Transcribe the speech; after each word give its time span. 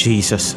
Jesus. 0.00 0.56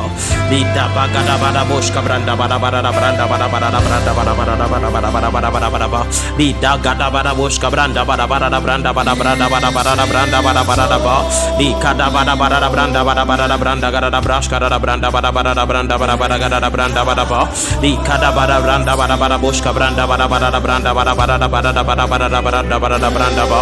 da 0.76 0.86
baga 0.96 1.22
da 1.28 1.36
bada 1.42 1.62
bosh 1.70 1.90
ka 1.92 2.02
branda 2.02 2.34
bada 2.36 2.58
bada 2.60 2.82
da 2.84 2.92
branda 2.92 3.26
bada 3.32 3.48
bada 3.54 3.70
da 3.72 3.80
branda 3.80 4.12
bada 4.18 4.34
bada 4.36 4.56
da 4.60 4.66
bada 4.68 4.90
bada 4.92 5.10
bada 5.12 5.30
bada 5.32 5.50
bada 5.52 5.70
bada 5.72 5.88
ba. 5.94 6.02
Di 6.38 6.54
da 6.62 6.78
gada 6.78 7.08
bada 7.12 7.34
bosh 7.36 7.58
ka 7.60 7.70
branda 7.70 8.04
bada 8.06 8.28
bada 8.28 8.50
da 8.52 8.60
branda 8.60 8.92
bada 8.94 9.14
branda 9.16 9.48
bada 9.54 9.70
bada 9.72 9.94
da 9.96 10.06
branda 10.12 10.40
bada 10.46 10.64
bada 10.70 10.86
da 10.92 10.98
ba. 11.00 11.16
Di 11.58 11.68
kada 11.84 12.08
bada 12.16 12.34
bada 12.36 12.60
da 12.64 12.70
branda 12.70 13.02
bada 13.08 13.24
bada 13.26 13.48
da 13.48 13.58
branda 13.58 13.88
gada 13.92 14.10
da 14.12 14.20
brash 14.22 14.48
kada 14.52 14.70
da 14.70 14.78
branda 14.80 15.10
bada 15.12 15.32
bada 15.32 15.54
da 15.56 15.66
branda 15.66 15.96
bada 16.02 16.16
bada 16.22 16.38
gada 16.44 16.60
da 16.60 16.70
branda 16.70 17.02
bada 17.08 17.26
ba. 17.32 17.42
Di 17.82 17.92
kada 18.08 18.32
bada 18.36 18.60
branda 18.64 18.94
bada 19.00 19.16
bada 19.18 19.38
bosh 19.40 19.62
ka 19.62 19.72
branda 19.72 20.04
bada 20.08 20.28
bada 20.28 20.52
da 20.52 20.60
branda 20.60 20.92
bada 20.94 21.14
bada 21.16 21.38
da 21.40 21.48
bada 21.48 21.72
da 21.74 21.84
bada 21.84 22.06
bada 22.12 22.28
da 22.30 22.40
bada 22.42 22.62
da 22.70 22.78
bada 22.80 22.98
da 23.00 23.10
branda 23.10 23.46
ba. 23.52 23.62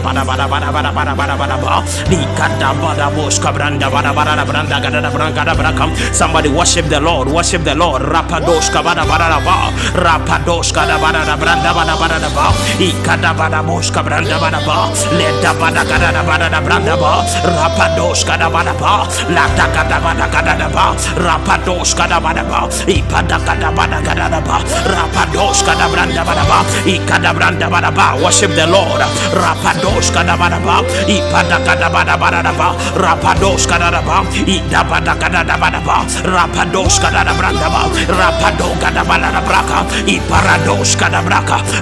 bada 0.00 0.24
bada 0.24 0.46
bada 0.48 0.68
bada 0.72 0.90
bada 0.92 1.14
bada 1.14 1.34
bada 1.36 1.56
bada 1.60 2.30
kada 2.36 2.72
bada 2.80 3.06
bosh 3.14 3.38
ka 3.38 3.52
branda 3.52 3.88
bada 3.92 4.12
bada 4.16 4.32
da 4.36 4.44
branda 4.44 4.80
gada 4.80 5.00
da 5.00 5.10
branda 5.10 5.44
gada 5.44 5.54
brakam. 5.54 5.90
Somebody 6.14 6.48
worship 6.48 6.86
the 6.88 7.00
Lord, 7.00 7.28
worship 7.28 7.62
the 7.64 7.74
Lord. 7.74 8.02
Rapadosh 8.02 8.72
ka 8.72 8.80
bada 8.82 9.04
bada 9.04 9.28
da 9.32 9.38
ba. 9.44 9.56
Rapadosh 10.04 10.72
ka 10.72 10.86
da 10.88 10.96
bada 10.98 11.36
branda 11.36 11.70
bada 11.76 11.94
bada 12.00 12.16
da 12.24 12.30
ba. 12.32 12.46
I 12.80 12.90
kada 13.04 13.32
bada 13.36 13.60
bosh 13.66 13.90
ka 13.90 14.02
branda 14.02 14.40
bada 14.40 14.60
ba. 14.64 14.88
Let 15.18 15.36
da 15.42 15.52
bada 15.60 15.84
gada 15.84 16.10
da 16.16 16.22
bada 16.24 16.48
da 16.48 16.60
branda 16.64 16.94
ba. 16.96 17.12
Rapadosh 17.44 18.24
ka 18.24 18.36
da 18.40 18.48
bada 18.48 18.74
ba. 18.80 19.04
La 19.36 19.44
da 19.58 19.66
gada 19.74 19.98
bada 20.00 20.26
gada 20.32 20.54
da 20.56 20.68
ba. 20.68 20.84
Rapadosh 21.26 21.92
ka 21.96 22.06
da 22.06 22.18
bada 22.20 22.44
ba. 22.48 22.60
I 22.88 23.02
pada 23.10 23.38
gada 23.46 23.68
bada 23.76 23.98
gada 24.00 24.26
da 24.32 24.40
ba. 24.40 24.56
Rapadosh 24.94 25.60
ka 25.66 25.74
da 25.76 25.86
branda 25.92 26.22
bada 26.24 26.44
ba. 26.50 26.58
I 26.88 26.96
kada 27.08 27.32
branda 27.36 27.68
bada 27.68 27.90
ba. 27.92 28.16
Worship 28.22 28.52
the 28.56 28.66
Lord. 28.66 29.00
Rapadosh 29.36 29.89
Rapados 29.90 30.14
Kadabadaba, 30.14 30.86
Ipada 31.10 31.58
Kadabadabadaba, 31.66 32.78
Rapados 32.94 33.66
Kadabadaba, 33.66 34.22
da 34.54 35.18
Kadabadaba, 35.18 36.06
Rapados 36.22 37.02
Kadabrandaba, 37.02 37.90
Rapado 38.06 38.70
Kadabadabraka, 38.78 39.82
Iparados 40.06 40.94
da 40.94 41.18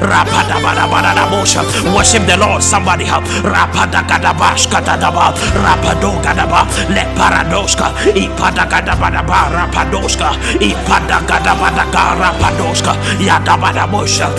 Rapadabadabadabosha. 0.01 1.63
Worship 1.93 2.25
the 2.25 2.37
Lord, 2.39 2.63
somebody 2.63 3.05
help. 3.05 3.25
Rapado 3.45 4.01
ska 4.09 4.19
da 4.19 4.33
ba 4.33 4.57
ska 4.57 4.81
Rapada 4.81 4.89
Kadabash 4.89 5.13
Kadaba, 5.13 5.37
Rapado 5.61 6.17
Kadaba, 6.25 6.65
Le 6.89 7.05
Paradoska, 7.13 7.93
Ipada 8.17 8.65
Kadabadaba, 8.65 9.53
Rapadoska, 9.53 10.33
Ipada 10.57 11.21
Kadabadaka, 11.29 12.17
Rapadoska, 12.17 12.97
Yadabadabosha, 13.21 14.33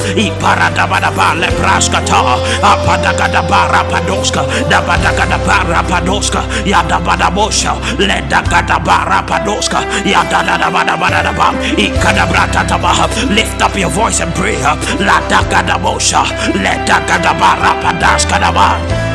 ba 1.16 1.36
Le 1.38 1.50
Praskata, 1.54 2.40
Apada 2.66 3.14
Kadaba. 3.14 3.59
Barapadoska, 3.60 4.46
Dabadakadabarapadoska, 4.70 6.44
Yadabadabosha, 6.66 7.76
Ledakadabarapadoska, 8.00 9.80
Yadadabadabadabam, 10.06 11.56
Ikadabratabaha. 11.78 13.10
Lift 13.36 13.62
up 13.62 13.76
your 13.76 13.92
voice 13.92 14.22
and 14.24 14.34
pray. 14.34 14.56
da 14.56 14.78
Ledakadabarapadoska. 16.56 19.09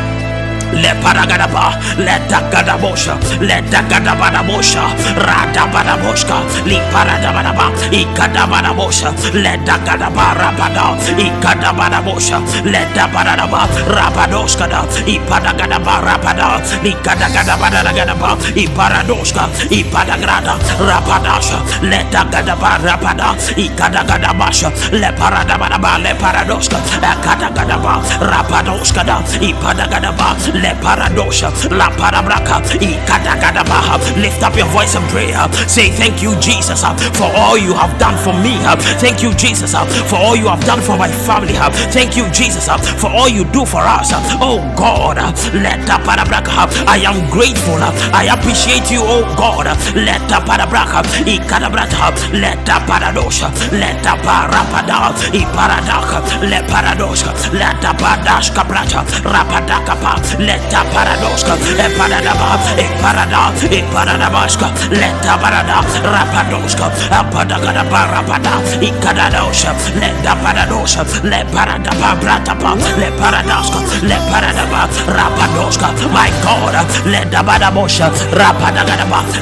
Leparagadaba, 0.82 1.78
Letagadabosha, 1.96 3.14
Letagadanabosha, 3.40 4.82
Radabanaboshka, 5.26 6.36
Liparadabanaba, 6.66 7.70
Ikadabanabosha, 7.90 9.10
Letagadabarabada, 9.32 10.98
Ikadabanabosha, 11.18 12.38
Letabanaba, 12.64 13.66
Rabadoskada, 13.86 14.82
Ipadagadaba, 15.06 16.00
Rabada, 16.02 16.60
Nikadagadabanagadaba, 16.82 18.36
Iparadoska, 18.54 19.48
Ipadagrada, 19.70 20.54
Rabadasha, 20.78 21.58
Letagadaba, 21.82 22.78
Rabada, 22.82 23.34
Ikadagadabasha, 23.56 24.70
Leparadabanaba, 24.92 25.98
Leparadoska, 26.02 26.78
Akadagadaba, 27.02 28.02
Rabadoskada, 28.20 29.22
Ipadagadaba, 29.40 30.34
le 30.64 30.72
paradosha 30.82 31.49
la 31.70 31.88
parabraka 31.99 32.56
ikadagadabaha. 32.81 33.94
Lift 34.16 34.43
up 34.43 34.56
your 34.56 34.66
voice 34.69 34.94
and 34.94 35.06
pray 35.11 35.28
say 35.66 35.90
thank 35.90 36.22
you 36.22 36.34
jesus 36.40 36.81
for 37.19 37.28
all 37.37 37.56
you 37.58 37.72
have 37.75 37.93
done 37.99 38.16
for 38.25 38.32
me 38.44 38.55
thank 39.02 39.22
you 39.22 39.32
jesus 39.34 39.72
for 40.11 40.16
all 40.16 40.37
you 40.37 40.46
have 40.49 40.64
done 40.64 40.81
for 40.81 40.96
my 40.96 41.08
family 41.26 41.55
thank 41.93 42.16
you 42.16 42.25
jesus 42.31 42.66
for 43.00 43.11
all 43.11 43.28
you 43.28 43.44
do 43.56 43.64
for 43.64 43.81
us 43.82 44.11
oh 44.40 44.58
god 44.76 45.16
let 45.64 45.78
the 45.88 45.96
parabraka 46.06 46.64
i 46.87 46.99
am 47.10 47.19
grateful 47.31 47.78
i 48.14 48.25
appreciate 48.37 48.90
you 48.90 49.00
oh 49.02 49.22
god 49.37 49.67
let 50.08 50.20
the 50.28 50.38
parabraka 50.49 51.02
ikadabrata 51.34 52.08
let 52.32 52.58
the 52.64 52.76
paradosha 52.88 53.49
let 53.72 53.96
the 54.02 54.14
parapada 54.26 55.12
iparadaka 55.40 56.19
le 56.50 56.60
paradosha 56.70 57.31
let 57.52 57.76
the 57.81 57.93
padashka 58.02 58.62
brata 58.70 59.00
rapadaka 59.34 59.94
pa 60.02 60.14
Letta 60.44 60.85
paradoska 60.93 61.55
e 61.79 61.88
paradaba 61.96 62.58
e 62.76 62.85
parada 63.00 63.52
e 63.70 63.82
paradabaska 63.93 64.69
Letta 64.91 65.38
parada 65.38 65.81
rapadoska 66.02 66.93
apada 67.11 67.58
kada 67.58 67.85
para 67.85 68.23
pada 68.23 68.61
e 68.81 68.91
kadadosha 69.00 69.73
leta 70.00 70.37
paradosha 70.43 71.02
le 71.23 71.44
parada 71.52 71.91
pa 72.00 72.75
le 73.00 73.11
paradaska 73.19 73.81
le 74.02 74.19
paradaba 74.31 74.88
rapadoska 75.17 75.88
my 76.12 76.31
god 76.44 76.76
letta 77.06 77.43
badabosha 77.43 78.11
rapada 78.32 78.85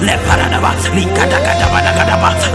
le 0.06 0.14
paradaba 0.26 0.70
li 0.94 1.04
kada 1.16 1.38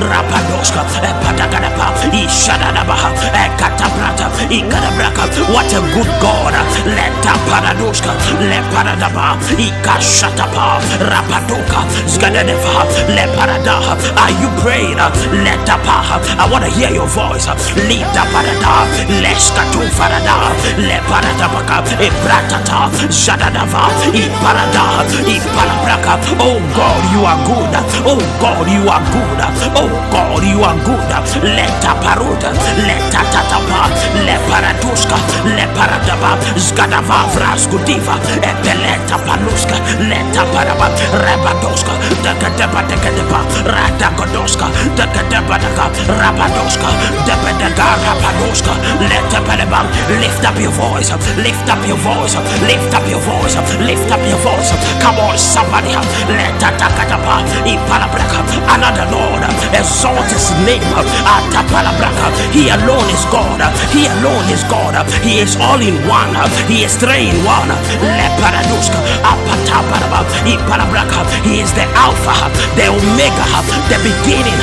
rapadoska 0.10 0.82
e 1.04 1.12
pada 1.24 1.46
kada 1.52 1.70
pa 1.78 1.88
e 2.14 2.28
shadadaba 2.30 2.96
e 3.34 3.46
katabrata 3.60 4.28
e 4.50 4.60
kadabraka 4.72 5.24
what 5.54 5.74
a 5.74 5.80
good 5.94 6.12
god 6.22 6.54
letta 6.86 7.34
paradoska 7.50 8.12
Le 8.39 8.62
paradaba. 8.74 9.38
Ikashatapa. 9.57 10.80
Rapadoka. 11.00 11.81
Zgadadeva. 12.06 12.86
Le 13.10 13.25
parada. 13.36 13.98
Are 14.16 14.31
you 14.42 14.50
praying? 14.62 14.98
Let 15.44 15.66
pa. 15.66 16.22
I 16.38 16.45
want 16.51 16.63
to 16.63 16.69
hear 16.69 16.92
your 16.92 17.07
voice. 17.07 17.45
The 17.45 18.24
parada. 18.31 18.86
Leskatu 19.24 19.81
farada. 19.98 20.54
Le 20.78 21.00
paradabaka. 21.10 21.81
Ebratata. 21.98 22.89
Jadadava. 23.10 23.89
Iparada. 24.13 25.01
Ipalabraka. 25.25 26.19
Oh 26.39 26.62
God, 26.78 27.04
you 27.13 27.25
are 27.25 27.39
good. 27.45 27.74
Oh 28.06 28.22
God, 28.39 28.68
you 28.69 28.86
are 28.88 29.04
good. 29.10 29.39
Oh 29.75 29.89
God, 30.12 30.44
you 30.44 30.62
are 30.62 30.78
good. 30.86 31.10
Let 31.44 31.81
paruda. 32.04 32.54
Let 32.86 33.01
tatapa. 33.12 33.89
Le 34.25 34.38
paraduska. 34.48 35.18
Le 35.45 35.66
paradaba. 35.74 36.38
Zgadava. 36.56 37.25
Vraskudiva. 37.34 38.26
Epeleta 38.41 39.18
paluska. 39.25 39.75
Leta 40.00 40.44
paraba. 40.53 40.88
Rabadoska. 41.25 41.91
Dagadeba 42.24 42.81
dagadeba. 42.89 43.39
Radagodoska. 43.65 44.68
Dagadeba 44.97 45.57
daga. 45.57 45.85
Rabadoska. 46.19 46.89
Debedega 47.25 47.88
rabadoska. 48.06 48.74
Leta 49.09 49.41
peleba. 49.41 49.85
Lift 50.21 50.45
up 50.45 50.59
your 50.59 50.71
voice. 50.71 51.12
Lift 51.38 51.69
up 51.69 51.81
your 51.88 51.97
voice. 51.97 52.35
Lift 52.68 52.94
up 52.94 53.07
your 53.09 53.19
voice. 53.21 53.56
Lift 53.79 54.12
up 54.12 54.21
your 54.27 54.39
voice. 54.39 54.71
Come 55.01 55.19
on, 55.19 55.38
somebody. 55.38 55.95
Let 56.29 56.53
tatakatapa. 56.59 57.44
Ipalabraka. 57.65 58.39
Another 58.74 59.07
Lord. 59.12 59.44
Exalt 59.74 60.27
his 60.31 60.51
name. 60.65 60.83
Atapalabraka. 61.25 62.27
He 62.51 62.69
alone 62.69 63.09
is 63.09 63.25
God. 63.31 63.62
He 63.91 64.07
alone 64.07 64.45
is 64.51 64.63
God. 64.65 64.95
He 65.24 65.39
is 65.39 65.56
all 65.57 65.81
in 65.81 65.95
one. 66.07 66.33
He 66.68 66.83
is 66.83 66.95
three 66.97 67.29
in 67.29 67.38
one. 67.45 67.69
Hola. 68.18 68.26
Leparaduska. 68.38 68.98
Apataparaba. 69.24 70.22
Ipalabraka. 70.45 71.25
He 71.44 71.62
is 71.62 71.74
the 71.74 71.86
Alpha, 71.98 72.34
the 72.78 72.88
Omega, 72.89 73.45
the 73.89 73.98
beginning, 74.06 74.57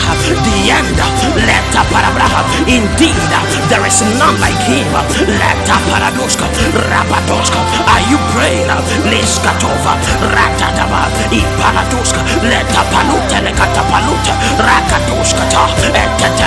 the 0.46 0.70
end. 0.70 0.98
Letaparabraka. 1.34 2.46
Indeed, 2.70 3.18
there 3.68 3.84
is 3.86 4.02
none 4.18 4.38
like 4.38 4.58
him. 4.62 4.86
Letaparaduska. 5.26 6.46
Rabadoska. 6.90 7.58
Are 7.90 8.04
you 8.10 8.18
praying? 8.30 8.70
Liskatova. 9.10 9.98
Ratadaba. 10.22 11.10
Ipaladuska. 11.34 12.20
Letapaluta. 12.42 13.42
Lekatapaluta. 13.42 14.34
Rakaduskata. 14.58 15.66
Etete. 15.90 16.46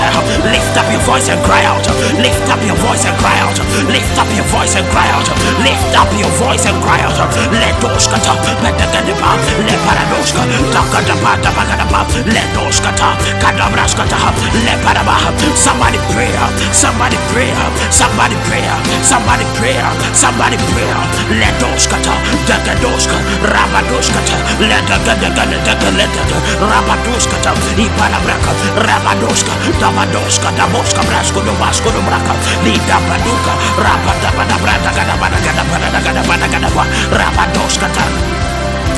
Lift 0.51 0.77
up 0.77 0.87
your 0.91 1.01
voice 1.01 1.27
and 1.29 1.43
cry 1.43 1.65
out. 1.65 1.83
Lift 2.23 2.47
up 2.49 2.63
your 2.63 2.77
voice 2.87 3.05
and 3.05 3.17
cry 3.19 3.39
out. 3.43 3.59
Lift 3.91 4.17
up 4.17 4.29
your 4.35 4.45
voice 4.47 4.75
and 4.75 4.87
cry 4.87 5.09
out. 5.11 5.27
Lift 5.59 5.95
up 5.95 6.07
your 6.15 6.31
voice 6.39 6.65
and 6.65 6.81
cry 6.81 7.01
out. 7.01 7.16
Ledoskata. 7.51 8.33
Bedagadeba. 8.61 9.31
Leparadoska. 9.65 10.41
Takadaba. 10.73 11.37
Tabagadaba. 11.41 12.05
Ledoskata. 12.25 13.17
Kadabraskata. 13.41 14.17
Leparaba. 14.65 15.15
Somebody 15.55 15.99
pray. 16.13 16.31
Somebody 16.71 17.17
pray. 17.33 17.53
Somebody 17.89 18.35
pray. 18.47 18.63
Somebody 19.01 19.45
pray. 19.57 19.77
Somebody 20.13 20.57
pray. 20.73 20.93
Ledoskata. 21.39 22.13
Dagadoska. 22.47 23.15
Rabadoskata. 23.43 24.35
Ledagadagadagadagadagada. 24.59 26.37
Rabadoskata. 26.61 27.51
Ipalabraka. 27.77 28.51
Rabadoska. 28.87 29.51
Dabadoska. 29.81 30.49
Daboska. 30.57 31.01
Brasko. 31.09 31.39
Dobasko. 31.41 31.89
Dobraka. 31.91 32.33
Lida 32.63 32.97
Baduka. 33.07 33.53
Rabadabadabradagadabadagadabadagadabadagadaba. 33.85 36.83
Rabadoskata. 37.11 38.46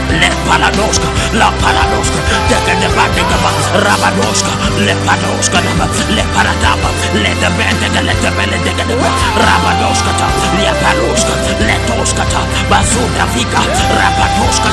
Le 0.10 0.30
paladoska, 0.48 1.08
la 1.34 1.52
paladoska, 1.62 2.20
dega 2.50 2.74
de 2.82 2.88
badegaba, 2.96 3.52
rabadoska, 3.86 4.52
le 4.86 4.96
padoska, 5.06 5.60
le 6.16 6.24
paradaba, 6.34 6.90
le 7.14 7.30
de 7.42 7.50
bedega, 7.58 8.02
le 8.02 8.14
de 8.22 8.32
bele 8.32 8.58
dega 8.66 8.84
de 8.90 8.96
rabadoska, 9.46 10.12
le 10.58 10.74
paloska, 10.82 11.34
le 11.60 11.76
toska, 11.88 12.24
bazuda 12.70 13.26
vika, 13.36 13.62
rabadoska. 14.00 14.70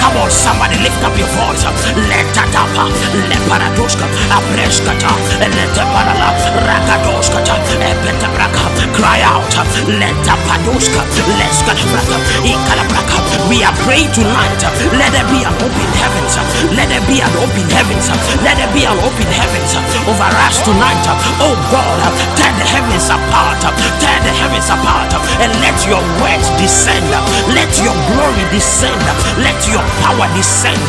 Come 0.00 0.22
on, 0.22 0.30
somebody 0.30 0.78
lift 0.78 1.02
up 1.02 1.18
your 1.18 1.28
voice. 1.34 1.66
Le 2.08 2.22
tatapa, 2.32 2.86
le 3.30 3.38
paradoska, 3.48 4.06
apreska, 4.30 4.92
le 5.40 5.66
te 5.74 5.82
parala, 5.92 6.30
ragadoska, 6.66 7.38
epete 7.80 8.28
braka, 8.34 8.62
cry 8.94 9.20
out, 9.22 9.52
le 9.88 10.14
tapadoska, 10.22 11.02
le 11.38 11.48
skalabraka, 11.50 12.16
ikalabraka. 12.44 13.16
We 13.48 13.64
are 13.64 13.76
praying 13.84 14.12
tonight. 14.12 14.75
Let 14.96 15.12
there 15.12 15.26
be 15.32 15.40
an 15.44 15.54
open 15.56 15.90
heavens. 16.00 16.36
Let 16.76 16.88
there 16.92 17.04
be 17.08 17.20
an 17.20 17.32
open 17.40 17.66
heavens. 17.72 18.06
Let 18.44 18.56
there 18.60 18.70
be 18.72 18.84
an 18.84 18.96
open 19.00 19.28
heavens 19.32 19.72
over 20.08 20.30
us 20.46 20.60
tonight. 20.62 21.04
Oh 21.40 21.56
God, 21.72 22.00
tear 22.36 22.52
the 22.60 22.66
heavens 22.66 23.08
apart. 23.08 23.60
Tear 24.00 24.18
the 24.22 24.32
heavens 24.36 24.68
apart 24.68 25.12
and 25.40 25.52
let 25.64 25.76
your 25.88 26.02
words 26.20 26.48
descend. 26.60 27.08
Let 27.56 27.72
your 27.80 27.96
glory 28.12 28.44
descend. 28.52 29.00
Let 29.40 29.58
your 29.68 29.82
power 30.04 30.28
descend. 30.36 30.80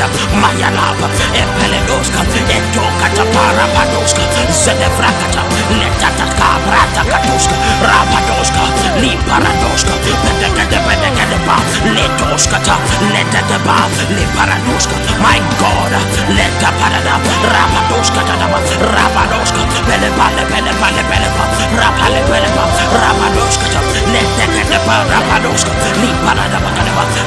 Mayalaba, 0.41 1.07
Epeledoska, 1.33 2.21
Etokata 2.51 3.25
Parapadoska, 3.33 4.21
Zedefrakata, 4.51 5.41
Letataka, 5.79 6.50
Brata 6.67 7.03
Katuska, 7.12 7.55
Rapadoska, 7.81 8.63
Liparadoska, 9.01 9.93
Pedekade 10.23 10.79
Pedekadeba, 10.88 11.57
Letoskata, 11.95 12.75
Letadeba, 13.77 13.88
Liparadoska, 14.10 14.96
my 15.22 15.39
God, 15.60 15.91
Leta 16.36 16.72
Parada, 16.79 17.19
Rapadoska, 17.43 18.22
Tadaba, 18.25 18.60
Rapadoska, 18.81 19.62
Pelepale, 19.86 20.43
Pelepale, 20.50 21.03
Pelepa, 21.03 21.43
Rapale, 21.77 22.22
Pelepa, 22.29 22.63
Rapadoska, 22.93 23.79
Letakadeba, 24.12 25.05
Rapadoska, 25.12 25.72
Liparada, 26.01 26.57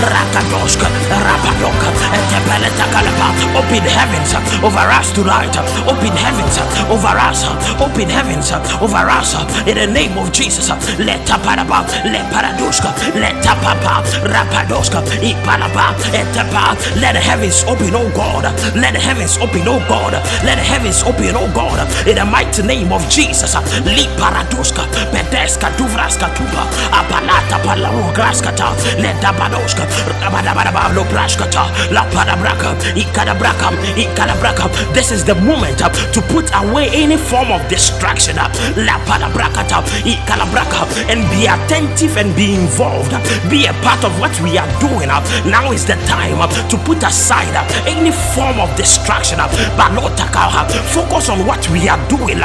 Rakadoska, 0.01 0.87
Rapadoka, 1.11 1.89
and 2.15 2.25
Tepeletakalaba, 2.31 3.29
open 3.57 3.83
heavens 3.83 4.35
over 4.65 4.91
us 4.91 5.13
tonight, 5.13 5.57
open 5.87 6.17
heavens 6.17 6.59
over 6.91 7.19
us, 7.19 7.45
open 7.81 8.09
heavens 8.09 8.53
over 8.81 9.09
us, 9.09 9.35
in 9.67 9.77
the 9.77 9.87
name 9.87 10.17
of 10.19 10.33
Jesus, 10.33 10.69
let 10.99 11.21
Taparaba, 11.27 11.87
let 12.05 12.27
Paradoska, 12.33 12.91
let 13.15 13.37
Tapapa, 13.45 14.03
Rapadoska, 14.25 15.01
Ipalaba, 15.21 15.95
Etapa, 16.15 16.40
let 16.49 17.13
the 17.13 17.21
heavens 17.21 17.65
open, 17.65 17.93
oh 17.95 18.09
God, 18.15 18.45
let 18.75 18.93
the 18.95 19.01
heavens 19.01 19.37
open, 19.39 19.63
oh 19.69 19.79
God, 19.89 20.13
let 20.45 20.57
the 20.57 20.63
heavens 20.65 21.03
open, 21.03 21.37
oh 21.37 21.51
God, 21.53 21.81
in 22.09 22.17
the 22.17 22.25
mighty 22.25 22.63
name 22.63 22.93
of 22.93 23.03
Jesus, 23.11 23.55
Li 23.85 24.07
Paradoska, 24.17 24.87
Pedeska, 25.13 25.69
Duvraska, 25.77 26.29
Tupa, 26.35 26.65
Apalata, 26.91 27.59
Palarograskata, 27.63 28.73
let 29.03 29.17
Dabadoska, 29.23 29.85
Rabadabadaba, 30.23 30.93
Lobraskata, 30.95 31.69
La 31.93 32.05
Padabraka, 32.11 32.75
Ikadabraka, 32.97 33.71
Ikadabraka. 33.97 34.69
This 34.95 35.11
is 35.13 35.25
the 35.25 35.35
moment 35.35 35.83
uh, 35.83 35.89
to 36.13 36.21
put 36.23 36.51
away 36.55 36.89
any 36.93 37.17
form 37.17 37.53
of 37.53 37.67
distraction, 37.69 38.39
uh, 38.39 38.49
La 38.77 38.99
Padabrakata, 39.05 39.83
Ikalabraka, 40.09 40.89
and 41.11 41.21
be 41.31 41.47
attentive 41.47 42.17
and 42.17 42.35
be 42.35 42.55
involved, 42.55 43.13
be 43.51 43.67
a 43.67 43.73
part 43.85 44.03
of 44.05 44.19
what 44.21 44.33
we 44.41 44.57
are 44.59 44.69
doing. 44.81 45.11
uh. 45.11 45.21
Now 45.45 45.73
is 45.73 45.85
the 45.85 45.97
time 46.07 46.30
uh, 46.39 46.47
to 46.69 46.77
put 46.79 47.03
aside 47.03 47.55
any 47.87 48.11
form 48.11 48.61
of 48.61 48.75
distraction, 48.77 49.39
but 49.39 49.91
uh, 49.91 50.69
focus 50.93 51.29
on 51.29 51.47
what 51.47 51.63
we 51.71 51.89
are 51.89 52.01
doing. 52.09 52.39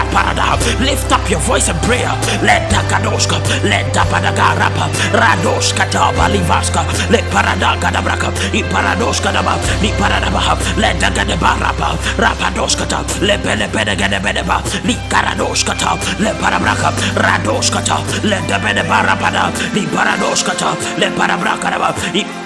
Lift 0.80 1.12
up 1.12 1.30
your 1.30 1.40
voice 1.40 1.70
and 1.70 1.80
prayer. 1.84 2.12
Let 2.42 2.72
Dakadoska, 2.72 3.38
let 3.64 3.94
Dabadagarapa, 3.94 4.90
Radoska, 5.14 5.86
Balivaska, 6.16 6.86
let 7.12 7.24
Parada 7.32 7.76
Gadabraka, 7.80 8.32
Iparadoska 8.54 9.32
Daba, 9.32 9.58
Iparadabaha, 9.82 10.56
let 10.78 11.00
Dagadebarapa, 11.00 11.98
Rapadoskata, 12.18 13.04
le 13.22 13.38
Pele 13.38 13.68
Pedagadebedeba, 13.68 14.62
Likaradoskata, 14.84 15.98
le 16.20 16.34
Parabraka, 16.40 16.92
Radoskata, 17.16 17.98
let 18.24 18.48
the 18.48 18.56
Bedebarapada, 18.56 19.52
Iparadoskata, 19.74 21.00
le 21.00 21.10
Parabraka, 21.12 22.45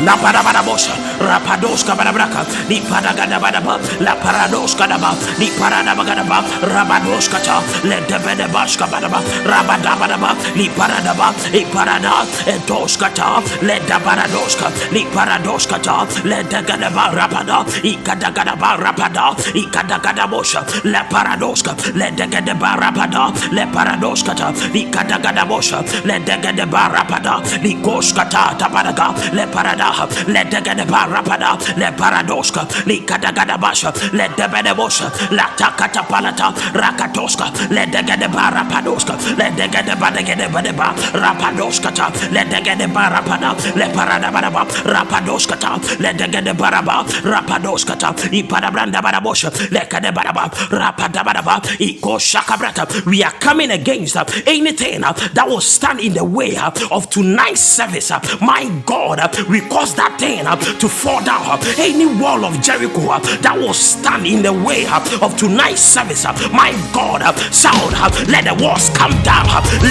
La 0.00 0.16
Parabarabosa, 0.16 0.92
Rapadoska 1.20 1.94
Barabraka, 1.94 2.44
Li 2.68 2.80
Paragadabadaba, 2.80 3.78
La 4.00 4.16
Paradoska 4.16 4.86
Daba, 4.88 5.14
Li 5.38 5.46
Paradabagadaba, 5.58 6.42
Rabadoskata, 6.62 7.62
Let 7.84 8.08
the 8.08 8.18
Bedebaska 8.18 8.86
Badaba, 8.88 9.20
Rabadabadaba, 9.44 10.34
Li 10.56 10.68
Paradaba, 10.68 11.32
E 11.52 11.64
Parada, 11.66 12.24
Etoskata, 12.46 13.42
Let 13.62 13.86
the 13.86 13.94
Paradoska, 13.94 14.72
Li 14.92 15.04
Paradoskata, 15.04 16.24
Let 16.24 16.50
the 16.50 16.62
Gadaba 16.62 17.12
Rapada, 17.12 17.64
Ikadagadaba 17.82 18.76
Rapada, 18.78 19.36
Ikadagadabosha, 19.54 20.64
La 20.84 21.04
Paradoska, 21.04 21.76
Let 21.94 22.16
the 22.16 22.24
Gadaba 22.24 22.76
Rapada, 22.80 23.30
Le 23.52 23.66
Paradoskata, 23.66 24.52
Ikadagadabosha, 24.72 26.04
Let 26.04 26.26
the 26.26 26.32
Gadaba 26.32 26.88
Rapada, 26.90 27.62
Li 27.62 27.74
Koskata, 27.76 28.58
Tabadaga, 28.58 29.14
Le 29.32 29.46
Parada 29.46 29.81
let 30.28 30.50
the 30.50 30.60
get 30.60 30.78
parapada, 30.86 31.58
le 31.76 31.92
paradoska, 31.92 32.62
likadagadabasha, 32.86 34.12
let 34.12 34.36
the 34.36 34.44
bedebosha, 34.44 35.10
la 35.32 35.44
takata 35.56 36.02
palata, 36.02 36.52
rakatoska, 36.72 37.70
let 37.70 37.90
the 37.92 38.02
get 38.02 38.20
parapadoska, 38.30 39.38
let 39.38 39.56
the 39.56 39.68
get 39.68 39.86
badagade 39.98 40.48
badeba, 40.48 40.94
rapadoskata, 41.12 42.32
let 42.32 42.50
the 42.50 42.60
get 42.62 42.78
parapada, 42.78 43.54
le 43.76 43.86
paradabadaba, 43.92 44.64
rapadoskata, 44.84 46.00
let 46.00 46.18
the 46.18 46.28
get 46.28 46.44
baraba, 46.56 47.04
rapadoskata, 47.22 48.12
ipadabranda 48.32 49.00
badabosha, 49.02 49.50
le 49.70 49.80
kadebaraba, 49.80 50.50
rapadabadaba, 50.70 51.60
iko 51.78 52.18
shakabrata. 52.18 53.04
We 53.06 53.22
are 53.22 53.32
coming 53.32 53.70
against 53.70 54.16
uh, 54.16 54.24
anything 54.46 55.04
uh, 55.04 55.12
that 55.34 55.46
will 55.48 55.60
stand 55.60 56.00
in 56.00 56.14
the 56.14 56.24
way 56.24 56.56
uh, 56.56 56.70
of 56.90 57.10
tonight's 57.10 57.60
service. 57.60 58.10
My 58.40 58.68
God, 58.86 59.20
we 59.48 59.60
cause 59.72 59.94
that 59.96 60.18
thing 60.20 60.46
uh, 60.46 60.56
to 60.78 60.88
fall 60.88 61.24
down. 61.24 61.40
uh, 61.48 61.58
Any 61.78 62.04
wall 62.06 62.44
of 62.44 62.60
Jericho 62.60 63.08
uh, 63.08 63.20
that 63.40 63.56
will 63.56 63.72
stand 63.74 64.26
in 64.26 64.42
the 64.42 64.52
way 64.52 64.84
uh, 64.86 65.00
of 65.24 65.36
tonight's 65.38 65.80
service. 65.82 66.24
Uh, 66.26 66.32
my 66.52 66.72
God, 66.92 67.22
uh, 67.22 67.32
uh, 67.32 68.10
let 68.28 68.44
the 68.44 68.54
walls 68.62 68.90
come 68.94 69.14
down. 69.22 69.46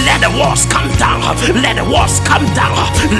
Let 0.06 0.22
the 0.22 0.30
walls 0.38 0.64
come 0.70 0.88
down. 0.96 1.20
Let 1.62 1.76
the 1.76 1.86
walls 1.90 2.20
come 2.22 2.44
down. 2.54 2.74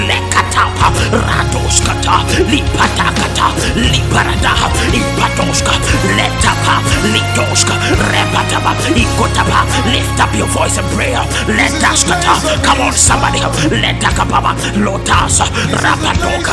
Lekatapa, 0.07 0.87
Radoskata, 1.11 2.23
Lipatakata, 2.49 3.47
Liparada, 3.91 4.53
Ipatoska, 4.95 5.73
Letapa, 6.17 6.75
Litoska, 7.13 7.75
Repataba, 8.11 8.71
Ikotaba. 8.95 9.65
Lift 9.91 10.19
up 10.19 10.33
your 10.35 10.47
voice 10.47 10.77
and 10.77 10.87
prayer. 10.95 11.21
Let 11.47 11.71
Daskata. 11.81 12.33
Come 12.63 12.81
on, 12.87 12.93
somebody. 12.93 13.39
Let 13.81 14.01
Dakababa, 14.01 14.53
Lotas, 14.83 15.41
Rapadoka, 15.83 16.52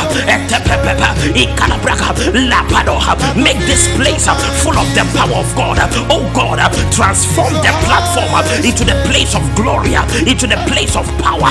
Make 3.35 3.59
this 3.65 3.87
place 3.95 4.27
full 4.61 4.77
of 4.77 4.87
the 4.93 5.03
power 5.17 5.39
of 5.39 5.49
God. 5.55 5.77
Oh 6.09 6.23
God, 6.33 6.59
transform 6.91 7.53
the 7.61 7.73
platform 7.85 8.31
into 8.63 8.83
the 8.85 8.95
place 9.09 9.35
of 9.35 9.43
glory, 9.55 9.93
into 10.27 10.47
the 10.47 10.57
place 10.67 10.95
of 10.95 11.05
power. 11.19 11.49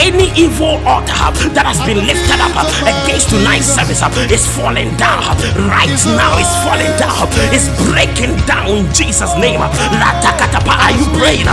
Any 0.00 0.30
evil 0.38 0.80
uh, 0.86 1.00
that 1.54 1.66
has 1.66 1.80
been 1.84 2.00
lifted 2.06 2.40
up 2.40 2.54
against 2.86 3.30
tonight's 3.30 3.66
service 3.66 4.02
is 4.30 4.46
falling 4.46 4.94
down. 4.96 5.22
Right 5.68 5.90
now, 6.16 6.38
it's 6.38 6.54
falling 6.64 6.92
down. 6.98 7.28
It's 7.52 7.68
breaking 7.90 8.36
down 8.46 8.68
in 8.68 8.92
Jesus' 8.94 9.34
name. 9.36 9.60
Are 9.60 10.92
you 10.92 11.06
praying? 11.18 11.46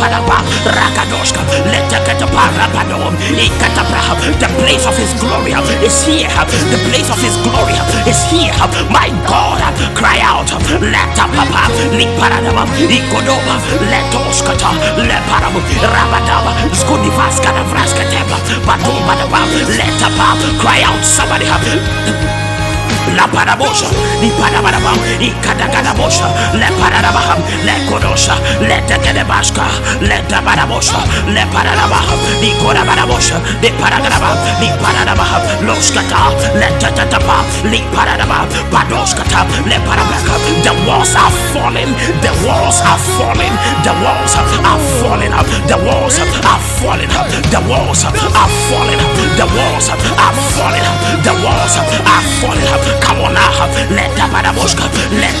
Lipadaba, 0.00 0.40
Rakadoshka, 0.64 1.44
Letakatapa, 1.68 2.48
Rapadom, 2.56 3.12
Ikatapra. 3.36 4.16
The 4.40 4.48
place 4.56 4.86
of 4.86 4.96
His 4.96 5.12
glory 5.20 5.52
is 5.84 6.06
here. 6.06 6.28
The 6.72 6.80
place 6.88 7.10
of 7.12 7.20
His 7.20 7.36
glory 7.44 7.76
is 8.08 8.24
here. 8.32 8.52
My 8.88 9.12
God, 9.28 9.60
cry 9.94 10.20
out. 10.24 10.48
Letapapa, 10.80 11.68
Liparadaba, 11.92 12.64
Ikodoba, 12.88 13.60
Letoskata, 13.92 14.72
Leparab, 14.96 15.60
Rabadaba, 15.84 16.52
Skudivaskada, 16.72 17.62
Vraskatepa, 17.68 18.40
Badumbadaba, 18.64 19.44
Letapa, 19.68 20.40
cry 20.60 20.80
out. 20.82 21.04
Somebody 21.04 21.44
La 23.16 23.26
parabosha, 23.26 23.86
li 24.20 24.30
parabaraba, 24.38 24.92
i 25.20 25.30
kadagadabosha, 25.42 26.26
le 26.54 26.68
pararabaha, 26.78 27.36
le 27.66 27.74
kodosha, 27.88 28.34
le 28.60 28.80
tekedebashka, 28.86 29.64
le 30.00 30.18
tabarabosha, 30.28 31.00
le 31.26 31.44
pararabaha, 31.52 32.14
li 32.40 32.50
kodabarabosha, 32.62 33.36
li 33.62 33.70
paragraba, 33.80 34.30
li 34.60 34.68
pararabaha, 34.82 35.38
loskata, 35.66 36.30
le 36.54 36.68
tatatapa, 36.78 37.44
li 37.64 37.82
pararaba, 37.92 38.46
badoskata, 38.72 39.44
le 39.66 39.78
parabaka. 39.86 40.34
The 40.64 40.72
walls 40.86 41.14
are 41.14 41.30
falling, 41.52 41.92
the 42.22 42.32
walls 42.46 42.80
are 42.80 42.98
falling, 43.18 43.54
the 43.82 43.92
walls 44.02 44.36
are 44.36 44.80
falling 45.00 45.32
up, 45.32 45.46
the 45.66 45.76
walls 45.84 46.18
are 46.18 46.60
falling 46.78 47.10
up, 47.10 47.26
the 47.50 47.60
walls 47.68 48.04
are 48.04 48.18
falling 48.70 49.00
up, 49.00 49.12
the 49.36 49.46
walls 49.56 49.88
are 49.90 49.98
falling 50.54 50.86
up, 50.86 50.96
the 51.24 51.34
walls 51.42 51.76
are 51.76 52.22
falling 52.40 52.68
up. 52.68 52.99
Come 53.02 53.20
on 53.24 53.34
now, 53.34 53.66
let 53.90 54.10
let 54.16 55.32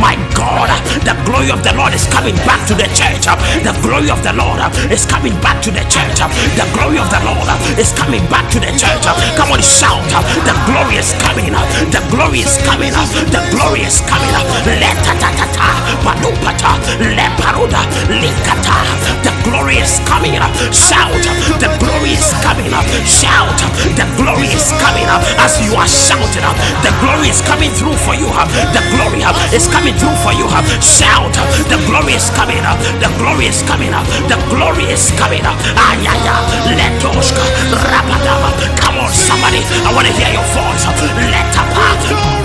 My 0.00 0.16
God, 0.34 0.70
the 1.04 1.14
glory 1.24 1.50
of 1.50 1.62
the 1.62 1.72
Lord 1.76 1.94
is 1.94 2.06
coming 2.08 2.36
back 2.48 2.66
to 2.68 2.74
the 2.74 2.88
church. 2.94 3.26
The 3.62 3.72
glory 3.82 4.10
of 4.10 4.22
the 4.22 4.32
Lord 4.34 4.60
is 4.90 5.06
coming 5.06 5.34
back 5.40 5.62
to 5.64 5.70
the 5.70 5.84
church. 5.88 6.20
The 6.56 6.66
glory 6.74 6.98
of 6.98 7.08
the 7.10 7.20
Lord 7.24 7.48
is 7.78 7.92
coming 7.92 8.24
back 8.28 8.50
to 8.52 8.58
the 8.60 8.72
church. 8.76 9.04
Come 9.36 9.52
on, 9.52 9.62
shout. 9.62 10.04
The 10.44 10.54
glory 10.68 11.00
is 11.00 11.14
coming. 11.22 11.54
Up. 11.54 11.66
The 11.92 12.02
glory 12.10 12.40
is 12.44 12.56
coming. 12.66 12.92
Up. 12.94 13.08
The 13.32 13.40
glory 13.54 13.82
is 13.86 14.00
coming. 14.08 14.32
Let 14.66 14.96
ta 15.04 15.14
ta 15.20 15.30
ta 15.34 15.46
ta, 15.54 15.68
padupata, 16.04 16.72
le 17.00 17.26
paruda, 17.40 17.82
likata. 18.08 18.76
The 19.24 19.32
glory 19.46 19.78
is 19.80 20.00
coming. 20.06 20.36
Up. 20.38 20.52
Shout. 20.74 21.12
The 21.60 21.70
glory 21.80 22.16
is 22.18 22.32
coming. 22.44 22.72
Up. 22.72 22.86
Shout. 23.06 23.58
The 23.96 24.06
glory 24.16 24.48
is 24.52 24.72
coming 24.82 25.06
as 25.44 25.60
you 25.60 25.76
are 25.76 25.86
shouting. 25.86 26.40
Up. 26.40 26.56
The 26.80 26.90
glory 27.04 27.28
is 27.28 27.44
coming 27.44 27.70
through 27.76 27.96
for 28.00 28.16
you. 28.16 28.26
The 28.72 28.82
glory 28.96 29.20
is 29.52 29.68
coming 29.68 29.92
through 30.00 30.16
for 30.24 30.32
you. 30.32 30.48
Shout. 30.80 31.36
The 31.68 31.78
glory 31.84 32.16
is 32.16 32.32
coming. 32.32 32.64
Up. 32.64 32.80
The 33.04 33.12
glory 33.20 33.52
is 33.52 33.60
coming. 33.68 33.92
Up. 33.92 34.08
The 34.32 34.40
glory 34.48 34.88
is 34.88 35.12
coming. 35.20 35.44
Up. 35.44 35.60
Ayaya. 35.76 36.36
Letoska. 36.72 37.44
Rapadaba. 37.76 38.50
Come 38.80 39.04
on, 39.04 39.12
somebody. 39.12 39.60
I 39.84 39.92
want 39.92 40.08
to 40.08 40.12
hear 40.16 40.32
your 40.32 40.46
voice. 40.56 40.88
Letapa. 41.28 42.43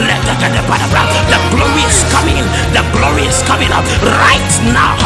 Letakadapadabra. 0.00 1.02
The 1.28 1.38
glory 1.50 1.82
is 1.84 2.04
coming. 2.12 2.44
The 2.72 2.82
glory 2.94 3.26
is 3.26 3.42
coming 3.42 3.72
up 3.72 3.84
right 4.02 4.52
now. 4.72 4.96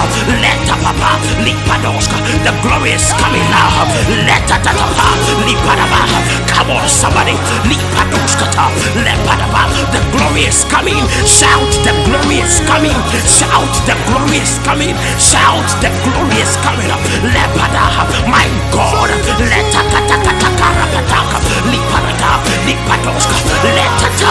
Letapapa. 0.42 1.18
Lipadoska. 1.44 2.16
The 2.44 2.52
glory 2.62 2.92
is 2.92 3.12
coming 3.18 3.44
now. 3.50 3.88
Letatapa. 4.28 5.08
Lipadaba. 5.46 6.00
Come 6.46 6.70
on, 6.76 6.88
somebody. 6.88 7.36
The 9.92 10.00
glory 10.12 10.44
is 10.46 10.64
coming. 10.64 11.00
Shout, 11.26 11.72
the 11.84 11.92
glory 12.06 12.40
is 12.44 12.60
coming. 12.66 12.96
Shout, 13.26 13.72
the 13.86 13.94
glory 14.06 14.38
is 14.38 14.58
coming. 14.64 14.94
Shout, 15.18 15.66
the 15.80 15.90
glory 16.04 16.38
is 16.40 16.56
coming. 16.62 16.90
Up. 16.90 17.00
My 18.28 18.46
God. 18.72 19.10
Letakatakatakarapataka. 20.94 21.38
Liparada. 21.70 22.30
Lipadoska. 22.66 23.34
Letata. 23.64 24.30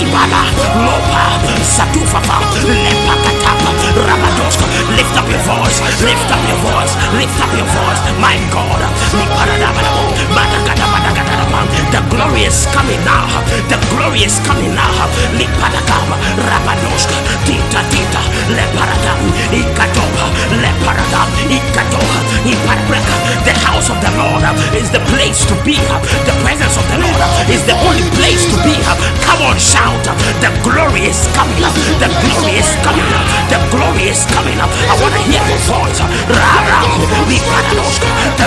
Ibala. 0.00 0.42
Lopa. 0.84 1.24
Satufafa. 1.62 2.38
Lepakatapa. 2.64 3.70
Rabadoska. 3.96 4.64
Lift 4.96 5.16
up 5.16 5.28
your 5.30 5.40
voice. 5.40 5.80
Lift 6.04 6.30
up 6.30 6.42
your 6.48 6.58
voice. 6.60 6.92
Lift 7.16 7.40
up 7.40 7.52
your 7.56 7.66
voice. 7.66 8.00
My 8.20 8.36
God. 8.52 8.80
Liparadabadabo. 9.16 10.04
Badagadabadagadabam. 10.34 10.85
The 11.06 12.02
glory 12.10 12.42
is 12.50 12.66
coming 12.74 12.98
now. 13.06 13.30
The 13.70 13.78
glory 13.94 14.26
is 14.26 14.40
coming 14.42 14.74
now. 14.74 15.06
Lipadagam. 15.38 16.10
Rabadoska. 16.34 17.14
Tita 17.46 17.80
tita. 17.90 18.22
Leparadam. 18.50 19.20
Ikatoba. 19.54 20.26
Leparadam. 20.58 21.28
Ikatoha. 21.46 22.20
Iparabreka. 22.42 23.16
The 23.46 23.54
house 23.62 23.88
of 23.90 23.98
the 24.02 24.10
Lord 24.18 24.42
is 24.74 24.90
the 24.90 24.98
place 25.14 25.46
to 25.46 25.54
be. 25.62 25.78
The 26.26 26.34
presence 26.42 26.74
of 26.76 26.86
the 26.90 26.98
Lord 26.98 27.22
is 27.54 27.62
the 27.70 27.78
only 27.86 28.02
place 28.18 28.44
to 28.50 28.56
be. 28.66 28.74
Come 29.22 29.46
on, 29.46 29.58
shout. 29.58 30.02
The 30.42 30.50
glory 30.66 31.06
is 31.06 31.28
coming. 31.38 31.62
up. 31.62 31.74
The 32.02 32.10
glory 32.26 32.58
is 32.58 32.70
coming. 32.82 33.06
up. 33.14 33.26
The 33.46 33.58
glory 33.70 34.10
is 34.10 34.26
coming. 34.34 34.58
up. 34.58 34.70
I 34.90 34.94
want 34.98 35.14
to 35.14 35.22
hear 35.22 35.44
your 35.46 35.62
voice. 35.70 36.02
Rara. 36.34 36.82
Liparadoska. 37.30 38.10
The 38.42 38.46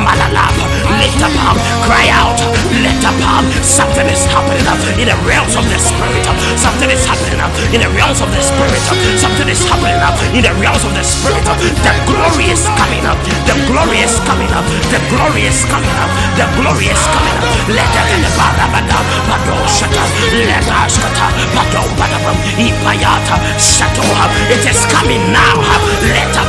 Malalab. 0.05 0.55
Lift 1.01 1.23
up. 1.23 1.35
Um, 1.45 1.59
cry 1.85 2.09
out. 2.11 2.39
Let 2.83 3.05
up, 3.05 3.15
um, 3.29 3.45
something 3.63 4.07
is 4.09 4.25
happening 4.27 4.67
up 4.67 4.79
in 4.99 5.07
the 5.07 5.17
realms 5.29 5.57
of 5.57 5.65
the 5.69 5.79
spirit. 5.79 6.25
Something 6.57 6.91
is 6.91 7.05
happening 7.05 7.41
up 7.41 7.53
in 7.75 7.81
the 7.81 7.91
realms 7.93 8.21
of 8.23 8.31
the 8.33 8.41
spirit. 8.41 8.81
Something 9.19 9.49
is 9.49 9.63
happening 9.69 10.01
up 10.01 10.17
in 10.33 10.43
the 10.43 10.53
realms 10.59 10.85
of 10.85 10.95
the 10.95 11.05
spirit. 11.05 11.45
The 11.85 11.93
glory 12.09 12.51
is 12.51 12.65
coming 12.79 13.05
up. 13.05 13.19
The 13.47 13.55
glory 13.69 14.01
is 14.01 14.17
coming 14.25 14.51
up. 14.55 14.65
The 14.89 15.01
glory 15.11 15.45
is 15.51 15.61
coming 15.69 15.97
up. 16.01 16.11
The 16.39 16.47
glory 16.57 16.89
is 16.89 17.03
coming 17.13 17.37
up. 17.39 17.47
Let 17.69 17.91
the 17.93 18.31
barabada 18.39 18.99
badoshata. 19.29 20.05
Let 20.49 20.67
us 20.71 20.97
kata 20.99 21.27
badom 21.55 21.89
badabam 21.99 22.37
ipayata 22.57 23.37
shatoha. 23.59 24.27
It 24.51 24.65
is 24.65 24.81
coming 24.89 25.21
now. 25.33 25.61
Let 26.01 26.37
up. 26.37 26.45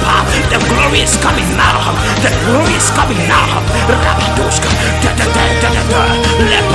The 0.51 0.59
glory 0.69 1.01
is 1.01 1.15
coming 1.17 1.47
now. 1.55 1.95
The 2.23 2.31
glory 2.43 2.73
is 2.75 2.89
coming 2.91 3.21
now. 3.27 3.63
Rabadoshka. 3.87 4.69
Da 5.03 5.11
da 5.15 5.25
da 5.35 5.45
da 5.61 5.69
da 5.73 6.59
da. 6.69 6.74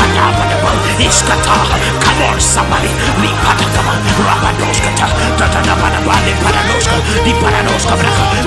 Ishkata. 1.00 1.56
Come 2.04 2.22
on, 2.28 2.40
somebody. 2.40 2.92
Lipata 3.22 3.64
kama. 3.74 3.94
Rabadoskata. 4.26 5.06
Tatanabanaba. 5.38 6.14
Leparadoska. 6.26 6.96
Liparadoska. 7.24 7.94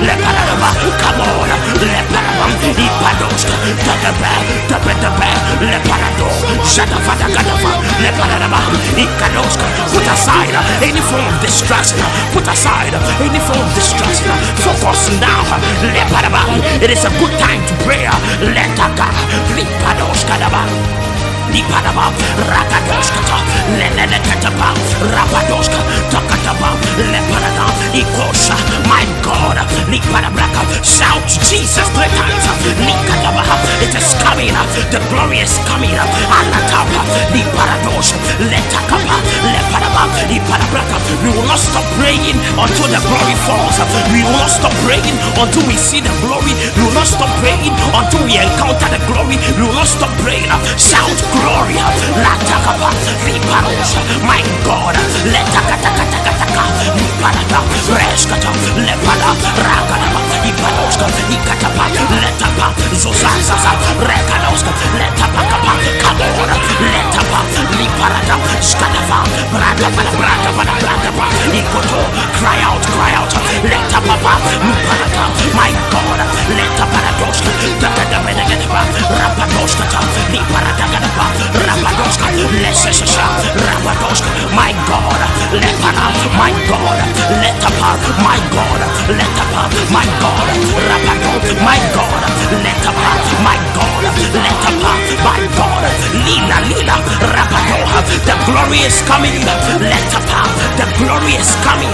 Leparanaba. 0.06 0.68
Come 1.02 1.22
on. 1.26 1.50
Leparaba. 1.82 2.46
Ipadoska. 2.86 3.54
Tataba. 3.84 4.32
Tabataba. 4.70 5.28
Leparado. 5.60 6.28
Shatafata 6.62 7.26
katafa. 7.34 7.72
Leparanaba. 8.02 8.60
Ikadoska. 8.96 9.66
Put 9.92 10.06
aside 10.06 10.54
any 10.82 11.00
form 11.00 11.26
of 11.26 11.40
distraction. 11.42 11.98
Put 12.32 12.46
aside 12.48 12.94
any 13.20 13.40
form 13.40 13.60
of 13.66 13.74
distraction. 13.74 14.30
Focus 14.62 15.10
now. 15.20 15.42
Leparaba. 15.82 16.42
It 16.82 16.90
is 16.90 17.04
a 17.04 17.10
good 17.18 17.34
time 17.38 17.62
to 17.66 17.74
pray. 17.84 18.06
Letaka. 18.54 19.08
Lipadoska. 19.56 20.34
Leparaba. 20.38 21.13
Lipadaba, 21.52 22.12
Rakadoskata, 22.50 23.38
Lenekataba, 23.78 24.74
Rapadoska, 25.12 25.80
Takataba, 26.10 26.76
Leparada, 27.12 27.66
Ikosha, 27.92 28.56
my 28.88 29.04
God, 29.22 29.58
Lipadabraka, 29.90 30.62
shout 30.84 31.26
Jesus 31.48 31.88
three 31.94 32.10
times, 32.16 32.44
Likataba, 32.86 33.42
it 33.82 33.94
is 33.94 34.14
coming, 34.22 34.54
the 34.90 35.00
glory 35.10 35.38
is 35.40 35.58
coming, 35.68 35.90
Alataba, 35.90 37.00
Liparados, 37.32 38.14
Letakapa, 38.38 39.16
Leparaba, 39.44 40.04
Lipadabraka, 40.30 40.96
we 41.22 41.30
will 41.32 41.46
not 41.46 41.58
stop 41.58 41.84
praying 41.98 42.36
until 42.58 42.88
the 42.90 43.00
glory 43.06 43.36
falls, 43.46 43.78
we 44.12 44.22
will 44.22 44.38
not 44.38 44.50
stop 44.50 44.72
praying 44.84 45.16
until 45.38 45.64
we 45.66 45.76
see 45.76 46.00
the 46.00 46.12
glory, 46.20 46.52
we 46.76 46.82
will 46.84 46.94
not 46.94 47.06
stop 47.06 47.30
praying 47.40 47.72
until 47.94 48.22
we 48.26 48.36
encounter 48.38 48.88
the 48.90 49.00
glory, 49.08 49.36
we 49.56 49.62
will 49.66 49.76
not 49.76 49.86
stop 49.88 50.10
praying, 50.20 50.48
shout 50.76 51.14
glory. 51.40 51.78
Latakapa, 52.22 52.90
Liparosha, 53.26 54.00
my 54.22 54.42
God, 54.64 54.96
Letakatakatakataka, 55.26 56.64
Liparada, 56.98 57.60
Reskata, 57.98 58.50
Lepada, 58.86 59.30
Rakadaba, 59.66 60.20
Iparoska, 60.48 61.06
Ikatapa, 61.34 61.84
Letapa, 62.22 62.66
Zozazaza, 62.94 63.72
Rekanoska, 64.08 64.72
Letapakapa, 64.98 65.72
Kamora, 66.02 66.56
Letapa, 66.92 67.40
Liparada, 67.78 68.36
Skadava, 68.60 69.18
Brada, 69.52 69.88
Brada, 69.90 70.10
Brada, 70.18 70.50
Brada, 70.54 71.10
Ikoto, 71.58 72.00
cry 72.38 72.60
out, 72.62 72.82
cry 72.94 73.12
out, 73.18 73.32
Letapapa, 73.64 74.32
Liparada, 74.66 75.24
my 75.54 75.72
God, 75.90 76.20
Letaparadoska, 76.56 77.50
Dadadabedagadaba, 77.80 78.82
Rapadoska, 79.18 79.84
Liparadagadaba, 80.32 81.23
Rabadoska, 81.66 82.28
Lesesha, 82.62 83.26
Rabadoska, 83.66 84.28
my 84.54 84.72
God, 84.88 85.20
Lepana, 85.52 86.06
my 86.38 86.52
God, 86.68 86.98
Letapa, 87.42 87.90
my 88.24 88.38
God, 88.54 88.80
Letapa, 89.08 89.62
my 89.90 90.06
God, 90.20 90.48
Rabado, 90.88 91.32
my 91.64 91.78
God, 91.94 92.22
Letapa, 92.64 93.10
my 93.46 93.58
God, 93.76 94.04
Letapa, 94.34 94.92
my 95.24 95.40
God, 95.56 95.84
Lila, 96.26 96.58
Lila, 96.70 96.96
Rabadoha, 97.34 98.00
the 98.26 98.34
glory 98.46 98.80
is 98.86 99.00
coming, 99.06 99.34
Letapa, 99.80 100.40
the 100.78 100.86
glory 100.98 101.34
is 101.38 101.54
coming, 101.64 101.90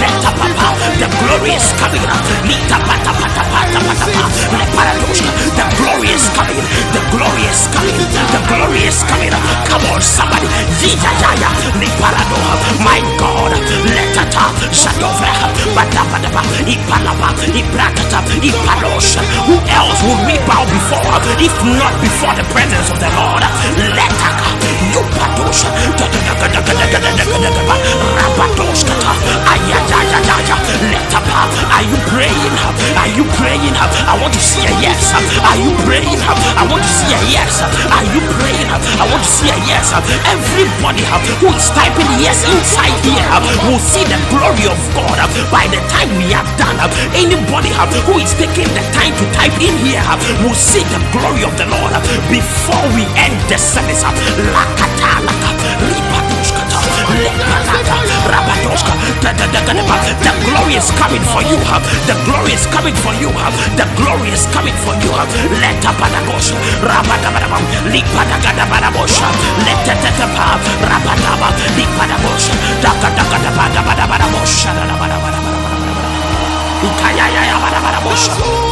Letapa, 0.00 0.48
the 1.00 1.08
glory 1.20 1.52
is 1.56 1.68
coming, 1.80 2.02
Lita 2.48 2.78
Pata 2.86 3.12
Pata 3.20 3.42
Pata 3.52 3.80
Pata, 3.86 4.24
Leparadoska, 4.56 5.30
the 5.56 5.64
glory 5.78 6.08
is 6.16 6.26
coming, 6.36 6.60
the 6.96 7.02
glory 7.12 7.44
is 7.48 7.66
coming, 7.74 7.96
the 8.32 8.40
glory 8.48 8.71
is 8.76 9.02
coming. 9.04 9.32
Come 9.68 9.84
on, 9.92 10.00
somebody. 10.00 10.46
Yaya, 10.80 11.12
yaya, 11.20 11.50
Niparado. 11.78 12.38
My 12.80 13.00
God, 13.20 13.52
letata, 13.92 14.52
Shadova, 14.72 15.30
Badabadaba, 15.76 16.42
Ipalaba, 16.64 17.32
Ibrakata, 17.52 18.20
Ipalos. 18.40 19.16
Who 19.46 19.56
else 19.68 20.00
would 20.04 20.22
we 20.26 20.36
bow 20.48 20.64
before 20.64 21.16
if 21.38 21.54
not 21.64 21.94
before 22.00 22.34
the 22.34 22.44
presence 22.52 22.88
of 22.90 22.98
the 22.98 23.10
Lord? 23.16 23.42
Letaka, 23.96 24.48
Yupadosha, 24.92 25.68
Rabadoskata, 28.18 29.12
Ayayayaya, 29.48 30.56
Letapa. 30.92 31.48
Are 31.72 31.84
you 31.86 31.96
praying? 32.12 32.54
Are 32.96 33.08
you 33.16 33.24
praying? 33.40 33.74
I 33.74 34.14
want 34.20 34.32
to 34.34 34.40
see 34.40 34.64
a 34.66 34.72
yes. 34.80 35.12
Are 35.16 35.56
you 35.56 35.72
praying? 35.88 36.20
I 36.20 36.62
want 36.68 36.82
to 36.84 36.88
see 36.92 37.12
a 37.14 37.20
yes. 37.32 37.62
Are 37.64 38.04
you 38.12 38.20
praying? 38.38 38.68
I 38.68 39.04
want 39.08 39.22
to 39.24 39.30
see 39.30 39.48
a 39.48 39.56
yes. 39.64 39.92
Everybody 40.28 41.02
who 41.40 41.48
is 41.56 41.68
typing 41.72 42.08
yes 42.20 42.44
inside 42.48 42.94
here 43.04 43.24
will 43.68 43.80
see 43.80 44.04
the 44.04 44.18
glory 44.28 44.66
of 44.68 44.78
God 44.94 45.18
by 45.50 45.66
the 45.72 45.80
time 45.88 46.10
we 46.20 46.32
are 46.36 46.44
done. 46.60 46.76
Anybody 47.16 47.70
who 48.06 48.18
is 48.20 48.34
taking 48.36 48.68
the 48.76 48.84
time 48.92 49.14
to 49.16 49.24
type 49.32 49.56
in 49.62 49.74
here 49.84 50.02
will 50.44 50.56
see 50.56 50.84
the 50.92 51.00
glory 51.14 51.44
of 51.48 51.54
the 51.56 51.66
Lord 51.70 51.92
before 52.28 52.84
we 52.94 53.06
end 53.16 53.36
the 53.48 53.56
service. 53.58 54.02
Lakata, 54.02 54.81
the 60.22 60.32
glory 60.44 60.74
is 60.76 60.90
coming 60.96 61.22
for 61.32 61.42
you 61.42 61.56
the 62.06 62.14
glory 62.24 62.52
is 62.52 62.66
coming 62.66 62.94
for 62.94 63.12
you 63.14 63.28
the 63.76 63.86
glory 63.96 64.30
is 64.30 64.46
coming 64.54 64.74
for 64.84 64.94
you 65.02 65.10
let 65.60 65.84
up 65.84 65.96
adagosh 66.00 66.52
rabadabadaba 66.82 67.58
lipadagadabadosh 67.92 69.18
let 69.66 69.78
tetepa 69.86 70.58
rabadaba 70.90 71.48
lipadagosh 71.76 72.48
dakadakadabadabadabadosh 72.82 74.66
ikayayabadabadabosh 76.82 78.71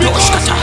Kadoshkata. 0.00 0.54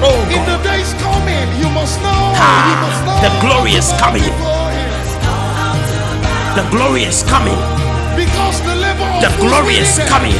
Oh, 0.00 0.22
in 0.30 0.44
the 0.46 0.56
days 0.62 0.94
coming, 1.02 1.48
you 1.60 1.68
must 1.70 2.00
know. 2.00 2.32
Ah, 2.38 3.20
the 3.20 3.30
glory 3.42 3.72
is 3.72 3.92
coming. 3.98 4.22
The 6.56 6.64
glory 6.70 7.02
is 7.02 7.22
coming. 7.24 7.58
Because 8.16 8.62
the 8.62 8.74
labor 8.74 9.20
The 9.20 9.30
glory 9.42 9.76
is 9.82 9.98
coming. 10.08 10.38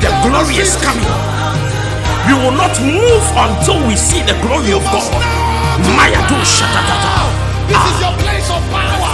The 0.00 0.10
glory 0.26 0.56
is 0.60 0.76
coming. 0.76 1.08
We 2.26 2.34
will 2.34 2.52
not 2.52 2.74
move 2.82 3.26
until 3.34 3.80
we 3.86 3.96
see 3.96 4.22
the 4.22 4.34
glory 4.42 4.72
of 4.72 4.84
God. 4.92 5.10
Maya 5.96 6.20
do 6.28 6.36
shatatata. 6.44 7.41
This 7.68 7.82
is 7.90 7.96
your 8.04 8.14
place 8.22 8.48
of 8.56 8.62
power. 8.72 9.08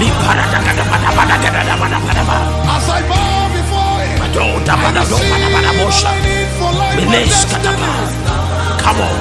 As 2.74 2.86
I 2.88 3.00
bow 3.10 3.48
before 3.56 4.00
Him, 4.08 4.20
I 4.22 4.28
receive 6.14 6.62
all 6.62 6.80
I 6.80 6.94
Come 8.84 9.00
on, 9.08 9.18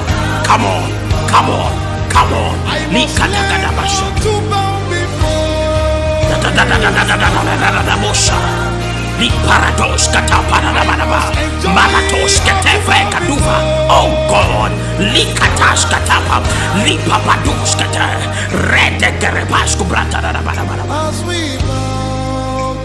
come 0.48 0.64
on, 0.74 0.88
come 1.32 1.48
on, 1.60 1.72
come 2.14 2.32
on. 2.42 2.54
I 2.66 2.80
must 3.02 3.18
learn 3.32 3.62
how 3.78 4.20
to 4.24 4.32
bow 4.50 4.74
before 4.90 6.28
Liparados 9.18 10.08
katapadadabadaba. 10.14 11.34
Maratos 11.74 12.40
ketefe 12.46 12.98
kaduva. 13.10 13.56
Oh 13.90 14.10
God. 14.30 14.72
Likatas 15.14 15.86
katapa. 15.90 16.42
Lipapadus 16.86 17.74
we 21.26 21.56
bow 21.66 22.76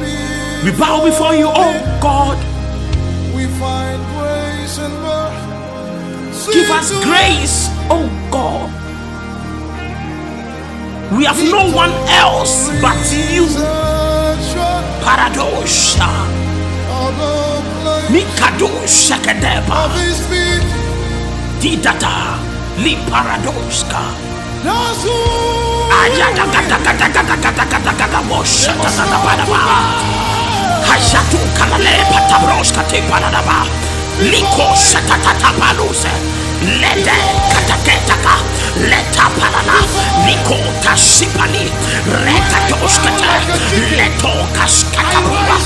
We 0.63 0.71
bow 0.71 1.03
before 1.05 1.35
you, 1.35 1.47
oh 1.47 1.75
God. 2.01 2.37
we 3.35 3.45
find 3.59 4.01
grace 4.15 4.77
and 4.79 4.93
mercy. 5.03 6.53
Give 6.53 6.69
us 6.71 6.91
grace, 7.03 7.69
oh 7.89 8.07
God. 8.31 8.69
We 11.17 11.25
have 11.25 11.37
no 11.43 11.69
one 11.75 11.91
else 12.09 12.69
but 12.81 12.97
you. 13.11 13.92
Paradosha. 15.03 16.09
Mikadosha 18.09 19.17
Kedeba. 19.25 19.89
Didata. 21.61 22.37
Li 22.77 22.97
Paradoska. 23.09 24.03
Ayada 25.93 26.45
kata 26.53 26.77
kata 26.83 27.07
kata 27.09 27.35
kata 27.37 27.65
kata 27.65 27.93
kata 27.93 28.19
bosha 28.29 28.73
kata 28.81 29.03
kata 29.05 29.17
paraba. 29.25 29.61
Hajatu 30.87 31.39
kalale 31.57 31.95
patabroska 32.11 32.83
te 32.89 32.99
paraba. 33.09 33.67
Liko 34.19 34.67
shata 34.75 35.17
tata 35.23 35.49
paluse. 35.59 36.11
Lede 36.63 37.17
kataketaka. 37.53 38.35
Leta 38.89 39.29
palala. 39.39 39.79
Liko 40.25 40.57
tashipali. 40.81 41.71
Reta 42.25 42.59
toskata. 42.69 43.33
Leto 43.97 44.33
kaskatabuba. 44.53 45.57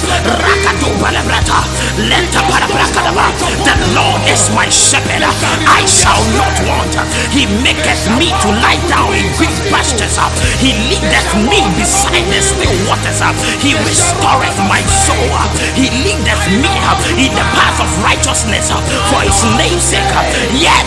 Rakatu 0.44 0.90
balabrata. 1.02 1.64
Leta 2.10 2.42
parabrakadaba. 2.50 3.32
The 3.64 3.76
Lord 3.96 4.22
is 4.28 4.50
my 4.56 4.70
shepherd. 4.70 5.24
I 5.68 5.86
shall 5.86 6.24
not 6.40 6.56
want. 6.68 6.96
He 7.32 7.46
maketh 7.64 8.10
me 8.18 8.34
to 8.42 8.50
lie 8.64 8.82
down 8.90 9.14
in 9.14 9.28
green 9.38 9.54
pastures. 9.70 10.18
He 10.60 10.74
leadeth 10.90 11.32
me 11.38 11.62
beside 11.78 12.26
the 12.34 12.42
still 12.42 12.74
waters. 12.90 13.22
He 13.62 13.78
restoreth 13.86 14.58
my 14.68 14.82
soul. 15.06 15.30
He 15.78 15.90
leadeth 15.92 16.44
me 16.50 16.72
in 17.22 17.32
the 17.36 17.46
path 17.56 17.80
of 17.80 17.90
righteousness 18.04 18.72
for 19.12 19.22
his 19.22 19.40
name's 19.58 19.84
sake. 19.84 20.08
Yet 20.58 20.87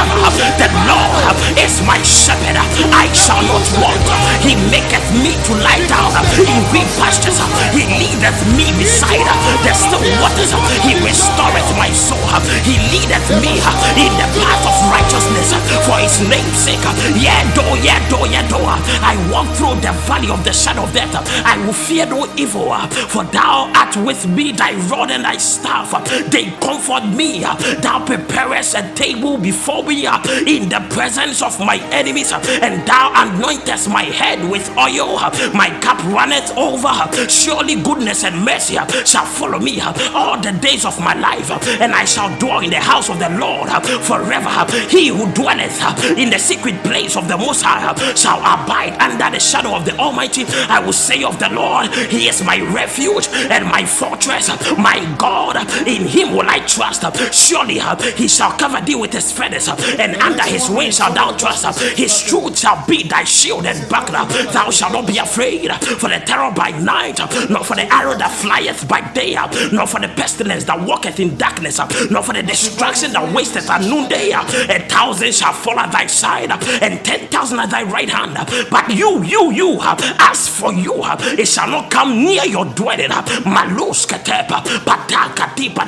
The 0.00 0.68
Lord 0.88 1.36
is 1.56 1.80
my 1.84 2.00
shepherd, 2.02 2.56
I 2.92 3.08
shall 3.12 3.40
not 3.44 3.64
want. 3.80 4.04
He 4.40 4.56
maketh 4.72 5.04
me 5.20 5.36
to 5.48 5.52
lie 5.60 5.84
down. 5.88 6.12
In 6.40 6.60
green 6.72 6.88
pastures, 6.96 7.40
He 7.76 7.84
leadeth 7.84 8.40
me 8.56 8.72
beside 8.80 9.24
the 9.64 9.72
still 9.76 10.00
waters, 10.20 10.52
He 10.84 10.96
restoreth 11.04 11.68
my 11.76 11.92
soul, 11.92 12.20
He 12.64 12.80
leadeth 12.92 13.28
me 13.44 13.60
in 14.00 14.12
the 14.16 14.28
path 14.40 14.64
of 14.64 14.76
righteousness 14.88 15.52
for 15.84 15.96
His 16.00 16.20
name's 16.24 16.56
sake. 16.56 16.80
Yea, 17.20 17.44
though, 17.52 17.76
yea, 17.84 18.00
though, 18.08 18.24
yea, 18.24 18.44
though 18.48 18.64
I 19.04 19.16
walk 19.30 19.48
through 19.56 19.80
the 19.80 19.92
valley 20.08 20.30
of 20.30 20.44
the 20.44 20.52
shadow 20.52 20.84
of 20.84 20.92
death, 20.92 21.12
I 21.44 21.56
will 21.64 21.72
fear 21.72 22.06
no 22.06 22.26
evil, 22.36 22.72
for 23.08 23.24
thou 23.24 23.70
art 23.74 23.96
with 23.96 24.26
me, 24.28 24.52
thy 24.52 24.72
rod 24.88 25.10
and 25.10 25.24
thy 25.24 25.36
staff, 25.36 25.92
they 26.30 26.50
comfort 26.60 27.04
me. 27.14 27.40
Thou 27.40 28.04
preparest 28.04 28.74
a 28.74 28.82
table 28.94 29.36
before 29.36 29.79
me 29.82 30.06
uh, 30.06 30.20
in 30.46 30.68
the 30.68 30.80
presence 30.90 31.42
of 31.42 31.58
my 31.60 31.76
enemies, 31.92 32.32
uh, 32.32 32.40
and 32.62 32.86
thou 32.86 33.12
anointest 33.14 33.90
my 33.92 34.02
head 34.04 34.38
with 34.50 34.68
oil. 34.76 35.18
Uh, 35.18 35.30
my 35.54 35.70
cup 35.80 36.02
runneth 36.04 36.56
over. 36.56 36.90
Surely 37.28 37.80
goodness 37.82 38.24
and 38.24 38.44
mercy 38.44 38.76
shall 39.04 39.24
follow 39.24 39.58
me 39.58 39.80
all 40.14 40.40
the 40.40 40.52
days 40.52 40.84
of 40.84 40.98
my 41.00 41.14
life, 41.14 41.50
and 41.80 41.92
I 41.94 42.04
shall 42.04 42.30
dwell 42.38 42.60
in 42.60 42.70
the 42.70 42.80
house 42.80 43.08
of 43.10 43.18
the 43.18 43.30
Lord 43.30 43.68
forever. 44.04 44.50
He 44.88 45.08
who 45.08 45.30
dwelleth 45.32 45.80
in 46.18 46.30
the 46.30 46.38
secret 46.38 46.82
place 46.82 47.16
of 47.16 47.28
the 47.28 47.36
Most 47.36 47.62
High 47.62 47.94
shall 48.14 48.38
abide 48.38 48.96
under 49.00 49.30
the 49.30 49.40
shadow 49.40 49.74
of 49.74 49.84
the 49.84 49.96
Almighty. 49.98 50.44
I 50.68 50.80
will 50.80 50.92
say 50.92 51.22
of 51.24 51.38
the 51.38 51.48
Lord, 51.50 51.88
He 52.10 52.28
is 52.28 52.42
my 52.44 52.60
refuge 52.72 53.28
and 53.28 53.64
my 53.66 53.84
fortress, 53.84 54.48
my 54.76 54.98
God. 55.18 55.56
In 55.86 56.06
Him 56.06 56.32
will 56.32 56.48
I 56.48 56.58
trust. 56.66 57.04
Surely 57.32 57.80
He 58.16 58.28
shall 58.28 58.52
cover 58.52 58.80
thee 58.84 58.94
with 58.94 59.12
His 59.12 59.32
feathers, 59.32 59.68
and 59.98 60.16
under 60.16 60.42
His 60.44 60.68
wings 60.68 60.96
shalt 60.96 61.14
thou 61.14 61.32
trust. 61.36 61.80
His 61.96 62.22
truth 62.22 62.58
shall 62.58 62.84
be 62.86 63.02
thy 63.04 63.24
shield 63.24 63.66
and 63.66 63.88
buckler. 63.88 64.24
Thou 64.52 64.70
shalt 64.70 64.92
not 64.92 65.06
be 65.06 65.18
afraid 65.18 65.72
for 65.72 66.08
the 66.08 66.20
terror 66.24 66.52
by 66.52 66.70
night, 66.70 67.18
nor 67.50 67.64
for 67.64 67.76
the 67.76 67.92
arrow 67.92 68.16
that 68.16 68.30
flieth 68.32 68.88
by 68.88 69.00
day, 69.12 69.36
nor 69.72 69.86
for 69.86 70.00
the 70.00 70.08
pestilence 70.08 70.64
that 70.64 70.80
walketh 70.80 71.20
in 71.20 71.36
darkness, 71.36 71.78
nor 72.10 72.22
for 72.22 72.32
the 72.32 72.42
destruction 72.42 73.12
that 73.12 73.34
wasteth 73.34 73.68
at 73.70 73.82
noonday. 73.82 74.30
A 74.30 74.88
thousand 74.88 75.34
shall 75.34 75.52
fall 75.52 75.78
at 75.78 75.92
thy 75.92 76.06
side, 76.06 76.50
and 76.82 77.04
ten 77.04 77.28
thousand 77.28 77.58
at 77.60 77.70
thy 77.70 77.82
right 77.84 78.08
hand. 78.08 78.34
But 78.70 78.90
you, 78.90 79.22
you, 79.24 79.52
you, 79.52 79.78
as 80.18 80.48
for 80.48 80.72
you, 80.72 80.94
it 81.38 81.46
shall 81.48 81.68
not 81.68 81.90
come 81.90 82.24
near 82.24 82.44
your 82.44 82.64
dwelling. 82.66 83.08
Malus 83.44 84.06
katepa, 84.06 84.62
pataka 84.84 85.54
tipa 85.54 85.84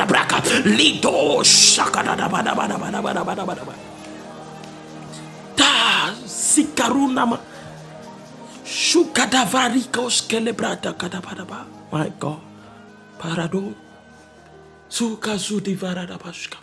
Lito 0.64 1.42
Ta 5.56 6.14
sikarunama. 6.26 7.38
Shukadavarikos 8.64 10.22
kelebrata 10.28 10.92
kadabadaba. 10.94 11.66
My 11.92 12.10
God. 12.18 12.40
Parado. 13.18 13.74
Sukazudivaradabashka. 14.88 16.58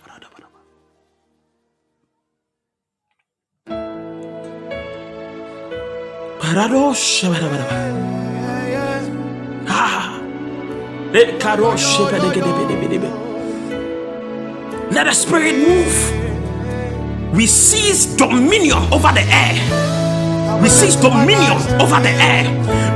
Parados. 6.40 7.24
Ah. 9.68 10.18
Le 11.14 11.38
karosh. 11.38 12.00
Let 14.92 15.06
the 15.06 15.14
spirit 15.14 15.56
move. 15.56 17.36
We 17.36 17.46
seize 17.46 18.08
dominion 18.18 18.92
over 18.92 19.12
the 19.14 19.22
air. 19.22 20.09
We 20.62 20.70
seize 20.70 20.96
dominion 20.96 21.58
over 21.82 22.00
the 22.02 22.10
air. 22.10 22.46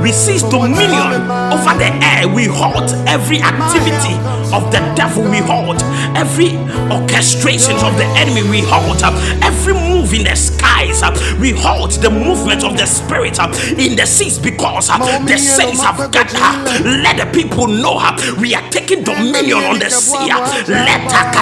We 0.02 0.12
seize 0.12 0.42
dominion 0.42 1.30
over 1.52 1.74
the 1.78 1.90
air. 2.02 2.28
We 2.28 2.46
halt 2.46 2.92
every 3.06 3.40
activity 3.40 4.14
of 4.52 4.70
the 4.70 4.80
devil. 4.94 5.24
We 5.24 5.38
halt 5.38 5.82
every 6.14 6.56
orchestration 6.90 7.76
of 7.76 7.96
the 7.96 8.06
enemy. 8.16 8.42
We 8.48 8.60
halt 8.60 9.02
every 9.42 9.74
move 9.74 10.12
in 10.12 10.24
the 10.24 10.36
skies. 10.36 11.02
We 11.40 11.52
halt 11.52 11.92
the 12.02 12.10
movement 12.10 12.64
of 12.64 12.76
the 12.76 12.86
spirit 12.86 13.38
in 13.78 13.96
the 13.96 14.06
seas 14.06 14.38
because 14.38 14.88
the 14.88 15.38
saints 15.38 15.82
have 15.82 16.12
gathered. 16.12 16.84
Let 16.84 17.16
the 17.16 17.26
people 17.32 17.66
know 17.66 18.00
we 18.38 18.54
are 18.54 18.68
taking 18.70 19.04
dominion 19.04 19.64
on 19.64 19.78
the 19.78 19.90
sea. 19.90 20.28
Let 20.68 21.10
her 21.12 21.34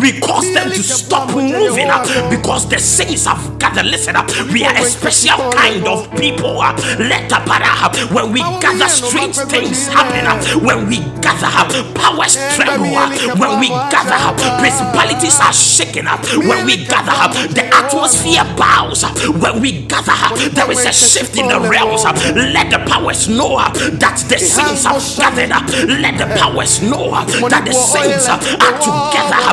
we 0.00 0.18
cause 0.20 0.52
them 0.54 0.70
to 0.70 0.82
stop 0.82 1.30
moving 1.34 1.88
because 2.30 2.68
the 2.68 2.78
saints 2.78 3.26
have 3.26 3.58
gathered. 3.58 3.86
Listen 3.86 4.16
up. 4.16 4.28
We 4.52 4.64
are 4.64 4.83
special 4.84 5.50
kind 5.52 5.86
of 5.86 6.10
people. 6.16 6.60
Uh, 6.60 6.72
let 6.98 7.24
Itapara, 7.28 7.72
uh, 7.82 7.88
uh, 7.88 8.14
when 8.14 8.32
we 8.32 8.40
gather 8.60 8.88
strange 8.88 9.36
things 9.50 9.86
happening, 9.88 10.24
when 10.64 10.88
we 10.88 10.98
gather 11.20 11.50
up, 11.50 11.68
powers 11.94 12.36
tremble, 12.54 12.94
when 13.40 13.60
we 13.60 13.68
gather 13.90 14.14
up, 14.14 14.36
principalities 14.60 15.40
are 15.40 15.52
shaken 15.52 16.06
up, 16.06 16.20
when 16.36 16.64
we 16.66 16.84
gather 16.86 17.12
up, 17.12 17.32
the 17.50 17.64
atmosphere 17.74 18.44
bows, 18.56 19.02
when 19.40 19.60
we 19.60 19.86
gather 19.86 20.12
up, 20.12 20.36
there 20.54 20.70
is 20.70 20.84
a 20.84 20.92
shift 20.92 21.36
in 21.36 21.48
the 21.48 21.58
realms. 21.60 22.04
Let 22.04 22.70
the 22.70 22.78
powers 22.86 23.28
know 23.28 23.56
that 23.58 24.24
the 24.28 24.38
saints 24.38 24.84
have 24.84 25.02
gathered. 25.16 25.50
Up. 25.50 25.66
Let 25.68 26.18
the 26.18 26.26
powers 26.38 26.82
know 26.82 27.10
that 27.48 27.62
the 27.64 27.72
saints 27.72 28.28
are 28.28 28.38
together. 28.78 29.44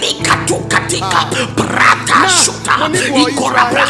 Likatu 0.00 0.56
katika 0.68 1.26
brata 1.56 2.28
shuta 2.28 2.90
ikorabra 3.28 3.86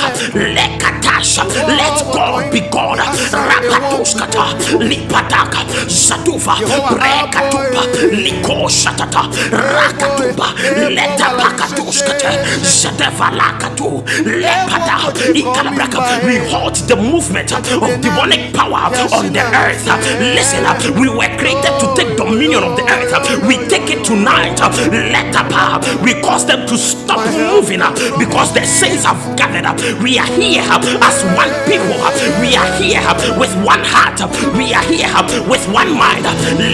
lekatasha. 0.90 1.44
Let 1.66 2.12
God 2.12 2.52
be 2.52 2.60
God. 2.70 2.98
Rapatuskata 2.98 4.54
lipadaka 4.78 5.64
zatuva 5.86 6.56
brekatupa. 6.90 8.10
likoshatata 8.12 9.22
rakatuba 9.50 10.46
letapakatuskata 10.88 12.30
zadevalakatu 12.62 14.04
lepada 14.24 14.98
ikalabraka. 15.34 16.00
We 16.24 16.38
halt 16.50 16.74
the 16.88 16.96
movement 16.96 17.52
of 17.52 17.62
demonic 18.00 18.54
power 18.54 18.90
on 19.12 19.32
the 19.32 19.40
earth. 19.40 19.86
Listen, 20.20 20.64
we 21.00 21.08
were 21.08 21.30
created 21.36 21.74
to 21.80 21.94
take 21.96 22.16
dominion 22.16 22.64
of 22.64 22.76
the 22.76 22.84
earth. 22.84 23.46
We 23.46 23.56
take 23.68 23.90
it 23.90 24.04
tonight. 24.04 24.60
Let 24.90 25.36
up. 25.36 25.84
We 26.02 26.14
cause 26.20 26.46
them 26.46 26.66
to 26.66 26.76
stop 26.76 27.20
moving 27.34 27.80
because 28.18 28.52
the 28.54 28.64
saints 28.64 29.04
have 29.04 29.36
gathered. 29.36 30.00
We 30.02 30.18
are 30.18 30.26
here 30.26 30.62
as 31.02 31.24
one 31.36 31.52
people. 31.66 31.98
We 32.40 32.56
are 32.56 32.70
here 32.80 33.02
with 33.38 33.54
one 33.64 33.82
heart. 33.84 34.20
We 34.56 34.72
are 34.74 34.82
here 34.84 35.08
with 35.48 35.64
one 35.68 35.92
mind. 35.96 36.24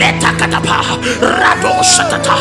Let 0.01 0.23
akatapa 0.23 0.83
rado 1.21 1.83
shatata 1.83 2.37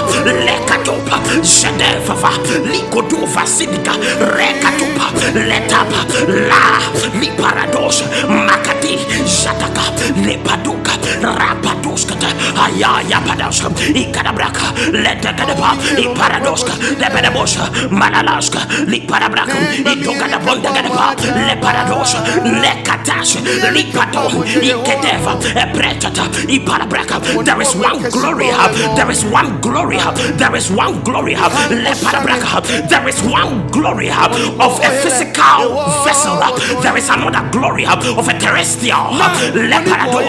lekatopa 0.45 1.19
jedevafa 1.41 2.32
likoduva 2.71 3.45
sidika 3.47 3.93
rekatupa 4.38 5.06
letapa 5.34 6.06
la 6.49 6.80
liparados 7.19 8.04
makati 8.47 8.97
jataka 9.43 9.82
lepaduka 10.25 10.91
rapaduskata 11.21 12.28
ayaya 12.65 13.19
padauska 13.21 13.69
ikadabraka 13.93 14.73
letakadaba 14.91 15.75
iparadoska 15.97 16.73
lepedabosa 16.99 17.69
malalaska 17.91 18.60
liparabraka 18.88 19.56
itokadabondakadaba 19.93 21.15
leparadosa 21.55 22.19
lekatas 22.61 23.37
lipato 23.71 24.29
ikedeva 24.61 25.39
epretata 25.55 26.23
iparabraka. 26.47 27.19
There 27.43 27.61
is 27.61 27.75
one 27.75 28.09
glory 28.11 28.49
there 28.95 29.11
is 29.11 29.23
one 29.25 29.61
glory 29.61 29.97
there 30.37 30.55
is 30.55 30.71
one 30.71 31.01
glory 31.03 31.35
leparabraka. 31.35 32.89
There 32.89 33.07
is 33.07 33.21
one 33.23 33.67
glory 33.71 34.09
of 34.09 34.79
a 34.83 34.89
physical 35.01 35.81
vessel 36.03 36.35
there 36.81 36.97
is 36.97 37.09
another 37.09 37.47
glory 37.51 37.85
of 37.85 38.27
a 38.27 38.39
terrestrial 38.39 39.13
leparado 39.53 40.21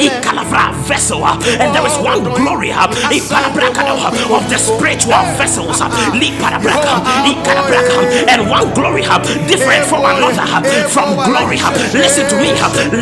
ikalavra 0.00 0.72
vessel 0.86 1.24
and 1.24 1.74
there 1.74 1.86
is 1.86 1.96
one 1.98 2.22
glory 2.24 2.70
iparabraka 2.70 3.84
of 4.30 4.48
the 4.48 4.58
spiritual 4.58 5.22
vessels 5.36 5.80
liparabraka 6.14 7.02
ikarabraka 7.26 8.28
and 8.28 8.48
one 8.48 8.72
glory 8.74 9.02
different 9.48 9.84
from 9.86 10.04
another 10.04 10.46
from 10.88 11.14
glory 11.16 11.58
listen 11.92 12.28
to 12.28 12.36
me 12.36 12.50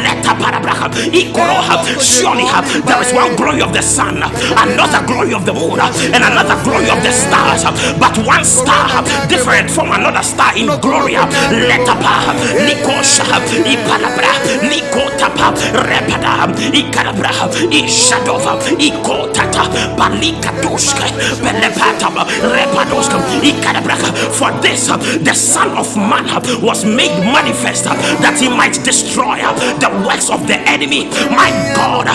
letaparabraka 0.05 0.89
ikoro 1.13 1.59
surely 2.01 2.45
there 2.87 3.01
is 3.03 3.13
one 3.13 3.35
glory 3.37 3.63
of 3.63 3.73
the 3.73 3.83
sun 3.83 4.23
another 4.57 5.07
glory 5.07 5.35
of 5.35 5.45
the 5.45 5.53
moon 5.53 5.79
and 6.15 6.25
another 6.25 6.57
glory 6.65 6.89
of 6.91 7.03
the 7.03 7.13
stars. 7.13 7.65
But 7.99 8.17
one 8.27 8.45
star 8.45 9.03
different 9.29 9.71
from 9.71 9.93
another 9.93 10.23
star 10.23 10.57
in 10.57 10.67
glory 10.81 11.13
Let 11.15 11.81
letapa 11.85 12.35
likosha 12.67 13.25
ipalabra 13.65 14.33
likotapa 14.71 15.53
repada 15.89 16.49
ikarabra 16.73 17.31
ishadova 17.71 18.59
ikotata 18.79 19.65
balikaduska 19.99 21.05
belepata 21.43 22.09
repadoska 22.55 23.19
ikarabraka 23.43 24.13
for 24.33 24.53
this 24.61 24.87
the 25.25 25.35
son 25.35 25.77
of 25.77 25.97
man 25.97 26.25
was 26.63 26.85
made 26.85 27.15
manifest 27.25 27.58
manifest 27.59 27.87
uh, 27.87 27.95
that 28.21 28.39
he 28.41 28.49
might 28.49 28.75
destroy 28.85 29.41
uh, 29.43 29.53
the 29.79 29.91
works 30.07 30.31
of 30.31 30.47
the 30.47 30.59
enemy. 30.69 31.07
My 31.31 31.51
God, 31.75 32.07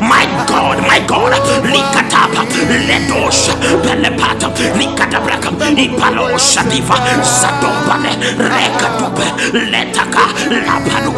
my 0.00 0.24
God, 0.46 0.78
my 0.86 1.00
God, 1.06 1.32
Likatapa, 1.64 2.42
Ledosh, 2.88 3.48
Pelepata, 3.82 4.48
Likatabraka, 4.78 5.50
Ipalo 5.76 6.36
Shadiva, 6.38 6.96
Zadobane, 7.22 8.12
Rekatube, 8.36 9.26
Letaka, 9.70 10.24
Lapanu 10.66 11.11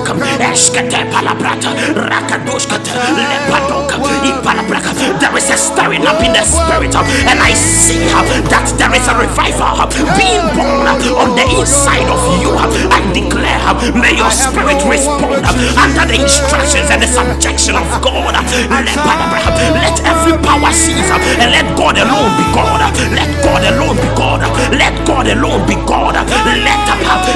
there 5.20 5.34
is 5.36 5.50
a 5.50 5.58
stirring 5.58 6.06
up 6.06 6.22
in 6.22 6.30
the 6.30 6.44
spirit 6.46 6.94
and 6.94 7.38
I 7.42 7.54
see 7.54 7.98
uh, 8.14 8.22
that 8.54 8.70
there 8.78 8.92
is 8.94 9.02
a 9.10 9.14
revival 9.18 9.82
uh, 9.82 9.90
being 10.14 10.46
born 10.54 10.86
uh, 10.86 11.22
on 11.22 11.34
the 11.34 11.42
inside 11.58 12.06
of 12.06 12.22
you 12.38 12.54
I 12.54 13.02
declare 13.10 13.58
may 13.98 14.14
your 14.14 14.30
spirit 14.30 14.78
respond 14.86 15.42
under 15.74 16.04
the 16.06 16.22
instructions 16.22 16.86
and 16.86 17.02
the 17.02 17.10
subjection 17.10 17.74
of 17.74 17.86
God 17.98 18.38
let 18.70 19.96
every 20.06 20.38
power 20.38 20.70
cease 20.70 21.10
and 21.42 21.50
let 21.50 21.66
God 21.74 21.98
alone 21.98 22.30
be 22.38 22.44
God 22.54 22.78
let 23.10 23.30
God 23.42 23.62
alone 23.74 23.98
be 23.98 24.08
God 24.14 24.40
let 24.70 24.94
God 25.02 25.26
alone 25.26 25.66
be 25.66 25.74
God 25.82 26.14
let 26.14 26.84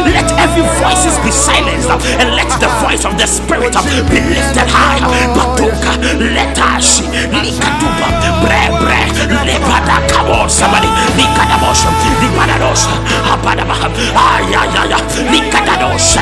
let 0.07 0.29
every 0.39 0.65
voices 0.79 1.17
be 1.25 1.31
silenced 1.31 1.91
and 2.21 2.35
let 2.37 2.51
the 2.61 2.69
voice 2.85 3.08
of 3.09 3.17
the 3.17 3.27
spirit 3.27 3.75
of 3.75 3.85
be 4.13 4.21
lifted 4.21 4.69
high. 4.69 5.01
Batuka 5.33 5.97
letashi 6.21 7.09
likatuba 7.33 8.09
bre 8.45 8.63
bre 8.81 9.01
lepada 9.49 9.97
come 10.09 10.31
on 10.37 10.49
somebody. 10.51 10.89
Likadabosha 11.17 11.89
lipadadosha 12.21 12.93
apadaba 13.33 13.77
ayayaya 14.13 14.99
likadadosha 15.33 16.21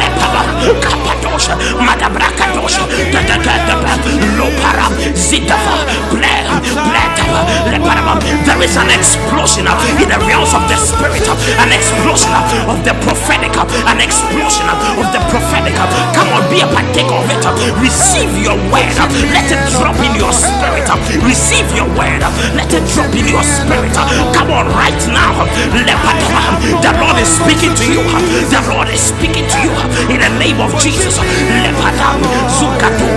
lepaba 0.00 0.42
kapadosha 0.84 1.54
madabrakadosha. 1.80 2.84
Dadadadaba 3.12 3.96
lopara 4.36 4.86
zidava 5.14 5.74
ble 6.12 6.36
bletaba 6.84 7.40
lepadaba 7.72 8.20
there 8.44 8.62
is 8.62 8.76
an 8.76 8.90
explosion 8.90 9.66
in 10.02 10.08
the 10.08 10.18
realms 10.26 10.52
of 10.52 10.62
the 10.68 10.76
spirit 10.76 11.24
an 11.62 11.72
explosion 11.72 12.32
of 12.68 12.78
the 12.84 12.92
prophetic 13.06 13.54
an 13.56 14.00
explosion 14.00 14.68
of 14.68 15.06
the 15.14 15.20
prophetic 15.30 15.74
come 16.14 16.28
on 16.34 16.44
be 16.50 16.60
a 16.60 16.66
partaker 16.66 17.14
of 17.14 17.28
it. 17.30 17.44
Receive 17.78 18.30
your 18.38 18.56
word. 18.70 18.90
Let 19.30 19.46
it 19.50 19.62
drop 19.76 19.96
in 20.02 20.14
your 20.18 20.32
spirit. 20.32 20.88
Receive 21.22 21.66
your 21.76 21.88
word. 21.94 22.22
Let 22.56 22.70
it 22.72 22.84
drop 22.90 23.12
in 23.14 23.26
your 23.28 23.44
spirit. 23.44 23.94
Come 24.34 24.50
on 24.50 24.66
right 24.74 25.00
now. 25.10 25.46
The 25.70 26.92
Lord 26.98 27.16
is 27.20 27.30
speaking 27.30 27.74
to 27.74 27.84
you. 27.86 28.02
The 28.50 28.60
Lord 28.68 28.88
is 28.88 29.00
speaking 29.00 29.46
to 29.46 29.58
you. 29.62 29.72
In 30.10 30.20
the 30.20 30.32
name 30.38 30.60
of 30.60 30.74
Jesus. 30.80 31.18
Lepadam 31.62 32.18
zukatu 32.58 33.08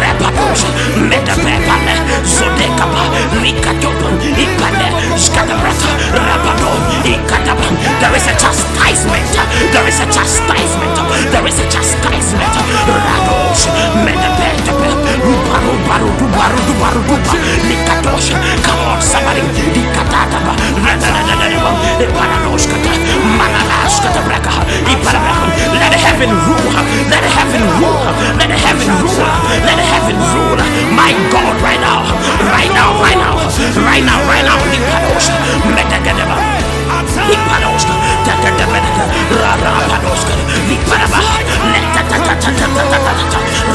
repadosh 0.00 0.64
medabepale 0.96 1.96
zodekapa. 2.24 3.04
Likatopam. 3.42 4.14
Ipale 4.38 4.88
skadabrata 5.16 5.90
rapado 6.14 6.72
ikadabam 7.04 7.76
there 8.00 8.14
is 8.14 8.26
a 8.26 8.34
chastisement. 8.38 9.32
There 9.72 9.86
is 9.88 9.98
a 10.00 10.06
chastisement. 10.06 10.96
There 11.32 11.46
is 11.46 11.58
a 11.58 11.66
chastisement 11.70 12.37
radosh 12.38 13.64
medabedabe 14.04 14.88
rubaru 15.24 15.72
baru 15.88 16.08
dubaru 16.18 16.58
dubaru 16.68 17.00
duba 17.08 17.32
likatosh 17.68 18.30
come 18.64 18.82
on 18.92 19.00
somebody 19.02 19.42
likatadaba 19.74 20.52
radadadadadaba 20.86 21.70
iparadoshkata 22.04 22.92
manalashkata 23.38 24.20
braka 24.26 24.52
iparabraka 24.92 25.46
let 25.80 25.94
heaven 26.04 26.30
rule 26.46 26.70
let 27.10 27.24
heaven 27.36 27.62
rule 27.80 27.98
let 28.38 28.50
heaven 28.64 28.90
rule 29.02 29.26
let 29.66 29.80
heaven 29.90 30.16
rule. 30.34 30.62
My 30.94 31.12
God 31.32 31.54
right 31.62 31.80
now 31.80 32.00
right 32.54 32.70
now 32.72 32.90
right 33.02 33.18
now 33.18 33.34
right 33.88 34.04
now 34.04 34.18
right 34.30 34.44
now 34.44 34.58
likadosh 34.72 35.28
medagadaba 35.74 36.36
Ipanoska, 37.34 37.94
Tata 38.24 38.50
Demenica, 38.58 39.04
Rabra 39.40 39.72
Panoska, 39.90 40.34
Niparaba, 40.68 41.20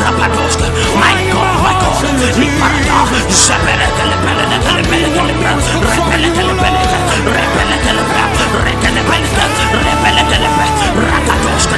Rapanoska, 0.04 0.66
my 0.96 1.16
God, 1.32 1.56
my 1.64 1.74
God, 1.82 1.96
Niparada, 2.40 2.98
Zaberetta, 3.30 4.04
Lepeletta, 4.12 4.72
Lepeletta, 4.78 5.22
Lepeletta, 5.24 5.72
Lepeletta, 5.80 6.42
Lepeletta, 6.44 6.94
Lepeletta, 7.34 8.90
Lepeletta, 8.96 9.44
Lepeletta, 9.86 10.36
Lepeletta, 10.44 10.86
Rakatoska, 11.10 11.78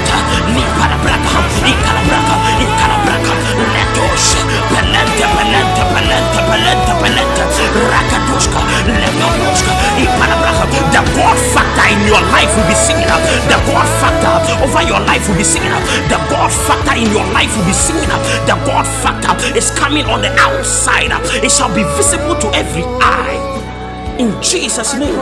Niparabraka, 0.53 1.39
Icalabraka, 1.71 2.35
Icalabraka, 2.65 3.33
Letos, 3.73 4.25
Pelenta, 4.69 5.27
Pelenta, 5.35 5.84
Палента, 6.15 6.41
палента, 6.47 6.93
палента, 7.01 7.43
rakatushka, 7.91 8.59
legonoshka, 8.87 9.71
ipalabraha. 9.99 10.65
The 10.93 11.01
God 11.11 11.37
factor 11.53 11.87
in 11.91 12.07
your 12.07 12.21
life 12.31 12.55
will 12.55 12.67
be 12.67 12.73
singing 12.73 13.09
up. 13.11 13.19
The 13.51 13.59
God 13.67 13.87
factor 13.99 14.63
over 14.63 14.83
your 14.83 15.01
life 15.01 15.27
will 15.27 15.35
be 15.35 15.43
singing 15.43 15.71
up. 15.71 15.83
The 16.07 16.17
God 16.31 16.51
factor 16.51 16.95
in 16.95 17.11
your 17.11 17.25
life 17.33 17.51
will 17.57 17.65
be 17.65 17.73
singing 17.73 18.09
up. 18.11 18.21
The 18.47 18.55
God 18.63 18.87
factor 19.03 19.35
is 19.57 19.71
coming 19.71 20.05
on 20.05 20.21
the 20.21 20.31
outside. 20.39 21.11
It 21.43 21.51
shall 21.51 21.73
be 21.75 21.83
visible 21.99 22.35
to 22.39 22.47
every 22.55 22.83
eye. 23.03 23.35
In 24.17 24.31
Jesus' 24.41 24.93
name. 24.93 25.19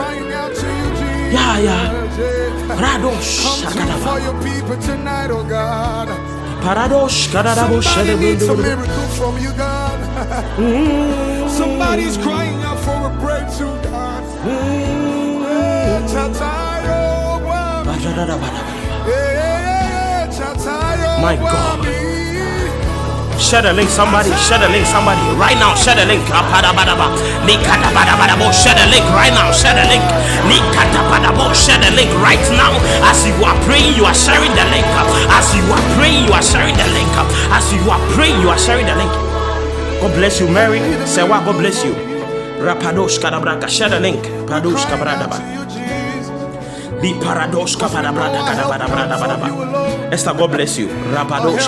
Yeah, 1.34 1.58
yeah. 1.58 2.04
Radosh, 2.78 3.66
for 4.04 4.20
your 4.20 4.36
people 4.44 4.76
tonight, 4.80 5.30
oh 5.30 5.42
God. 5.42 6.08
Paradosh, 6.62 7.28
Kadadabo, 7.34 7.82
Shadabu, 7.82 8.62
miracle 8.62 9.08
from 9.18 9.36
you, 9.42 9.52
God. 9.52 9.83
Somebody's 11.48 12.16
crying 12.16 12.56
out 12.62 12.80
for 12.80 12.96
a 13.06 13.10
breakthrough, 13.20 13.76
God. 13.84 14.24
Eh, 14.48 16.00
Chatayo, 16.08 17.44
Wami. 17.44 17.92
Eh, 17.92 19.12
eh, 19.12 19.12
eh, 19.12 20.24
Chatayo, 20.32 21.20
My 21.20 21.36
God. 21.36 21.84
Share 23.38 23.60
the 23.62 23.72
link, 23.74 23.90
somebody. 23.90 24.32
Share 24.48 24.58
the 24.58 24.68
link, 24.72 24.86
somebody. 24.86 25.20
Right 25.36 25.58
now, 25.60 25.74
share 25.76 25.94
the 25.94 26.06
link. 26.08 26.24
Share 26.24 26.40
the 26.40 26.72
link 28.88 29.04
right 29.12 29.34
now. 29.36 29.52
Share 29.52 29.76
the 29.76 29.84
link. 29.84 30.00
Share 31.52 31.78
the 31.84 31.90
link 31.92 32.10
right 32.24 32.40
now. 32.56 32.72
As 33.04 33.26
you 33.28 33.36
are 33.44 33.56
praying, 33.68 33.92
you 33.94 34.06
are 34.08 34.16
sharing 34.16 34.56
the 34.56 34.64
link. 34.72 34.86
As 35.28 35.52
you 35.52 35.64
are 35.68 35.84
praying, 36.00 36.24
you 36.24 36.32
are 36.32 36.42
sharing 36.42 36.76
the 36.80 36.88
link. 36.96 37.12
As 37.52 37.68
you 37.74 37.84
are 37.90 38.00
praying, 38.16 38.40
you 38.40 38.48
are 38.48 38.58
sharing 38.58 38.86
the 38.86 38.96
link. 38.96 39.33
God 40.00 40.12
bless 40.14 40.40
you, 40.40 40.48
Mary. 40.48 40.80
Sewa, 41.06 41.42
God 41.44 41.58
bless 41.58 41.84
you. 41.84 41.94
Rapadosh 42.60 43.18
kadabraka. 43.18 43.68
Share 43.68 43.88
the 43.88 44.00
link. 44.00 44.22
Padosh 44.48 44.84
kabradaba. 44.86 45.38
You. 45.54 45.64
Be 47.00 47.12
paradosh 47.20 47.76
kabadabrada 47.76 48.40
kadabadabradabadaba. 48.48 49.48
Esther, 50.12 50.34
God 50.34 50.50
bless 50.52 50.78
you. 50.78 50.88
Rapadosh 50.88 51.66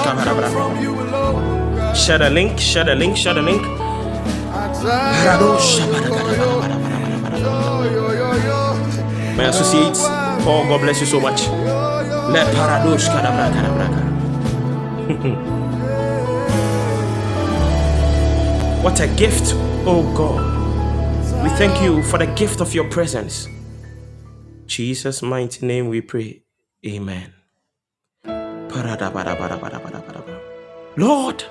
you 0.82 0.94
alone. 1.00 1.94
Share 1.94 2.18
the 2.18 2.30
link. 2.30 2.58
Share 2.58 2.84
the 2.84 2.94
link. 2.94 3.16
Share 3.16 3.34
the 3.34 3.42
link. 3.42 3.62
Paradosh 4.82 5.80
kabadagadabadabadabadabadabada. 13.08 15.65
What 18.86 19.00
a 19.00 19.08
gift, 19.08 19.52
oh 19.84 20.04
God. 20.14 21.42
We 21.42 21.48
thank 21.58 21.82
you 21.82 22.04
for 22.04 22.18
the 22.18 22.26
gift 22.28 22.60
of 22.60 22.72
your 22.72 22.88
presence. 22.88 23.48
Jesus' 24.66 25.22
mighty 25.22 25.66
name 25.66 25.88
we 25.88 26.00
pray. 26.00 26.44
Amen. 26.86 27.34
Lord, 30.96 31.44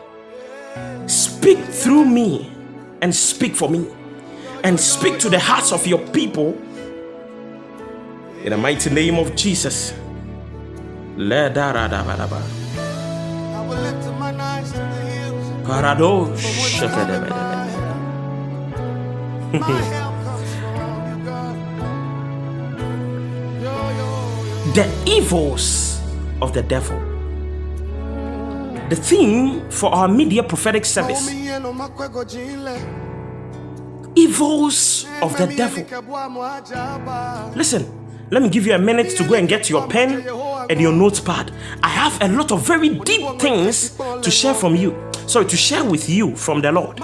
speak 1.07 1.57
through 1.57 2.05
me 2.05 2.49
and 3.01 3.13
speak 3.13 3.53
for 3.53 3.69
me 3.69 3.85
and 4.63 4.79
speak 4.79 5.19
to 5.19 5.27
the 5.27 5.39
hearts 5.39 5.73
of 5.73 5.85
your 5.85 5.99
people 6.13 6.57
in 8.45 8.51
the 8.51 8.57
mighty 8.57 8.89
name 8.89 9.19
of 9.19 9.35
Jesus. 9.35 9.93
Yo. 15.67 16.35
The 24.75 24.85
evils 25.05 25.99
of 26.41 26.53
the 26.53 26.61
devil. 26.61 26.99
The 28.89 28.95
theme 28.95 29.69
for 29.71 29.89
our 29.93 30.07
media 30.07 30.43
prophetic 30.43 30.85
service 30.85 31.27
Omi 31.29 31.47
yenu 31.47 31.73
makwego 31.73 32.23
jinle. 32.25 32.77
evils 34.15 35.05
of 35.21 35.35
the 35.37 35.47
devil. 35.47 35.83
yelike 35.83 36.01
bwa 36.01 36.29
mwajaba. 36.29 37.51
Listen, 37.55 37.85
let 38.31 38.41
me 38.41 38.49
give 38.49 38.65
you 38.65 38.73
a 38.73 38.79
minute 38.79 39.15
to 39.17 39.27
go 39.27 39.35
and 39.35 39.47
get 39.47 39.69
your 39.69 39.87
pen 39.87 40.27
and 40.69 40.81
your 40.81 40.91
notepad. 40.91 41.51
I 41.83 41.89
have 41.89 42.19
a 42.21 42.27
lot 42.27 42.51
of 42.51 42.65
very 42.65 42.89
deep 42.89 43.39
things 43.39 43.91
to 44.21 44.31
share 44.31 44.53
from 44.53 44.75
you. 44.75 44.95
Sorry, 45.27 45.45
to 45.45 45.55
share 45.57 45.83
with 45.83 46.09
you 46.09 46.35
from 46.35 46.61
the 46.61 46.71
Lord. 46.71 46.97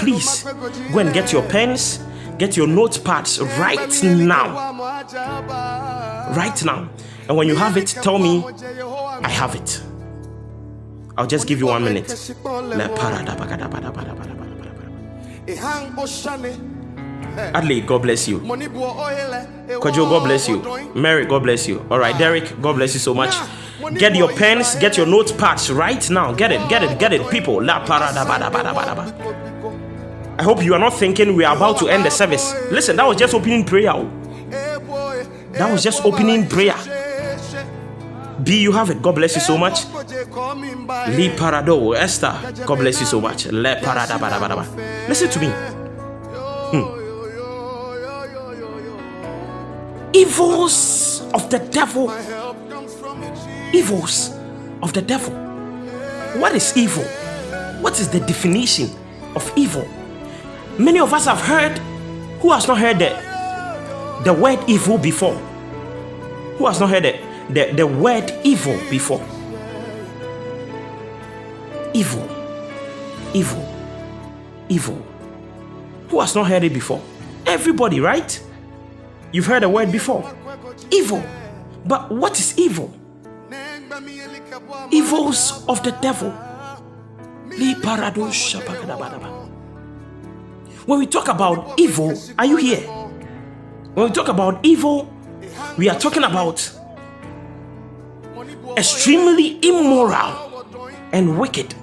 Please 0.00 0.44
go 0.92 0.98
and 0.98 1.12
get 1.12 1.32
your 1.32 1.42
pens, 1.42 1.98
get 2.38 2.56
your 2.56 2.66
notepads 2.66 3.40
right 3.58 4.02
now. 4.02 4.72
Right 6.34 6.64
now. 6.64 6.88
And 7.28 7.36
when 7.36 7.48
you 7.48 7.54
have 7.54 7.76
it, 7.76 7.88
tell 7.88 8.18
me 8.18 8.44
I 9.22 9.28
have 9.28 9.54
it. 9.54 9.82
I'll 11.16 11.26
just 11.26 11.46
give 11.46 11.58
you 11.58 11.66
one 11.66 11.84
minute. 11.84 12.08
Le. 17.36 17.52
Adley, 17.54 17.80
God 17.86 18.02
bless 18.02 18.28
you. 18.28 18.38
Kwajo, 18.40 20.08
God 20.08 20.24
bless 20.24 20.48
you. 20.48 20.62
Mary, 20.94 21.26
God 21.26 21.42
bless 21.42 21.66
you. 21.68 21.84
All 21.90 21.98
right, 21.98 22.16
Derek, 22.18 22.60
God 22.60 22.76
bless 22.76 22.94
you 22.94 23.00
so 23.00 23.14
much. 23.14 23.34
Get 23.98 24.14
your 24.14 24.32
pens, 24.32 24.76
get 24.76 24.96
your 24.96 25.06
notepads 25.06 25.74
right 25.74 26.08
now. 26.10 26.32
Get 26.32 26.52
it, 26.52 26.68
get 26.68 26.82
it, 26.84 26.98
get 26.98 27.12
it, 27.12 27.28
people. 27.30 27.60
La 27.62 27.84
paradabadabadabadaba. 27.84 29.12
I 30.38 30.42
hope 30.44 30.62
you 30.64 30.74
are 30.74 30.78
not 30.78 30.94
thinking 30.94 31.34
we 31.36 31.44
are 31.44 31.56
about 31.56 31.78
to 31.78 31.88
end 31.88 32.04
the 32.04 32.10
service. 32.10 32.54
Listen, 32.70 32.96
that 32.96 33.06
was 33.06 33.16
just 33.16 33.34
opening 33.34 33.64
prayer. 33.64 33.90
oh. 33.92 34.08
That 35.52 35.70
was 35.70 35.82
just 35.82 36.04
opening 36.04 36.46
prayer. 36.48 36.74
B, 38.42 38.60
you 38.62 38.72
have 38.72 38.90
it. 38.90 39.02
God 39.02 39.14
bless 39.16 39.34
you 39.34 39.40
so 39.40 39.56
much. 39.58 39.84
Li 41.08 41.28
parado, 41.30 41.94
Esther, 41.96 42.32
God 42.66 42.78
bless 42.78 43.00
you 43.00 43.06
so 43.06 43.20
much. 43.20 43.46
Le 43.46 43.76
paradabadabadaba. 43.76 44.64
Listen 45.08 45.28
to 45.30 45.38
me. 45.40 45.48
Hmm. 46.72 47.01
Evils 50.14 51.22
of 51.32 51.48
the 51.48 51.58
devil. 51.58 52.10
Evils 53.72 54.30
of 54.82 54.92
the 54.92 55.00
devil. 55.00 55.34
What 56.40 56.54
is 56.54 56.76
evil? 56.76 57.04
What 57.80 57.98
is 57.98 58.08
the 58.10 58.20
definition 58.20 58.90
of 59.34 59.50
evil? 59.56 59.88
Many 60.78 61.00
of 61.00 61.12
us 61.14 61.24
have 61.26 61.40
heard. 61.40 61.78
Who 62.40 62.50
has 62.52 62.66
not 62.66 62.78
heard 62.78 62.98
the, 62.98 64.22
the 64.24 64.34
word 64.34 64.58
evil 64.68 64.98
before? 64.98 65.34
Who 66.58 66.66
has 66.66 66.80
not 66.80 66.90
heard 66.90 67.04
the, 67.04 67.18
the, 67.50 67.72
the 67.72 67.86
word 67.86 68.32
evil 68.44 68.78
before? 68.90 69.24
Evil. 71.94 72.28
Evil. 73.32 73.74
Evil. 74.68 75.02
Who 76.08 76.20
has 76.20 76.34
not 76.34 76.48
heard 76.48 76.64
it 76.64 76.74
before? 76.74 77.00
Everybody, 77.46 78.00
right? 78.00 78.42
You've 79.32 79.46
heard 79.46 79.62
the 79.62 79.68
word 79.68 79.90
before. 79.90 80.30
Evil. 80.90 81.22
But 81.86 82.10
what 82.12 82.38
is 82.38 82.56
evil? 82.58 82.92
Evils 84.90 85.64
of 85.68 85.82
the 85.82 85.92
devil. 86.02 86.30
When 90.86 90.98
we 90.98 91.06
talk 91.06 91.28
about 91.28 91.78
evil, 91.78 92.14
are 92.38 92.46
you 92.46 92.56
here? 92.56 92.80
When 93.94 94.06
we 94.06 94.12
talk 94.12 94.28
about 94.28 94.64
evil, 94.64 95.12
we 95.78 95.88
are 95.88 95.98
talking 95.98 96.24
about 96.24 96.70
extremely 98.76 99.58
immoral 99.62 100.64
and 101.12 101.38
wicked. 101.38 101.74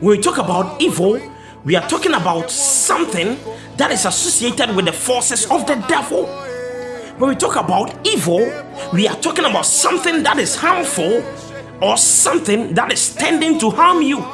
When 0.00 0.16
we 0.16 0.18
talk 0.18 0.38
about 0.38 0.80
evil, 0.80 1.20
we 1.64 1.76
are 1.76 1.86
talking 1.88 2.14
about 2.14 2.50
something 2.50 3.38
that 3.76 3.90
is 3.90 4.06
associated 4.06 4.74
with 4.74 4.86
the 4.86 4.92
forces 4.92 5.44
of 5.50 5.66
the 5.66 5.74
devil. 5.88 6.26
When 7.18 7.28
we 7.30 7.36
talk 7.36 7.56
about 7.56 8.06
evil, 8.06 8.40
we 8.94 9.06
are 9.06 9.16
talking 9.16 9.44
about 9.44 9.66
something 9.66 10.22
that 10.22 10.38
is 10.38 10.56
harmful 10.56 11.22
or 11.82 11.96
something 11.98 12.72
that 12.74 12.92
is 12.92 13.14
tending 13.14 13.58
to 13.58 13.70
harm 13.70 14.00
you. 14.00 14.24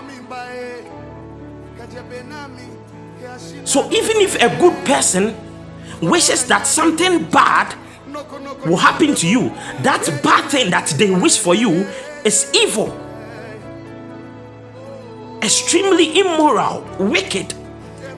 So 3.64 3.90
even 3.90 4.16
if 4.18 4.36
a 4.36 4.56
good 4.60 4.86
person 4.86 5.34
wishes 6.00 6.44
that 6.46 6.66
something 6.66 7.24
bad 7.24 7.74
will 8.64 8.76
happen 8.76 9.14
to 9.16 9.28
you, 9.28 9.48
that 9.82 10.06
bad 10.22 10.48
thing 10.48 10.70
that 10.70 10.86
they 10.96 11.10
wish 11.10 11.38
for 11.38 11.56
you 11.56 11.88
is 12.24 12.50
evil. 12.54 13.05
Extremely 15.42 16.18
immoral, 16.18 16.84
wicked, 16.98 17.54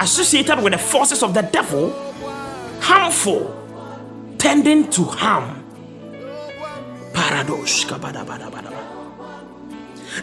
associated 0.01 0.63
with 0.63 0.73
the 0.73 0.79
forces 0.79 1.23
of 1.23 1.35
the 1.35 1.43
devil, 1.43 1.91
harmful, 2.81 3.55
tending 4.39 4.89
to 4.91 5.05
harm. 5.05 5.65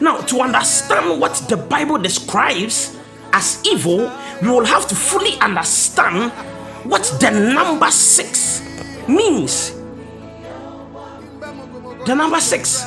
Now, 0.01 0.17
to 0.17 0.41
understand 0.41 1.21
what 1.21 1.35
the 1.49 1.57
Bible 1.57 1.97
describes 1.97 2.97
as 3.33 3.61
evil, 3.65 4.11
we 4.41 4.49
will 4.49 4.65
have 4.65 4.87
to 4.87 4.95
fully 4.95 5.37
understand 5.39 6.31
what 6.85 7.03
the 7.19 7.31
number 7.31 7.91
six 7.91 8.61
means. 9.07 9.71
The 12.05 12.13
number 12.15 12.39
six, 12.39 12.83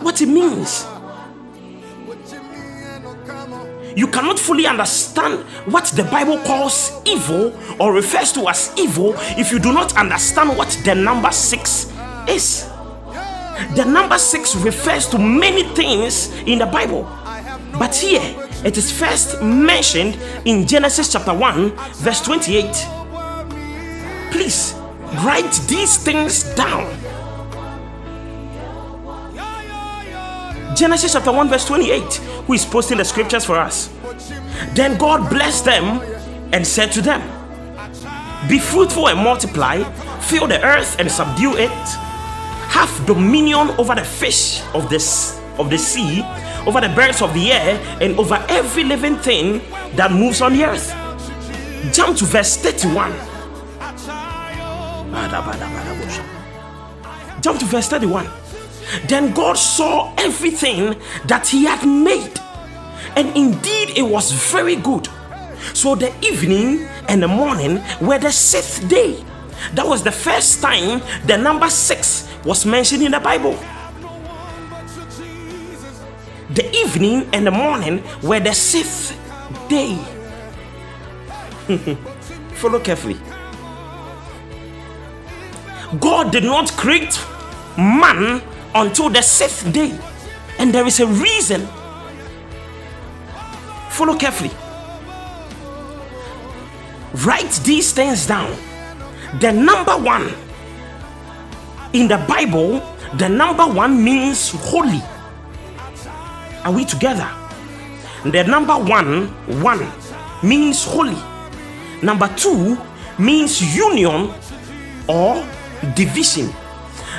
what 0.00 0.20
it 0.22 0.28
means. 0.28 0.86
You 3.96 4.08
cannot 4.08 4.38
fully 4.38 4.66
understand 4.66 5.40
what 5.66 5.84
the 5.86 6.04
Bible 6.04 6.38
calls 6.38 6.92
evil 7.04 7.56
or 7.78 7.92
refers 7.92 8.32
to 8.32 8.48
as 8.48 8.72
evil 8.76 9.14
if 9.38 9.52
you 9.52 9.58
do 9.58 9.72
not 9.72 9.96
understand 9.96 10.56
what 10.56 10.68
the 10.84 10.94
number 10.94 11.30
six 11.30 11.92
is. 12.28 12.68
The 13.76 13.84
number 13.84 14.18
six 14.18 14.56
refers 14.56 15.06
to 15.08 15.18
many 15.18 15.62
things 15.74 16.32
in 16.42 16.58
the 16.58 16.66
Bible, 16.66 17.04
but 17.78 17.94
here 17.94 18.22
it 18.64 18.76
is 18.76 18.90
first 18.90 19.40
mentioned 19.42 20.18
in 20.44 20.66
Genesis 20.66 21.12
chapter 21.12 21.32
1, 21.32 21.70
verse 21.94 22.20
28. 22.22 22.64
Please 24.32 24.74
write 25.24 25.52
these 25.68 25.96
things 25.98 26.42
down. 26.54 26.92
Genesis 30.74 31.12
chapter 31.12 31.30
1, 31.30 31.48
verse 31.48 31.64
28. 31.66 32.02
Who 32.46 32.52
is 32.52 32.64
posting 32.64 32.98
the 32.98 33.04
scriptures 33.04 33.44
for 33.44 33.56
us? 33.56 33.88
Then 34.74 34.98
God 34.98 35.30
blessed 35.30 35.64
them 35.64 36.00
and 36.52 36.66
said 36.66 36.90
to 36.92 37.02
them, 37.02 37.20
Be 38.48 38.58
fruitful 38.58 39.08
and 39.08 39.20
multiply, 39.20 39.84
fill 40.20 40.48
the 40.48 40.62
earth 40.64 40.98
and 40.98 41.10
subdue 41.10 41.56
it, 41.56 41.70
have 42.70 43.06
dominion 43.06 43.70
over 43.78 43.94
the 43.94 44.04
fish 44.04 44.62
of 44.74 44.90
this 44.90 45.40
of 45.58 45.70
the 45.70 45.78
sea, 45.78 46.22
over 46.66 46.80
the 46.80 46.88
birds 46.88 47.22
of 47.22 47.32
the 47.34 47.52
air, 47.52 47.78
and 48.00 48.18
over 48.18 48.44
every 48.48 48.82
living 48.82 49.16
thing 49.18 49.60
that 49.94 50.10
moves 50.10 50.40
on 50.40 50.52
the 50.54 50.64
earth. 50.64 50.90
Jump 51.94 52.16
to 52.18 52.24
verse 52.24 52.56
31. 52.56 53.12
Jump 57.40 57.60
to 57.60 57.64
verse 57.66 57.88
31. 57.88 58.43
Then 59.06 59.32
God 59.32 59.56
saw 59.58 60.14
everything 60.18 60.96
that 61.26 61.46
He 61.48 61.64
had 61.64 61.86
made, 61.86 62.38
and 63.16 63.36
indeed 63.36 63.96
it 63.96 64.02
was 64.02 64.32
very 64.32 64.76
good. 64.76 65.08
So 65.72 65.94
the 65.94 66.12
evening 66.24 66.86
and 67.08 67.22
the 67.22 67.28
morning 67.28 67.82
were 68.00 68.18
the 68.18 68.30
sixth 68.32 68.88
day. 68.88 69.24
That 69.74 69.86
was 69.86 70.02
the 70.02 70.12
first 70.12 70.60
time 70.60 71.00
the 71.26 71.36
number 71.36 71.70
six 71.70 72.28
was 72.44 72.66
mentioned 72.66 73.02
in 73.02 73.12
the 73.12 73.20
Bible. 73.20 73.58
The 76.50 76.70
evening 76.72 77.28
and 77.32 77.46
the 77.46 77.50
morning 77.50 78.02
were 78.22 78.40
the 78.40 78.52
sixth 78.52 79.18
day. 79.68 79.96
Follow 82.54 82.78
carefully. 82.78 83.18
God 85.98 86.30
did 86.30 86.44
not 86.44 86.70
create 86.72 87.18
man 87.76 88.42
until 88.74 89.08
the 89.08 89.22
sixth 89.22 89.72
day, 89.72 89.98
and 90.58 90.74
there 90.74 90.86
is 90.86 91.00
a 91.00 91.06
reason. 91.06 91.66
Follow 93.90 94.16
carefully. 94.16 94.50
Write 97.24 97.52
these 97.64 97.92
things 97.92 98.26
down. 98.26 98.56
The 99.40 99.52
number 99.52 99.92
one 99.92 100.32
in 101.92 102.08
the 102.08 102.18
Bible, 102.26 102.80
the 103.18 103.28
number 103.28 103.64
one 103.64 104.02
means 104.02 104.50
holy. 104.50 105.00
Are 106.64 106.72
we 106.72 106.84
together? 106.84 107.28
The 108.24 108.42
number 108.44 108.74
one, 108.74 109.28
one 109.62 109.86
means 110.42 110.84
holy. 110.84 111.16
Number 112.02 112.28
two 112.36 112.76
means 113.18 113.76
union 113.76 114.32
or 115.06 115.46
division. 115.94 116.52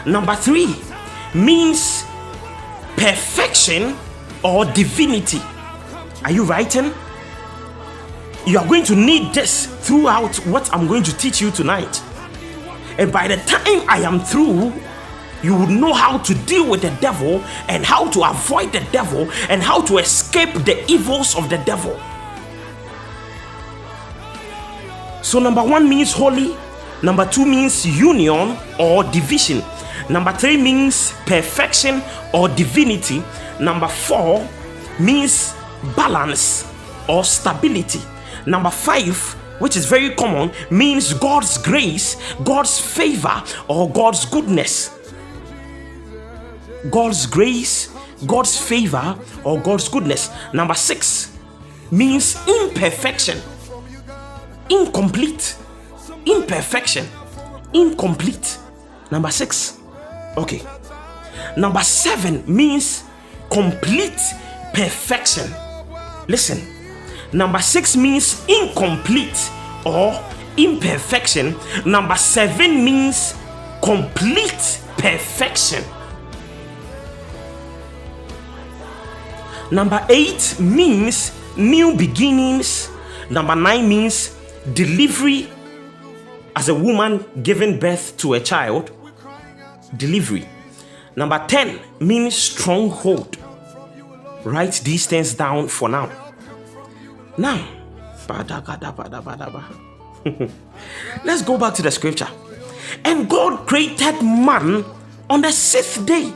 Number 0.05 0.35
three 0.35 0.75
means 1.35 2.05
perfection 2.95 3.95
or 4.43 4.65
divinity. 4.65 5.41
Are 6.23 6.31
you 6.31 6.43
writing? 6.43 6.93
You 8.45 8.59
are 8.59 8.67
going 8.67 8.83
to 8.85 8.95
need 8.95 9.33
this 9.33 9.65
throughout 9.87 10.35
what 10.47 10.73
I'm 10.73 10.87
going 10.87 11.03
to 11.03 11.17
teach 11.17 11.41
you 11.41 11.51
tonight. 11.51 12.01
And 12.97 13.11
by 13.11 13.27
the 13.27 13.37
time 13.37 13.83
I 13.89 14.01
am 14.05 14.19
through, 14.19 14.73
you 15.43 15.55
would 15.55 15.69
know 15.69 15.93
how 15.93 16.17
to 16.19 16.33
deal 16.45 16.69
with 16.69 16.81
the 16.81 16.89
devil 17.01 17.43
and 17.67 17.85
how 17.85 18.09
to 18.09 18.23
avoid 18.23 18.71
the 18.71 18.79
devil 18.91 19.29
and 19.49 19.61
how 19.61 19.81
to 19.81 19.97
escape 19.97 20.53
the 20.65 20.83
evils 20.89 21.35
of 21.35 21.49
the 21.49 21.57
devil. 21.59 21.99
So, 25.21 25.39
number 25.39 25.63
one 25.63 25.89
means 25.89 26.13
holy, 26.13 26.55
number 27.03 27.25
two 27.25 27.45
means 27.45 27.85
union 27.85 28.57
or 28.79 29.03
division, 29.03 29.61
number 30.09 30.31
three 30.31 30.57
means 30.57 31.13
perfection 31.25 32.01
or 32.33 32.47
divinity, 32.49 33.23
number 33.59 33.87
four 33.87 34.47
means 34.99 35.53
balance 35.95 36.71
or 37.07 37.23
stability, 37.23 37.99
number 38.45 38.69
five 38.69 39.35
which 39.59 39.77
is 39.77 39.85
very 39.85 40.13
common, 40.15 40.51
means 40.69 41.13
God's 41.13 41.57
grace, 41.57 42.17
God's 42.43 42.79
favor, 42.79 43.43
or 43.67 43.89
God's 43.89 44.25
goodness. 44.25 44.91
God's 46.89 47.25
grace, 47.25 47.93
God's 48.25 48.57
favor, 48.57 49.17
or 49.43 49.59
God's 49.59 49.87
goodness. 49.89 50.29
Number 50.53 50.73
six 50.73 51.37
means 51.91 52.37
imperfection, 52.47 53.41
incomplete, 54.69 55.55
imperfection, 56.25 57.07
incomplete. 57.73 58.57
Number 59.11 59.31
six. 59.31 59.74
Okay. 60.37 60.61
Number 61.57 61.81
seven 61.81 62.43
means 62.47 63.03
complete 63.49 64.19
perfection. 64.73 65.49
Listen, 66.27 66.61
number 67.31 67.59
six 67.59 67.95
means 67.95 68.43
incomplete 68.47 69.49
or 69.85 70.19
imperfection. 70.57 71.55
Number 71.85 72.15
seven 72.15 72.83
means 72.83 73.35
complete 73.81 74.81
perfection. 74.97 75.83
Number 79.71 80.05
eight 80.09 80.59
means 80.59 81.31
new 81.57 81.95
beginnings. 81.95 82.89
Number 83.29 83.55
nine 83.55 83.87
means 83.87 84.35
delivery 84.73 85.49
as 86.55 86.69
a 86.69 86.75
woman 86.75 87.23
giving 87.43 87.79
birth 87.79 88.15
to 88.17 88.33
a 88.33 88.39
child. 88.39 88.91
Delivery. 89.97 90.47
Number 91.15 91.43
10 91.47 91.79
means 91.99 92.35
stronghold. 92.35 93.37
Write 94.43 94.81
these 94.83 95.07
things 95.07 95.33
down 95.33 95.67
for 95.67 95.89
now. 95.89 96.11
Now, 97.37 97.67
let's 101.23 101.41
go 101.41 101.57
back 101.57 101.73
to 101.75 101.81
the 101.81 101.91
scripture. 101.91 102.27
And 103.03 103.29
God 103.29 103.67
created 103.67 104.21
man 104.21 104.85
on 105.29 105.41
the 105.41 105.51
sixth 105.51 106.05
day. 106.05 106.31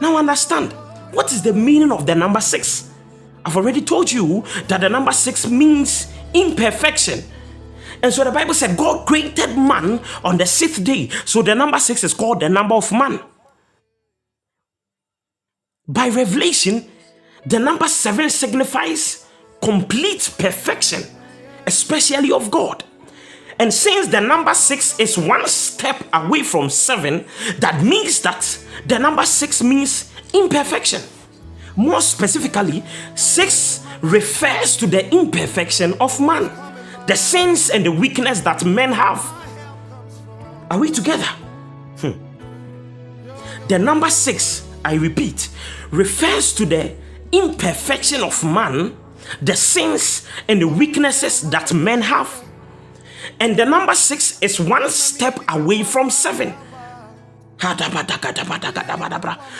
Now, 0.00 0.16
understand 0.16 0.72
what 1.12 1.32
is 1.32 1.42
the 1.42 1.52
meaning 1.52 1.92
of 1.92 2.06
the 2.06 2.14
number 2.14 2.40
six? 2.40 2.90
I've 3.44 3.56
already 3.56 3.82
told 3.82 4.10
you 4.10 4.44
that 4.68 4.80
the 4.80 4.88
number 4.88 5.12
six 5.12 5.46
means 5.48 6.12
imperfection. 6.34 7.22
And 8.02 8.12
so 8.12 8.24
the 8.24 8.30
Bible 8.30 8.54
said 8.54 8.76
God 8.76 9.06
created 9.06 9.56
man 9.56 10.00
on 10.24 10.38
the 10.38 10.46
sixth 10.46 10.82
day. 10.82 11.08
So 11.24 11.42
the 11.42 11.54
number 11.54 11.78
six 11.78 12.02
is 12.04 12.14
called 12.14 12.40
the 12.40 12.48
number 12.48 12.74
of 12.74 12.90
man. 12.92 13.20
By 15.86 16.08
revelation, 16.08 16.88
the 17.44 17.58
number 17.58 17.88
seven 17.88 18.30
signifies 18.30 19.26
complete 19.62 20.32
perfection, 20.38 21.02
especially 21.66 22.32
of 22.32 22.50
God. 22.50 22.84
And 23.58 23.74
since 23.74 24.06
the 24.06 24.20
number 24.20 24.54
six 24.54 24.98
is 24.98 25.18
one 25.18 25.46
step 25.46 26.02
away 26.14 26.42
from 26.42 26.70
seven, 26.70 27.26
that 27.58 27.82
means 27.84 28.20
that 28.22 28.58
the 28.86 28.98
number 28.98 29.26
six 29.26 29.62
means 29.62 30.10
imperfection. 30.32 31.02
More 31.76 32.00
specifically, 32.00 32.82
six 33.14 33.84
refers 34.00 34.76
to 34.78 34.86
the 34.86 35.12
imperfection 35.14 35.94
of 36.00 36.18
man, 36.20 36.50
the 37.10 37.16
sins 37.16 37.70
and 37.70 37.84
the 37.84 37.90
weakness 37.90 38.40
that 38.42 38.64
men 38.64 38.92
have. 38.92 39.20
Are 40.70 40.78
we 40.78 40.92
together? 40.92 41.26
Hmm. 41.98 42.12
The 43.66 43.80
number 43.80 44.08
six, 44.10 44.64
I 44.84 44.94
repeat, 44.94 45.48
refers 45.90 46.52
to 46.54 46.64
the 46.64 46.94
imperfection 47.32 48.22
of 48.22 48.44
man, 48.44 48.96
the 49.42 49.56
sins 49.56 50.24
and 50.46 50.62
the 50.62 50.68
weaknesses 50.68 51.50
that 51.50 51.74
men 51.74 52.00
have. 52.02 52.44
And 53.40 53.56
the 53.56 53.64
number 53.64 53.96
six 53.96 54.40
is 54.40 54.60
one 54.60 54.88
step 54.88 55.40
away 55.48 55.82
from 55.82 56.10
seven. 56.10 56.54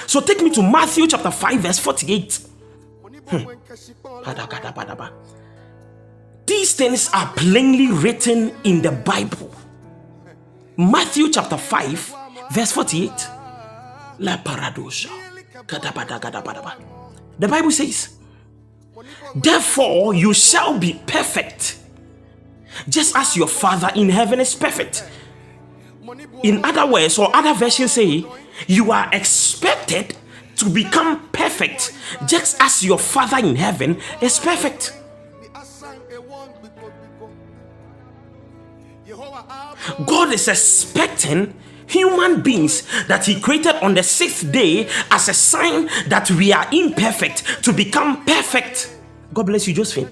So 0.07 0.21
take 0.21 0.41
me 0.41 0.51
to 0.51 0.63
Matthew 0.63 1.09
chapter 1.09 1.33
5, 1.33 1.61
verse 1.61 1.81
48. 1.81 2.47
Hmm. 3.27 3.45
These 6.47 6.74
things 6.74 7.11
are 7.12 7.32
plainly 7.34 7.91
written 7.91 8.53
in 8.64 8.82
the 8.82 8.93
Bible. 8.93 9.55
Matthew 10.76 11.30
chapter 11.30 11.57
5, 11.57 12.14
verse 12.53 12.72
48. 12.72 13.11
La 14.18 14.36
paradosha. 14.38 15.09
The 17.38 17.49
Bible 17.49 17.70
says, 17.70 18.16
Therefore 19.34 20.14
you 20.14 20.34
shall 20.34 20.78
be 20.78 21.01
perfect, 21.07 21.78
just 22.88 23.16
as 23.16 23.36
your 23.36 23.49
Father 23.49 23.91
in 23.95 24.09
heaven 24.09 24.41
is 24.41 24.55
perfect. 24.55 25.09
In 26.43 26.64
other 26.64 26.86
words, 26.86 27.18
or 27.18 27.34
other 27.34 27.55
versions 27.55 27.93
say, 27.93 28.24
you 28.66 28.93
are 28.93 29.09
expected 29.12 30.16
to 30.57 30.68
become 30.68 31.28
perfect, 31.30 31.97
just 32.26 32.61
as 32.61 32.82
your 32.84 32.99
Father 32.99 33.38
in 33.38 33.57
heaven 33.57 33.99
is 34.20 34.38
perfect. 34.38 35.00
God 40.07 40.33
is 40.33 40.49
expecting 40.49 41.55
human 41.87 42.43
beings 42.43 42.87
that 43.07 43.27
He 43.27 43.41
created 43.41 43.77
on 43.83 43.95
the 43.95 44.03
sixth 44.03 44.51
day 44.53 44.89
as 45.11 45.29
a 45.29 45.35
sign 45.35 45.87
that 46.09 46.31
we 46.31 46.53
are 46.53 46.67
imperfect 46.73 47.65
to 47.65 47.73
become 47.73 48.25
perfect. 48.25 48.97
God 49.35 49.47
bless 49.47 49.67
you, 49.67 49.75
Josephine. 49.75 50.09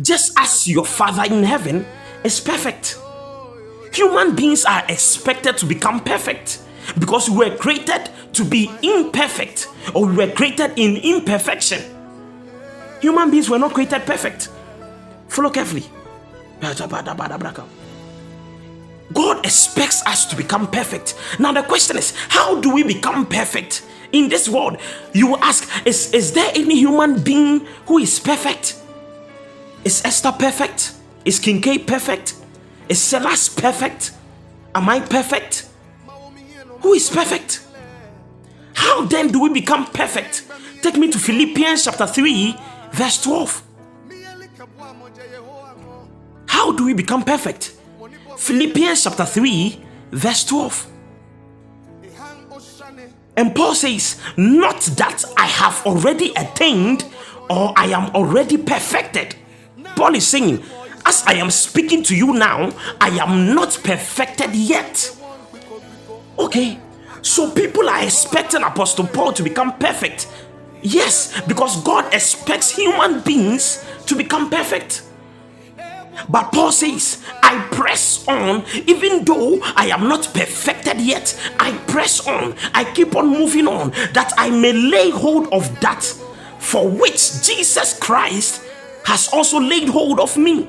Just 0.00 0.32
as 0.38 0.68
your 0.68 0.84
Father 0.84 1.24
in 1.24 1.42
heaven 1.42 1.86
is 2.24 2.40
perfect. 2.40 2.98
Human 3.92 4.34
beings 4.36 4.64
are 4.64 4.84
expected 4.88 5.56
to 5.58 5.66
become 5.66 6.00
perfect 6.00 6.62
because 6.98 7.28
we 7.28 7.36
were 7.50 7.56
created 7.56 8.10
to 8.32 8.44
be 8.44 8.70
imperfect 8.82 9.68
or 9.94 10.06
we 10.06 10.14
were 10.14 10.32
created 10.32 10.72
in 10.76 10.96
imperfection. 10.96 11.82
Human 13.00 13.30
beings 13.30 13.48
were 13.50 13.58
not 13.58 13.74
created 13.74 14.04
perfect. 14.06 14.48
Follow 15.28 15.50
carefully. 15.50 15.84
God 19.12 19.44
expects 19.44 20.04
us 20.06 20.26
to 20.26 20.36
become 20.36 20.70
perfect. 20.70 21.14
Now, 21.38 21.52
the 21.52 21.62
question 21.62 21.96
is, 21.96 22.14
how 22.28 22.60
do 22.60 22.72
we 22.72 22.82
become 22.82 23.26
perfect 23.26 23.84
in 24.12 24.28
this 24.28 24.48
world? 24.48 24.78
You 25.12 25.28
will 25.28 25.44
ask, 25.44 25.68
is, 25.86 26.12
is 26.12 26.32
there 26.32 26.50
any 26.54 26.76
human 26.78 27.22
being 27.22 27.66
who 27.86 27.98
is 27.98 28.20
perfect? 28.20 28.80
Is 29.84 30.04
Esther 30.04 30.32
perfect? 30.32 30.94
Is 31.24 31.38
King 31.38 31.60
K 31.60 31.78
perfect? 31.78 32.34
Is 32.88 33.00
Silas 33.00 33.48
perfect? 33.48 34.12
Am 34.74 34.88
I 34.88 35.00
perfect? 35.00 35.68
Who 36.82 36.94
is 36.94 37.10
perfect? 37.10 37.62
How 38.74 39.04
then 39.06 39.28
do 39.28 39.40
we 39.40 39.50
become 39.50 39.86
perfect? 39.86 40.44
Take 40.82 40.96
me 40.96 41.10
to 41.10 41.18
Philippians 41.18 41.84
chapter 41.84 42.06
3, 42.06 42.56
verse 42.92 43.22
12. 43.22 43.62
How 46.46 46.72
do 46.72 46.84
we 46.84 46.94
become 46.94 47.22
perfect? 47.22 47.74
Philippians 48.40 49.04
chapter 49.04 49.26
3, 49.26 49.78
verse 50.12 50.44
12. 50.44 50.86
And 53.36 53.54
Paul 53.54 53.74
says, 53.74 54.18
Not 54.38 54.80
that 54.96 55.22
I 55.36 55.44
have 55.44 55.84
already 55.84 56.32
attained 56.34 57.04
or 57.50 57.74
I 57.76 57.88
am 57.88 58.08
already 58.16 58.56
perfected. 58.56 59.36
Paul 59.94 60.14
is 60.14 60.26
saying, 60.26 60.62
As 61.04 61.22
I 61.26 61.34
am 61.34 61.50
speaking 61.50 62.02
to 62.04 62.16
you 62.16 62.32
now, 62.32 62.70
I 62.98 63.10
am 63.10 63.54
not 63.54 63.78
perfected 63.84 64.54
yet. 64.54 65.14
Okay, 66.38 66.78
so 67.20 67.50
people 67.50 67.90
are 67.90 68.02
expecting 68.02 68.62
Apostle 68.62 69.06
Paul 69.06 69.34
to 69.34 69.42
become 69.42 69.76
perfect. 69.76 70.28
Yes, 70.80 71.38
because 71.42 71.82
God 71.82 72.14
expects 72.14 72.74
human 72.74 73.20
beings 73.20 73.84
to 74.06 74.16
become 74.16 74.48
perfect. 74.48 75.02
But 76.28 76.52
Paul 76.52 76.72
says, 76.72 77.24
I 77.42 77.66
press 77.72 78.26
on, 78.28 78.64
even 78.86 79.24
though 79.24 79.60
I 79.62 79.86
am 79.86 80.08
not 80.08 80.30
perfected 80.32 81.00
yet. 81.00 81.38
I 81.58 81.76
press 81.86 82.26
on, 82.26 82.54
I 82.74 82.84
keep 82.92 83.16
on 83.16 83.28
moving 83.28 83.66
on, 83.66 83.90
that 84.12 84.32
I 84.36 84.50
may 84.50 84.72
lay 84.72 85.10
hold 85.10 85.52
of 85.52 85.80
that 85.80 86.02
for 86.58 86.88
which 86.88 87.42
Jesus 87.42 87.98
Christ 87.98 88.62
has 89.04 89.28
also 89.32 89.58
laid 89.58 89.88
hold 89.88 90.20
of 90.20 90.36
me. 90.36 90.68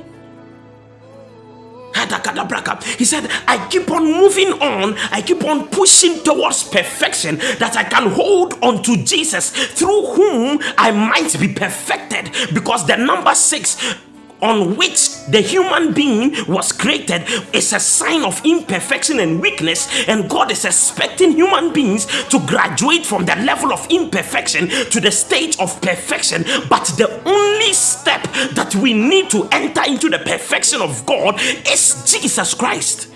He 2.97 3.05
said, 3.05 3.29
I 3.47 3.67
keep 3.69 3.91
on 3.91 4.05
moving 4.05 4.53
on, 4.53 4.95
I 5.11 5.21
keep 5.21 5.43
on 5.43 5.67
pushing 5.67 6.23
towards 6.23 6.63
perfection 6.63 7.37
that 7.59 7.75
I 7.75 7.83
can 7.83 8.09
hold 8.09 8.55
on 8.63 8.81
to 8.83 9.03
Jesus 9.03 9.49
through 9.49 10.07
whom 10.07 10.59
I 10.77 10.91
might 10.91 11.37
be 11.39 11.53
perfected. 11.53 12.31
Because 12.53 12.87
the 12.87 12.95
number 12.95 13.35
six 13.35 13.95
on 14.41 14.75
which 14.75 15.23
the 15.25 15.41
human 15.41 15.93
being 15.93 16.35
was 16.47 16.71
created 16.71 17.23
is 17.53 17.73
a 17.73 17.79
sign 17.79 18.23
of 18.23 18.41
imperfection 18.45 19.19
and 19.19 19.41
weakness, 19.41 19.87
and 20.07 20.29
God 20.29 20.51
is 20.51 20.65
expecting 20.65 21.31
human 21.31 21.73
beings 21.73 22.05
to 22.29 22.39
graduate 22.47 23.05
from 23.05 23.25
the 23.25 23.35
level 23.37 23.71
of 23.71 23.85
imperfection 23.89 24.67
to 24.67 24.99
the 24.99 25.11
stage 25.11 25.57
of 25.59 25.79
perfection. 25.81 26.43
But 26.69 26.85
the 26.97 27.21
only 27.25 27.73
step 27.73 28.23
that 28.53 28.75
we 28.75 28.93
need 28.93 29.29
to 29.31 29.47
enter 29.51 29.83
into 29.87 30.09
the 30.09 30.19
perfection 30.19 30.81
of 30.81 31.05
God 31.05 31.39
is 31.41 32.03
Jesus 32.11 32.53
Christ. 32.53 33.09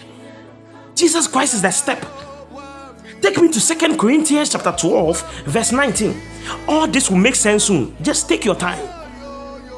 Jesus 0.96 1.28
Christ 1.28 1.56
is 1.56 1.62
the 1.62 1.72
step. 1.72 2.06
Take 3.22 3.42
me 3.42 3.48
to 3.50 3.60
Second 3.60 3.98
Corinthians 3.98 4.50
chapter 4.50 4.72
12, 4.72 5.46
verse 5.46 5.72
19. 5.72 6.22
All 6.68 6.88
this 6.88 7.10
will 7.10 7.18
make 7.18 7.36
sense 7.36 7.66
soon. 7.66 7.96
Just 8.02 8.30
take 8.30 8.46
your 8.46 8.56
time. 8.56 8.95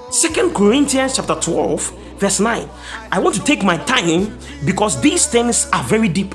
Second 0.10 0.56
Corinthians 0.56 1.16
chapter 1.18 1.36
12, 1.36 2.18
verse 2.18 2.40
9. 2.40 2.70
I 3.12 3.20
want 3.20 3.36
to 3.36 3.44
take 3.44 3.64
my 3.64 3.78
time 3.78 4.38
because 4.66 5.02
these 5.02 5.26
things 5.26 5.70
are 5.74 5.84
very 5.84 6.08
deep, 6.08 6.34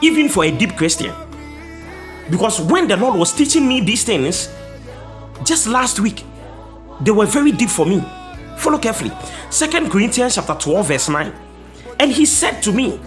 even 0.00 0.28
for 0.28 0.44
a 0.44 0.50
deep 0.50 0.76
Christian. 0.76 1.12
Because 2.30 2.60
when 2.60 2.86
the 2.86 2.96
Lord 2.96 3.18
was 3.18 3.32
teaching 3.32 3.66
me 3.66 3.80
these 3.80 4.04
things 4.04 4.48
just 5.44 5.66
last 5.66 5.98
week, 5.98 6.24
they 7.00 7.10
were 7.10 7.26
very 7.26 7.50
deep 7.50 7.70
for 7.70 7.84
me. 7.84 8.04
Follow 8.56 8.78
carefully. 8.78 9.10
Second 9.50 9.90
Corinthians 9.90 10.36
chapter 10.36 10.54
12, 10.54 10.86
verse 10.86 11.08
9. 11.08 11.34
And 11.98 12.12
he 12.12 12.24
said 12.24 12.60
to 12.62 12.72
me, 12.72 13.00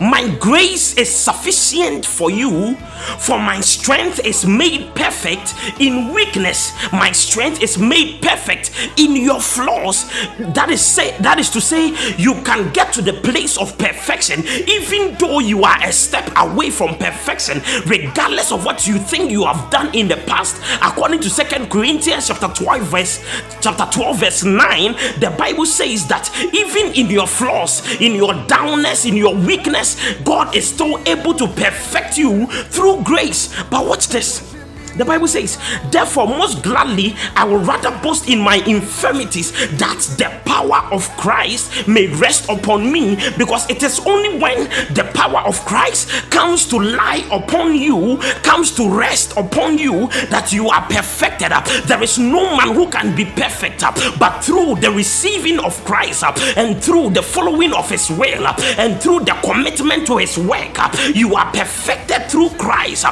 my 0.00 0.28
grace 0.40 0.94
is 0.96 1.14
sufficient 1.14 2.04
for 2.04 2.30
you, 2.30 2.76
for 3.18 3.38
my 3.38 3.60
strength 3.60 4.24
is 4.24 4.46
made 4.46 4.94
perfect 4.94 5.54
in 5.80 6.12
weakness. 6.12 6.72
My 6.92 7.12
strength 7.12 7.62
is 7.62 7.78
made 7.78 8.22
perfect 8.22 8.72
in 8.96 9.16
your 9.16 9.40
flaws. 9.40 10.10
That 10.38 10.68
is 10.70 10.84
say 10.84 11.16
that 11.18 11.38
is 11.38 11.50
to 11.50 11.60
say 11.60 11.88
you 12.16 12.34
can 12.42 12.72
get 12.72 12.92
to 12.94 13.02
the 13.02 13.12
place 13.12 13.58
of 13.58 13.76
perfection 13.78 14.44
even 14.68 15.14
though 15.18 15.38
you 15.38 15.64
are 15.64 15.78
a 15.82 15.92
step 15.92 16.30
away 16.36 16.70
from 16.70 16.96
perfection, 16.96 17.62
regardless 17.86 18.52
of 18.52 18.64
what 18.64 18.86
you 18.86 18.98
think 18.98 19.30
you 19.30 19.44
have 19.44 19.70
done 19.70 19.94
in 19.94 20.08
the 20.08 20.16
past. 20.28 20.60
According 20.82 21.20
to 21.20 21.30
Second 21.30 21.70
Corinthians 21.70 22.28
chapter 22.28 22.48
12, 22.48 22.82
verse 22.82 23.24
chapter 23.60 23.86
12, 23.90 24.18
verse 24.18 24.44
9, 24.44 24.92
the 25.20 25.34
Bible 25.38 25.66
says 25.66 26.06
that 26.08 26.30
even 26.52 26.92
in 26.94 27.08
your 27.10 27.26
flaws, 27.26 28.00
in 28.00 28.14
your 28.14 28.34
downness, 28.46 29.06
in 29.06 29.16
your 29.16 29.34
weakness 29.34 29.75
God 30.24 30.54
is 30.56 30.68
still 30.68 30.98
able 31.06 31.34
to 31.34 31.46
perfect 31.46 32.16
you 32.16 32.46
through 32.46 33.02
grace. 33.04 33.54
But 33.70 33.86
watch 33.86 34.08
this. 34.08 34.55
The 34.96 35.04
Bible 35.04 35.28
says, 35.28 35.58
Therefore, 35.90 36.26
most 36.26 36.62
gladly 36.62 37.14
I 37.34 37.44
will 37.44 37.58
rather 37.58 37.90
boast 38.02 38.28
in 38.28 38.40
my 38.40 38.56
infirmities, 38.66 39.52
that 39.78 40.00
the 40.16 40.32
power 40.44 40.88
of 40.90 41.08
Christ 41.16 41.86
may 41.86 42.06
rest 42.06 42.48
upon 42.48 42.90
me. 42.90 43.16
Because 43.36 43.68
it 43.68 43.82
is 43.82 44.00
only 44.06 44.38
when 44.38 44.64
the 44.94 45.10
power 45.14 45.40
of 45.40 45.60
Christ 45.66 46.08
comes 46.30 46.66
to 46.68 46.78
lie 46.78 47.26
upon 47.30 47.74
you, 47.74 48.18
comes 48.42 48.74
to 48.76 48.88
rest 48.88 49.36
upon 49.36 49.76
you, 49.78 50.08
that 50.30 50.52
you 50.52 50.68
are 50.68 50.82
perfected. 50.88 51.52
There 51.86 52.02
is 52.02 52.18
no 52.18 52.56
man 52.56 52.74
who 52.74 52.88
can 52.88 53.14
be 53.14 53.26
perfect, 53.26 53.80
but 54.18 54.40
through 54.40 54.76
the 54.76 54.90
receiving 54.90 55.58
of 55.58 55.82
Christ 55.84 56.24
and 56.56 56.82
through 56.82 57.10
the 57.10 57.22
following 57.22 57.74
of 57.74 57.90
his 57.90 58.08
will 58.10 58.46
and 58.78 59.00
through 59.00 59.20
the 59.20 59.36
commitment 59.44 60.06
to 60.06 60.16
his 60.16 60.38
work, 60.38 60.78
you 61.14 61.34
are 61.34 61.50
perfected 61.52 62.30
through 62.30 62.50
Christ. 62.50 63.04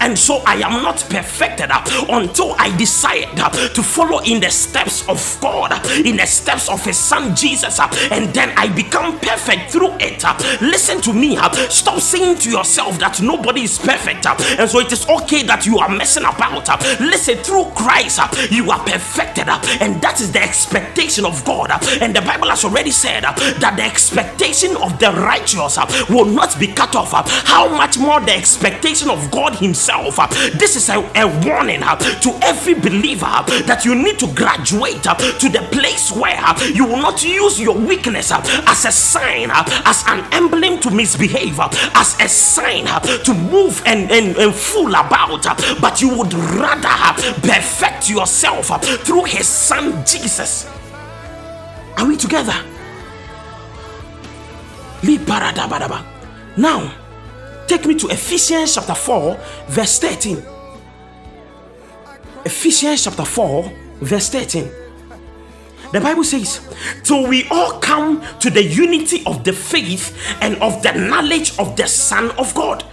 And 0.00 0.16
so 0.16 0.42
I 0.46 0.56
am 0.56 0.82
not 0.82 1.04
perfect 1.10 1.31
perfected 1.32 1.70
uh, 1.70 1.82
until 2.10 2.54
I 2.58 2.76
decide 2.76 3.40
uh, 3.40 3.48
to 3.48 3.82
follow 3.82 4.20
in 4.20 4.40
the 4.40 4.50
steps 4.50 5.08
of 5.08 5.18
God, 5.40 5.72
uh, 5.72 6.02
in 6.04 6.16
the 6.16 6.26
steps 6.26 6.68
of 6.68 6.84
His 6.84 6.98
Son 6.98 7.34
Jesus, 7.34 7.78
uh, 7.78 7.88
and 8.10 8.32
then 8.34 8.52
I 8.56 8.68
become 8.68 9.18
perfect 9.18 9.70
through 9.70 9.92
it. 9.98 10.24
Uh. 10.24 10.36
Listen 10.60 11.00
to 11.02 11.12
me. 11.12 11.36
Uh, 11.36 11.50
stop 11.70 12.00
saying 12.00 12.36
to 12.38 12.50
yourself 12.50 12.98
that 12.98 13.22
nobody 13.22 13.62
is 13.62 13.78
perfect, 13.78 14.26
and 14.26 14.68
so 14.68 14.80
it 14.80 14.92
is 14.92 15.08
okay 15.08 15.42
that 15.44 15.64
you 15.64 15.78
are 15.78 15.88
messing 15.88 16.24
about. 16.24 16.68
Listen, 17.00 17.38
through 17.38 17.64
Christ, 17.74 18.20
you 18.50 18.70
are 18.70 18.84
perfected, 18.84 19.48
and 19.80 20.00
that 20.02 20.20
is 20.20 20.32
the 20.32 20.42
expectation 20.42 21.24
of 21.24 21.42
God. 21.44 21.70
And 22.02 22.14
the 22.14 22.20
Bible 22.20 22.50
has 22.50 22.64
already 22.64 22.90
said 22.90 23.22
that 23.22 23.74
the 23.76 23.82
expectation 23.82 24.76
of 24.76 24.98
the 24.98 25.12
righteous 25.12 25.78
will 26.10 26.26
not 26.26 26.58
be 26.60 26.66
cut 26.66 26.94
off. 26.94 27.12
How 27.46 27.68
much 27.68 27.96
more 27.98 28.20
the 28.20 28.34
expectation 28.36 29.08
of 29.08 29.30
God 29.30 29.56
Himself? 29.56 30.16
This 30.58 30.76
is 30.76 30.88
a, 30.90 30.98
a 31.22 31.28
warning 31.46 31.82
uh, 31.82 31.96
to 32.20 32.30
every 32.42 32.74
believer 32.74 33.26
uh, 33.26 33.42
that 33.62 33.84
you 33.84 33.94
need 33.94 34.18
to 34.18 34.26
graduate 34.34 35.06
uh, 35.06 35.14
to 35.14 35.48
the 35.48 35.60
place 35.70 36.10
where 36.10 36.36
uh, 36.38 36.58
you 36.74 36.84
will 36.84 37.00
not 37.00 37.22
use 37.22 37.60
your 37.60 37.76
weakness 37.76 38.32
uh, 38.32 38.42
as 38.66 38.84
a 38.84 38.92
sign, 38.92 39.50
uh, 39.50 39.64
as 39.86 40.04
an 40.08 40.26
emblem 40.32 40.80
to 40.80 40.90
misbehave, 40.90 41.58
as 41.94 42.18
a 42.20 42.28
sign 42.28 42.86
to 43.22 43.34
move 43.34 43.82
and, 43.86 44.10
and, 44.10 44.36
and 44.36 44.54
fool 44.54 44.88
about, 44.94 45.44
but 45.80 46.00
you 46.02 46.08
would 46.16 46.34
rather 46.34 47.22
perfect 47.40 48.10
yourself 48.10 48.68
through 49.04 49.24
his 49.24 49.46
son 49.46 50.04
Jesus. 50.04 50.68
Are 51.96 52.06
we 52.06 52.16
together? 52.16 52.54
Now, 56.56 56.92
take 57.66 57.86
me 57.86 57.94
to 57.94 58.08
Ephesians 58.08 58.74
chapter 58.74 58.94
4, 58.94 59.38
verse 59.68 59.98
13. 59.98 60.51
Ephesians 62.44 63.04
chapter 63.04 63.24
4, 63.24 63.72
verse 64.00 64.28
13. 64.30 64.70
The 65.92 66.00
Bible 66.00 66.24
says, 66.24 66.60
Till 67.04 67.28
we 67.28 67.46
all 67.50 67.78
come 67.78 68.24
to 68.40 68.50
the 68.50 68.64
unity 68.64 69.22
of 69.26 69.44
the 69.44 69.52
faith 69.52 70.16
and 70.40 70.56
of 70.56 70.82
the 70.82 70.92
knowledge 70.92 71.56
of 71.58 71.76
the 71.76 71.86
Son 71.86 72.30
of 72.32 72.54
God. 72.54 72.84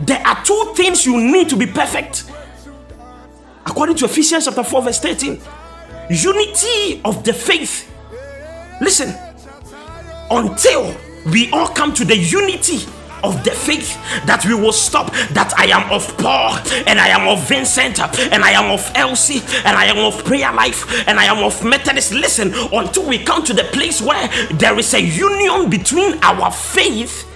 There 0.00 0.20
are 0.26 0.44
two 0.44 0.72
things 0.76 1.06
you 1.06 1.20
need 1.20 1.48
to 1.48 1.56
be 1.56 1.66
perfect. 1.66 2.30
According 3.64 3.96
to 3.96 4.06
Ephesians 4.06 4.44
chapter 4.44 4.64
4, 4.64 4.82
verse 4.82 4.98
13. 4.98 5.40
Unity 6.10 7.00
of 7.04 7.22
the 7.24 7.32
faith. 7.32 7.92
Listen, 8.80 9.14
until 10.30 10.94
we 11.32 11.50
all 11.52 11.68
come 11.68 11.94
to 11.94 12.04
the 12.04 12.16
unity 12.16 12.80
of 13.24 13.42
the 13.44 13.50
faith 13.50 13.96
that 14.26 14.44
we 14.44 14.54
will 14.54 14.72
stop 14.72 15.12
that 15.30 15.52
I 15.56 15.66
am 15.66 15.90
of 15.90 16.16
Paul 16.18 16.56
and 16.86 16.98
I 16.98 17.08
am 17.08 17.28
of 17.28 17.46
Vincent 17.48 18.00
and 18.00 18.44
I 18.44 18.50
am 18.50 18.70
of 18.70 18.90
Elsie 18.94 19.40
and 19.64 19.76
I 19.76 19.86
am 19.86 19.98
of 19.98 20.24
prayer 20.24 20.52
life 20.52 21.06
and 21.08 21.18
I 21.18 21.24
am 21.24 21.42
of 21.44 21.64
Methodist. 21.64 22.12
Listen, 22.12 22.52
until 22.72 23.06
we 23.06 23.18
come 23.18 23.44
to 23.44 23.54
the 23.54 23.64
place 23.64 24.00
where 24.00 24.28
there 24.54 24.78
is 24.78 24.94
a 24.94 25.00
union 25.00 25.70
between 25.70 26.18
our 26.22 26.50
faith, 26.50 27.26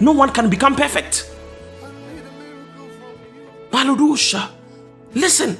no 0.00 0.12
one 0.12 0.30
can 0.30 0.48
become 0.48 0.74
perfect. 0.76 1.30
Hallelujah. 3.72 4.50
Listen, 5.14 5.56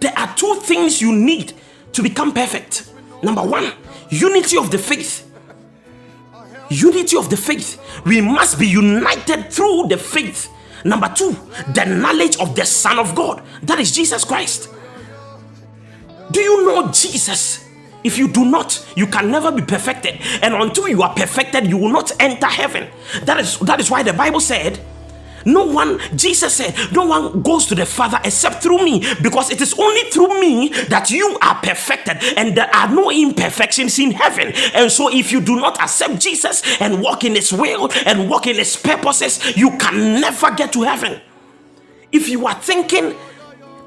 there 0.00 0.12
are 0.16 0.34
two 0.36 0.54
things 0.62 1.00
you 1.00 1.12
need 1.14 1.52
to 1.92 2.02
become 2.02 2.32
perfect. 2.32 2.90
Number 3.22 3.42
one, 3.42 3.72
unity 4.10 4.56
of 4.56 4.70
the 4.70 4.78
faith 4.78 5.27
unity 6.68 7.16
of 7.16 7.30
the 7.30 7.36
faith. 7.36 7.80
We 8.04 8.20
must 8.20 8.58
be 8.58 8.66
united 8.66 9.52
through 9.52 9.88
the 9.88 9.96
faith. 9.98 10.50
Number 10.84 11.12
two, 11.14 11.36
the 11.74 11.84
knowledge 11.84 12.38
of 12.38 12.54
the 12.54 12.64
Son 12.64 12.98
of 12.98 13.14
God. 13.14 13.42
That 13.62 13.78
is 13.78 13.92
Jesus 13.92 14.24
Christ. 14.24 14.68
Do 16.30 16.40
you 16.40 16.66
know 16.66 16.90
Jesus? 16.92 17.64
If 18.04 18.16
you 18.16 18.28
do 18.28 18.44
not, 18.44 18.86
you 18.96 19.06
can 19.06 19.30
never 19.30 19.50
be 19.50 19.62
perfected. 19.62 20.20
And 20.42 20.54
until 20.54 20.88
you 20.88 21.02
are 21.02 21.12
perfected, 21.14 21.66
you 21.66 21.76
will 21.76 21.90
not 21.90 22.12
enter 22.20 22.46
heaven. 22.46 22.88
That 23.24 23.40
is 23.40 23.58
that 23.60 23.80
is 23.80 23.90
why 23.90 24.02
the 24.02 24.12
Bible 24.12 24.40
said, 24.40 24.78
no 25.44 25.64
one, 25.64 25.98
Jesus 26.14 26.54
said, 26.54 26.74
no 26.92 27.04
one 27.06 27.42
goes 27.42 27.66
to 27.66 27.74
the 27.74 27.86
Father 27.86 28.20
except 28.24 28.62
through 28.62 28.84
me, 28.84 29.00
because 29.22 29.50
it 29.50 29.60
is 29.60 29.74
only 29.78 30.02
through 30.10 30.40
me 30.40 30.68
that 30.88 31.10
you 31.10 31.38
are 31.42 31.56
perfected, 31.56 32.18
and 32.36 32.56
there 32.56 32.74
are 32.74 32.88
no 32.88 33.10
imperfections 33.10 33.98
in 33.98 34.12
heaven. 34.12 34.52
And 34.74 34.90
so, 34.90 35.08
if 35.12 35.32
you 35.32 35.40
do 35.40 35.56
not 35.56 35.80
accept 35.80 36.20
Jesus 36.20 36.62
and 36.80 37.02
walk 37.02 37.24
in 37.24 37.34
His 37.34 37.52
will 37.52 37.90
and 38.06 38.28
walk 38.28 38.46
in 38.46 38.56
His 38.56 38.76
purposes, 38.76 39.56
you 39.56 39.76
can 39.78 40.20
never 40.20 40.50
get 40.52 40.72
to 40.74 40.82
heaven. 40.82 41.20
If 42.12 42.28
you 42.28 42.46
are 42.46 42.54
thinking 42.54 43.14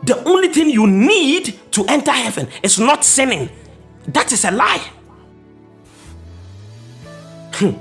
the 0.04 0.24
only 0.28 0.48
thing 0.50 0.70
you 0.70 0.88
need 0.88 1.60
to 1.72 1.86
enter 1.86 2.12
heaven 2.12 2.48
is 2.64 2.80
not 2.80 3.04
sinning, 3.04 3.50
that 4.08 4.32
is 4.32 4.46
a 4.46 4.52
lie. 4.52 4.92
Hmm. 7.54 7.72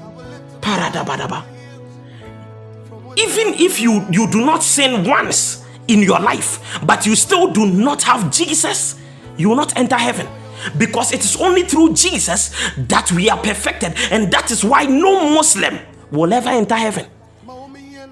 Even 3.21 3.55
if 3.55 3.81
you 3.81 4.07
you 4.11 4.31
do 4.31 4.45
not 4.45 4.63
sin 4.63 5.05
once 5.07 5.65
in 5.89 6.01
your 6.03 6.21
life 6.21 6.81
but 6.87 7.05
you 7.05 7.15
still 7.17 7.51
do 7.51 7.67
not 7.67 8.03
have 8.03 8.31
jesus 8.31 8.99
you 9.37 9.49
will 9.49 9.57
not 9.57 9.77
enter 9.77 9.97
heaven. 9.97 10.27
Because 10.77 11.13
it 11.13 11.25
is 11.25 11.37
only 11.37 11.63
through 11.63 11.95
jesus 11.95 12.55
that 12.77 13.11
we 13.13 13.29
are 13.29 13.39
perfected 13.39 13.95
and 14.11 14.33
that 14.33 14.51
is 14.51 14.65
why 14.65 14.85
no 14.85 15.35
muslim 15.35 15.79
will 16.11 16.33
ever 16.33 16.51
enter 16.51 16.77
heaven. 16.77 17.07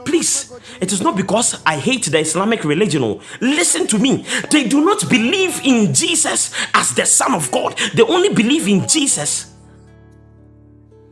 Please 0.05 0.53
it 0.81 0.93
is 0.93 1.03
not 1.03 1.17
because 1.17 1.61
i 1.67 1.77
hate 1.77 2.05
the 2.05 2.19
islamic 2.19 2.65
religion 2.65 3.03
oh. 3.03 3.21
listen 3.41 3.87
to 3.87 3.99
me. 3.99 4.25
They 4.51 4.65
do 4.69 4.85
not 4.85 5.09
believe 5.09 5.61
in 5.65 5.95
jesus 5.95 6.55
as 6.75 6.95
the 6.95 7.07
son 7.07 7.35
of 7.35 7.51
god. 7.51 7.79
They 7.95 8.03
only 8.03 8.35
believe 8.35 8.69
in 8.69 8.87
jesus 8.89 9.55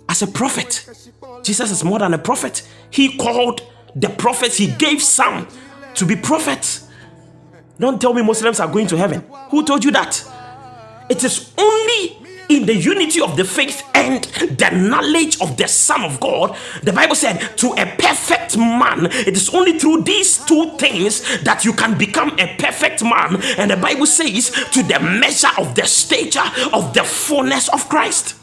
as 0.09 0.23
a 0.23 0.27
prophet. 0.27 0.89
Jesus 1.43 1.71
is 1.71 1.85
more 1.85 1.99
than 1.99 2.15
a 2.15 2.19
prophet. 2.19 2.67
He 2.91 3.17
called 3.17 3.61
the 3.97 4.11
prophets, 4.11 4.59
he 4.59 4.69
gave 4.69 5.03
some 5.03 5.49
to 5.95 6.05
be 6.05 6.15
prophets. 6.15 6.89
Don't 7.79 8.01
tell 8.01 8.15
me 8.15 8.23
Muslims 8.23 8.61
are 8.61 8.69
going 8.69 8.87
to 8.89 8.97
heaven. 8.97 9.25
Who 9.51 9.65
told 9.65 9.85
you 9.85 9.91
that? 9.93 10.23
It 11.09 11.25
is 11.25 11.53
only 11.59 12.19
in 12.49 12.65
the 12.65 12.75
unity 12.75 13.21
of 13.21 13.37
the 13.37 13.45
faith 13.45 13.83
and 13.95 14.23
the 14.25 14.71
knowledge 14.71 15.41
of 15.41 15.57
the 15.57 15.67
Son 15.67 16.05
of 16.05 16.21
God. 16.21 16.57
The 16.83 16.93
Bible 16.93 17.15
said, 17.15 17.39
to 17.57 17.73
a 17.73 17.97
perfect 17.99 18.57
man, 18.57 19.07
it 19.07 19.37
is 19.37 19.49
only 19.53 19.79
through 19.79 20.03
these 20.03 20.45
two 20.45 20.77
things 20.77 21.43
that 21.43 21.65
you 21.65 21.73
can 21.73 21.99
become 21.99 22.39
a 22.39 22.57
perfect 22.57 23.03
man. 23.03 23.43
And 23.59 23.71
the 23.71 23.77
Bible 23.77 24.07
says, 24.07 24.51
to 24.73 24.83
the 24.83 25.01
measure 25.01 25.49
of 25.59 25.75
the 25.75 25.87
stature 25.87 26.45
of 26.73 26.95
the 26.95 27.03
fullness 27.03 27.69
of 27.71 27.89
Christ. 27.89 28.37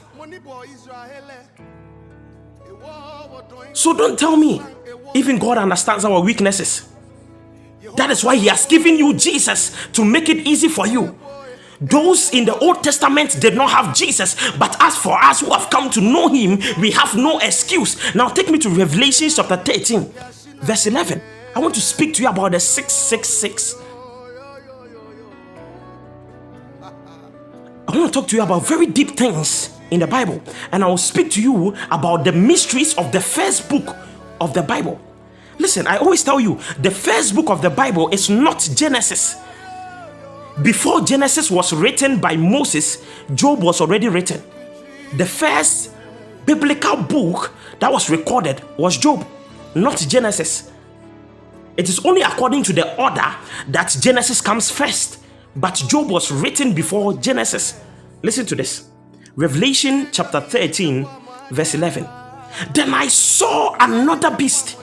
So 3.73 3.93
don't 3.93 4.19
tell 4.19 4.35
me 4.35 4.61
even 5.14 5.38
God 5.38 5.57
understands 5.57 6.05
our 6.05 6.22
weaknesses. 6.22 6.89
That 7.95 8.09
is 8.09 8.24
why 8.24 8.36
He 8.36 8.47
has 8.47 8.66
given 8.66 8.97
you 8.97 9.14
Jesus 9.14 9.76
to 9.93 10.03
make 10.03 10.30
it 10.30 10.47
easy 10.47 10.68
for 10.68 10.88
you. 10.88 11.20
Those 11.82 12.32
in 12.32 12.45
the 12.45 12.57
Old 12.59 12.84
Testament 12.84 13.39
did 13.41 13.55
not 13.55 13.70
have 13.70 13.95
Jesus, 13.95 14.36
but 14.57 14.76
as 14.82 14.97
for 14.97 15.22
us 15.22 15.41
who 15.41 15.51
have 15.51 15.70
come 15.70 15.89
to 15.91 16.01
know 16.01 16.30
Him, 16.30 16.59
we 16.80 16.91
have 16.91 17.16
no 17.16 17.39
excuse. 17.39 18.16
Now, 18.16 18.30
take 18.30 18.49
me 18.49 18.57
to 18.59 18.70
Revelation 18.70 19.30
chapter 19.30 19.57
13, 19.57 20.14
verse 20.61 20.88
11. 20.88 21.22
I 21.55 21.59
want 21.59 21.76
to 21.76 21.82
speak 21.82 22.14
to 22.16 22.24
you 22.24 22.30
about 22.30 22.53
the 22.53 22.59
666. 22.59 23.76
I 27.86 27.97
want 27.97 28.14
to 28.14 28.20
talk 28.20 28.30
to 28.30 28.36
you 28.38 28.43
about 28.43 28.66
very 28.66 28.88
deep 28.88 29.11
things 29.11 29.70
in 29.91 29.99
the 29.99 30.07
Bible, 30.07 30.41
and 30.72 30.84
I 30.84 30.88
will 30.88 30.97
speak 30.97 31.32
to 31.32 31.41
you 31.41 31.76
about 31.91 32.24
the 32.24 32.32
mysteries 32.32 32.97
of 32.97 33.11
the 33.11 33.20
first 33.20 33.70
book 33.70 33.95
of 34.43 34.53
the 34.53 34.61
Bible. 34.61 34.99
Listen, 35.59 35.87
I 35.87 35.97
always 35.97 36.23
tell 36.23 36.39
you 36.39 36.59
the 36.79 36.91
first 36.91 37.35
book 37.35 37.49
of 37.49 37.61
the 37.61 37.69
Bible 37.69 38.09
is 38.09 38.29
not 38.29 38.67
Genesis. 38.75 39.37
Before 40.61 41.01
Genesis 41.01 41.49
was 41.49 41.73
written 41.73 42.19
by 42.19 42.35
Moses, 42.35 43.03
Job 43.33 43.63
was 43.63 43.81
already 43.81 44.07
written. 44.07 44.41
The 45.17 45.25
first 45.25 45.91
biblical 46.45 46.97
book 46.97 47.53
that 47.79 47.91
was 47.91 48.09
recorded 48.09 48.61
was 48.77 48.97
Job, 48.97 49.25
not 49.73 49.97
Genesis. 49.97 50.71
It 51.75 51.89
is 51.89 52.05
only 52.05 52.21
according 52.21 52.63
to 52.63 52.73
the 52.73 52.95
order 53.01 53.35
that 53.69 53.95
Genesis 53.99 54.41
comes 54.41 54.69
first, 54.69 55.19
but 55.55 55.75
Job 55.87 56.09
was 56.09 56.31
written 56.31 56.73
before 56.73 57.13
Genesis. 57.13 57.79
Listen 58.21 58.45
to 58.45 58.55
this 58.55 58.89
Revelation 59.35 60.09
chapter 60.11 60.39
13, 60.39 61.07
verse 61.51 61.73
11. 61.73 62.22
Then 62.73 62.93
I 62.93 63.07
saw 63.07 63.75
another 63.79 64.35
beast 64.35 64.77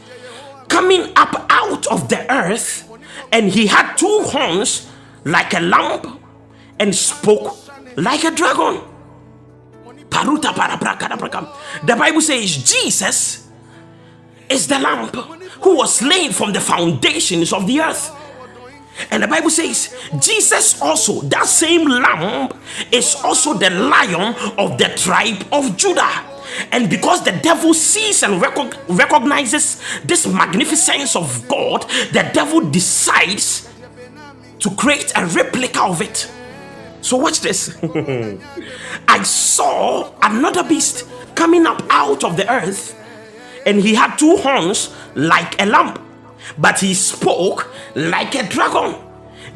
coming 0.69 1.13
up 1.17 1.47
out 1.51 1.87
of 1.89 2.09
the 2.09 2.31
earth, 2.33 2.89
and 3.33 3.49
he 3.51 3.67
had 3.67 3.97
two 3.97 4.23
horns 4.25 4.91
like 5.25 5.53
a 5.55 5.61
lamb 5.61 6.19
and 6.79 6.95
spoke 6.95 7.57
like 7.97 8.25
a 8.25 8.31
dragon. 8.31 8.81
The 10.11 11.97
Bible 11.97 12.21
says 12.21 12.57
Jesus 12.57 13.49
is 14.49 14.67
the 14.67 14.79
lamb 14.79 15.09
who 15.63 15.77
was 15.77 15.97
slain 15.97 16.33
from 16.33 16.53
the 16.53 16.61
foundations 16.61 17.53
of 17.53 17.67
the 17.67 17.81
earth. 17.81 18.11
And 19.11 19.23
the 19.23 19.29
Bible 19.29 19.51
says, 19.51 19.95
Jesus 20.19 20.81
also, 20.81 21.21
that 21.23 21.47
same 21.47 21.87
lamb, 21.87 22.51
is 22.93 23.17
also 23.25 23.55
the 23.55 23.71
lion 23.71 24.35
of 24.59 24.79
the 24.79 24.93
tribe 24.97 25.45
of 25.53 25.77
Judah. 25.77 26.27
And 26.73 26.91
because 26.91 27.25
the 27.25 27.33
devil 27.33 27.75
sees 27.75 28.23
and 28.23 28.41
recognizes 28.89 29.81
this 30.05 30.27
magnificence 30.27 31.17
of 31.17 31.47
God, 31.49 31.83
the 32.13 32.29
devil 32.33 32.61
decides 32.61 33.69
to 34.59 34.71
create 34.77 35.13
a 35.17 35.27
replica 35.27 35.83
of 35.83 36.03
it. 36.03 36.31
So, 37.03 37.17
watch 37.17 37.41
this. 37.41 37.77
I 39.09 39.23
saw 39.23 40.13
another 40.23 40.63
beast 40.63 41.07
coming 41.35 41.67
up 41.67 41.83
out 41.89 42.25
of 42.25 42.37
the 42.37 42.51
earth, 42.53 42.95
and 43.65 43.81
he 43.81 43.95
had 43.95 44.17
two 44.17 44.37
horns 44.37 44.95
like 45.15 45.61
a 45.61 45.67
lamb, 45.67 45.99
but 46.59 46.81
he 46.81 46.95
spoke 46.95 47.73
like 47.95 48.35
a 48.35 48.49
dragon. 48.49 48.97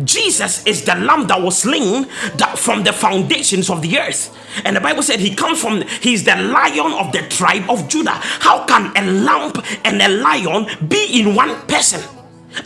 Jesus 0.02 0.66
is 0.66 0.84
the 0.84 0.94
lamb 0.96 1.26
that 1.28 1.40
was 1.40 1.58
slain 1.58 2.08
that 2.36 2.58
from 2.58 2.82
the 2.82 2.92
foundations 2.92 3.70
of 3.70 3.80
the 3.82 3.98
earth. 3.98 4.36
And 4.64 4.76
the 4.76 4.80
Bible 4.80 5.02
said 5.02 5.20
he 5.20 5.34
comes 5.34 5.60
from, 5.60 5.82
he's 5.82 6.24
the 6.24 6.34
lion 6.34 6.92
of 6.92 7.12
the 7.12 7.22
tribe 7.28 7.70
of 7.70 7.88
Judah. 7.88 8.10
How 8.10 8.64
can 8.66 8.92
a 8.96 9.10
lamb 9.10 9.52
and 9.84 10.02
a 10.02 10.08
lion 10.08 10.66
be 10.88 11.20
in 11.20 11.34
one 11.34 11.54
person? 11.66 12.02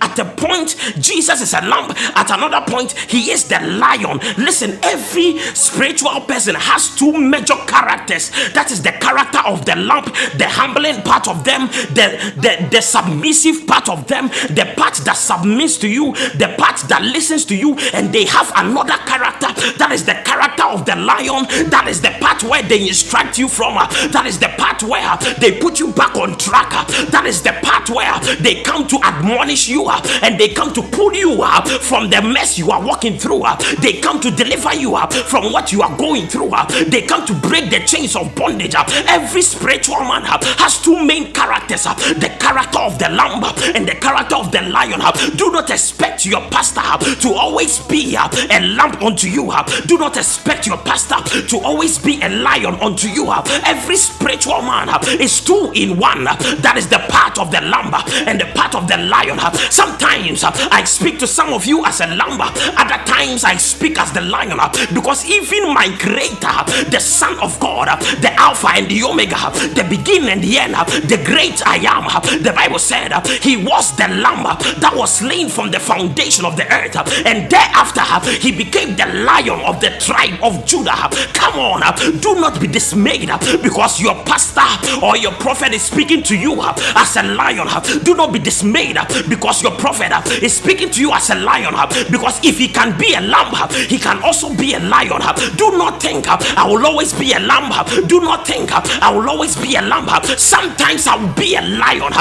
At 0.01 0.19
a 0.19 0.25
point, 0.25 0.77
Jesus 1.01 1.41
is 1.41 1.55
a 1.55 1.61
lamb. 1.63 1.91
At 2.15 2.31
another 2.31 2.65
point, 2.67 2.93
he 2.93 3.31
is 3.31 3.45
the 3.45 3.61
lion. 3.61 4.19
Listen, 4.37 4.79
every 4.83 5.39
spiritual 5.55 6.21
person 6.23 6.55
has 6.55 6.95
two 6.95 7.13
major 7.13 7.57
characters. 7.67 8.31
That 8.53 8.71
is 8.71 8.83
the 8.83 8.93
character 8.93 9.41
of 9.47 9.65
the 9.65 9.77
lamb, 9.77 10.05
the 10.37 10.47
humbling 10.49 11.03
part 11.03 11.29
of 11.29 11.45
them, 11.45 11.69
the, 11.95 12.19
the, 12.37 12.69
the 12.71 12.81
submissive 12.81 13.67
part 13.67 13.89
of 13.89 14.07
them, 14.07 14.29
the 14.29 14.73
part 14.77 14.95
that 15.05 15.17
submits 15.17 15.77
to 15.79 15.89
you, 15.89 16.13
the 16.37 16.55
part 16.59 16.79
that 16.89 17.03
listens 17.03 17.45
to 17.47 17.57
you, 17.57 17.77
and 17.95 18.13
they 18.13 18.25
have 18.25 18.53
another 18.57 18.97
character. 19.07 19.49
That 19.79 19.91
is 19.93 20.05
the 20.05 20.15
character 20.25 20.65
of 20.65 20.85
the 20.85 20.97
lion. 20.97 21.47
That 21.71 21.87
is 21.89 22.01
the 22.01 22.11
part 22.21 22.43
where 22.43 22.63
they 22.63 22.89
instruct 22.89 23.39
you 23.39 23.49
from. 23.49 23.75
That 23.75 24.25
is 24.27 24.39
the 24.39 24.49
part 24.59 24.83
where 24.83 25.17
they 25.41 25.59
put 25.61 25.81
you 25.81 25.93
back 25.93 26.17
on 26.17 26.37
track. 26.39 26.71
That 27.11 27.25
is 27.27 27.43
the 27.43 27.53
part 27.63 27.91
where 27.91 28.19
they 28.41 28.63
come 28.63 28.87
to 28.89 28.99
admonish 29.03 29.69
you 29.69 29.78
you 29.79 29.87
up 29.87 30.05
and 30.23 30.39
they 30.39 30.49
come 30.49 30.73
to 30.75 30.83
pull 30.83 31.15
you 31.15 31.43
up 31.43 31.69
from 31.69 32.11
the 32.11 32.21
mess 32.21 32.59
you 32.59 32.71
are 32.71 32.85
walking 32.85 33.19
through. 33.19 33.43
Up 33.43 33.61
They 33.81 34.01
come 34.01 34.21
to 34.21 34.31
deliver 34.31 34.75
you 34.75 34.97
up 34.97 35.13
from 35.13 35.53
what 35.53 35.73
you 35.73 35.83
are 35.83 35.97
going 35.97 36.27
through. 36.27 36.51
Up 36.51 36.69
They 36.69 37.03
come 37.03 37.25
to 37.27 37.35
break 37.35 37.71
the 37.71 37.81
chains 37.87 38.17
of 38.17 38.35
bondage. 38.35 38.75
Up 38.75 38.89
Every 39.07 39.43
spiritual 39.43 40.01
man 40.01 40.23
has 40.25 40.83
two 40.83 41.05
main 41.05 41.33
characters 41.33 41.85
the 41.85 42.35
character 42.41 42.79
of 42.79 42.99
the 42.99 43.09
lamb 43.11 43.45
and 43.75 43.87
the 43.87 43.95
character 43.95 44.37
of 44.37 44.51
the 44.51 44.63
lion. 44.63 45.01
Up 45.01 45.15
Do 45.37 45.51
not 45.51 45.71
expect 45.71 46.27
your 46.27 46.43
pastor 46.51 46.83
to 47.23 47.33
always 47.35 47.79
be 47.87 48.17
a 48.17 48.61
lamb 48.77 48.97
unto 49.03 49.29
you. 49.29 49.51
Up 49.51 49.69
Do 49.87 49.99
not 49.99 50.17
expect 50.17 50.67
your 50.67 50.79
pastor 50.79 51.17
to 51.49 51.59
always 51.59 51.99
be 51.99 52.21
a 52.23 52.29
lion 52.29 52.75
unto 52.81 53.09
you. 53.09 53.29
Up 53.31 53.47
Every 53.65 53.97
spiritual 53.97 54.63
man 54.63 54.89
is 55.21 55.41
two 55.41 55.71
in 55.75 55.99
one. 55.99 56.25
That 56.25 56.75
is 56.77 56.89
the 56.89 56.99
part 57.09 57.39
of 57.39 57.51
the 57.51 57.61
lamb 57.61 57.95
and 58.27 58.41
the 58.41 58.47
part 58.55 58.75
of 58.75 58.89
the 58.89 58.97
lion. 58.97 59.39
Sometimes 59.71 60.45
uh, 60.45 60.51
I 60.71 60.85
speak 60.85 61.19
to 61.21 61.27
some 61.27 61.53
of 61.53 61.67
you 61.67 61.85
as 61.85 62.01
a 62.01 62.07
lamb, 62.07 62.41
other 62.41 63.05
times 63.05 63.45
I 63.45 63.57
speak 63.57 63.99
as 63.99 64.13
the 64.13 64.21
lion 64.21 64.59
uh, 64.61 64.69
because 64.95 65.25
even 65.27 65.73
my 65.75 65.89
creator, 65.99 66.49
uh, 66.49 66.65
the 66.91 67.01
Son 67.01 67.39
of 67.41 67.59
God, 67.61 67.89
uh, 67.89 67.97
the 68.21 68.33
Alpha 68.35 68.69
and 68.75 68.89
the 68.91 69.03
Omega, 69.05 69.37
uh, 69.39 69.51
the 69.75 69.87
beginning 69.89 70.29
and 70.31 70.43
the 70.43 70.59
end, 70.59 70.75
uh, 70.75 70.85
the 70.85 71.21
great 71.25 71.67
I 71.67 71.77
am, 71.77 72.05
the 72.43 72.53
Bible 72.53 72.79
said 72.79 73.13
he 73.43 73.57
was 73.57 73.97
the 73.97 74.09
lamb 74.09 74.45
that 74.81 74.93
was 74.95 75.19
slain 75.19 75.49
from 75.49 75.71
the 75.71 75.81
foundation 75.81 76.45
of 76.45 76.57
the 76.57 76.65
earth, 76.73 76.97
and 77.27 77.51
thereafter 77.51 78.03
he 78.41 78.53
became 78.53 78.97
the 78.97 79.07
lion 79.25 79.61
of 79.65 79.81
the 79.81 79.91
tribe 79.99 80.39
of 80.43 80.65
Judah. 80.67 81.09
Come 81.33 81.59
on, 81.59 81.81
do 82.21 82.35
not 82.41 82.61
be 82.61 82.67
dismayed 82.67 83.31
because 83.63 84.01
your 84.01 84.15
pastor 84.25 84.67
or 85.05 85.17
your 85.17 85.33
prophet 85.33 85.73
is 85.73 85.83
speaking 85.83 86.23
to 86.25 86.37
you 86.37 86.61
as 86.97 87.17
a 87.17 87.23
lion. 87.23 87.67
Do 88.05 88.15
not 88.15 88.33
be 88.33 88.39
dismayed 88.39 88.97
because 89.29 89.48
because 89.49 89.63
your 89.63 89.73
prophet 89.81 90.13
uh, 90.13 90.23
is 90.43 90.59
speaking 90.59 90.91
to 90.91 91.01
you 91.01 91.11
as 91.11 91.31
a 91.31 91.35
lion. 91.35 91.75
Uh, 91.75 91.87
because 92.11 92.39
if 92.45 92.59
he 92.59 92.69
can 92.69 92.97
be 92.99 93.15
a 93.15 93.21
lamb, 93.21 93.49
uh, 93.55 93.67
he 93.89 93.99
can 93.99 94.23
also 94.23 94.55
be 94.55 94.75
a 94.75 94.79
lion. 94.79 95.23
Uh. 95.23 95.33
Do 95.57 95.71
not 95.79 96.03
think 96.03 96.29
uh, 96.29 96.37
I 96.55 96.69
will 96.69 96.85
always 96.85 97.15
be 97.15 97.33
a 97.33 97.41
lamb. 97.41 97.73
Uh. 97.73 97.83
Do 98.07 98.21
not 98.21 98.47
think 98.47 98.71
I 98.71 99.11
will 99.11 99.27
always 99.27 99.57
be 99.57 99.77
a 99.77 99.81
lamb. 99.81 100.07
Sometimes 100.37 101.07
I 101.07 101.17
will 101.17 101.33
be 101.33 101.55
a 101.55 101.63
lion. 101.63 102.13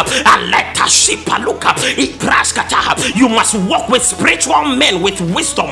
You 3.16 3.28
must 3.28 3.56
walk 3.68 3.90
with 3.90 4.04
spiritual 4.04 4.64
men 4.78 5.02
with 5.02 5.20
wisdom. 5.36 5.68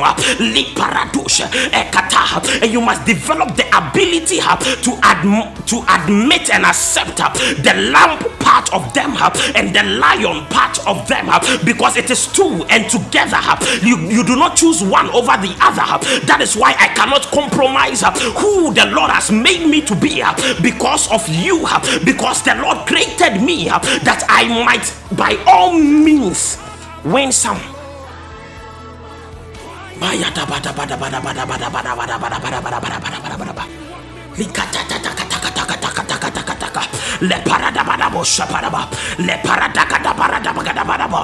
And 2.61 2.71
you 2.71 2.81
must 2.81 3.05
develop 3.05 3.55
the 3.55 3.65
ability 3.71 4.39
to, 4.39 4.91
adm- 5.07 5.65
to 5.67 5.85
admit 5.87 6.49
and 6.49 6.65
accept 6.65 7.15
the 7.17 7.91
lamb 7.93 8.19
part 8.39 8.73
of 8.73 8.93
them 8.93 9.15
and 9.55 9.73
the 9.75 9.83
lion 9.83 10.45
part 10.47 10.77
of 10.87 11.07
them 11.07 11.25
because 11.65 11.97
it 11.97 12.09
is 12.09 12.27
two 12.27 12.65
and 12.69 12.89
together. 12.89 13.41
You, 13.81 13.97
you 14.09 14.23
do 14.23 14.35
not 14.35 14.55
choose 14.55 14.81
one 14.83 15.09
over 15.09 15.35
the 15.37 15.55
other. 15.61 16.03
That 16.25 16.39
is 16.41 16.55
why 16.55 16.75
i 16.77 16.87
cannot 16.89 17.23
compromise 17.31 18.01
who 18.41 18.73
the 18.73 18.85
lord 18.87 19.11
has 19.11 19.31
made 19.31 19.67
me 19.67 19.81
to 19.81 19.95
be 19.95 20.23
because 20.61 21.11
of 21.11 21.27
you 21.29 21.65
because 22.03 22.41
the 22.43 22.55
lord 22.55 22.87
created 22.87 23.41
me 23.41 23.65
that 23.69 24.23
i 24.29 24.47
might 24.65 24.85
by 25.17 25.35
all 25.47 25.73
means 25.73 26.57
win 27.03 27.31
some 27.31 27.59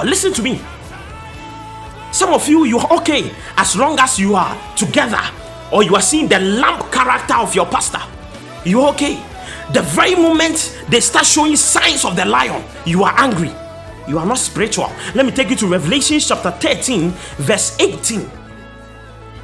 Listen 0.06 0.34
to 0.34 0.42
me. 0.42 0.62
Some 2.12 2.34
of 2.34 2.48
you, 2.48 2.66
you 2.66 2.78
are 2.78 2.98
okay 2.98 3.32
as 3.58 3.76
long 3.76 3.98
as 4.00 4.20
you 4.20 4.36
are 4.36 4.58
together 4.76 5.22
or 5.72 5.84
you 5.84 5.96
are 5.96 6.02
seeing 6.02 6.28
the 6.28 6.40
lamp 6.40 6.92
character 6.92 7.36
of 7.36 7.56
your 7.56 7.66
pastor. 7.66 8.02
You're 8.66 8.90
okay. 8.90 9.24
The 9.74 9.82
very 9.82 10.16
moment 10.16 10.84
they 10.90 11.00
start 11.00 11.26
showing 11.26 11.56
signs 11.56 12.04
of 12.04 12.16
the 12.16 12.26
lion, 12.26 12.64
you 12.86 13.04
are 13.04 13.14
angry. 13.18 13.52
You 14.08 14.20
are 14.20 14.26
not 14.26 14.38
spiritual. 14.40 14.92
Let 15.16 15.26
me 15.26 15.32
take 15.32 15.50
you 15.50 15.56
to 15.58 15.68
Revelation 15.68 16.20
chapter 16.20 16.52
13, 16.52 17.12
verse 17.38 17.78
18. 17.80 18.30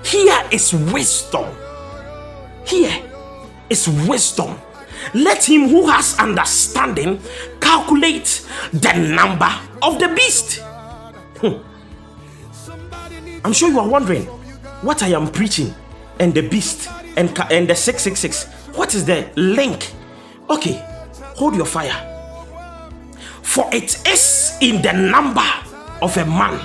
Here 0.04 0.44
is 0.52 0.74
wisdom. 0.74 1.46
Here 2.66 3.02
is 3.70 3.88
wisdom. 3.88 4.60
Let 5.14 5.48
him 5.48 5.68
who 5.70 5.88
has 5.88 6.18
understanding 6.20 7.22
calculate 7.62 8.46
the 8.74 8.94
number 8.94 9.50
of 9.82 10.00
the 10.00 10.10
beast. 10.10 10.62
Hmm. 11.40 11.64
I'm 13.46 13.54
sure 13.54 13.70
you 13.70 13.80
are 13.80 13.88
wondering 13.88 14.26
what 14.82 15.04
I 15.04 15.10
am 15.10 15.32
preaching 15.32 15.74
and 16.20 16.34
the 16.34 16.42
beast 16.48 16.90
and, 17.16 17.30
and 17.52 17.70
the 17.70 17.76
666. 17.76 18.46
What 18.76 18.94
is 18.94 19.06
the 19.06 19.30
link? 19.36 19.94
Okay, 20.50 20.84
hold 21.36 21.56
your 21.56 21.66
fire. 21.66 22.04
For 23.42 23.70
it 23.74 24.08
is 24.08 24.58
in 24.62 24.82
the 24.82 24.94
number 24.94 25.46
of 26.02 26.16
a 26.18 26.26
man. 26.26 26.60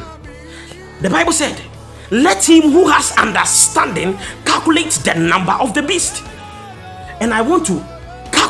The 1.00 1.10
Bible 1.10 1.32
said, 1.32 1.60
Let 2.10 2.48
him 2.48 2.70
who 2.70 2.88
has 2.88 3.16
understanding 3.16 4.18
calculate 4.44 4.90
the 5.04 5.14
number 5.14 5.52
of 5.52 5.74
the 5.74 5.82
beast. 5.82 6.24
And 7.20 7.32
I 7.32 7.40
want 7.40 7.66
to 7.66 7.91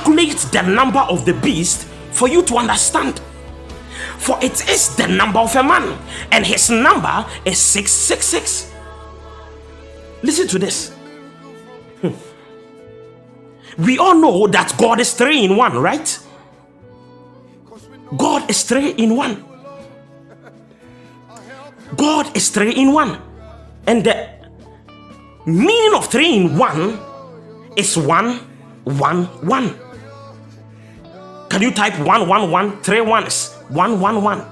calculate 0.03 0.39
the 0.53 0.63
number 0.63 1.01
of 1.01 1.25
the 1.25 1.33
beast 1.35 1.87
for 2.11 2.29
you 2.29 2.43
to 2.43 2.57
understand. 2.57 3.21
For 4.19 4.39
it 4.43 4.69
is 4.69 4.95
the 4.97 5.07
number 5.07 5.39
of 5.39 5.55
a 5.57 5.63
man, 5.63 5.99
and 6.31 6.45
his 6.47 6.71
number 6.71 7.25
is 7.45 7.59
666. 7.59 8.73
Listen 10.23 10.49
to 10.49 10.59
this. 10.59 10.91
Hmm. 12.01 12.15
We 13.79 13.99
all 13.99 14.15
know 14.15 14.47
that 14.49 14.75
God 14.79 15.01
is 15.01 15.15
three 15.15 15.45
in 15.45 15.57
one, 15.57 15.79
right? 15.79 16.19
God 18.17 18.51
is 18.51 18.63
three 18.65 18.91
in 18.91 19.17
one. 19.17 19.45
God 21.97 22.37
is 22.37 22.51
three 22.51 22.73
in 22.73 22.93
one. 22.93 23.21
And 23.87 24.05
the 24.05 24.29
meaning 25.47 25.95
of 25.95 26.07
three 26.07 26.35
in 26.37 26.59
one 26.59 26.99
is 27.77 27.97
one, 27.97 28.39
one, 28.85 29.25
one. 29.47 29.79
Can 31.53 31.61
you 31.61 31.71
type 31.71 31.99
one, 31.99 32.27
one, 32.27 32.51
one, 32.51 32.81
three 32.81 33.03
ones? 33.03 33.53
One, 33.69 34.01
one, 34.01 34.23
one. 34.23 34.43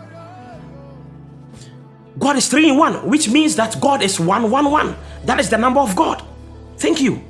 God 2.18 2.36
is 2.36 2.46
three 2.46 2.68
in 2.68 2.76
one, 2.76 3.08
which 3.08 3.30
means 3.30 3.56
that 3.56 3.80
God 3.80 4.02
is 4.02 4.20
one, 4.20 4.50
one, 4.50 4.70
one. 4.70 4.94
That 5.24 5.40
is 5.40 5.48
the 5.48 5.56
number 5.56 5.80
of 5.80 5.96
God. 5.96 6.22
Thank 6.76 7.00
you. 7.00 7.22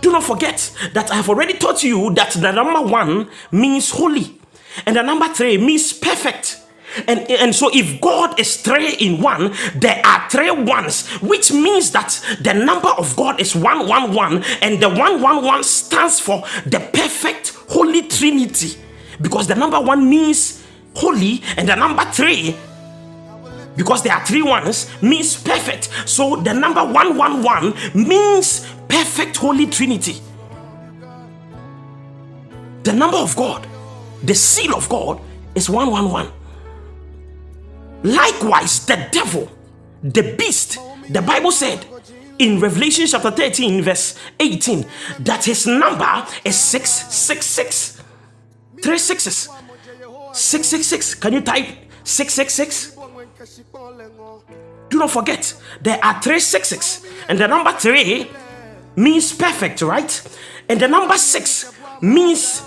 Do 0.00 0.10
not 0.12 0.24
forget 0.24 0.74
that 0.94 1.10
I 1.10 1.16
have 1.16 1.28
already 1.28 1.58
taught 1.58 1.82
you 1.82 2.14
that 2.14 2.30
the 2.30 2.52
number 2.52 2.90
one 2.90 3.28
means 3.52 3.90
holy, 3.90 4.40
and 4.86 4.96
the 4.96 5.02
number 5.02 5.28
three 5.28 5.58
means 5.58 5.92
perfect. 5.92 6.62
And, 7.06 7.20
and 7.30 7.54
so, 7.54 7.70
if 7.72 8.00
God 8.00 8.38
is 8.38 8.60
three 8.60 8.94
in 8.94 9.20
one, 9.20 9.54
there 9.74 10.00
are 10.04 10.28
three 10.30 10.50
ones, 10.50 11.08
which 11.20 11.52
means 11.52 11.90
that 11.92 12.20
the 12.40 12.54
number 12.54 12.88
of 12.88 13.16
God 13.16 13.40
is 13.40 13.54
one, 13.54 13.86
one, 13.88 14.12
one, 14.14 14.42
and 14.62 14.82
the 14.82 14.88
one, 14.88 15.20
one, 15.20 15.44
one 15.44 15.62
stands 15.64 16.20
for 16.20 16.42
the 16.64 16.80
perfect 16.92 17.54
Holy 17.68 18.02
Trinity. 18.02 18.78
Because 19.20 19.46
the 19.46 19.54
number 19.54 19.80
one 19.80 20.08
means 20.08 20.64
holy, 20.94 21.42
and 21.56 21.68
the 21.68 21.74
number 21.74 22.04
three, 22.06 22.56
because 23.76 24.02
there 24.02 24.14
are 24.14 24.24
three 24.24 24.42
ones, 24.42 24.90
means 25.02 25.40
perfect. 25.40 25.90
So 26.06 26.36
the 26.36 26.52
number 26.54 26.84
one, 26.84 27.16
one, 27.16 27.42
one 27.42 27.74
means 27.94 28.66
perfect 28.88 29.36
Holy 29.36 29.66
Trinity. 29.66 30.20
The 32.82 32.92
number 32.92 33.18
of 33.18 33.36
God, 33.36 33.66
the 34.22 34.34
seal 34.34 34.74
of 34.74 34.88
God, 34.88 35.20
is 35.54 35.68
111. 35.68 36.32
Likewise, 38.02 38.84
the 38.86 39.08
devil, 39.10 39.50
the 40.02 40.34
beast, 40.36 40.78
the 41.10 41.22
Bible 41.22 41.50
said 41.50 41.84
in 42.38 42.60
Revelation 42.60 43.06
chapter 43.06 43.30
13, 43.30 43.82
verse 43.82 44.14
18, 44.38 44.86
that 45.20 45.44
his 45.44 45.66
number 45.66 46.26
is 46.44 46.56
666. 46.56 48.02
Three 48.82 48.98
sixes. 48.98 49.48
666. 50.32 51.14
Can 51.14 51.32
you 51.32 51.40
type 51.40 51.66
666? 52.04 52.96
Do 54.88 54.98
not 54.98 55.10
forget, 55.10 55.54
there 55.80 55.98
are 56.04 56.20
three 56.22 56.38
sixes, 56.38 57.04
and 57.28 57.38
the 57.38 57.48
number 57.48 57.72
three 57.72 58.30
means 58.94 59.32
perfect, 59.32 59.82
right? 59.82 60.38
And 60.68 60.80
the 60.80 60.88
number 60.88 61.16
six 61.16 61.72
means 62.00 62.62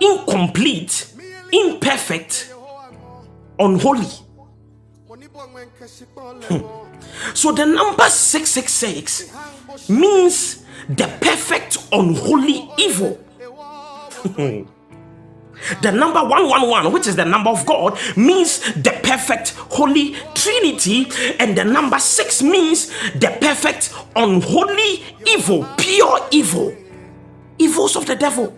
incomplete, 0.00 1.12
imperfect, 1.52 2.54
unholy. 3.58 4.08
Hmm. 6.48 7.34
So 7.34 7.52
the 7.52 7.66
number 7.66 8.08
666 8.08 9.88
means 9.88 10.64
the 10.88 11.06
perfect, 11.20 11.78
unholy 11.92 12.70
evil. 12.78 13.18
The 15.82 15.90
number 15.90 16.20
111, 16.22 16.92
which 16.92 17.06
is 17.08 17.16
the 17.16 17.24
number 17.24 17.50
of 17.50 17.66
God, 17.66 17.98
means 18.16 18.60
the 18.74 18.98
perfect 19.02 19.54
holy 19.70 20.14
trinity, 20.34 21.10
and 21.40 21.58
the 21.58 21.64
number 21.64 21.98
6 21.98 22.42
means 22.42 22.88
the 23.14 23.36
perfect 23.40 23.92
unholy 24.14 25.02
evil, 25.26 25.66
pure 25.76 26.20
evil, 26.30 26.74
evils 27.58 27.96
of 27.96 28.06
the 28.06 28.14
devil. 28.14 28.50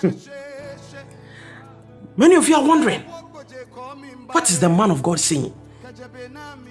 Hmm. 0.00 0.10
Many 2.16 2.34
of 2.36 2.48
you 2.48 2.56
are 2.56 2.66
wondering, 2.66 3.04
what 4.30 4.50
is 4.50 4.60
the 4.60 4.68
man 4.68 4.90
of 4.90 5.02
God 5.02 5.20
saying? 5.20 5.52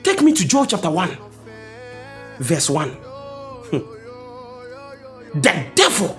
Take 0.03 0.22
me 0.22 0.34
to 0.34 0.47
Job 0.47 0.68
chapter 0.70 0.89
1, 0.89 1.18
verse 2.39 2.70
1. 2.70 2.89
Hmm. 2.89 3.78
the 5.41 5.66
devil 5.76 6.18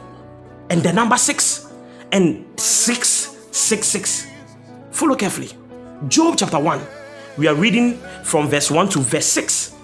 and 0.68 0.82
the 0.82 0.92
number 0.92 1.16
6 1.16 1.72
and 2.12 2.44
666. 2.60 4.26
Follow 4.90 5.14
carefully. 5.14 5.50
Job 6.08 6.34
chapter 6.36 6.58
1. 6.58 6.80
We 7.38 7.46
are 7.46 7.54
reading 7.54 7.98
from 8.24 8.48
verse 8.48 8.70
1 8.70 8.88
to 8.90 9.00
verse 9.00 9.26
6. 9.26 9.74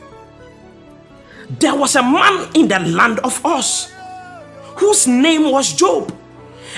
There 1.61 1.75
was 1.75 1.97
a 1.97 2.03
man 2.03 2.49
in 2.55 2.69
the 2.69 2.81
land 2.81 3.21
of 3.21 3.41
Uz 3.45 3.93
whose 4.77 5.07
name 5.07 5.51
was 5.51 5.73
Job, 5.73 6.13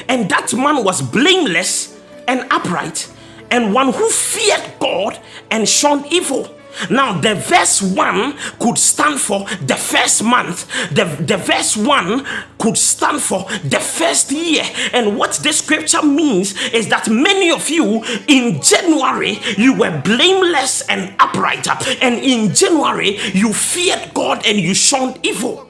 and 0.09 0.29
that 0.29 0.53
man 0.53 0.85
was 0.85 1.01
blameless 1.01 1.99
and 2.29 2.47
upright, 2.51 3.11
and 3.51 3.73
one 3.73 3.93
who 3.93 4.09
feared 4.11 4.79
God 4.79 5.21
and 5.51 5.69
shunned 5.69 6.07
evil. 6.11 6.57
Now, 6.91 7.19
the 7.19 7.35
verse 7.35 7.81
1 7.81 8.37
could 8.59 8.79
stand 8.79 9.21
for 9.21 9.47
the 9.63 9.77
first 9.77 10.23
month, 10.23 10.69
the, 10.91 11.05
the 11.05 11.37
verse 11.37 11.77
1 11.77 12.27
could 12.59 12.77
stand 12.77 13.23
for 13.23 13.45
the 13.65 13.81
first 13.81 14.31
year. 14.31 14.65
And 14.93 15.17
what 15.17 15.35
this 15.43 15.59
scripture 15.59 16.03
means 16.03 16.61
is 16.69 16.89
that 16.89 17.09
many 17.09 17.51
of 17.51 17.69
you 17.69 18.05
in 18.29 18.61
January 18.61 19.39
you 19.57 19.75
were 19.75 20.01
blameless 20.03 20.83
and 20.89 21.15
upright, 21.19 21.67
and 22.03 22.17
in 22.17 22.55
January 22.55 23.19
you 23.33 23.53
feared 23.53 24.13
God 24.13 24.47
and 24.47 24.59
you 24.59 24.75
shunned 24.75 25.19
evil. 25.23 25.69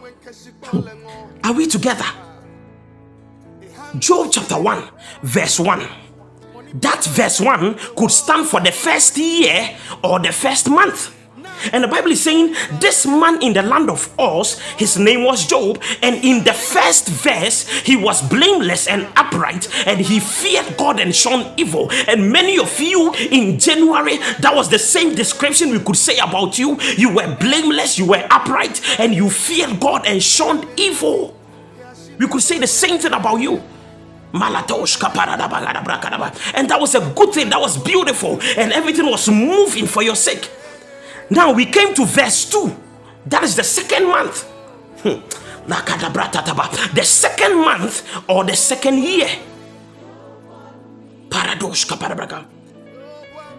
Are 1.45 1.53
we 1.53 1.67
together? 1.67 2.07
Job 3.99 4.31
chapter 4.33 4.61
1, 4.61 4.89
verse 5.23 5.61
1 5.61 6.06
that 6.81 7.05
verse 7.05 7.41
1 7.41 7.79
could 7.97 8.11
stand 8.11 8.47
for 8.47 8.61
the 8.61 8.73
first 8.73 9.17
year 9.17 9.77
or 10.03 10.19
the 10.19 10.33
first 10.33 10.69
month. 10.69 11.13
And 11.73 11.83
the 11.83 11.89
Bible 11.89 12.11
is 12.13 12.23
saying 12.23 12.55
this 12.81 13.07
man 13.07 13.43
in 13.43 13.53
the 13.53 13.63
land 13.63 13.89
of 13.91 14.13
Uz, 14.21 14.61
his 14.77 14.99
name 14.99 15.25
was 15.25 15.47
Job, 15.47 15.83
and 16.03 16.17
in 16.17 16.45
the 16.45 16.53
first 16.53 17.09
verse, 17.09 17.69
he 17.81 17.97
was 17.97 18.23
blameless 18.29 18.87
and 18.87 19.09
upright, 19.17 19.69
and 19.87 20.01
he 20.01 20.21
feared 20.21 20.77
God 20.77 21.01
and 21.01 21.15
shunned 21.15 21.59
evil. 21.59 21.91
And 22.07 22.31
many 22.31 22.59
of 22.59 22.79
you 22.79 23.13
in 23.15 23.59
January, 23.59 24.19
that 24.41 24.55
was 24.55 24.69
the 24.69 24.79
same 24.79 25.15
description 25.15 25.71
we 25.71 25.81
could 25.81 25.97
say 25.97 26.19
about 26.19 26.59
you. 26.59 26.79
You 26.97 27.15
were 27.15 27.37
blameless, 27.37 27.99
you 27.99 28.07
were 28.07 28.27
upright, 28.31 28.81
and 29.01 29.15
you 29.15 29.31
feared 29.31 29.81
God 29.81 30.07
and 30.07 30.23
shunned 30.23 30.67
evil. 30.77 31.35
We 32.19 32.29
could 32.29 32.43
say 32.43 32.59
the 32.59 32.67
same 32.67 32.99
thing 32.99 33.13
about 33.13 33.37
you. 33.41 33.63
And 36.55 36.69
that 36.71 36.81
was 36.81 36.95
a 36.95 37.01
good 37.15 37.33
thing, 37.33 37.51
that 37.51 37.61
was 37.61 37.77
beautiful, 37.79 38.41
and 38.57 38.73
everything 38.73 39.07
was 39.07 39.29
moving 39.29 39.87
for 39.87 40.03
your 40.03 40.17
sake. 40.17 40.51
Now 41.31 41.53
we 41.53 41.67
came 41.67 41.95
to 41.95 42.05
verse 42.05 42.49
2. 42.51 42.75
That 43.27 43.43
is 43.43 43.57
the 43.57 43.65
second 43.65 44.07
month. 44.07 44.45
Hmm. 45.03 45.21
The 46.95 47.03
second 47.05 47.57
month 47.57 48.03
or 48.29 48.45
the 48.45 48.55
second 48.55 49.03
year. 49.03 49.29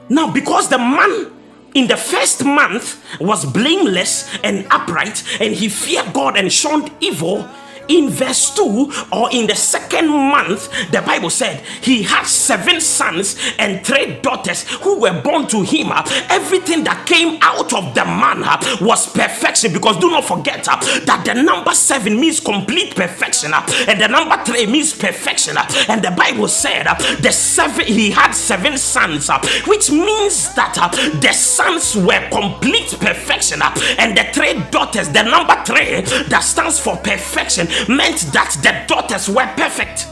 Now, 0.10 0.32
because 0.32 0.70
the 0.70 0.78
man 0.78 1.32
in 1.74 1.88
the 1.88 1.98
first 1.98 2.46
month 2.46 3.04
was 3.20 3.44
blameless 3.46 4.26
and 4.42 4.66
upright, 4.72 5.24
and 5.42 5.54
he 5.54 5.68
feared 5.68 6.14
God 6.14 6.38
and 6.38 6.52
shunned 6.52 6.90
evil, 7.02 7.48
in 7.88 8.10
verse 8.10 8.54
2 8.56 8.92
or 9.12 9.30
in 9.32 9.48
the 9.48 9.56
second 9.56 10.10
month, 10.10 10.70
the 10.92 11.02
Bible 11.02 11.30
said 11.30 11.62
he 11.82 12.04
had 12.04 12.24
seven 12.26 12.82
sons 12.82 13.38
and 13.58 13.86
three 13.86 14.20
daughters 14.22 14.64
who 14.82 15.00
were 15.00 15.22
born 15.22 15.48
to 15.48 15.62
him. 15.64 15.92
Everything 16.30 16.84
that 16.84 17.06
came 17.06 17.38
out 17.42 17.74
of 17.74 17.94
the 17.94 18.06
man 18.06 18.42
was 18.82 19.12
perfection 19.12 19.74
because 19.74 19.98
do 19.98 20.10
not 20.10 20.26
forget 20.26 20.64
that 20.66 21.24
the 21.26 21.34
number 21.34 21.72
seven 21.74 22.20
means 22.20 22.40
complete 22.40 22.96
perfection 22.96 23.52
and 23.54 24.02
the 24.02 24.08
number 24.08 24.38
three 24.46 24.66
means 24.66 24.94
perfection. 24.94 25.56
And 25.88 26.04
the 26.04 26.12
Bible 26.12 26.48
said 26.48 26.86
the 27.22 27.32
seven 27.32 27.86
he 27.86 28.12
had 28.12 28.32
seven 28.32 28.78
sons, 28.78 29.30
which 29.66 29.90
means 29.92 30.54
that 30.56 30.76
the 31.22 31.34
sons 31.34 31.96
were 31.96 32.28
complete 32.30 32.96
perfection, 33.00 33.62
and 33.98 34.18
the 34.18 34.24
three 34.34 34.60
daughters, 34.72 35.10
the 35.10 35.24
number 35.24 35.56
three 35.66 36.02
that 36.30 36.42
stands 36.44 36.80
for 36.80 36.98
perfection 36.98 37.68
meant 37.88 38.20
that 38.34 38.56
the 38.62 38.86
daughters 38.88 39.30
were 39.30 39.48
perfect. 39.56 40.08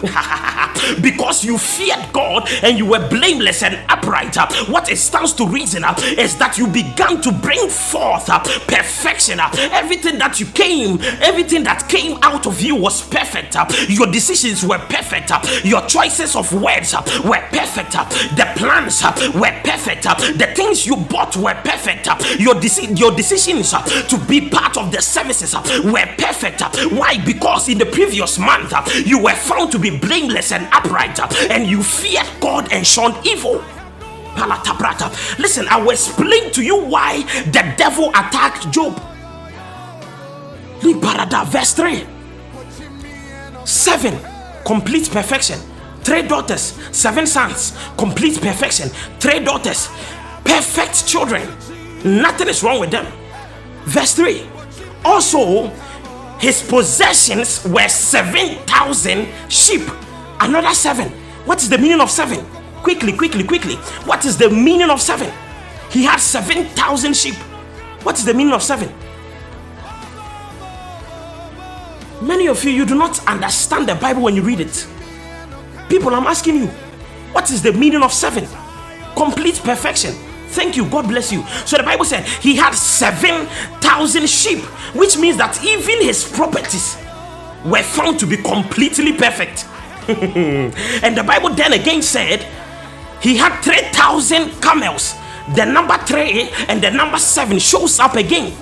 because 1.02 1.44
you 1.44 1.58
feared 1.58 2.12
God 2.12 2.48
and 2.62 2.78
you 2.78 2.86
were 2.86 3.08
blameless 3.08 3.62
and 3.62 3.78
upright. 3.88 4.36
What 4.68 4.90
it 4.90 4.96
stands 4.96 5.32
to 5.34 5.46
reason 5.46 5.84
uh, 5.84 5.94
is 6.18 6.36
that 6.38 6.58
you 6.58 6.66
began 6.66 7.20
to 7.22 7.32
bring 7.32 7.68
forth 7.68 8.28
uh, 8.28 8.38
perfection. 8.66 9.40
Uh, 9.40 9.50
everything 9.72 10.18
that 10.18 10.38
you 10.38 10.46
came, 10.46 11.00
everything 11.20 11.64
that 11.64 11.88
came 11.88 12.18
out 12.22 12.46
of 12.46 12.60
you 12.60 12.76
was 12.76 13.06
perfect. 13.08 13.56
Your 13.88 14.06
decisions 14.06 14.64
were 14.64 14.78
perfect. 14.78 15.30
Your 15.64 15.82
choices 15.86 16.36
of 16.36 16.52
words 16.52 16.94
were 17.24 17.42
perfect. 17.50 17.92
The 17.92 18.52
plans 18.56 19.02
were 19.34 19.60
perfect. 19.64 20.02
The 20.02 20.52
things 20.54 20.86
you 20.86 20.96
bought 20.96 21.36
were 21.36 21.54
perfect. 21.64 22.06
Your, 22.38 22.54
deci- 22.54 22.98
your 22.98 23.12
decisions 23.12 23.70
to 23.72 24.18
be 24.28 24.48
part 24.48 24.76
of 24.76 24.92
the 24.92 25.02
services 25.02 25.54
were 25.84 26.06
perfect. 26.18 26.62
Why? 26.92 27.18
Because 27.24 27.68
in 27.68 27.78
the 27.78 27.86
previous 27.86 28.38
month 28.38 28.72
you 29.06 29.22
were 29.22 29.34
found 29.34 29.72
to 29.72 29.78
be 29.78 29.87
blameless 29.90 30.52
and 30.52 30.66
upright, 30.72 31.18
and 31.50 31.66
you 31.66 31.82
feared 31.82 32.26
God 32.40 32.72
and 32.72 32.86
shunned 32.86 33.16
evil. 33.26 33.62
Listen, 35.38 35.66
I 35.68 35.80
will 35.80 35.90
explain 35.90 36.52
to 36.52 36.62
you 36.62 36.80
why 36.80 37.22
the 37.46 37.74
devil 37.76 38.10
attacked 38.10 38.70
Job. 38.70 39.00
Verse 40.80 41.72
3 41.72 42.06
7 43.64 44.18
complete 44.64 45.10
perfection. 45.10 45.58
Three 46.02 46.22
daughters, 46.22 46.78
seven 46.92 47.26
sons, 47.26 47.76
complete 47.96 48.40
perfection. 48.40 48.88
Three 49.18 49.40
daughters, 49.40 49.88
perfect 50.44 51.06
children. 51.06 51.48
Nothing 52.04 52.48
is 52.48 52.62
wrong 52.62 52.80
with 52.80 52.90
them. 52.90 53.06
Verse 53.84 54.14
3 54.14 54.46
also 55.04 55.70
his 56.38 56.62
possessions 56.62 57.64
were 57.64 57.88
7,000 57.88 59.28
sheep. 59.48 59.82
Another 60.40 60.74
seven. 60.74 61.10
What 61.44 61.60
is 61.60 61.68
the 61.68 61.78
meaning 61.78 62.00
of 62.00 62.10
seven? 62.10 62.44
Quickly, 62.82 63.12
quickly, 63.12 63.42
quickly. 63.42 63.74
What 64.04 64.24
is 64.24 64.38
the 64.38 64.48
meaning 64.48 64.88
of 64.90 65.00
seven? 65.00 65.32
He 65.90 66.04
had 66.04 66.18
7,000 66.18 67.16
sheep. 67.16 67.34
What 68.04 68.18
is 68.18 68.24
the 68.24 68.34
meaning 68.34 68.52
of 68.52 68.62
seven? 68.62 68.92
Many 72.22 72.46
of 72.46 72.62
you, 72.62 72.70
you 72.70 72.84
do 72.84 72.94
not 72.94 73.24
understand 73.26 73.88
the 73.88 73.94
Bible 73.96 74.22
when 74.22 74.36
you 74.36 74.42
read 74.42 74.60
it. 74.60 74.86
People, 75.88 76.14
I'm 76.14 76.26
asking 76.26 76.56
you, 76.56 76.66
what 77.32 77.50
is 77.50 77.62
the 77.62 77.72
meaning 77.72 78.02
of 78.02 78.12
seven? 78.12 78.46
Complete 79.16 79.60
perfection. 79.64 80.14
Thank 80.48 80.76
you. 80.76 80.88
God 80.88 81.08
bless 81.08 81.30
you. 81.32 81.44
So 81.66 81.76
the 81.76 81.82
Bible 81.82 82.04
said 82.04 82.24
he 82.26 82.56
had 82.56 82.72
7,000 82.74 84.28
sheep, 84.28 84.60
which 84.94 85.18
means 85.18 85.36
that 85.36 85.62
even 85.64 86.02
his 86.02 86.24
properties 86.24 86.96
were 87.64 87.82
found 87.82 88.18
to 88.20 88.26
be 88.26 88.36
completely 88.36 89.12
perfect. 89.12 89.66
and 90.08 91.16
the 91.16 91.22
Bible 91.22 91.50
then 91.50 91.74
again 91.74 92.02
said 92.02 92.46
he 93.20 93.36
had 93.36 93.60
3,000 93.62 94.50
camels. 94.62 95.14
the 95.54 95.64
number 95.64 95.96
three 96.04 96.50
and 96.68 96.82
the 96.82 96.90
number 96.90 97.18
seven 97.18 97.58
shows 97.58 97.98
up 98.00 98.14
again. 98.16 98.52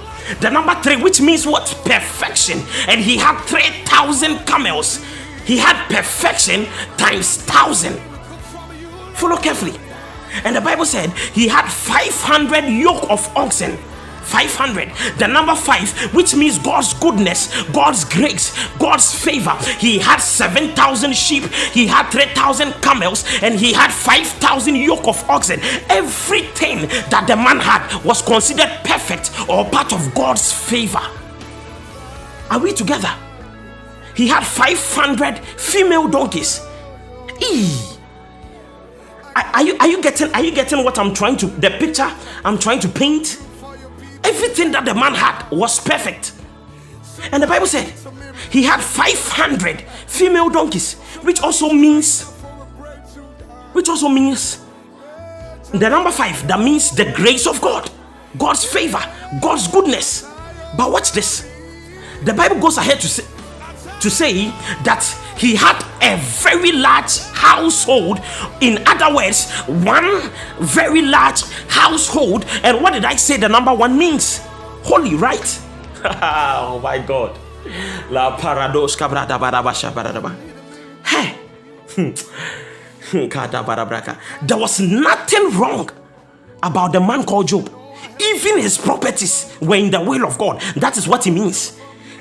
The 0.40 0.50
number 0.50 0.74
three, 0.82 0.96
which 0.96 1.20
means 1.20 1.46
what? 1.46 1.66
Perfection. 1.84 2.58
And 2.88 3.00
he 3.00 3.16
had 3.16 3.40
3,000 3.44 4.38
camels. 4.46 5.04
He 5.44 5.56
had 5.58 5.86
perfection 5.88 6.66
times 6.96 7.36
thousand. 7.42 7.94
Follow 9.14 9.36
carefully. 9.36 9.78
And 10.44 10.56
the 10.56 10.60
Bible 10.60 10.84
said 10.84 11.10
he 11.12 11.48
had 11.48 11.68
500 11.68 12.64
yoke 12.64 13.10
of 13.10 13.34
oxen. 13.36 13.78
500 14.26 14.90
the 15.18 15.28
number 15.28 15.54
5 15.54 16.12
which 16.12 16.34
means 16.34 16.58
God's 16.58 16.92
goodness 16.94 17.62
God's 17.70 18.04
grace 18.04 18.52
God's 18.76 19.14
favor. 19.14 19.56
He 19.78 19.98
had 19.98 20.18
7000 20.18 21.14
sheep. 21.14 21.44
He 21.44 21.86
had 21.86 22.10
3000 22.10 22.72
camels. 22.82 23.24
And 23.42 23.54
he 23.54 23.72
had 23.72 23.92
5000 23.92 24.74
yoke 24.74 25.06
of 25.06 25.22
oxen. 25.30 25.60
Everything 25.88 26.88
that 27.10 27.26
the 27.26 27.36
man 27.36 27.58
had 27.60 28.04
was 28.04 28.22
considered 28.22 28.70
perfect 28.84 29.30
or 29.48 29.64
part 29.64 29.92
of 29.92 30.14
God's 30.14 30.52
favor. 30.52 31.02
Are 32.50 32.58
we 32.58 32.72
together? 32.72 33.12
He 34.14 34.28
had 34.28 34.44
500 34.44 35.38
female 35.38 36.08
donkeys. 36.08 36.60
Eee. 37.40 37.95
Are 39.36 39.62
you, 39.62 39.76
are 39.78 39.88
you 39.88 40.00
getting 40.00 40.32
are 40.34 40.42
you 40.42 40.50
getting 40.50 40.82
what 40.82 40.98
I'm 40.98 41.12
trying 41.12 41.36
to 41.38 41.46
the 41.46 41.70
picture 41.70 42.10
I'm 42.44 42.58
trying 42.58 42.80
to 42.80 42.88
paint? 42.88 43.38
Everything 44.24 44.72
that 44.72 44.84
the 44.84 44.94
man 44.94 45.14
had 45.14 45.48
was 45.50 45.78
perfect. 45.78 46.32
And 47.32 47.42
the 47.42 47.46
Bible 47.46 47.66
said 47.66 47.92
he 48.50 48.62
had 48.62 48.80
500 48.80 49.82
female 50.06 50.48
donkeys, 50.48 50.94
which 51.22 51.40
also 51.42 51.70
means, 51.72 52.30
which 53.72 53.88
also 53.88 54.08
means 54.08 54.64
the 55.72 55.90
number 55.90 56.10
five, 56.10 56.46
that 56.48 56.60
means 56.60 56.90
the 56.92 57.12
grace 57.12 57.46
of 57.46 57.60
God, 57.60 57.90
God's 58.38 58.64
favor, 58.64 59.02
God's 59.42 59.68
goodness. 59.68 60.22
But 60.76 60.90
watch 60.90 61.12
this. 61.12 61.50
The 62.24 62.32
Bible 62.32 62.58
goes 62.60 62.78
ahead 62.78 63.00
to 63.00 63.08
say, 63.08 63.24
to 64.00 64.10
say 64.10 64.50
that 64.84 65.04
he 65.36 65.54
had 65.54 65.82
a 66.02 66.16
very 66.16 66.72
large 66.72 67.18
household. 67.32 68.20
In 68.60 68.82
other 68.86 69.14
words, 69.14 69.50
one 69.66 70.30
very 70.58 71.02
large 71.02 71.42
household. 71.68 72.44
And 72.62 72.82
what 72.82 72.92
did 72.92 73.04
I 73.04 73.16
say 73.16 73.36
the 73.36 73.48
number 73.48 73.74
one 73.74 73.98
means? 73.98 74.40
Holy, 74.82 75.14
right? 75.14 75.60
oh 76.04 76.80
my 76.82 76.98
God. 76.98 77.38
La 78.10 78.36
parados 78.36 78.96
Hey. 81.04 81.36
there 84.42 84.58
was 84.58 84.80
nothing 84.80 85.50
wrong 85.58 85.90
about 86.62 86.92
the 86.92 87.00
man 87.00 87.24
called 87.24 87.48
Job. 87.48 87.70
Even 88.20 88.58
his 88.58 88.78
properties 88.78 89.56
were 89.60 89.76
in 89.76 89.90
the 89.90 90.00
will 90.00 90.26
of 90.26 90.38
God. 90.38 90.60
That 90.76 90.96
is 90.96 91.06
what 91.06 91.24
he 91.24 91.30
means. 91.30 91.78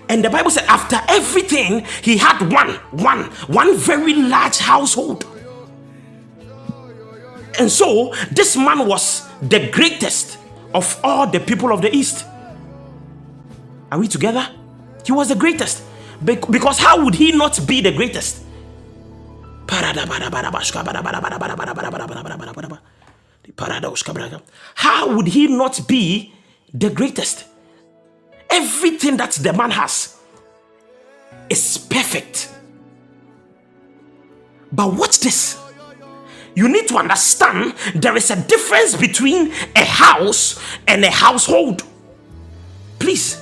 And 0.10 0.24
the 0.24 0.30
Bible 0.30 0.52
said, 0.52 0.66
after 0.66 0.98
everything, 1.10 1.86
he 2.02 2.18
had 2.18 2.52
one, 2.52 2.76
one, 2.92 3.24
one 3.48 3.76
very 3.78 4.14
large 4.14 4.58
household. 4.58 5.26
And 7.58 7.72
so, 7.72 8.14
this 8.32 8.56
man 8.56 8.88
was 8.88 9.28
the 9.42 9.70
greatest 9.72 10.38
of 10.74 11.00
all 11.04 11.26
the 11.26 11.40
people 11.40 11.72
of 11.72 11.82
the 11.82 11.96
East. 11.96 12.26
Are 13.92 13.98
we 13.98 14.08
together? 14.08 14.48
He 15.06 15.12
was 15.12 15.30
the 15.30 15.36
greatest. 15.36 15.84
Because 16.24 16.80
how 16.80 17.04
would 17.04 17.16
he 17.16 17.32
not 17.32 17.66
be 17.66 17.82
the 17.82 17.92
greatest? 17.92 18.44
How 24.76 25.16
would 25.16 25.28
he 25.28 25.48
not 25.48 25.88
be 25.88 26.34
the 26.74 26.90
greatest? 26.90 27.46
Everything 28.50 29.18
that 29.18 29.32
the 29.32 29.54
man 29.54 29.72
has 29.72 30.18
is 31.50 31.78
perfect. 31.78 32.52
But 34.72 34.94
watch 34.94 35.20
this. 35.20 35.60
You 36.56 36.70
need 36.70 36.88
to 36.88 36.98
understand 36.98 37.76
there 37.96 38.16
is 38.16 38.32
a 38.32 38.42
difference 38.48 38.96
between 38.96 39.52
a 39.76 39.84
house 39.84 40.60
and 40.88 41.04
a 41.04 41.12
household. 41.12 41.84
Please. 43.00 43.42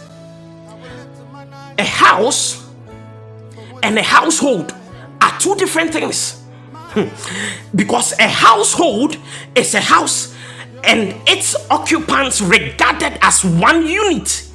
A 1.78 1.84
house 1.84 2.68
and 3.84 3.97
a 3.97 4.04
household 4.04 4.74
are 5.22 5.39
two 5.39 5.56
different 5.56 5.93
things. 5.93 6.41
Hmm. 6.74 7.10
Because 7.76 8.18
a 8.20 8.28
household 8.28 9.18
is 9.56 9.74
a 9.74 9.80
house 9.80 10.36
and 10.84 11.16
its 11.28 11.56
occupants 11.70 12.41
regarded 12.41 13.18
as 13.22 13.43
one 13.43 13.86
unit. 13.86 14.47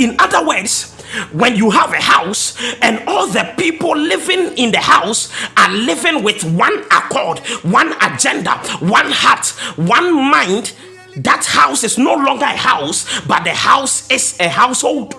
In 0.00 0.16
other 0.18 0.46
words, 0.46 0.94
when 1.30 1.56
you 1.56 1.68
have 1.70 1.92
a 1.92 2.00
house 2.00 2.56
and 2.80 3.06
all 3.06 3.26
the 3.26 3.52
people 3.58 3.94
living 3.94 4.56
in 4.56 4.72
the 4.72 4.78
house 4.78 5.30
are 5.58 5.70
living 5.70 6.22
with 6.22 6.42
one 6.42 6.78
accord, 6.84 7.40
one 7.62 7.92
agenda, 8.00 8.52
one 8.80 9.10
heart, 9.10 9.46
one 9.76 10.14
mind, 10.14 10.72
that 11.16 11.44
house 11.44 11.84
is 11.84 11.98
no 11.98 12.14
longer 12.14 12.46
a 12.46 12.56
house, 12.56 13.20
but 13.26 13.44
the 13.44 13.52
house 13.52 14.10
is 14.10 14.40
a 14.40 14.48
household. 14.48 15.14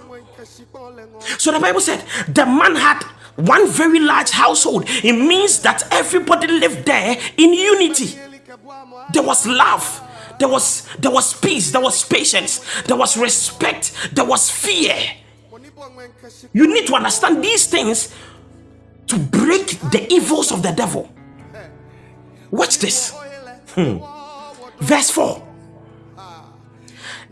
So 1.37 1.51
the 1.51 1.59
Bible 1.59 1.81
said 1.81 2.03
the 2.27 2.47
man 2.47 2.75
had 2.75 3.03
one 3.35 3.67
very 3.69 3.99
large 3.99 4.31
household. 4.31 4.85
It 4.87 5.13
means 5.13 5.59
that 5.59 5.83
everybody 5.91 6.47
lived 6.47 6.87
there 6.87 7.17
in 7.37 7.53
unity. 7.53 8.17
There 9.13 9.21
was 9.21 9.45
love 9.45 10.07
there 10.41 10.49
was 10.49 10.87
there 10.97 11.11
was 11.11 11.33
peace, 11.35 11.71
there 11.71 11.81
was 11.81 12.03
patience, 12.03 12.65
there 12.85 12.97
was 12.97 13.15
respect, 13.15 13.93
there 14.11 14.25
was 14.25 14.49
fear. 14.49 14.97
You 16.51 16.73
need 16.73 16.87
to 16.87 16.95
understand 16.95 17.43
these 17.43 17.67
things 17.67 18.13
to 19.05 19.19
break 19.19 19.79
the 19.91 20.07
evils 20.11 20.51
of 20.51 20.63
the 20.63 20.71
devil. 20.71 21.13
Watch 22.49 22.79
this. 22.79 23.13
Hmm. 23.75 23.99
Verse 24.79 25.11
4. 25.11 25.47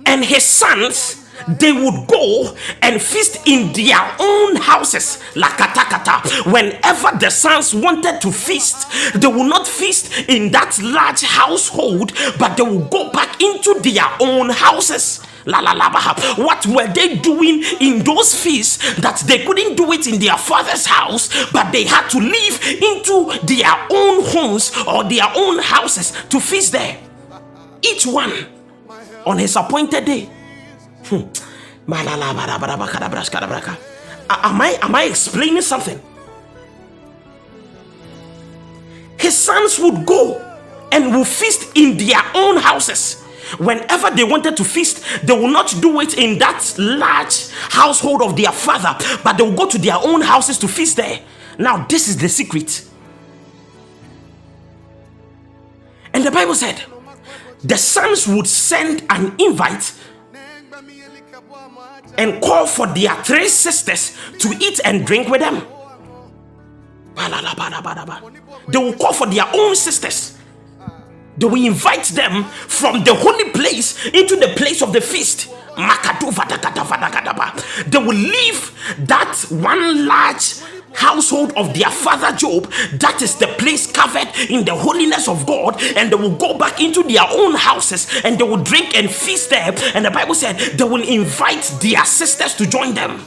And 0.05 0.23
his 0.23 0.43
sons 0.43 1.25
they 1.47 1.71
would 1.71 2.07
go 2.07 2.55
and 2.81 3.01
feast 3.01 3.47
in 3.47 3.71
their 3.73 3.99
own 4.19 4.55
houses 4.57 5.19
lakatakata 5.33 6.51
whenever 6.51 7.17
the 7.19 7.29
sons 7.29 7.73
wanted 7.73 8.19
to 8.21 8.31
feast 8.31 8.87
they 9.15 9.27
will 9.27 9.47
not 9.47 9.67
feast 9.67 10.29
in 10.29 10.51
that 10.51 10.77
large 10.81 11.21
household 11.21 12.11
but 12.37 12.55
they 12.55 12.63
will 12.63 12.85
go 12.89 13.11
back 13.11 13.41
into 13.41 13.79
their 13.81 14.05
own 14.19 14.49
houses 14.49 15.21
La, 15.45 15.59
la, 15.61 15.71
la, 15.71 15.89
what 16.35 16.65
were 16.67 16.87
they 16.93 17.15
doing 17.15 17.63
in 17.79 18.03
those 18.03 18.35
feasts 18.35 18.77
that 19.01 19.17
they 19.25 19.45
couldn't 19.45 19.75
do 19.75 19.91
it 19.93 20.05
in 20.05 20.19
their 20.19 20.37
father's 20.37 20.85
house, 20.85 21.29
but 21.51 21.71
they 21.71 21.85
had 21.85 22.07
to 22.09 22.19
leave 22.19 22.61
into 22.83 23.31
their 23.47 23.73
own 23.89 24.23
homes 24.25 24.71
or 24.85 25.05
their 25.05 25.25
own 25.35 25.57
houses 25.59 26.11
to 26.29 26.39
feast 26.39 26.73
there? 26.73 26.99
Each 27.81 28.05
one 28.05 28.31
on 29.25 29.37
his 29.39 29.55
appointed 29.55 30.05
day. 30.05 30.29
Hmm. 31.09 31.25
Am 34.31 34.61
I 34.61 34.77
am 34.81 34.95
I 34.95 35.03
explaining 35.05 35.61
something? 35.63 35.99
His 39.17 39.35
sons 39.35 39.79
would 39.79 40.05
go 40.05 40.37
and 40.91 41.13
will 41.13 41.25
feast 41.25 41.75
in 41.75 41.97
their 41.97 42.21
own 42.35 42.57
houses. 42.57 43.23
Whenever 43.57 44.11
they 44.11 44.23
wanted 44.23 44.55
to 44.57 44.63
feast, 44.63 45.03
they 45.25 45.33
will 45.33 45.49
not 45.49 45.73
do 45.81 45.99
it 46.01 46.15
in 46.15 46.37
that 46.37 46.75
large 46.77 47.49
household 47.69 48.21
of 48.21 48.37
their 48.37 48.51
father, 48.51 48.95
but 49.23 49.33
they 49.37 49.43
will 49.43 49.55
go 49.55 49.67
to 49.67 49.79
their 49.79 49.97
own 49.97 50.21
houses 50.21 50.59
to 50.59 50.67
feast 50.67 50.97
there. 50.97 51.19
Now, 51.57 51.85
this 51.87 52.07
is 52.07 52.17
the 52.17 52.29
secret. 52.29 52.87
And 56.13 56.23
the 56.23 56.31
Bible 56.31 56.53
said 56.53 56.83
the 57.63 57.77
sons 57.77 58.27
would 58.27 58.47
send 58.47 59.03
an 59.09 59.35
invite 59.39 59.93
and 62.19 62.41
call 62.41 62.67
for 62.67 62.85
their 62.87 63.15
three 63.23 63.47
sisters 63.47 64.15
to 64.39 64.49
eat 64.59 64.79
and 64.83 65.07
drink 65.07 65.29
with 65.29 65.39
them. 65.39 65.65
They 68.67 68.77
will 68.77 68.93
call 68.93 69.13
for 69.13 69.25
their 69.27 69.45
own 69.53 69.75
sisters. 69.75 70.37
They 71.37 71.47
will 71.47 71.65
invite 71.65 72.03
them 72.07 72.43
from 72.43 73.05
the 73.05 73.15
holy 73.15 73.49
place 73.51 74.05
into 74.07 74.35
the 74.35 74.49
place 74.57 74.81
of 74.81 74.91
the 74.91 74.99
feast. 74.99 75.47
They 77.87 77.97
will 77.97 78.15
leave 78.15 78.71
that 79.07 79.45
one 79.49 80.05
large 80.05 80.55
household 80.93 81.53
of 81.55 81.73
their 81.73 81.89
father 81.89 82.35
Job, 82.35 82.71
that 82.93 83.21
is 83.21 83.35
the 83.35 83.47
place 83.47 83.91
covered 83.91 84.27
in 84.49 84.65
the 84.65 84.75
holiness 84.75 85.27
of 85.27 85.45
God, 85.45 85.81
and 85.95 86.11
they 86.11 86.15
will 86.15 86.35
go 86.35 86.57
back 86.57 86.81
into 86.81 87.03
their 87.03 87.25
own 87.29 87.55
houses 87.55 88.07
and 88.23 88.37
they 88.37 88.43
will 88.43 88.61
drink 88.61 88.95
and 88.95 89.09
feast 89.09 89.49
there. 89.49 89.73
And 89.93 90.05
the 90.05 90.11
Bible 90.11 90.35
said 90.35 90.57
they 90.77 90.83
will 90.83 91.03
invite 91.03 91.63
their 91.81 92.05
sisters 92.05 92.55
to 92.55 92.65
join 92.65 92.93
them. 92.93 93.17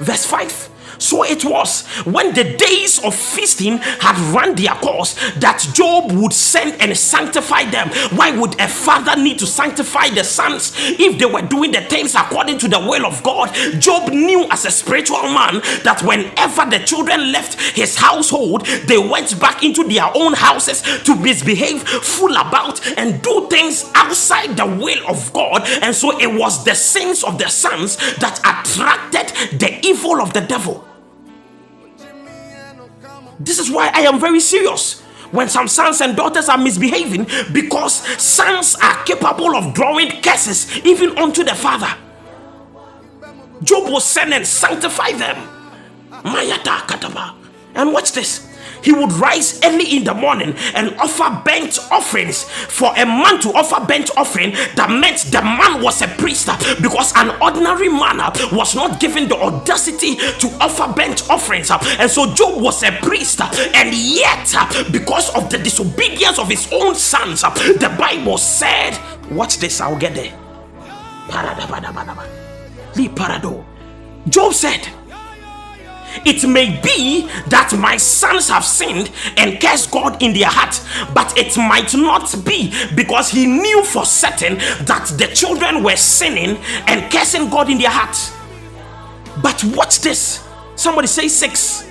Verse 0.00 0.24
5 0.24 0.69
So 1.00 1.24
it 1.24 1.44
was 1.44 1.86
when 2.04 2.34
the 2.34 2.44
days 2.56 3.02
of 3.02 3.14
feasting 3.14 3.78
had 3.78 4.16
run 4.34 4.54
their 4.54 4.74
course 4.74 5.14
that 5.36 5.66
Job 5.72 6.12
would 6.12 6.32
send 6.32 6.80
and 6.80 6.96
sanctify 6.96 7.64
them. 7.64 7.88
Why 8.16 8.30
would 8.36 8.60
a 8.60 8.68
father 8.68 9.20
need 9.20 9.38
to 9.40 9.46
sanctify 9.46 10.10
the 10.10 10.24
sons 10.24 10.72
if 10.76 11.18
they 11.18 11.24
were 11.24 11.42
doing 11.42 11.72
the 11.72 11.80
things 11.80 12.14
according 12.14 12.58
to 12.58 12.68
the 12.68 12.78
will 12.78 13.06
of 13.06 13.22
God? 13.22 13.52
Job 13.80 14.10
knew 14.10 14.46
as 14.50 14.66
a 14.66 14.70
spiritual 14.70 15.22
man 15.22 15.60
that 15.84 16.02
whenever 16.04 16.66
the 16.70 16.84
children 16.84 17.32
left 17.32 17.58
his 17.74 17.96
household, 17.96 18.66
they 18.66 18.98
went 18.98 19.40
back 19.40 19.62
into 19.64 19.84
their 19.84 20.10
own 20.14 20.34
houses 20.34 20.82
to 21.04 21.16
misbehave, 21.16 21.82
fool 21.82 22.36
about, 22.36 22.86
and 22.98 23.22
do 23.22 23.46
things 23.48 23.90
outside 23.94 24.56
the 24.56 24.66
will 24.66 25.08
of 25.08 25.32
God. 25.32 25.62
And 25.82 25.94
so 25.94 26.18
it 26.20 26.32
was 26.38 26.64
the 26.64 26.74
sins 26.74 27.24
of 27.24 27.38
the 27.38 27.48
sons 27.48 27.96
that 28.18 28.38
attracted 28.40 29.58
the 29.58 29.80
evil 29.82 30.20
of 30.20 30.32
the 30.32 30.42
devil. 30.42 30.89
This 33.40 33.58
is 33.58 33.70
why 33.70 33.90
I 33.92 34.02
am 34.02 34.20
very 34.20 34.38
serious 34.38 35.00
when 35.32 35.48
some 35.48 35.66
sons 35.66 36.00
and 36.00 36.16
daughters 36.16 36.48
are 36.48 36.58
misbehaving 36.58 37.26
because 37.52 37.94
sons 38.22 38.76
are 38.82 39.02
capable 39.04 39.56
of 39.56 39.72
drawing 39.74 40.10
curses 40.22 40.78
even 40.84 41.16
unto 41.18 41.42
the 41.42 41.54
father. 41.54 41.92
Job 43.62 43.84
will 43.84 44.00
send 44.00 44.34
and 44.34 44.46
sanctify 44.46 45.12
them. 45.12 45.48
And 47.74 47.92
watch 47.92 48.12
this 48.12 48.49
he 48.82 48.92
would 48.92 49.12
rise 49.12 49.60
early 49.64 49.96
in 49.96 50.04
the 50.04 50.14
morning 50.14 50.54
and 50.74 50.94
offer 50.98 51.42
burnt 51.44 51.78
offerings. 51.90 52.44
For 52.44 52.92
a 52.96 53.06
man 53.06 53.40
to 53.40 53.52
offer 53.52 53.84
burnt 53.84 54.10
offering, 54.16 54.52
that 54.76 54.90
meant 54.90 55.18
the 55.30 55.42
man 55.42 55.82
was 55.82 56.02
a 56.02 56.08
priest 56.08 56.48
because 56.80 57.12
an 57.16 57.30
ordinary 57.40 57.88
man 57.88 58.18
was 58.52 58.74
not 58.74 59.00
given 59.00 59.28
the 59.28 59.36
audacity 59.36 60.16
to 60.16 60.48
offer 60.60 60.92
burnt 60.92 61.28
offerings. 61.30 61.70
And 61.70 62.10
so 62.10 62.32
Job 62.34 62.60
was 62.62 62.82
a 62.82 62.92
priest, 63.00 63.40
and 63.40 63.94
yet, 63.94 64.52
because 64.92 65.34
of 65.34 65.50
the 65.50 65.58
disobedience 65.58 66.38
of 66.38 66.48
his 66.48 66.68
own 66.72 66.94
sons, 66.94 67.42
the 67.42 67.94
Bible 67.98 68.38
said, 68.38 68.98
Watch 69.30 69.58
this, 69.58 69.80
I'll 69.80 69.98
get 69.98 70.14
there. 70.14 70.36
Job 74.28 74.52
said, 74.52 74.88
it 76.24 76.46
may 76.48 76.80
be 76.82 77.28
that 77.48 77.74
my 77.78 77.96
sons 77.96 78.48
have 78.48 78.64
sinned 78.64 79.10
and 79.36 79.60
cursed 79.60 79.90
God 79.90 80.22
in 80.22 80.32
their 80.32 80.48
heart, 80.48 80.80
but 81.14 81.36
it 81.36 81.56
might 81.56 81.94
not 81.94 82.34
be 82.44 82.72
because 82.94 83.30
he 83.30 83.46
knew 83.46 83.82
for 83.84 84.04
certain 84.04 84.58
that 84.84 85.12
the 85.18 85.26
children 85.34 85.82
were 85.82 85.96
sinning 85.96 86.56
and 86.86 87.10
cursing 87.12 87.48
God 87.48 87.70
in 87.70 87.78
their 87.78 87.90
heart. 87.90 88.16
But 89.42 89.62
watch 89.76 90.00
this. 90.00 90.46
Somebody 90.76 91.06
say 91.06 91.28
six. 91.28 91.88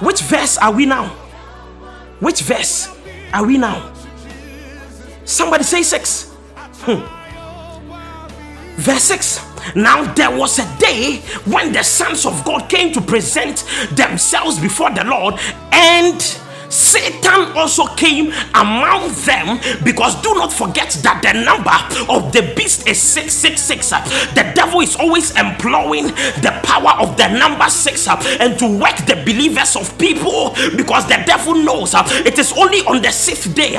Which 0.00 0.20
verse 0.22 0.58
are 0.58 0.72
we 0.72 0.86
now? 0.86 1.08
Which 2.20 2.42
verse 2.42 2.88
are 3.32 3.46
we 3.46 3.58
now? 3.58 3.92
Somebody 5.24 5.64
say 5.64 5.82
six. 5.82 6.30
Hmm. 6.86 7.14
Verse 8.76 9.04
6 9.04 9.53
now 9.74 10.12
there 10.14 10.36
was 10.36 10.58
a 10.58 10.78
day 10.78 11.18
when 11.44 11.72
the 11.72 11.82
sons 11.82 12.26
of 12.26 12.44
God 12.44 12.68
came 12.68 12.92
to 12.92 13.00
present 13.00 13.64
themselves 13.92 14.58
before 14.58 14.90
the 14.90 15.04
Lord 15.04 15.34
and 15.72 16.20
Satan 16.74 17.52
also 17.56 17.86
came 17.94 18.32
among 18.54 19.12
them 19.24 19.58
because 19.84 20.20
do 20.22 20.34
not 20.34 20.52
forget 20.52 20.90
that 21.02 21.22
the 21.22 21.32
number 21.44 21.74
of 22.12 22.32
the 22.32 22.52
beast 22.56 22.88
is 22.88 23.00
666. 23.00 23.90
The 24.34 24.52
devil 24.54 24.80
is 24.80 24.96
always 24.96 25.30
employing 25.36 26.06
the 26.42 26.58
power 26.64 27.00
of 27.00 27.16
the 27.16 27.28
number 27.28 27.68
6 27.68 28.08
and 28.40 28.58
to 28.58 28.66
work 28.66 28.96
the 29.06 29.22
believers 29.24 29.76
of 29.76 29.96
people 29.98 30.54
because 30.76 31.06
the 31.06 31.22
devil 31.26 31.54
knows 31.54 31.94
it 31.94 32.38
is 32.38 32.52
only 32.52 32.80
on 32.86 33.02
the 33.02 33.10
sixth 33.10 33.54
day 33.54 33.78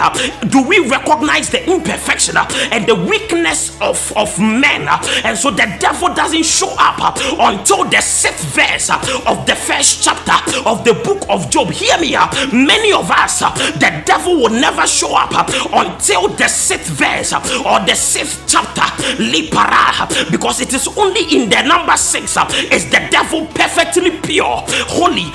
do 0.49 0.63
we 0.67 0.79
recognize 0.87 1.49
the 1.49 1.63
imperfection 1.69 2.35
and 2.71 2.85
the 2.87 2.95
weakness 2.95 3.79
of, 3.81 4.13
of 4.15 4.37
men. 4.39 4.87
And 5.23 5.37
so 5.37 5.51
the 5.51 5.75
devil 5.79 6.13
doesn't 6.13 6.43
show 6.43 6.73
up 6.77 7.17
until 7.39 7.85
the 7.85 8.01
sixth 8.01 8.45
verse 8.55 8.89
of 8.89 9.45
the 9.45 9.55
first 9.55 10.03
chapter 10.03 10.33
of 10.67 10.83
the 10.83 10.93
book 10.93 11.25
of 11.29 11.49
Job. 11.49 11.71
Hear 11.71 11.97
me, 11.99 12.15
many 12.53 12.84
many 12.85 12.93
of 12.93 13.09
us, 13.09 13.41
uh, 13.41 13.49
the 13.79 14.03
devil 14.05 14.35
will 14.35 14.49
never 14.49 14.85
show 14.85 15.15
up 15.15 15.31
uh, 15.33 15.45
until 15.73 16.27
the 16.29 16.47
sixth 16.47 16.91
verse 16.91 17.33
uh, 17.33 17.39
or 17.65 17.85
the 17.85 17.95
sixth 17.95 18.43
chapter, 18.47 18.83
because 20.31 20.61
it 20.61 20.73
is 20.73 20.87
only 20.97 21.21
in 21.35 21.49
the 21.49 21.61
number 21.63 21.97
six 21.97 22.37
is 22.71 22.85
the 22.91 23.07
devil 23.09 23.47
perfectly 23.47 24.11
pure, 24.21 24.63
holy, 24.87 25.25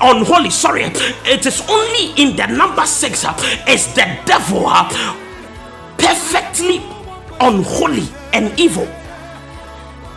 unholy. 0.00 0.50
Sorry, 0.50 0.84
it 0.84 1.46
is 1.46 1.62
only 1.68 2.12
in 2.20 2.36
the 2.36 2.46
number 2.46 2.86
six 2.86 3.24
is 3.68 3.94
the 3.94 4.18
devil 4.24 4.64
perfectly 5.98 6.82
unholy 7.40 8.08
and 8.32 8.58
evil. 8.58 8.88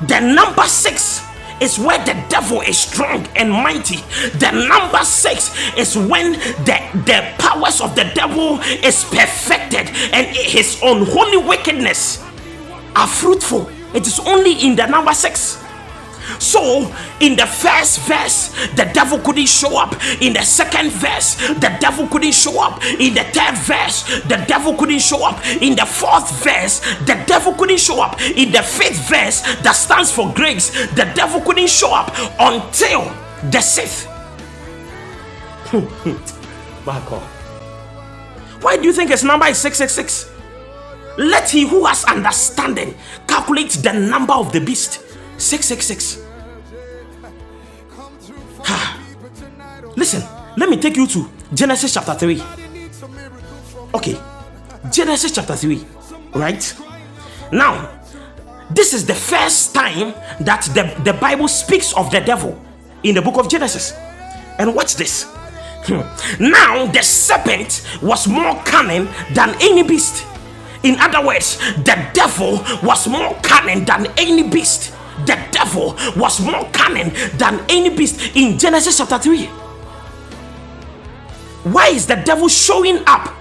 The 0.07 0.19
number 0.19 0.63
six 0.63 1.21
is 1.63 1.79
where 1.79 1.97
the 2.05 2.13
devil 2.27 2.59
is 2.61 2.77
strong 2.77 3.25
and 3.37 3.49
mighty. 3.49 3.97
The 4.37 4.51
number 4.51 5.03
six 5.05 5.55
is 5.77 5.97
when 5.97 6.33
the, 6.67 6.77
the 7.05 7.33
powers 7.39 7.79
of 7.79 7.95
the 7.95 8.11
devil 8.13 8.59
is 8.83 9.05
perfected 9.05 9.87
and 10.11 10.27
his 10.35 10.77
unholy 10.83 11.37
wickedness 11.37 12.21
are 12.95 13.07
fruitful. 13.07 13.69
It 13.95 14.05
is 14.05 14.19
only 14.19 14.53
in 14.65 14.75
the 14.75 14.85
number 14.87 15.13
six. 15.13 15.62
So, 16.39 16.93
in 17.19 17.35
the 17.35 17.45
first 17.45 17.99
verse, 18.01 18.49
the 18.75 18.89
devil 18.93 19.19
couldn't 19.19 19.47
show 19.47 19.77
up. 19.77 19.93
In 20.21 20.33
the 20.33 20.43
second 20.43 20.91
verse, 20.91 21.35
the 21.35 21.75
devil 21.79 22.07
couldn't 22.07 22.33
show 22.33 22.61
up. 22.61 22.83
In 22.83 23.13
the 23.13 23.23
third 23.23 23.57
verse, 23.57 24.03
the 24.23 24.43
devil 24.47 24.73
couldn't 24.75 24.99
show 24.99 25.25
up. 25.25 25.45
In 25.61 25.75
the 25.75 25.85
fourth 25.85 26.43
verse, 26.43 26.79
the 27.05 27.21
devil 27.27 27.53
couldn't 27.53 27.79
show 27.79 28.01
up. 28.01 28.19
In 28.21 28.51
the 28.51 28.63
fifth 28.63 29.09
verse, 29.09 29.41
that 29.61 29.73
stands 29.73 30.11
for 30.11 30.33
grace, 30.33 30.69
the 30.91 31.11
devil 31.15 31.41
couldn't 31.41 31.69
show 31.69 31.93
up 31.93 32.11
until 32.39 33.03
the 33.51 33.61
sixth. 33.61 34.07
My 36.85 36.99
God. 37.07 37.21
Why 38.61 38.77
do 38.77 38.83
you 38.83 38.93
think 38.93 39.09
his 39.09 39.23
number 39.23 39.47
is 39.47 39.57
666? 39.57 40.31
Let 41.17 41.49
he 41.49 41.67
who 41.67 41.85
has 41.85 42.05
understanding 42.05 42.95
calculate 43.27 43.71
the 43.71 43.93
number 43.93 44.33
of 44.33 44.51
the 44.51 44.61
beast. 44.61 45.01
666. 45.43 46.23
Listen, 49.95 50.23
let 50.57 50.69
me 50.69 50.77
take 50.77 50.95
you 50.95 51.05
to 51.07 51.29
Genesis 51.53 51.93
chapter 51.93 52.13
3. 52.13 52.41
Okay, 53.93 54.17
Genesis 54.91 55.31
chapter 55.31 55.55
3, 55.55 55.85
right? 56.33 56.75
Now, 57.51 58.01
this 58.71 58.93
is 58.93 59.05
the 59.05 59.13
first 59.13 59.75
time 59.75 60.13
that 60.39 60.63
the, 60.73 60.99
the 61.03 61.13
Bible 61.13 61.47
speaks 61.47 61.93
of 61.93 62.09
the 62.09 62.21
devil 62.21 62.59
in 63.03 63.13
the 63.13 63.21
book 63.21 63.37
of 63.37 63.49
Genesis. 63.49 63.93
And 64.57 64.73
watch 64.73 64.95
this. 64.95 65.25
Hmm. 65.85 66.01
Now, 66.39 66.85
the 66.87 67.01
serpent 67.03 67.85
was 68.01 68.27
more 68.27 68.55
cunning 68.63 69.07
than 69.33 69.55
any 69.61 69.83
beast. 69.83 70.25
In 70.83 70.99
other 70.99 71.25
words, 71.25 71.57
the 71.83 72.09
devil 72.13 72.63
was 72.81 73.07
more 73.07 73.35
cunning 73.43 73.85
than 73.85 74.07
any 74.17 74.43
beast 74.49 74.93
the 75.25 75.39
devil 75.51 75.95
was 76.15 76.39
more 76.41 76.69
cunning 76.71 77.11
than 77.37 77.63
any 77.69 77.95
beast 77.95 78.35
in 78.35 78.57
Genesis 78.57 78.97
chapter 78.97 79.17
3. 79.17 79.45
Why 81.63 81.87
is 81.87 82.05
the 82.07 82.15
devil 82.15 82.49
showing 82.49 83.03
up 83.07 83.33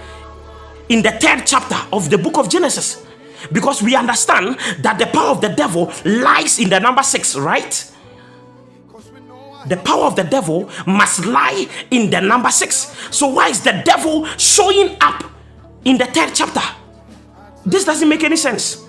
in 0.89 1.01
the 1.01 1.11
third 1.11 1.45
chapter 1.45 1.75
of 1.91 2.09
the 2.09 2.17
book 2.17 2.37
of 2.37 2.49
Genesis? 2.49 3.05
Because 3.51 3.83
we 3.83 3.95
understand 3.95 4.57
that 4.79 4.97
the 4.97 5.07
power 5.07 5.31
of 5.31 5.41
the 5.41 5.49
devil 5.49 5.91
lies 6.05 6.59
in 6.59 6.69
the 6.69 6.79
number 6.79 7.03
six, 7.03 7.35
right? 7.35 7.91
The 9.67 9.77
power 9.77 10.05
of 10.05 10.15
the 10.15 10.23
devil 10.23 10.69
must 10.87 11.25
lie 11.25 11.67
in 11.91 12.09
the 12.09 12.21
number 12.21 12.49
six. 12.51 12.95
So, 13.11 13.27
why 13.27 13.49
is 13.49 13.61
the 13.61 13.81
devil 13.85 14.25
showing 14.37 14.97
up 15.01 15.23
in 15.85 15.97
the 15.97 16.05
third 16.05 16.33
chapter? 16.33 16.61
This 17.65 17.85
doesn't 17.85 18.07
make 18.07 18.23
any 18.23 18.35
sense. 18.35 18.85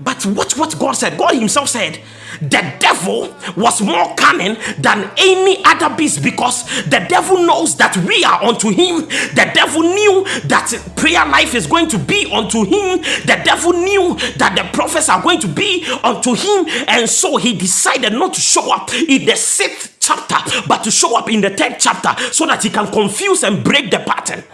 But 0.00 0.24
watch 0.26 0.56
what 0.56 0.78
God 0.78 0.92
said. 0.92 1.18
God 1.18 1.34
Himself 1.34 1.68
said, 1.68 2.00
the 2.40 2.74
devil 2.78 3.34
was 3.56 3.80
more 3.80 4.14
cunning 4.14 4.56
than 4.78 5.10
any 5.16 5.62
other 5.64 5.94
beast 5.94 6.22
because 6.22 6.64
the 6.84 7.04
devil 7.08 7.44
knows 7.44 7.76
that 7.76 7.96
we 7.96 8.22
are 8.24 8.42
unto 8.44 8.68
him. 8.68 9.00
The 9.34 9.50
devil 9.54 9.82
knew 9.82 10.24
that 10.48 10.70
prayer 10.96 11.26
life 11.26 11.54
is 11.54 11.66
going 11.66 11.88
to 11.88 11.98
be 11.98 12.30
unto 12.32 12.64
him. 12.64 12.98
The 13.26 13.40
devil 13.44 13.72
knew 13.72 14.14
that 14.36 14.54
the 14.56 14.68
prophets 14.76 15.08
are 15.08 15.22
going 15.22 15.40
to 15.40 15.48
be 15.48 15.84
unto 16.04 16.34
him. 16.34 16.66
And 16.86 17.08
so 17.08 17.36
he 17.36 17.56
decided 17.56 18.12
not 18.12 18.34
to 18.34 18.40
show 18.40 18.72
up 18.72 18.92
in 18.92 19.26
the 19.26 19.36
sixth 19.36 19.96
chapter, 19.98 20.36
but 20.68 20.84
to 20.84 20.90
show 20.90 21.18
up 21.18 21.28
in 21.30 21.40
the 21.40 21.50
third 21.50 21.76
chapter 21.78 22.14
so 22.32 22.46
that 22.46 22.62
he 22.62 22.70
can 22.70 22.86
confuse 22.92 23.42
and 23.42 23.64
break 23.64 23.90
the 23.90 23.98
pattern. 23.98 24.44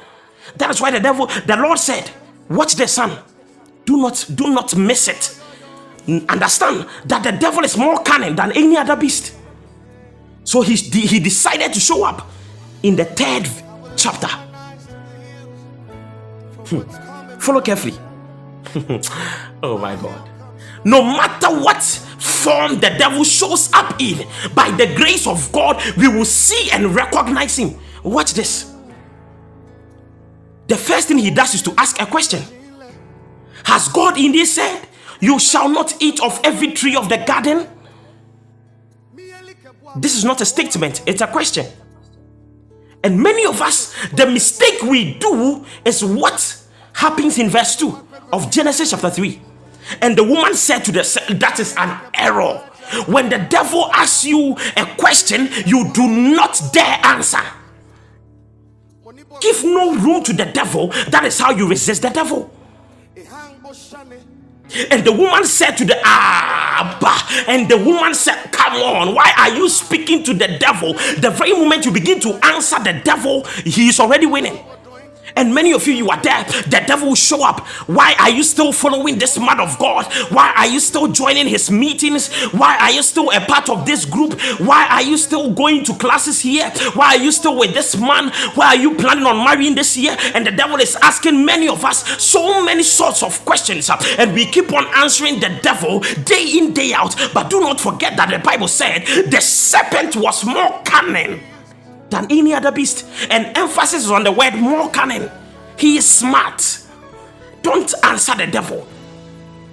That 0.56 0.70
is 0.70 0.80
why 0.80 0.90
the 0.90 1.00
devil, 1.00 1.26
the 1.26 1.56
Lord 1.56 1.78
said, 1.78 2.10
Watch 2.48 2.74
the 2.76 2.86
sun 2.86 3.18
do 3.84 3.96
not 3.96 4.24
do 4.34 4.50
not 4.50 4.76
miss 4.76 5.08
it. 5.08 5.40
Understand 6.28 6.86
that 7.06 7.22
the 7.22 7.32
devil 7.32 7.64
is 7.64 7.76
more 7.76 8.02
cunning 8.02 8.36
than 8.36 8.52
any 8.52 8.76
other 8.76 8.96
beast. 8.96 9.34
So 10.44 10.60
he, 10.60 10.74
he 10.74 11.18
decided 11.18 11.72
to 11.72 11.80
show 11.80 12.04
up 12.04 12.28
in 12.82 12.96
the 12.96 13.06
third 13.06 13.48
chapter. 13.96 14.28
Hmm. 16.66 17.38
Follow 17.38 17.62
carefully. 17.62 17.94
oh 19.62 19.78
my 19.78 19.96
God. 19.96 20.30
No 20.84 21.02
matter 21.02 21.48
what 21.48 21.82
form 21.82 22.74
the 22.74 22.90
devil 22.98 23.24
shows 23.24 23.72
up 23.72 23.98
in, 24.00 24.26
by 24.54 24.70
the 24.72 24.94
grace 24.94 25.26
of 25.26 25.50
God, 25.52 25.82
we 25.96 26.08
will 26.08 26.26
see 26.26 26.70
and 26.72 26.94
recognize 26.94 27.56
him. 27.58 27.78
Watch 28.02 28.34
this. 28.34 28.74
The 30.66 30.76
first 30.76 31.08
thing 31.08 31.18
he 31.18 31.30
does 31.30 31.54
is 31.54 31.62
to 31.62 31.74
ask 31.78 32.00
a 32.00 32.06
question 32.06 32.42
Has 33.64 33.88
God 33.88 34.18
indeed 34.18 34.46
said, 34.46 34.86
You 35.20 35.38
shall 35.38 35.68
not 35.68 36.00
eat 36.00 36.22
of 36.22 36.40
every 36.44 36.72
tree 36.72 36.96
of 36.96 37.08
the 37.08 37.18
garden? 37.18 37.68
This 39.96 40.16
is 40.16 40.24
not 40.24 40.40
a 40.40 40.44
statement, 40.44 41.02
it's 41.06 41.20
a 41.20 41.26
question. 41.26 41.66
And 43.04 43.22
many 43.22 43.44
of 43.44 43.60
us, 43.60 43.94
the 44.12 44.26
mistake 44.26 44.82
we 44.82 45.14
do 45.14 45.64
is 45.84 46.02
what 46.04 46.62
happens 46.94 47.38
in 47.38 47.50
verse 47.50 47.76
2 47.76 48.08
of 48.32 48.50
Genesis 48.50 48.90
chapter 48.90 49.10
3. 49.10 49.40
And 50.00 50.16
the 50.16 50.24
woman 50.24 50.54
said 50.54 50.80
to 50.86 50.92
the 50.92 51.36
that 51.38 51.60
is 51.60 51.74
an 51.76 52.00
error. 52.14 52.58
When 53.06 53.28
the 53.28 53.38
devil 53.38 53.90
asks 53.92 54.24
you 54.24 54.56
a 54.76 54.86
question, 54.96 55.48
you 55.66 55.92
do 55.92 56.08
not 56.08 56.60
dare 56.72 56.98
answer. 57.04 57.42
Give 59.40 59.64
no 59.64 59.96
room 59.96 60.22
to 60.24 60.32
the 60.32 60.46
devil. 60.46 60.88
That 61.08 61.24
is 61.24 61.38
how 61.38 61.50
you 61.50 61.68
resist 61.68 62.02
the 62.02 62.10
devil. 62.10 62.50
And 64.90 65.04
the 65.04 65.12
woman 65.12 65.44
said 65.44 65.72
to 65.72 65.84
the 65.84 65.98
Abba, 66.02 67.50
and 67.50 67.68
the 67.68 67.76
woman 67.76 68.14
said, 68.14 68.50
Come 68.50 68.74
on, 68.74 69.14
why 69.14 69.32
are 69.36 69.50
you 69.50 69.68
speaking 69.68 70.22
to 70.24 70.34
the 70.34 70.56
devil? 70.58 70.94
The 70.94 71.30
very 71.30 71.52
moment 71.52 71.84
you 71.84 71.92
begin 71.92 72.18
to 72.20 72.34
answer 72.44 72.78
the 72.78 73.00
devil, 73.04 73.44
he 73.64 73.88
is 73.88 74.00
already 74.00 74.26
winning. 74.26 74.58
And 75.36 75.52
many 75.54 75.72
of 75.72 75.86
you, 75.86 75.94
you 75.94 76.08
are 76.10 76.20
there. 76.22 76.44
The 76.44 76.84
devil 76.86 77.08
will 77.08 77.14
show 77.14 77.44
up. 77.44 77.66
Why 77.88 78.14
are 78.20 78.30
you 78.30 78.42
still 78.44 78.72
following 78.72 79.18
this 79.18 79.38
man 79.38 79.60
of 79.60 79.78
God? 79.78 80.06
Why 80.30 80.52
are 80.56 80.66
you 80.66 80.78
still 80.78 81.08
joining 81.08 81.48
his 81.48 81.70
meetings? 81.70 82.32
Why 82.52 82.76
are 82.78 82.90
you 82.92 83.02
still 83.02 83.30
a 83.30 83.40
part 83.40 83.68
of 83.68 83.84
this 83.84 84.04
group? 84.04 84.40
Why 84.60 84.86
are 84.88 85.02
you 85.02 85.16
still 85.16 85.50
going 85.50 85.84
to 85.84 85.94
classes 85.94 86.40
here? 86.40 86.70
Why 86.94 87.16
are 87.16 87.22
you 87.22 87.32
still 87.32 87.58
with 87.58 87.74
this 87.74 87.96
man? 87.96 88.30
Why 88.54 88.66
are 88.68 88.76
you 88.76 88.94
planning 88.94 89.26
on 89.26 89.44
marrying 89.44 89.74
this 89.74 89.96
year? 89.96 90.16
And 90.34 90.46
the 90.46 90.52
devil 90.52 90.76
is 90.76 90.96
asking 91.02 91.44
many 91.44 91.68
of 91.68 91.84
us 91.84 92.22
so 92.22 92.64
many 92.64 92.82
sorts 92.82 93.22
of 93.22 93.44
questions. 93.44 93.90
And 94.18 94.34
we 94.34 94.46
keep 94.46 94.72
on 94.72 94.86
answering 94.94 95.40
the 95.40 95.58
devil 95.62 96.00
day 96.24 96.58
in, 96.58 96.74
day 96.74 96.92
out. 96.92 97.16
But 97.34 97.50
do 97.50 97.60
not 97.60 97.80
forget 97.80 98.16
that 98.16 98.30
the 98.30 98.38
Bible 98.38 98.68
said 98.68 99.04
the 99.30 99.40
serpent 99.40 100.16
was 100.16 100.44
more 100.44 100.80
cunning 100.84 101.40
than 102.10 102.26
any 102.30 102.54
other 102.54 102.70
beast. 102.70 103.06
And 103.30 103.56
emphasis 103.56 104.04
is 104.04 104.10
on 104.10 104.24
the 104.24 104.32
word 104.32 104.54
more 104.54 104.90
cunning. 104.90 105.30
He 105.78 105.96
is 105.96 106.08
smart. 106.08 106.80
Don't 107.62 107.92
answer 108.04 108.34
the 108.34 108.46
devil. 108.46 108.86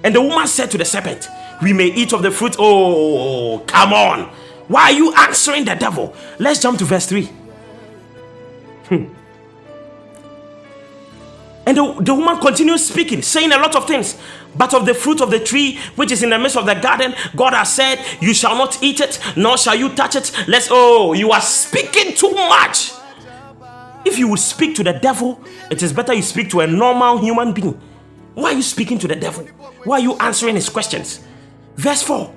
And 0.04 0.16
the 0.16 0.22
woman 0.22 0.48
said 0.48 0.72
to 0.72 0.78
the 0.78 0.86
serpent, 0.86 1.28
We 1.62 1.74
may 1.74 1.88
eat 1.88 2.14
of 2.14 2.24
the 2.24 2.32
fruit. 2.32 2.56
Oh, 2.58 3.60
come 3.68 3.94
on. 3.94 4.30
Why 4.68 4.84
are 4.84 4.92
you 4.94 5.14
answering 5.14 5.66
the 5.66 5.76
devil? 5.76 6.16
Let's 6.40 6.62
jump 6.62 6.80
to 6.80 6.86
verse 6.86 7.06
3. 7.06 7.26
Hmm. 8.86 9.06
And 11.66 11.78
the, 11.78 11.94
the 12.02 12.16
woman 12.16 12.40
continues 12.40 12.86
speaking, 12.86 13.22
saying 13.22 13.52
a 13.52 13.58
lot 13.58 13.76
of 13.76 13.88
things. 13.88 14.18
But 14.56 14.74
of 14.74 14.86
the 14.86 14.94
fruit 14.94 15.22
of 15.22 15.30
the 15.30 15.40
tree 15.40 15.78
which 15.96 16.12
is 16.12 16.24
in 16.24 16.32
the 16.32 16.40
midst 16.40 16.58
of 16.58 16.66
the 16.66 16.74
garden, 16.74 17.14
God 17.36 17.54
has 17.54 17.74
said, 17.74 18.04
You 18.20 18.34
shall 18.34 18.56
not 18.56 18.82
eat 18.84 19.00
it, 19.00 19.20
nor 19.38 19.58
shall 19.58 19.76
you 19.76 19.90
touch 19.90 20.16
it. 20.16 20.32
Let's, 20.48 20.68
oh, 20.72 21.14
you 21.14 21.32
are 21.32 21.42
speaking 21.42 22.16
too 22.16 22.32
much. 22.32 22.92
If 24.04 24.18
you 24.18 24.28
would 24.30 24.40
speak 24.40 24.76
to 24.78 24.84
the 24.84 24.94
devil, 24.94 25.40
it 25.70 25.84
is 25.84 25.94
better 25.94 26.14
you 26.14 26.24
speak 26.24 26.50
to 26.52 26.62
a 26.62 26.68
normal 26.68 27.20
human 27.20 27.54
being. 27.54 27.80
Why 28.34 28.52
are 28.52 28.56
you 28.56 28.64
speaking 28.64 28.98
to 29.00 29.08
the 29.08 29.16
devil? 29.16 29.46
Why 29.84 29.98
are 29.98 30.02
you 30.02 30.18
answering 30.18 30.56
his 30.56 30.70
questions? 30.70 31.22
Verse 31.76 32.02
4 32.02 32.34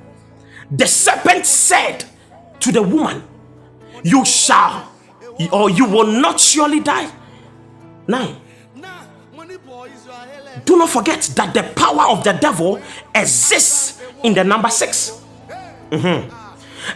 The 0.70 0.86
serpent 0.86 1.46
said 1.46 2.04
to 2.60 2.70
the 2.70 2.82
woman, 2.82 3.24
You 4.02 4.24
shall, 4.26 4.92
or 5.50 5.70
you 5.70 5.86
will 5.86 6.06
not 6.06 6.38
surely 6.38 6.80
die. 6.80 7.10
9 8.06 8.40
do 10.64 10.76
not 10.76 10.90
forget 10.90 11.22
that 11.34 11.54
the 11.54 11.62
power 11.74 12.10
of 12.10 12.24
the 12.24 12.32
devil 12.32 12.80
exists 13.14 14.02
in 14.22 14.34
the 14.34 14.44
number 14.44 14.68
6 14.68 15.22
mm-hmm. 15.90 16.44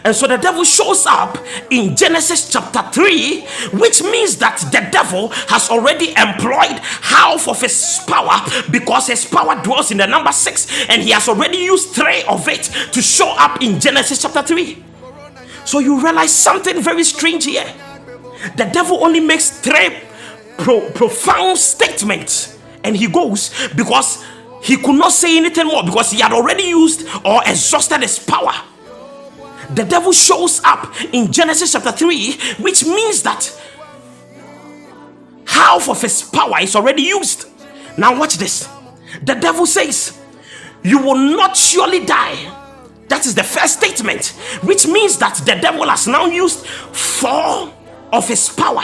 And 0.03 0.15
so 0.15 0.27
the 0.27 0.37
devil 0.37 0.63
shows 0.63 1.05
up 1.05 1.37
in 1.71 1.95
Genesis 1.95 2.49
chapter 2.51 2.81
3, 2.91 3.41
which 3.73 4.03
means 4.03 4.37
that 4.37 4.59
the 4.71 4.87
devil 4.91 5.29
has 5.47 5.69
already 5.69 6.09
employed 6.09 6.79
half 7.01 7.47
of 7.47 7.59
his 7.59 7.99
power 8.07 8.39
because 8.71 9.07
his 9.07 9.25
power 9.25 9.61
dwells 9.63 9.91
in 9.91 9.97
the 9.97 10.05
number 10.05 10.31
6, 10.31 10.89
and 10.89 11.01
he 11.01 11.11
has 11.11 11.27
already 11.27 11.57
used 11.57 11.89
three 11.89 12.23
of 12.23 12.47
it 12.47 12.63
to 12.93 13.01
show 13.01 13.29
up 13.37 13.61
in 13.61 13.79
Genesis 13.79 14.21
chapter 14.21 14.43
3. 14.43 14.83
So 15.65 15.79
you 15.79 16.01
realize 16.01 16.33
something 16.33 16.81
very 16.81 17.03
strange 17.03 17.45
here. 17.45 17.65
The 18.55 18.65
devil 18.65 19.03
only 19.03 19.19
makes 19.19 19.49
three 19.49 20.01
pro- 20.57 20.89
profound 20.91 21.57
statements 21.57 22.58
and 22.83 22.95
he 22.95 23.07
goes 23.07 23.51
because 23.75 24.23
he 24.61 24.77
could 24.77 24.95
not 24.95 25.11
say 25.11 25.37
anything 25.37 25.67
more 25.67 25.83
because 25.83 26.11
he 26.11 26.21
had 26.21 26.33
already 26.33 26.63
used 26.63 27.07
or 27.25 27.41
exhausted 27.45 28.01
his 28.01 28.19
power. 28.19 28.53
The 29.73 29.83
devil 29.83 30.11
shows 30.11 30.61
up 30.63 30.93
in 31.13 31.31
Genesis 31.31 31.73
chapter 31.73 31.91
3, 31.91 32.33
which 32.59 32.83
means 32.85 33.21
that 33.23 33.51
half 35.45 35.87
of 35.87 36.01
his 36.01 36.23
power 36.23 36.59
is 36.61 36.75
already 36.75 37.03
used. 37.03 37.45
Now, 37.97 38.17
watch 38.17 38.37
this. 38.37 38.67
The 39.23 39.35
devil 39.35 39.65
says, 39.65 40.19
You 40.83 40.99
will 40.99 41.15
not 41.15 41.55
surely 41.55 42.05
die. 42.05 42.55
That 43.09 43.25
is 43.25 43.35
the 43.35 43.43
first 43.43 43.77
statement, 43.77 44.27
which 44.63 44.87
means 44.87 45.17
that 45.17 45.35
the 45.45 45.55
devil 45.55 45.87
has 45.87 46.07
now 46.07 46.25
used 46.25 46.65
four 46.65 47.73
of 48.11 48.27
his 48.27 48.49
power, 48.49 48.83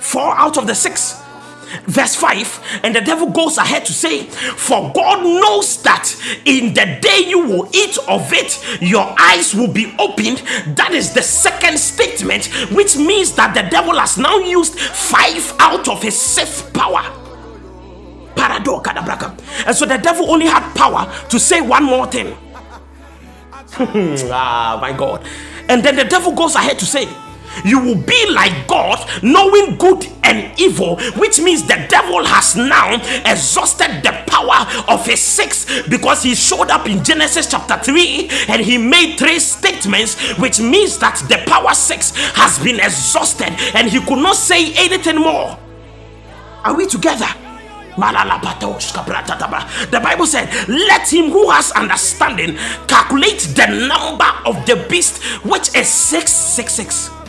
four 0.00 0.36
out 0.36 0.56
of 0.56 0.66
the 0.66 0.74
six 0.74 1.20
verse 1.84 2.14
5 2.16 2.80
and 2.84 2.94
the 2.94 3.00
devil 3.00 3.28
goes 3.30 3.56
ahead 3.58 3.84
to 3.84 3.92
say 3.92 4.24
for 4.24 4.92
god 4.92 5.22
knows 5.22 5.82
that 5.82 6.14
in 6.44 6.74
the 6.74 6.98
day 7.00 7.24
you 7.26 7.38
will 7.46 7.68
eat 7.74 7.96
of 8.08 8.32
it 8.32 8.58
your 8.80 9.14
eyes 9.18 9.54
will 9.54 9.72
be 9.72 9.94
opened. 9.98 10.38
That 10.76 10.92
is 10.92 11.12
the 11.12 11.22
second 11.22 11.78
statement 11.78 12.46
which 12.72 12.96
means 12.96 13.32
that 13.32 13.54
the 13.54 13.62
devil 13.70 13.98
has 13.98 14.18
now 14.18 14.38
used 14.38 14.78
five 14.78 15.54
out 15.58 15.88
of 15.88 16.02
his 16.02 16.18
sixth 16.18 16.72
power. 16.72 17.02
And 19.66 19.76
so 19.76 19.84
the 19.86 19.98
devil 19.98 20.30
only 20.30 20.46
had 20.46 20.74
power 20.74 21.10
to 21.28 21.38
say 21.38 21.60
one 21.60 21.84
more 21.84 22.06
thing. 22.06 22.36
Ah 24.32 24.78
my 24.80 24.92
god. 24.92 25.24
And 25.68 25.82
then 25.84 25.94
the 25.96 26.04
devil 26.04 26.32
goes 26.32 26.54
ahead 26.54 26.78
to 26.80 26.86
say 26.86 27.06
you 27.64 27.78
will 27.80 28.00
be 28.00 28.30
like 28.30 28.66
God, 28.66 28.98
knowing 29.22 29.76
good 29.76 30.06
and 30.22 30.58
evil, 30.58 30.96
which 31.16 31.40
means 31.40 31.62
the 31.62 31.86
devil 31.88 32.24
has 32.24 32.56
now 32.56 32.94
exhausted 33.24 34.02
the 34.02 34.12
power 34.26 34.66
of 34.88 35.04
his 35.06 35.20
six 35.20 35.66
because 35.88 36.22
he 36.22 36.34
showed 36.34 36.70
up 36.70 36.88
in 36.88 37.02
Genesis 37.04 37.50
chapter 37.50 37.76
3 37.76 38.28
and 38.48 38.62
he 38.62 38.78
made 38.78 39.18
three 39.18 39.38
statements, 39.38 40.38
which 40.38 40.60
means 40.60 40.98
that 40.98 41.16
the 41.28 41.42
power 41.50 41.74
six 41.74 42.12
has 42.34 42.58
been 42.58 42.76
exhausted 42.76 43.50
and 43.74 43.88
he 43.88 44.00
could 44.00 44.18
not 44.18 44.36
say 44.36 44.72
anything 44.74 45.16
more. 45.16 45.58
Are 46.64 46.76
we 46.76 46.86
together? 46.86 47.28
The 49.90 50.00
Bible 50.02 50.26
said, 50.26 50.48
Let 50.68 51.12
him 51.12 51.30
who 51.30 51.50
has 51.50 51.72
understanding 51.72 52.56
calculate 52.86 53.40
the 53.54 53.66
number 53.88 54.30
of 54.46 54.64
the 54.64 54.86
beast, 54.88 55.22
which 55.44 55.74
is 55.74 55.88
666. 55.88 57.19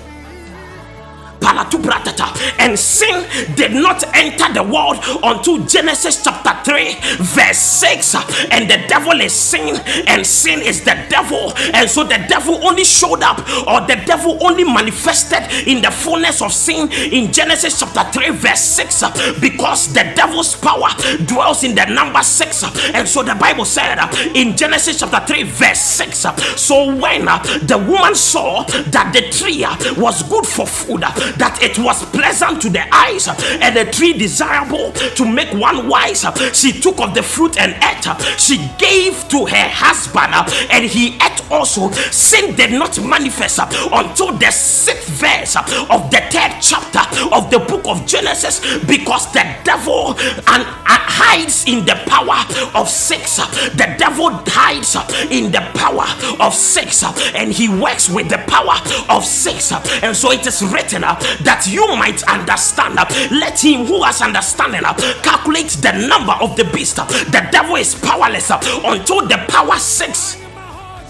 And 1.43 2.77
sin 2.77 3.25
did 3.55 3.71
not 3.73 4.03
enter 4.15 4.53
the 4.53 4.63
world 4.63 4.97
until 5.23 5.65
Genesis 5.65 6.23
chapter 6.23 6.53
3, 6.63 6.95
verse 7.17 7.57
6. 7.57 8.15
And 8.51 8.69
the 8.69 8.85
devil 8.87 9.19
is 9.19 9.33
sin, 9.33 9.79
and 10.07 10.25
sin 10.25 10.61
is 10.61 10.83
the 10.83 10.95
devil. 11.09 11.53
And 11.73 11.89
so 11.89 12.03
the 12.03 12.23
devil 12.29 12.65
only 12.65 12.83
showed 12.83 13.23
up, 13.23 13.39
or 13.67 13.81
the 13.87 14.01
devil 14.05 14.37
only 14.45 14.63
manifested 14.63 15.43
in 15.67 15.81
the 15.81 15.91
fullness 15.91 16.41
of 16.41 16.53
sin 16.53 16.91
in 16.91 17.31
Genesis 17.33 17.79
chapter 17.79 18.03
3, 18.19 18.29
verse 18.31 18.61
6, 18.61 19.03
because 19.39 19.93
the 19.93 20.03
devil's 20.15 20.55
power 20.55 20.89
dwells 21.25 21.63
in 21.63 21.75
the 21.75 21.85
number 21.85 22.21
6. 22.21 22.63
And 22.93 23.07
so 23.07 23.23
the 23.23 23.35
Bible 23.35 23.65
said 23.65 23.97
in 24.35 24.55
Genesis 24.55 24.99
chapter 24.99 25.33
3, 25.33 25.43
verse 25.43 25.81
6. 25.81 26.25
So 26.55 26.95
when 26.95 27.25
the 27.25 27.83
woman 27.89 28.15
saw 28.15 28.63
that 28.63 29.11
the 29.13 29.29
tree 29.31 29.65
was 29.99 30.23
good 30.23 30.45
for 30.45 30.67
food, 30.67 31.03
that 31.37 31.59
it 31.61 31.77
was 31.79 32.03
pleasant 32.05 32.61
to 32.61 32.69
the 32.69 32.83
eyes 32.93 33.27
and 33.27 33.77
a 33.77 33.89
tree 33.91 34.13
desirable 34.13 34.91
to 34.91 35.25
make 35.25 35.51
one 35.53 35.87
wise. 35.87 36.25
She 36.53 36.71
took 36.71 36.99
of 36.99 37.13
the 37.13 37.23
fruit 37.23 37.57
and 37.57 37.73
ate. 37.83 38.07
She 38.39 38.57
gave 38.77 39.27
to 39.29 39.45
her 39.45 39.69
husband 39.69 40.33
and 40.71 40.85
he 40.85 41.15
ate 41.15 41.41
also. 41.51 41.91
Sin 42.11 42.55
did 42.55 42.71
not 42.71 43.01
manifest 43.03 43.59
until 43.59 44.37
the 44.37 44.51
sixth 44.51 45.09
verse 45.09 45.55
of 45.55 46.09
the 46.11 46.21
third 46.31 46.53
chapter 46.61 47.03
of 47.33 47.51
the 47.51 47.59
book 47.59 47.85
of 47.87 48.05
Genesis 48.05 48.59
because 48.85 49.31
the 49.33 49.43
devil 49.63 50.15
and, 50.47 50.65
hides 51.11 51.65
in 51.65 51.85
the 51.85 51.95
power 52.07 52.39
of 52.73 52.89
six. 52.89 53.37
The 53.37 53.95
devil 53.97 54.31
hides 54.47 54.95
in 55.29 55.51
the 55.51 55.61
power 55.75 56.07
of 56.39 56.53
six 56.53 57.03
and 57.35 57.51
he 57.51 57.69
works 57.69 58.09
with 58.09 58.29
the 58.29 58.39
power 58.47 58.75
of 59.09 59.25
six. 59.25 59.71
And 60.01 60.15
so 60.15 60.31
it 60.31 60.45
is 60.47 60.63
written 60.63 61.03
that 61.43 61.67
you 61.69 61.87
might 61.95 62.23
understand. 62.23 62.95
Let 63.31 63.63
him 63.63 63.85
who 63.85 64.03
has 64.03 64.21
understanding 64.21 64.81
calculate 65.21 65.69
the 65.81 66.07
number 66.07 66.33
of 66.41 66.55
the 66.55 66.65
beast. 66.65 66.95
The 66.97 67.47
devil 67.51 67.75
is 67.75 67.95
powerless 67.95 68.49
until 68.51 69.27
the 69.27 69.45
power 69.47 69.77
six 69.77 70.37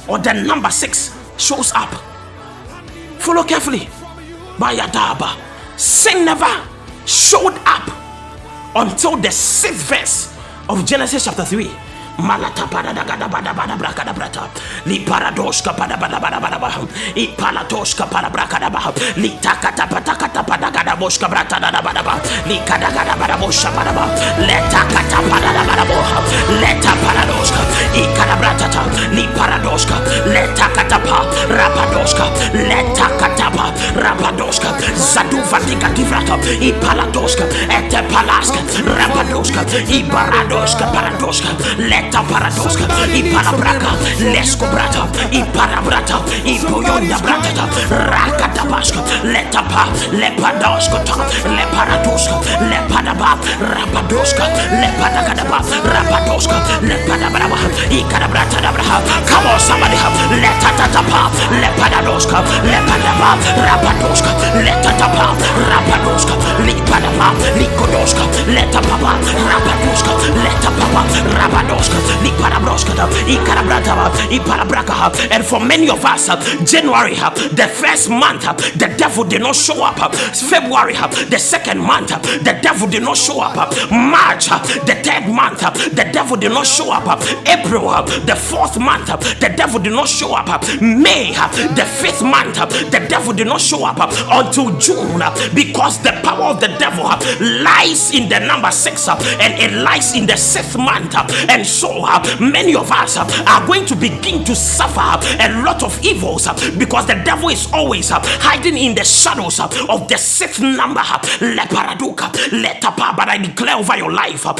or 0.08 0.20
the 0.20 0.34
number 0.34 0.70
six 0.70 1.18
shows 1.38 1.72
up. 1.74 1.90
Follow 3.20 3.44
carefully. 3.44 3.88
Bayadaba. 4.58 5.40
Sin 5.78 6.26
never 6.26 6.68
showed 7.06 7.58
up 7.66 7.90
until 8.76 9.18
the 9.18 9.32
sixth 9.32 9.90
verse 9.90 10.38
of 10.70 10.86
Genesis 10.86 11.26
chapter 11.26 11.44
3 11.44 11.70
malata 12.22 12.66
pada 12.70 12.94
da 12.94 13.04
gada 13.04 13.28
bada 13.28 13.52
bada 13.54 13.76
braka 13.76 14.04
da 14.06 14.14
brata. 14.14 14.44
Li 14.86 15.00
paradoska 15.00 15.74
pada 15.74 15.98
bada 15.98 16.20
bada 16.20 16.40
bada 16.40 16.58
bah 16.62 16.78
i 17.16 17.28
palatoska 17.40 18.06
pada 18.06 18.30
braka 18.30 18.60
da 18.60 18.70
bah 18.70 18.94
li 19.18 19.32
takata 19.42 19.86
pata 19.90 20.14
kata 20.16 20.42
pada 20.44 20.70
gada 20.72 20.96
boska 20.96 21.28
brata 21.28 21.58
da 21.60 21.82
bada 21.82 22.02
bah 22.04 22.18
li 22.48 22.58
kada 22.66 22.90
gada 22.94 23.16
bada 23.18 23.36
bosha 23.42 23.70
bada 23.74 23.92
bah 23.92 24.08
leta 24.48 24.82
kata 24.94 25.20
pada 25.30 25.50
da 25.58 25.64
bada 25.70 25.86
boha 25.90 26.20
leta 26.62 26.94
paradoska 27.04 27.62
i 27.96 28.04
kada 28.18 28.36
brata 28.36 28.68
ta 28.70 28.84
paradoska 29.38 29.96
leta 30.26 30.68
kata 30.76 31.00
rapadoska 31.50 32.26
leta 32.54 33.08
kata 33.20 33.52
rapadoska 33.96 34.68
zadu 34.96 35.38
vadika 35.52 35.90
divrata 35.96 36.36
i 36.62 36.74
paladoska 36.74 37.44
ete 37.78 38.04
palaska 38.14 38.60
rapadoska 38.98 39.62
i 39.90 40.04
paradoska 40.04 40.86
leta 41.78 42.24
paradoska, 42.24 42.84
i 43.14 43.24
palabraka, 43.34 43.92
lesko 44.34 44.66
brata, 44.72 45.08
i 45.32 45.44
parabrata, 45.54 46.18
i 46.46 46.60
poyonda 46.60 47.18
brata, 47.24 47.66
raka 47.90 48.48
leta 49.24 49.64
pa, 49.64 49.88
le 50.12 50.32
padoska, 50.42 50.98
le 51.46 51.66
paradoska, 51.76 52.36
rapadoska, 53.74 54.46
le 54.82 54.90
padakadaba, 55.00 55.60
rapadoska, 55.84 56.56
le 56.82 56.96
Come 59.28 59.48
on, 59.48 59.60
somebody, 59.60 59.96
leta 60.42 60.70
tatapa, 60.78 61.32
le 61.52 61.70
padadoska, 61.78 62.44
le 62.64 62.80
padaba, 62.88 63.38
rapadoska, 63.66 64.32
leta 64.64 64.92
tapa, 64.98 65.36
rapadoska, 65.70 66.34
li 66.66 66.74
padaba, 66.90 67.34
li 67.58 67.68
kodoska, 67.78 68.24
leta 68.48 68.82
papa, 68.82 69.18
rapadoska, 69.48 70.12
leta 70.44 70.72
papa, 70.78 71.06
rapadoska. 71.40 71.98
And 75.32 75.46
for 75.46 75.60
many 75.60 75.90
of 75.90 76.04
us, 76.06 76.28
January, 76.70 77.16
the 77.16 77.68
first 77.74 78.10
month, 78.10 78.44
the 78.78 78.94
devil 78.98 79.24
did 79.24 79.42
not 79.42 79.56
show 79.56 79.84
up. 79.84 80.14
February, 80.16 80.94
the 81.30 81.40
second 81.40 81.80
month, 81.80 82.10
the 82.10 82.60
devil 82.62 82.88
did 82.88 83.04
not 83.04 83.18
show 83.18 83.42
up. 83.42 83.56
March, 83.92 84.50
the 84.86 84.96
third 85.04 85.28
month, 85.28 85.62
the 85.96 86.10
devil 86.12 86.36
did 86.38 86.52
not 86.52 86.68
show 86.68 86.92
up. 86.92 87.22
April, 87.48 87.71
the 87.72 88.36
fourth 88.36 88.78
month, 88.80 89.08
the 89.40 89.54
devil 89.56 89.80
did 89.80 89.94
not 89.94 90.08
show 90.08 90.36
up. 90.36 90.48
May, 90.82 91.34
the 91.76 91.86
fifth 91.86 92.22
month, 92.22 92.56
the 92.56 93.06
devil 93.10 93.34
did 93.34 93.48
not 93.48 93.62
show 93.62 93.86
up 93.86 93.98
until 94.30 94.78
June 94.78 95.20
because 95.56 96.02
the 96.04 96.12
power 96.24 96.46
of 96.46 96.60
the 96.60 96.68
devil 96.80 97.06
lies 97.64 98.14
in 98.14 98.28
the 98.28 98.40
number 98.40 98.72
six 98.72 99.08
and 99.08 99.54
it 99.60 99.72
lies 99.84 100.16
in 100.16 100.26
the 100.26 100.36
sixth 100.36 100.78
month. 100.78 101.16
And 101.50 101.66
so 101.66 102.06
many 102.40 102.76
of 102.76 102.92
us 102.92 103.18
are 103.18 103.68
going 103.68 103.86
to 103.86 103.96
begin 103.96 104.44
to 104.46 104.56
suffer 104.56 105.00
a 105.00 105.64
lot 105.64 105.84
of 105.84 105.98
evils 106.04 106.48
because 106.78 107.08
the 107.08 107.22
devil 107.24 107.50
is 107.50 107.72
always 107.72 108.10
hiding 108.12 108.78
in 108.78 108.96
the 108.96 109.04
shadows 109.04 109.60
of 109.60 110.08
the 110.10 110.18
sixth 110.18 110.62
number. 110.62 111.02
Leparaduka, 111.02 112.32
letapa, 112.52 113.16
but 113.16 113.30
I 113.30 113.38
declare 113.38 113.78
over 113.78 113.98
your 113.98 114.12
life, 114.12 114.44
but 114.44 114.56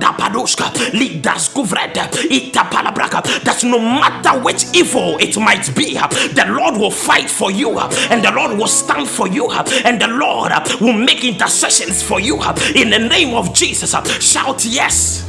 itapalabraka, 0.00 2.51
that 2.52 3.60
no 3.64 3.78
matter 3.78 4.38
which 4.42 4.64
evil 4.74 5.16
it 5.18 5.36
might 5.36 5.74
be, 5.74 5.94
the 5.94 6.44
Lord 6.48 6.76
will 6.76 6.90
fight 6.90 7.30
for 7.30 7.50
you, 7.50 7.78
and 7.78 8.24
the 8.24 8.30
Lord 8.32 8.58
will 8.58 8.66
stand 8.66 9.08
for 9.08 9.28
you, 9.28 9.50
and 9.50 10.00
the 10.00 10.08
Lord 10.08 10.52
will 10.80 10.92
make 10.92 11.24
intercessions 11.24 12.02
for 12.02 12.20
you 12.20 12.40
in 12.74 12.90
the 12.90 12.98
name 12.98 13.34
of 13.34 13.54
Jesus. 13.54 13.94
Shout 14.22 14.64
yes. 14.64 15.28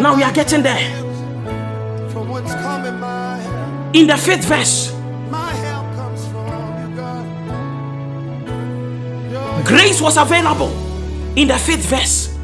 Now 0.00 0.14
we 0.16 0.22
are 0.22 0.32
getting 0.32 0.62
there. 0.62 0.96
In 3.92 4.06
the 4.06 4.16
fifth 4.16 4.44
verse, 4.44 4.92
grace 9.66 10.00
was 10.00 10.16
available. 10.16 10.70
In 11.36 11.48
the 11.48 11.58
fifth 11.58 11.86
verse 11.86 12.36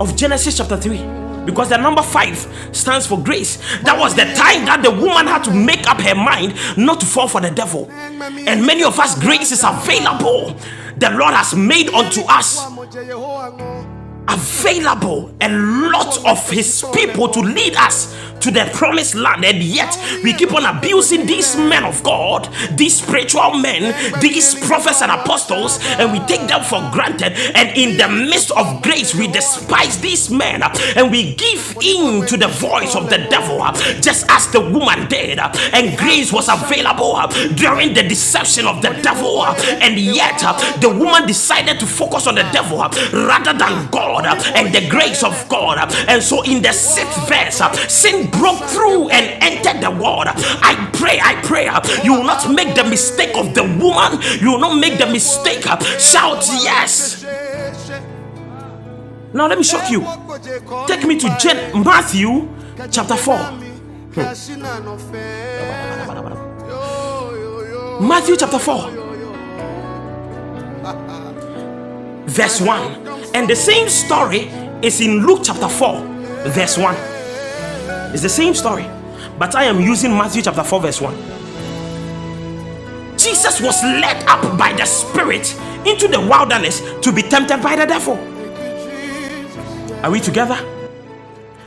of 0.00 0.16
Genesis 0.16 0.56
chapter 0.56 0.76
3 0.76 1.21
because 1.44 1.68
the 1.68 1.76
number 1.76 2.02
five 2.02 2.36
stands 2.72 3.06
for 3.06 3.18
grace. 3.22 3.56
That 3.82 3.98
was 3.98 4.14
the 4.14 4.24
time 4.34 4.64
that 4.66 4.80
the 4.82 4.90
woman 4.90 5.26
had 5.26 5.42
to 5.44 5.52
make 5.52 5.86
up 5.88 6.00
her 6.00 6.14
mind 6.14 6.54
not 6.76 7.00
to 7.00 7.06
fall 7.06 7.28
for 7.28 7.40
the 7.40 7.50
devil. 7.50 7.88
And 7.90 8.64
many 8.66 8.82
of 8.84 8.98
us, 8.98 9.18
grace 9.20 9.52
is 9.52 9.64
available. 9.64 10.56
The 10.96 11.10
Lord 11.10 11.34
has 11.34 11.54
made 11.54 11.88
unto 11.90 12.20
us 12.28 12.66
available 14.28 15.34
a 15.40 15.48
lot 15.48 16.24
of 16.26 16.50
his 16.50 16.84
people 16.94 17.28
to 17.28 17.40
lead 17.40 17.74
us 17.76 18.16
to 18.40 18.50
the 18.50 18.68
promised 18.74 19.14
land, 19.14 19.44
and 19.44 19.62
yet 19.62 19.96
we 20.24 20.32
keep 20.32 20.52
on 20.52 20.64
abusing 20.64 21.26
these 21.26 21.56
men 21.56 21.84
of 21.84 22.02
God, 22.02 22.48
these 22.72 23.00
spiritual 23.00 23.54
men, 23.54 23.94
these 24.20 24.56
prophets 24.66 25.00
and 25.00 25.12
apostles, 25.12 25.78
and 25.82 26.12
we 26.12 26.18
take 26.26 26.48
them 26.48 26.64
for 26.64 26.80
granted. 26.92 27.34
And 27.54 27.76
in 27.78 27.96
the 27.96 28.08
midst 28.08 28.50
of 28.50 28.82
grace, 28.82 29.14
we 29.14 29.28
despise 29.28 30.00
these 30.00 30.28
men 30.28 30.62
and 30.96 31.12
we 31.12 31.36
give 31.36 31.76
in 31.80 32.26
to 32.26 32.36
the 32.36 32.48
voice 32.48 32.96
of 32.96 33.08
the 33.10 33.18
devil, 33.30 33.58
just 34.00 34.26
as 34.28 34.48
the 34.48 34.60
woman 34.60 35.08
did. 35.08 35.38
And 35.38 35.96
grace 35.96 36.32
was 36.32 36.48
available 36.48 37.20
during 37.54 37.94
the 37.94 38.02
deception 38.02 38.66
of 38.66 38.82
the 38.82 38.90
devil, 39.02 39.44
and 39.44 39.96
yet 40.00 40.40
the 40.80 40.88
woman 40.88 41.28
decided 41.28 41.78
to 41.78 41.86
focus 41.86 42.26
on 42.26 42.34
the 42.34 42.48
devil 42.50 42.78
rather 42.78 43.56
than 43.56 43.88
God 43.92 44.11
Uh, 44.20 44.36
and 44.54 44.74
the 44.74 44.88
grace 44.88 45.22
of 45.24 45.34
God. 45.48 45.78
Uh, 45.78 46.04
and 46.08 46.22
so, 46.22 46.42
in 46.42 46.62
the 46.62 46.72
sixth 46.72 47.28
verse, 47.28 47.60
uh, 47.60 47.72
sin 47.88 48.30
broke 48.30 48.62
through 48.64 49.08
and 49.10 49.42
entered 49.42 49.80
the 49.82 49.90
world. 49.90 50.26
I 50.28 50.88
pray, 50.92 51.18
I 51.22 51.34
pray, 51.42 51.68
you 52.04 52.14
will 52.14 52.24
not 52.24 52.50
make 52.52 52.74
the 52.74 52.84
mistake 52.84 53.36
of 53.36 53.54
the 53.54 53.64
woman, 53.64 54.20
you 54.40 54.52
will 54.52 54.60
not 54.60 54.78
make 54.78 54.98
the 54.98 55.06
mistake. 55.06 55.62
Shout 55.98 56.44
yes. 56.62 57.24
Now, 59.32 59.46
let 59.48 59.56
me 59.58 59.64
shock 59.64 59.90
you. 59.90 60.04
Take 60.86 61.04
me 61.06 61.18
to 61.18 61.36
Jen- 61.40 61.82
Matthew 61.82 62.48
chapter 62.90 63.16
4. 63.16 63.36
Hmm. 64.14 64.20
Matthew 68.08 68.36
chapter 68.36 68.58
4, 68.58 68.90
verse 72.26 72.60
1. 72.60 73.34
And 73.34 73.48
the 73.48 73.56
same 73.56 73.88
story 73.88 74.50
is 74.82 75.00
in 75.00 75.26
Luke 75.26 75.40
chapter 75.42 75.68
4, 75.68 76.00
verse 76.48 76.76
1. 76.78 76.94
It's 78.12 78.22
the 78.22 78.28
same 78.28 78.54
story, 78.54 78.86
but 79.38 79.54
I 79.54 79.64
am 79.64 79.80
using 79.80 80.12
Matthew 80.12 80.42
chapter 80.42 80.62
4, 80.62 80.80
verse 80.80 81.00
1. 81.00 81.14
Jesus 83.16 83.60
was 83.60 83.82
led 83.82 84.24
up 84.26 84.58
by 84.58 84.72
the 84.72 84.84
Spirit 84.84 85.56
into 85.86 86.08
the 86.08 86.20
wilderness 86.20 86.80
to 87.00 87.12
be 87.12 87.22
tempted 87.22 87.62
by 87.62 87.76
the 87.76 87.86
devil. 87.86 88.18
Are 90.04 90.10
we 90.10 90.20
together? 90.20 90.56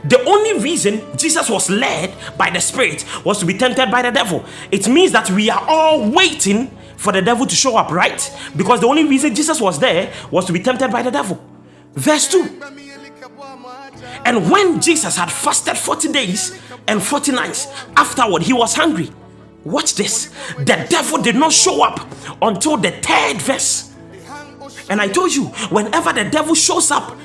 The 0.04 0.22
only 0.24 0.60
reason 0.62 1.02
Jesus 1.16 1.50
was 1.50 1.68
led 1.68 2.14
by 2.36 2.50
the 2.50 2.60
Spirit 2.60 3.04
was 3.24 3.38
to 3.40 3.46
be 3.46 3.54
tempted 3.58 3.90
by 3.90 4.02
the 4.02 4.10
devil. 4.12 4.44
It 4.70 4.86
means 4.86 5.10
that 5.12 5.30
we 5.30 5.50
are 5.50 5.64
all 5.66 6.10
waiting 6.10 6.75
for 6.96 7.12
the 7.12 7.22
devil 7.22 7.46
to 7.46 7.54
show 7.54 7.76
up, 7.76 7.90
right? 7.90 8.30
Because 8.56 8.80
the 8.80 8.86
only 8.86 9.04
reason 9.04 9.34
Jesus 9.34 9.60
was 9.60 9.78
there 9.78 10.12
was 10.30 10.44
to 10.46 10.52
be 10.52 10.60
tempted 10.60 10.90
by 10.90 11.02
the 11.02 11.10
devil. 11.10 11.42
Verse 11.94 12.28
2 12.28 12.60
and 14.26 14.50
when 14.50 14.80
Jesus 14.80 15.16
had 15.16 15.30
fasted 15.30 15.78
40 15.78 16.08
days 16.12 16.60
and 16.88 17.00
40 17.00 17.30
nights, 17.30 17.68
afterward 17.96 18.42
he 18.42 18.52
was 18.52 18.74
hungry. 18.74 19.08
Watch 19.64 19.94
this. 19.94 20.34
The 20.58 20.84
devil 20.90 21.22
did 21.22 21.36
not 21.36 21.52
show 21.52 21.84
up 21.84 22.04
until 22.42 22.76
the 22.76 22.90
third 22.90 23.40
verse. 23.40 23.94
And 24.90 25.00
I 25.00 25.08
told 25.08 25.32
you, 25.32 25.46
whenever 25.70 26.12
the 26.12 26.24
devil 26.24 26.56
shows 26.56 26.90
up 26.90 27.16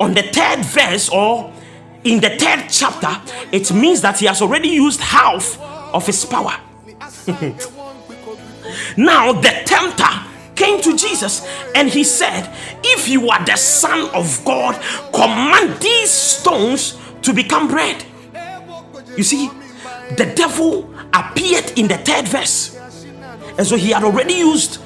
on 0.00 0.14
the 0.14 0.22
third 0.32 0.64
verse 0.64 1.10
or 1.10 1.52
in 2.04 2.20
the 2.20 2.30
third 2.30 2.66
chapter, 2.70 3.20
it 3.52 3.70
means 3.74 4.00
that 4.00 4.20
he 4.20 4.26
has 4.26 4.40
already 4.40 4.70
used 4.70 5.00
half 5.00 5.60
of 5.92 6.06
his 6.06 6.24
power. 6.24 6.58
now, 8.96 9.32
the 9.32 9.62
tempter 9.64 10.04
came 10.54 10.80
to 10.82 10.96
Jesus 10.96 11.46
and 11.74 11.88
he 11.88 12.04
said, 12.04 12.52
If 12.82 13.08
you 13.08 13.30
are 13.30 13.44
the 13.44 13.56
Son 13.56 14.08
of 14.14 14.44
God, 14.44 14.80
command 15.12 15.80
these 15.80 16.10
stones 16.10 16.98
to 17.22 17.32
become 17.32 17.68
bread. 17.68 18.04
You 19.16 19.22
see, 19.22 19.50
the 20.16 20.32
devil 20.34 20.92
appeared 21.12 21.78
in 21.78 21.88
the 21.88 21.98
third 21.98 22.26
verse, 22.28 22.76
and 23.58 23.66
so 23.66 23.76
he 23.76 23.90
had 23.90 24.04
already 24.04 24.34
used 24.34 24.80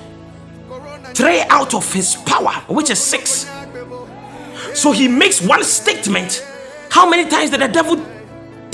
three 1.15 1.41
out 1.49 1.75
of 1.75 1.91
his 1.93 2.17
power, 2.27 2.53
which 2.69 2.91
is 2.91 3.01
six. 3.01 3.51
So 4.75 4.93
he 4.93 5.09
makes 5.09 5.41
one 5.41 5.65
statement. 5.65 6.47
How 6.91 7.09
many 7.09 7.29
times 7.29 7.51
did 7.51 7.61
the 7.61 7.69
devil 7.69 7.97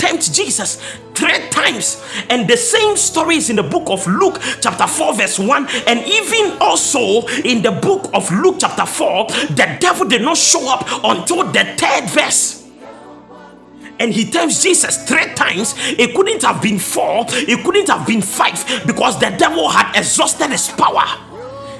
tempt 0.03 0.33
Jesus? 0.33 0.75
Three 1.13 1.47
times. 1.49 2.03
And 2.29 2.47
the 2.47 2.57
same 2.57 2.97
story 2.97 3.37
is 3.37 3.49
in 3.49 3.55
the 3.55 3.63
book 3.63 3.83
of 3.87 4.05
Luke, 4.05 4.39
chapter 4.61 4.87
4, 4.87 5.15
verse 5.15 5.39
1. 5.39 5.67
And 5.87 5.99
even 6.05 6.57
also 6.59 7.25
in 7.43 7.61
the 7.61 7.71
book 7.71 8.09
of 8.13 8.29
Luke, 8.31 8.57
chapter 8.59 8.85
4, 8.85 9.27
the 9.55 9.77
devil 9.79 10.07
did 10.07 10.21
not 10.21 10.37
show 10.37 10.71
up 10.71 10.85
until 11.03 11.43
the 11.51 11.63
third 11.77 12.09
verse 12.09 12.59
and 13.99 14.11
he 14.11 14.29
tells 14.29 14.61
Jesus 14.61 15.07
three 15.07 15.33
times 15.35 15.75
it 15.77 16.15
couldn't 16.15 16.41
have 16.41 16.61
been 16.61 16.79
four, 16.79 17.25
it 17.29 17.63
couldn't 17.63 17.87
have 17.87 18.05
been 18.07 18.21
five 18.21 18.83
because 18.87 19.19
the 19.19 19.29
devil 19.37 19.69
had 19.69 19.95
exhausted 19.95 20.49
his 20.49 20.67
power. 20.69 21.05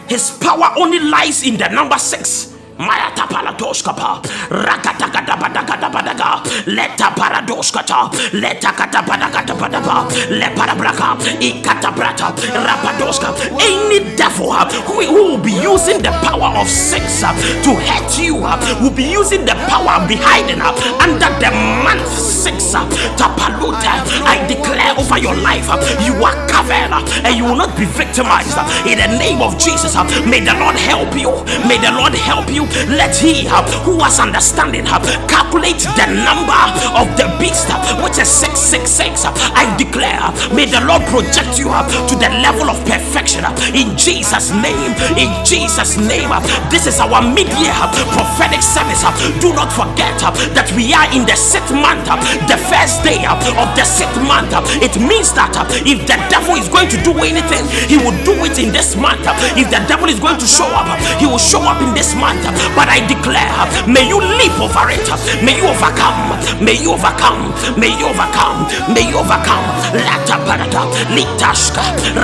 His 0.07 0.31
power 0.31 0.73
only 0.77 0.99
lies 0.99 1.45
in 1.45 1.57
the 1.57 1.67
number 1.69 1.97
six. 1.97 2.52
Mayata 2.77 3.27
palatoskapa, 3.27 4.21
rakatakata 4.49 5.37
badagada 5.37 5.89
badaga, 5.89 6.41
leta 6.65 7.11
paradoskata, 7.15 8.09
leta 8.33 8.71
kata 8.73 9.01
badagada 9.03 9.53
badaba, 9.53 10.09
le 10.29 10.49
parabraka, 10.55 11.15
ikata 11.39 11.91
brata, 11.91 12.33
rapadoska. 12.65 13.29
Any 13.61 14.15
devil 14.15 14.51
uh, 14.51 14.65
who, 14.85 15.01
who 15.05 15.23
will 15.33 15.37
be 15.37 15.51
using 15.51 16.01
the 16.01 16.11
power 16.25 16.57
of 16.57 16.67
sex 16.67 17.23
uh, 17.23 17.31
to 17.63 17.75
hurt 17.75 18.17
you 18.17 18.37
uh, 18.43 18.57
will 18.81 18.93
be 18.93 19.03
using 19.03 19.45
the 19.45 19.53
power 19.69 20.05
behind 20.07 20.49
it 20.49 20.59
under 20.59 21.29
the 21.39 21.51
month 21.83 22.07
six. 22.17 22.73
Tapaluta, 22.73 24.01
I 24.25 24.41
declare 24.47 24.97
over 24.97 25.19
your 25.19 25.35
life, 25.35 25.69
you 26.01 26.13
are 26.25 26.33
covered 26.49 26.89
and 27.23 27.35
you 27.37 27.45
will 27.45 27.55
not 27.55 27.77
be 27.77 27.85
victimized. 27.85 28.57
In 28.89 28.97
the 28.97 29.15
name 29.19 29.43
of 29.43 29.59
Jesus, 29.59 29.93
may 30.25 30.39
the 30.39 30.57
Lord 30.57 30.75
help 30.75 31.13
you. 31.13 31.29
May 31.67 31.77
the 31.77 31.93
Lord 31.93 32.13
help 32.15 32.49
you 32.49 32.62
let 32.89 33.15
he 33.15 33.47
uh, 33.47 33.63
who 33.83 33.99
has 33.99 34.19
understanding 34.19 34.85
uh, 34.87 34.99
calculate 35.27 35.79
the 35.97 36.07
number 36.23 36.61
of 36.97 37.07
the 37.17 37.27
beast, 37.39 37.69
uh, 37.69 37.79
which 38.03 38.17
is 38.17 38.29
666. 38.29 39.25
Uh, 39.25 39.33
I 39.55 39.69
declare, 39.77 40.19
uh, 40.19 40.31
may 40.53 40.65
the 40.65 40.81
Lord 40.85 41.03
project 41.09 41.59
you 41.59 41.69
up 41.69 41.87
to 42.09 42.15
the 42.15 42.29
level 42.41 42.69
of 42.69 42.77
perfection 42.85 43.45
in 43.73 43.95
Jesus' 43.97 44.51
name. 44.51 44.91
In 45.19 45.29
Jesus' 45.45 45.97
name, 45.97 46.29
this 46.69 46.87
is 46.87 46.99
our 46.99 47.21
mid 47.21 47.49
year 47.59 47.75
prophetic 48.13 48.61
service. 48.61 49.03
Do 49.41 49.53
not 49.53 49.71
forget 49.71 50.17
that 50.53 50.69
we 50.75 50.93
are 50.93 51.07
in 51.13 51.25
the 51.25 51.35
sixth 51.35 51.73
month, 51.73 52.05
the 52.47 52.59
first 52.69 53.03
day 53.03 53.25
of 53.27 53.67
the 53.75 53.85
sixth 53.85 54.19
month. 54.23 54.53
It 54.81 54.95
means 54.99 55.33
that 55.33 55.53
if 55.85 56.05
the 56.07 56.17
devil 56.29 56.55
is 56.55 56.69
going 56.69 56.89
to 56.89 56.99
do 57.03 57.13
anything, 57.23 57.65
he 57.89 57.97
will 57.97 58.15
do 58.23 58.33
it 58.45 58.59
in 58.59 58.71
this 58.71 58.95
month. 58.95 59.25
If 59.57 59.69
the 59.69 59.81
devil 59.87 60.07
is 60.09 60.19
going 60.19 60.39
to 60.39 60.47
show 60.47 60.67
up, 60.71 60.87
he 61.19 61.25
will 61.25 61.41
show 61.41 61.61
up 61.61 61.81
in 61.81 61.93
this 61.93 62.15
month. 62.15 62.43
But 62.75 62.89
I 62.89 63.05
declare, 63.07 63.51
may 63.87 64.07
you 64.07 64.19
leap 64.19 64.55
over 64.59 64.89
it. 64.89 65.05
May 65.43 65.57
you 65.57 65.67
overcome. 65.67 66.37
May 66.63 66.75
you 66.81 66.93
overcome. 66.93 67.53
May 67.77 67.93
you 67.97 68.07
overcome. 68.07 68.67
May 68.93 69.09
you 69.09 69.17
overcome. 69.17 69.65
Lata 69.93 70.37
parada, 70.45 70.83
litashka, 71.15 71.83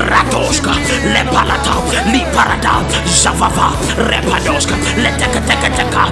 ratoshka, 0.09 0.73
lepalata, 1.13 1.75
liparada, 2.11 2.83
javava, 3.05 3.73
repadoshka, 4.09 4.75
letekateka, 5.03 6.03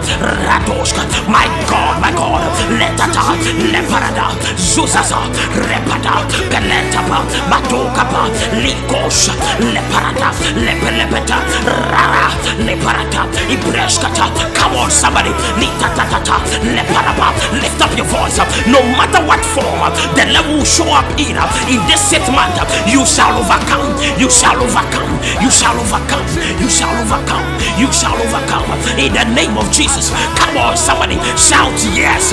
ratoshka. 0.48 1.03
My 1.27 1.48
God, 1.69 2.02
my 2.02 2.11
God, 2.11 2.41
letata, 2.80 3.35
leparada, 3.72 4.31
zuzaza, 4.57 5.19
repada, 5.68 6.26
peletapa, 6.49 7.19
batokapa, 7.49 8.30
likosha, 8.61 9.34
leparada, 9.60 10.31
lepelepeta, 10.56 11.38
rara, 11.91 12.31
leparata, 12.65 13.26
ibreshkata. 13.49 14.07
Come 14.16 14.76
on, 14.78 14.92
somebody, 14.92 15.32
lift 17.60 17.80
up 17.82 17.92
your 17.98 18.08
voice. 18.08 18.38
No 18.68 18.80
matter 18.96 19.22
what 19.26 19.42
form 19.44 19.82
the 20.16 20.26
level 20.32 20.58
will 20.60 20.66
show 20.68 20.88
up 20.92 21.08
in, 21.20 21.36
in 21.72 21.80
this 21.88 22.02
sixth 22.02 22.32
month, 22.32 22.56
you 22.88 23.06
shall 23.06 23.36
overcome, 23.38 23.96
you 24.20 24.30
shall 24.30 24.58
overcome, 24.60 25.12
you 25.42 25.50
shall 25.52 25.76
overcome, 25.80 26.26
you 26.62 26.70
shall 26.70 26.94
overcome, 27.04 27.46
you 27.80 27.92
shall 27.92 28.16
overcome. 28.16 28.68
In 29.00 29.14
the 29.14 29.26
name 29.36 29.58
of 29.58 29.72
Jesus, 29.72 30.12
come 30.40 30.58
on, 30.58 30.78
somebody, 30.78 31.16
shout 31.38 31.74
yes. 31.96 32.32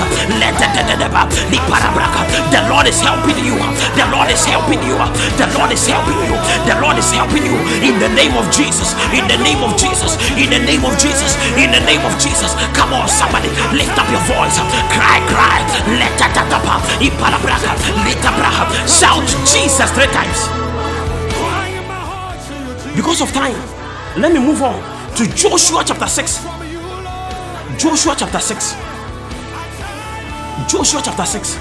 The 2.51 2.61
Lord 2.69 2.87
is 2.87 2.99
helping 3.01 3.39
you. 3.43 3.55
The 3.95 4.05
Lord 4.11 4.29
is 4.31 4.45
helping 4.45 4.81
you. 4.83 4.95
The 5.37 5.47
Lord 5.57 5.71
is 5.71 5.85
helping 5.87 6.19
you. 6.27 6.35
The 6.67 6.75
Lord 6.81 6.97
is 6.97 7.11
helping 7.11 7.43
you. 7.45 7.57
In 7.83 7.99
the 7.99 8.09
name 8.15 8.33
of 8.37 8.49
Jesus. 8.51 8.93
In 9.13 9.27
the 9.27 9.37
name 9.43 9.61
of 9.63 9.75
Jesus. 9.77 10.17
In 10.37 10.49
the 10.49 10.59
name 10.59 10.85
of 10.85 10.97
Jesus. 10.97 11.35
In 11.57 11.64
the 11.71 11.79
name 11.85 12.01
of 12.05 12.17
Jesus. 12.19 12.53
Come 12.73 12.93
on, 12.93 13.07
somebody, 13.07 13.49
lift 13.73 13.97
up 13.97 14.09
your 14.11 14.21
voice. 14.27 14.59
Cry, 14.91 15.19
cry. 15.29 15.61
Let 15.99 16.15
Shout 18.87 19.27
Jesus 19.45 19.91
three 19.91 20.07
times. 20.07 20.47
Because 22.95 23.21
of 23.21 23.31
time, 23.33 23.55
let 24.15 24.31
me 24.31 24.39
move 24.39 24.61
on 24.61 24.79
to 25.15 25.25
Joshua 25.35 25.83
chapter 25.85 26.07
6. 26.07 26.43
Joshua 27.77 28.15
chapter 28.17 28.39
6. 28.39 28.75
Joshua 30.69 31.01
chapter 31.03 31.25
6. 31.25 31.59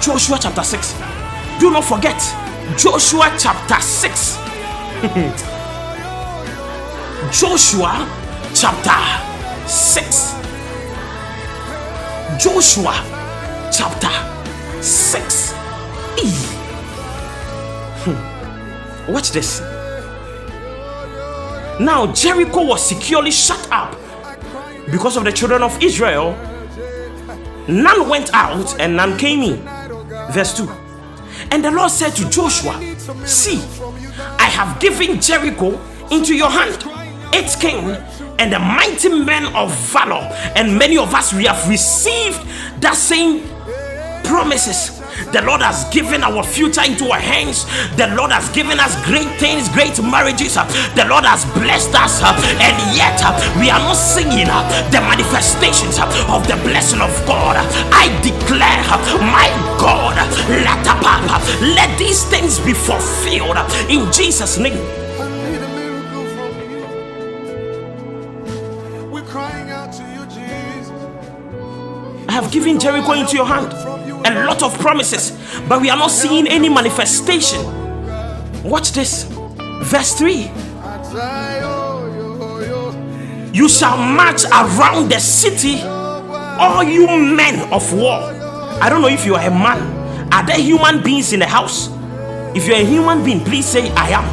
Joshua 0.00 0.38
chapter 0.40 0.62
6. 0.62 0.94
Do 1.60 1.70
not 1.70 1.84
forget 1.84 2.18
Joshua 2.76 3.30
chapter 3.38 3.80
6. 3.80 4.38
Joshua 7.38 8.17
chapter 8.54 9.68
6. 9.68 10.34
Joshua 12.38 12.94
chapter 13.72 14.10
6. 14.82 15.52
Hmm. 18.04 19.12
Watch 19.12 19.30
this. 19.32 19.60
Now, 21.80 22.12
Jericho 22.12 22.64
was 22.64 22.86
securely 22.88 23.30
shut 23.30 23.70
up 23.70 23.96
because 24.90 25.16
of 25.16 25.24
the 25.24 25.32
children 25.32 25.62
of 25.62 25.80
Israel. 25.82 26.32
None 27.68 28.08
went 28.08 28.32
out 28.32 28.80
and 28.80 28.96
none 28.96 29.16
came 29.18 29.42
in. 29.42 29.58
Verse 30.32 30.56
2. 30.56 30.68
And 31.50 31.64
the 31.64 31.70
Lord 31.70 31.90
said 31.90 32.10
to 32.16 32.28
Joshua, 32.28 32.80
See, 33.26 33.60
I 34.38 34.44
have 34.44 34.80
given 34.80 35.20
Jericho 35.20 35.80
into 36.10 36.34
your 36.34 36.50
hand, 36.50 36.82
its 37.34 37.54
king, 37.54 37.96
and 38.38 38.52
the 38.52 38.58
mighty 38.58 39.08
men 39.08 39.46
of 39.54 39.74
valor. 39.90 40.28
And 40.56 40.78
many 40.78 40.98
of 40.98 41.14
us, 41.14 41.32
we 41.32 41.44
have 41.44 41.68
received 41.68 42.40
that 42.80 42.94
same 42.94 43.42
promises 44.24 44.98
the 45.32 45.42
Lord 45.42 45.60
has 45.60 45.84
given 45.92 46.22
our 46.22 46.42
future 46.42 46.82
into 46.86 47.10
our 47.10 47.20
hands. 47.20 47.66
The 47.98 48.06
Lord 48.14 48.30
has 48.30 48.48
given 48.50 48.78
us 48.80 48.94
great 49.04 49.28
things, 49.36 49.68
great 49.68 50.00
marriages. 50.00 50.54
The 50.94 51.04
Lord 51.10 51.24
has 51.26 51.44
blessed 51.58 51.92
us, 51.92 52.22
and 52.22 52.76
yet 52.96 53.18
we 53.58 53.68
are 53.68 53.82
not 53.82 53.96
seeing 53.98 54.46
the 54.88 55.00
manifestations 55.02 55.98
of 55.98 56.46
the 56.46 56.56
blessing 56.62 57.00
of 57.02 57.10
God. 57.26 57.58
I 57.92 58.08
declare, 58.22 58.80
my 59.20 59.50
God, 59.76 60.16
let 61.60 61.90
these 61.98 62.24
things 62.24 62.60
be 62.60 62.72
fulfilled 62.72 63.58
in 63.90 64.10
Jesus' 64.12 64.56
name. 64.56 65.07
Have 72.40 72.52
given 72.52 72.78
Jericho 72.78 73.12
into 73.14 73.34
your 73.34 73.46
hand 73.46 73.72
a 74.24 74.44
lot 74.46 74.62
of 74.62 74.78
promises, 74.78 75.32
but 75.68 75.80
we 75.80 75.90
are 75.90 75.96
not 75.96 76.10
seeing 76.10 76.46
any 76.46 76.68
manifestation. 76.68 77.60
Watch 78.62 78.92
this. 78.92 79.24
Verse 79.82 80.14
3 80.14 80.50
You 83.52 83.68
shall 83.68 83.96
march 83.96 84.44
around 84.44 85.10
the 85.10 85.18
city, 85.18 85.80
all 85.82 86.84
you 86.84 87.06
men 87.06 87.72
of 87.72 87.92
war. 87.92 88.20
I 88.80 88.88
don't 88.88 89.02
know 89.02 89.08
if 89.08 89.26
you 89.26 89.34
are 89.34 89.44
a 89.44 89.50
man. 89.50 90.32
Are 90.32 90.46
there 90.46 90.60
human 90.60 91.02
beings 91.02 91.32
in 91.32 91.40
the 91.40 91.46
house? 91.46 91.88
If 92.54 92.68
you're 92.68 92.76
a 92.76 92.84
human 92.84 93.24
being, 93.24 93.40
please 93.44 93.66
say, 93.66 93.90
I 93.90 94.10
am. 94.10 94.24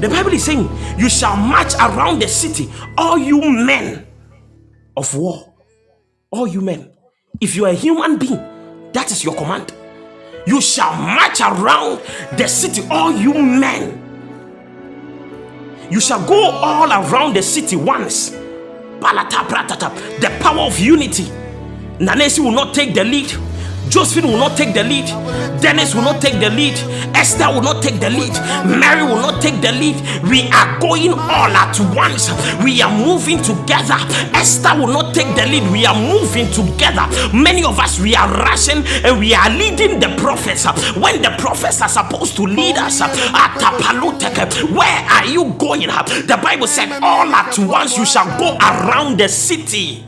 The 0.00 0.08
Bible 0.08 0.32
is 0.34 0.44
saying, 0.44 0.68
You 0.96 1.08
shall 1.08 1.36
march 1.36 1.74
around 1.74 2.20
the 2.20 2.28
city, 2.28 2.70
all 2.96 3.18
you 3.18 3.40
men 3.40 4.06
of 4.96 5.12
war. 5.16 5.53
All 6.34 6.48
you 6.48 6.60
men. 6.60 6.90
If 7.40 7.54
you 7.54 7.64
are 7.64 7.68
a 7.70 7.74
human 7.74 8.16
being, 8.18 8.40
that 8.92 9.12
is 9.12 9.22
your 9.22 9.36
command. 9.36 9.72
You 10.48 10.60
shall 10.60 10.92
march 10.96 11.40
around 11.40 12.00
the 12.36 12.48
city, 12.48 12.82
all 12.90 13.12
you 13.12 13.32
men. 13.34 14.00
You 15.92 16.00
shall 16.00 16.26
go 16.26 16.50
all 16.50 16.90
around 16.90 17.34
the 17.36 17.42
city 17.42 17.76
once. 17.76 18.30
The 19.00 20.36
power 20.40 20.58
of 20.62 20.76
unity. 20.76 21.22
Nanesi 22.00 22.40
will 22.40 22.50
not 22.50 22.74
take 22.74 22.94
the 22.94 23.04
lead. 23.04 23.30
Josephine 23.88 24.26
will 24.26 24.38
not 24.38 24.56
take 24.56 24.74
the 24.74 24.82
lead. 24.82 25.06
Dennis 25.60 25.94
will 25.94 26.02
not 26.02 26.20
take 26.20 26.40
the 26.40 26.50
lead. 26.50 26.74
Esther 27.14 27.48
will 27.52 27.62
not 27.62 27.82
take 27.82 28.00
the 28.00 28.10
lead. 28.10 28.32
Mary 28.66 29.02
will 29.02 29.20
not 29.20 29.40
take 29.40 29.60
the 29.60 29.72
lead. 29.72 29.96
We 30.28 30.48
are 30.50 30.78
going 30.80 31.12
all 31.12 31.50
at 31.52 31.78
once. 31.94 32.30
We 32.62 32.82
are 32.82 32.90
moving 32.90 33.42
together. 33.42 33.96
Esther 34.34 34.76
will 34.78 34.88
not 34.88 35.14
take 35.14 35.34
the 35.36 35.46
lead. 35.46 35.70
We 35.70 35.86
are 35.86 35.94
moving 35.94 36.50
together. 36.52 37.06
Many 37.32 37.64
of 37.64 37.78
us, 37.78 37.98
we 38.00 38.14
are 38.14 38.28
rushing 38.28 38.84
and 39.04 39.18
we 39.18 39.34
are 39.34 39.48
leading 39.50 40.00
the 40.00 40.14
prophets. 40.18 40.64
When 40.96 41.22
the 41.22 41.34
prophets 41.38 41.80
are 41.80 41.88
supposed 41.88 42.36
to 42.36 42.42
lead 42.42 42.76
us, 42.76 43.00
where 43.00 45.04
are 45.10 45.26
you 45.26 45.54
going? 45.58 45.80
The 45.88 46.38
Bible 46.42 46.66
said, 46.66 46.90
All 47.02 47.32
at 47.32 47.58
once 47.58 47.96
you 47.96 48.04
shall 48.04 48.26
go 48.38 48.56
around 48.58 49.18
the 49.18 49.28
city. 49.28 50.04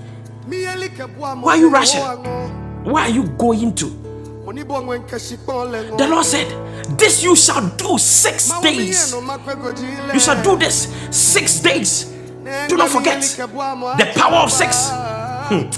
Why 0.47 1.55
are 1.55 1.57
you 1.57 1.70
rushing? 1.70 2.56
Where 2.86 3.02
are 3.02 3.10
you 3.10 3.24
going 3.36 3.74
to? 3.74 3.86
The 4.46 6.06
Lord 6.08 6.24
said, 6.24 6.46
This 6.96 7.20
you 7.20 7.34
shall 7.34 7.68
do 7.76 7.98
six 7.98 8.48
days. 8.62 9.12
You 9.12 10.20
shall 10.20 10.40
do 10.42 10.56
this 10.56 10.86
six 11.10 11.58
days. 11.58 12.04
Do 12.68 12.76
not 12.76 12.88
forget 12.90 13.22
the 13.22 14.12
power 14.14 14.36
of 14.44 14.52
six. 14.52 14.88
Hmm. 14.90 15.68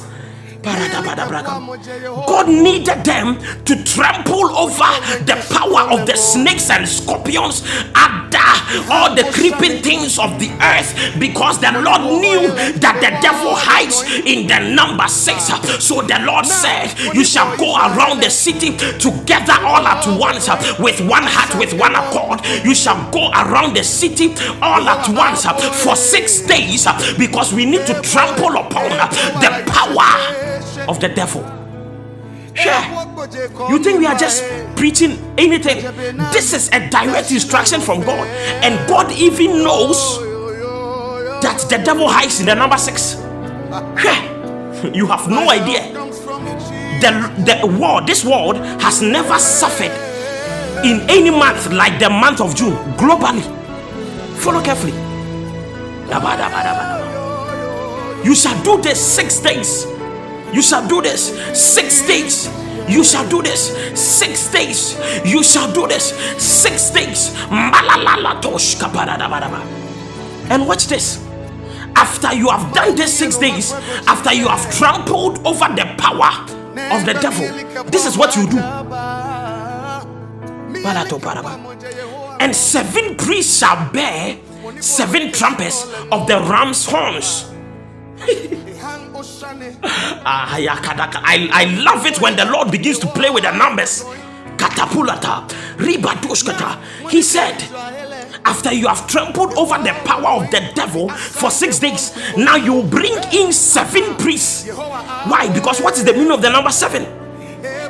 God 0.63 2.49
needed 2.49 3.05
them 3.05 3.39
to 3.65 3.85
trample 3.85 4.51
over 4.57 4.91
the 5.25 5.37
power 5.51 5.93
of 5.93 6.07
the 6.07 6.17
snakes 6.17 6.71
and 6.71 6.89
scorpions, 6.89 7.63
other 7.95 8.39
all 8.91 9.15
the 9.15 9.25
creeping 9.33 9.83
things 9.83 10.19
of 10.19 10.39
the 10.39 10.51
earth, 10.61 11.19
because 11.19 11.59
the 11.61 11.73
Lord 11.73 12.21
knew 12.21 12.49
that 12.81 12.99
the 13.01 13.11
devil 13.23 13.55
hides 13.55 14.03
in 14.27 14.47
the 14.47 14.75
number 14.75 15.09
six. 15.09 15.49
So 15.83 16.03
the 16.03 16.19
Lord 16.21 16.45
said, 16.47 16.93
You 17.15 17.25
shall 17.25 17.57
go 17.57 17.77
around 17.77 18.23
the 18.23 18.31
city 18.31 18.77
together 18.99 19.55
all 19.63 19.87
at 19.87 20.07
once 20.19 20.49
with 20.79 21.01
one 21.01 21.25
heart, 21.25 21.59
with 21.59 21.73
one 21.79 21.95
accord. 21.95 22.45
You 22.65 22.75
shall 22.75 23.11
go 23.11 23.31
around 23.31 23.77
the 23.77 23.85
city 23.85 24.35
all 24.61 24.89
at 24.89 25.09
once 25.09 25.47
for 25.83 25.97
six 25.97 26.43
days 26.43 26.87
because 27.17 27.53
we 27.53 27.65
need 27.65 27.87
to 27.87 28.01
trample 28.03 28.57
upon 28.57 28.91
the 29.41 29.65
power 29.71 30.58
of 30.89 31.01
the 31.01 31.09
devil. 31.09 31.43
Yeah. 32.55 33.05
You 33.69 33.83
think 33.83 34.01
we 34.01 34.07
are 34.07 34.17
just 34.19 34.43
preaching 34.77 35.19
anything? 35.39 35.83
This 36.33 36.53
is 36.53 36.69
a 36.69 36.89
direct 36.91 37.31
instruction 37.31 37.81
from 37.81 38.01
God, 38.01 38.27
and 38.65 38.89
God 38.89 39.13
even 39.13 39.63
knows 39.63 40.21
that 41.43 41.65
the 41.69 41.79
devil 41.79 42.09
hides 42.09 42.41
in 42.41 42.47
the 42.47 42.55
number 42.55 42.77
six. 42.77 43.17
Yeah. 44.03 44.93
You 44.93 45.07
have 45.07 45.29
no 45.29 45.51
idea. 45.51 45.93
The, 47.01 47.61
the 47.61 47.67
world, 47.79 48.07
this 48.09 48.25
world 48.25 48.57
has 48.83 49.03
never 49.03 49.39
suffered 49.39 49.93
in 50.85 51.01
any 51.09 51.31
month 51.31 51.73
like 51.73 51.99
the 52.01 52.11
month 52.11 52.41
of 52.41 52.55
June 52.57 52.75
globally. 52.97 53.43
Follow 54.39 54.63
carefully. 54.63 54.93
You 58.25 58.35
shall 58.35 58.63
do 58.65 58.81
this 58.83 59.01
six 59.01 59.41
days 59.41 59.87
you 60.53 60.63
shall 60.63 60.87
do 60.87 61.03
this 61.03 61.29
six 61.55 62.07
days. 62.07 62.49
You 62.89 63.05
shall 63.05 63.29
do 63.29 63.43
this 63.43 63.69
six 63.95 64.51
days. 64.51 64.97
You 65.25 65.43
shall 65.43 65.71
do 65.73 65.87
this 65.87 66.13
six 66.39 66.91
days. 66.91 67.35
And 70.51 70.67
watch 70.67 70.87
this. 70.87 71.23
After 71.95 72.33
you 72.33 72.49
have 72.49 72.73
done 72.73 72.95
this 72.95 73.19
six 73.19 73.37
days, 73.37 73.73
after 74.07 74.33
you 74.33 74.49
have 74.49 74.73
trampled 74.75 75.45
over 75.47 75.69
the 75.75 75.85
power 75.99 76.47
of 76.93 77.05
the 77.05 77.13
devil, 77.21 77.85
this 77.85 78.07
is 78.07 78.17
what 78.17 78.35
you 78.37 78.49
do. 78.49 78.59
And 82.41 82.55
seven 82.55 83.17
priests 83.17 83.59
shall 83.59 83.91
bear 83.93 84.39
seven 84.81 85.33
trumpets 85.33 85.85
of 86.13 86.27
the 86.27 86.39
ram's 86.49 86.87
horns. 86.87 87.51
Ah, 90.25 90.55
I, 90.57 91.65
love 91.83 92.07
it 92.07 92.21
when 92.21 92.37
the 92.37 92.45
Lord 92.45 92.71
begins 92.71 92.99
to 93.01 93.07
play 93.09 93.31
with 93.31 93.45
the 93.45 93.53
numbers. 93.53 94.05
Katapulata, 94.57 95.49
ribadushkata. 95.77 97.11
He 97.11 97.23
said, 97.23 97.63
after 98.45 98.73
you 98.73 98.89
have 98.89 99.07
trampled 99.07 99.55
over 99.55 99.79
the 99.79 99.93
power 100.05 100.43
of 100.43 100.51
the 100.51 100.73
devil 100.75 101.09
for 101.09 101.51
six 101.51 101.79
days, 101.79 102.17
now 102.37 102.57
you 102.57 102.83
bring 102.85 103.15
in 103.33 103.53
seven 103.53 104.15
priests. 104.17 104.69
Why? 104.69 105.51
Because 105.53 105.81
what 105.81 105.97
is 105.97 106.05
the 106.05 106.13
meaning 106.13 106.33
of 106.33 106.43
the 106.43 106.51
number 106.51 106.71
seven? 106.71 107.07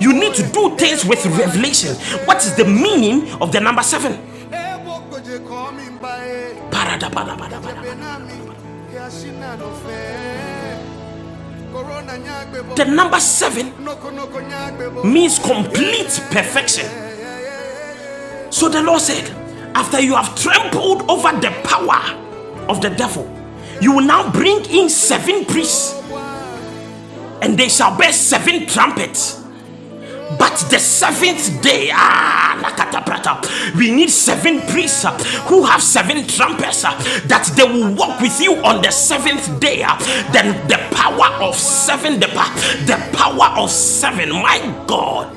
You 0.00 0.12
need 0.12 0.34
to 0.34 0.42
do 0.52 0.76
things 0.76 1.04
with 1.04 1.24
revelation. 1.26 1.94
What 2.26 2.38
is 2.44 2.54
the 2.54 2.64
meaning 2.64 3.30
of 3.40 3.52
the 3.52 3.60
number 3.60 3.82
seven? 3.82 4.18
The 12.76 12.84
number 12.84 13.20
seven 13.20 13.72
means 15.04 15.38
complete 15.38 16.20
perfection. 16.30 16.86
So 18.50 18.68
the 18.68 18.82
Lord 18.82 19.00
said, 19.00 19.30
after 19.74 20.00
you 20.00 20.14
have 20.14 20.34
trampled 20.34 21.08
over 21.10 21.30
the 21.40 21.50
power 21.64 22.16
of 22.68 22.80
the 22.80 22.90
devil, 22.90 23.26
you 23.80 23.92
will 23.92 24.04
now 24.04 24.30
bring 24.32 24.64
in 24.66 24.88
seven 24.88 25.44
priests, 25.44 25.94
and 27.42 27.56
they 27.58 27.68
shall 27.68 27.96
bear 27.96 28.12
seven 28.12 28.66
trumpets. 28.66 29.37
But 30.36 30.58
the 30.68 30.78
seventh 30.78 31.62
day, 31.62 31.90
ah, 31.92 32.48
we 33.76 33.90
need 33.90 34.10
seven 34.10 34.60
priests 34.68 35.04
uh, 35.04 35.16
who 35.48 35.64
have 35.64 35.82
seven 35.82 36.26
trumpets 36.26 36.84
uh, 36.84 36.92
that 37.26 37.50
they 37.56 37.64
will 37.64 37.94
walk 37.94 38.20
with 38.20 38.38
you 38.40 38.56
on 38.56 38.82
the 38.82 38.90
seventh 38.90 39.58
day. 39.58 39.82
Uh, 39.82 39.96
then 40.32 40.52
the 40.68 40.76
power 40.94 41.32
of 41.42 41.54
seven, 41.54 42.20
the, 42.20 42.26
the 42.84 42.98
power 43.16 43.58
of 43.58 43.70
seven, 43.70 44.30
my 44.30 44.58
God. 44.86 45.34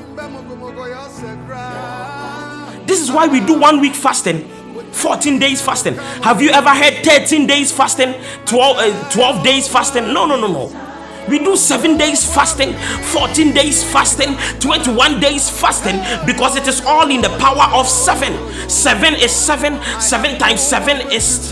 This 2.86 3.00
is 3.00 3.10
why 3.10 3.26
we 3.28 3.40
do 3.40 3.58
one 3.58 3.80
week 3.80 3.94
fasting. 3.94 4.48
14 4.92 5.38
days 5.38 5.62
fasting. 5.62 5.94
Have 6.22 6.42
you 6.42 6.50
ever 6.50 6.68
had 6.68 7.02
13 7.02 7.46
days 7.46 7.72
fasting? 7.72 8.14
12, 8.44 8.76
uh, 8.78 9.10
12 9.10 9.42
days 9.44 9.68
fasting? 9.68 10.12
No, 10.12 10.26
no, 10.26 10.38
no, 10.38 10.46
no. 10.46 10.91
We 11.28 11.38
do 11.38 11.56
seven 11.56 11.96
days 11.96 12.24
fasting, 12.24 12.74
14 13.12 13.54
days 13.54 13.84
fasting, 13.84 14.36
21 14.58 15.20
days 15.20 15.48
fasting 15.48 15.96
because 16.26 16.56
it 16.56 16.66
is 16.66 16.80
all 16.84 17.10
in 17.10 17.22
the 17.22 17.28
power 17.38 17.72
of 17.74 17.88
seven. 17.88 18.32
Seven 18.68 19.14
is 19.14 19.30
seven, 19.30 19.80
seven 20.00 20.38
times 20.38 20.60
seven 20.60 21.00
is 21.12 21.48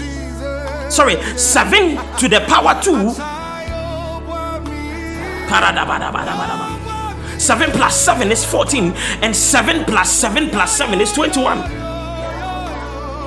sorry, 0.91 1.23
seven 1.39 1.97
to 2.19 2.29
the 2.29 2.41
power 2.49 2.81
two. 2.83 3.11
Seven 7.39 7.71
plus 7.71 7.99
seven 7.99 8.31
is 8.31 8.45
14, 8.45 8.93
and 9.23 9.35
seven 9.35 9.85
plus 9.85 10.11
seven 10.11 10.51
plus 10.51 10.77
seven 10.77 11.01
is 11.01 11.13
21. 11.13 11.59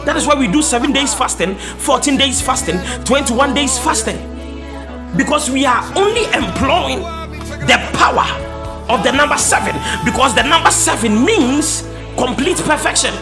That 0.05 0.15
is 0.17 0.27
why 0.27 0.35
we 0.35 0.47
do 0.47 0.61
seven 0.61 0.91
days 0.91 1.13
fasting, 1.13 1.55
14 1.55 2.17
days 2.17 2.41
fasting, 2.41 2.77
21 3.05 3.53
days 3.53 3.79
fasting 3.79 4.32
because 5.17 5.49
we 5.49 5.65
are 5.65 5.83
only 5.97 6.25
employing 6.33 6.99
the 7.67 7.77
power 7.93 8.25
of 8.89 9.03
the 9.03 9.11
number 9.11 9.37
seven 9.37 9.73
because 10.05 10.35
the 10.35 10.43
number 10.43 10.71
seven 10.71 11.23
means 11.23 11.87
complete 12.17 12.57
perfection. 12.57 13.13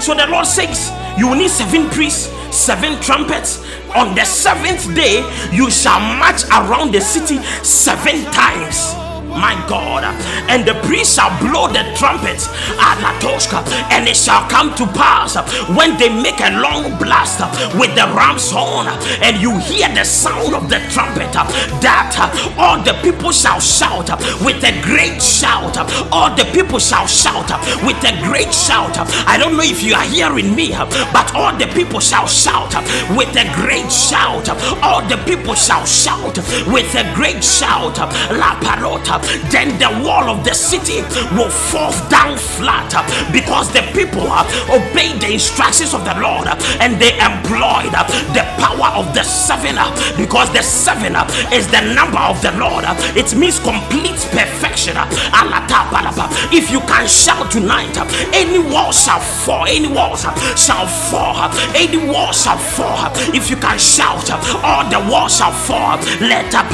So 0.00 0.14
the 0.14 0.26
Lord 0.26 0.46
says, 0.46 0.90
You 1.18 1.28
will 1.28 1.36
need 1.36 1.50
seven 1.50 1.88
priests, 1.90 2.28
seven 2.54 3.00
trumpets. 3.00 3.62
On 3.94 4.14
the 4.14 4.24
seventh 4.24 4.94
day, 4.94 5.20
you 5.52 5.70
shall 5.70 6.00
march 6.00 6.44
around 6.46 6.92
the 6.92 7.00
city 7.00 7.38
seven 7.62 8.24
times. 8.32 8.94
My 9.32 9.54
God. 9.68 10.04
And 10.48 10.66
the 10.66 10.74
priest 10.86 11.16
shall 11.16 11.30
blow 11.40 11.68
the 11.68 11.84
trumpets, 11.96 12.48
Anatoshka, 12.78 13.64
and 13.90 14.08
it 14.08 14.16
shall 14.16 14.48
come 14.48 14.74
to 14.76 14.86
pass 14.86 15.36
when 15.76 15.96
they 15.98 16.08
make 16.08 16.40
a 16.40 16.50
long 16.60 16.98
blast 16.98 17.40
with 17.78 17.94
the 17.94 18.06
ram's 18.14 18.50
horn, 18.50 18.88
and 19.22 19.40
you 19.40 19.58
hear 19.60 19.88
the 19.94 20.04
sound 20.04 20.54
of 20.54 20.68
the 20.68 20.78
trumpet, 20.90 21.32
that 21.80 22.14
all 22.58 22.82
the 22.82 22.92
people 23.02 23.32
shall 23.32 23.60
shout 23.60 24.10
with 24.44 24.62
a 24.64 24.72
great 24.82 25.22
shout. 25.22 25.76
All 26.12 26.34
the 26.34 26.44
people 26.52 26.78
shall 26.78 27.06
shout 27.06 27.48
with 27.86 28.02
a 28.04 28.12
great 28.24 28.52
shout. 28.52 28.98
I 29.26 29.38
don't 29.38 29.56
know 29.56 29.62
if 29.62 29.82
you 29.82 29.94
are 29.94 30.04
hearing 30.04 30.54
me, 30.54 30.72
but 31.12 31.34
all 31.34 31.56
the 31.56 31.66
people 31.68 32.00
shall 32.00 32.26
shout 32.26 32.74
with 33.16 33.34
a 33.36 33.46
great 33.54 33.90
shout. 33.90 34.48
All 34.82 35.02
the 35.08 35.16
people 35.24 35.54
shall 35.54 35.86
shout 35.86 36.36
with 36.66 36.94
a 36.94 37.04
great 37.14 37.42
shout. 37.42 37.98
La 38.32 38.58
parota. 38.60 39.21
Then 39.50 39.78
the 39.78 39.90
wall 40.04 40.28
of 40.28 40.44
the 40.44 40.54
city 40.54 41.02
will 41.36 41.50
fall 41.50 41.92
down 42.08 42.38
flat 42.38 42.92
uh, 42.94 43.02
because 43.32 43.72
the 43.72 43.82
people 43.92 44.26
uh, 44.28 44.44
obeyed 44.70 45.20
the 45.20 45.32
instructions 45.32 45.94
of 45.94 46.04
the 46.04 46.14
Lord 46.20 46.46
uh, 46.48 46.56
and 46.80 47.00
they 47.00 47.14
employed 47.18 47.92
the 48.36 48.44
power 48.58 48.90
of 48.98 49.14
the 49.14 49.22
seven 49.22 49.76
because 50.16 50.52
the 50.52 50.62
seven 50.62 51.14
is 51.52 51.66
the 51.68 51.80
number 51.94 52.20
of 52.20 52.40
the 52.42 52.52
Lord. 52.58 52.84
It 53.16 53.34
means 53.34 53.58
complete 53.58 54.18
perfection. 54.32 54.96
If 56.52 56.70
you 56.70 56.80
can 56.80 57.06
shout 57.08 57.50
tonight, 57.50 57.96
any 58.32 58.58
wall 58.58 58.92
shall 58.92 59.20
fall, 59.20 59.66
any 59.66 59.88
walls 59.88 60.22
shall 60.56 60.86
fall, 60.86 61.50
any 61.74 61.98
wall 62.08 62.32
shall 62.32 62.58
fall. 62.58 63.10
If 63.34 63.50
you 63.50 63.56
can 63.56 63.78
shout, 63.78 64.30
all 64.62 64.88
the 64.88 65.00
walls 65.10 65.36
shall 65.36 65.52
fall. 65.52 65.98
Let 66.20 66.54
up 66.54 66.72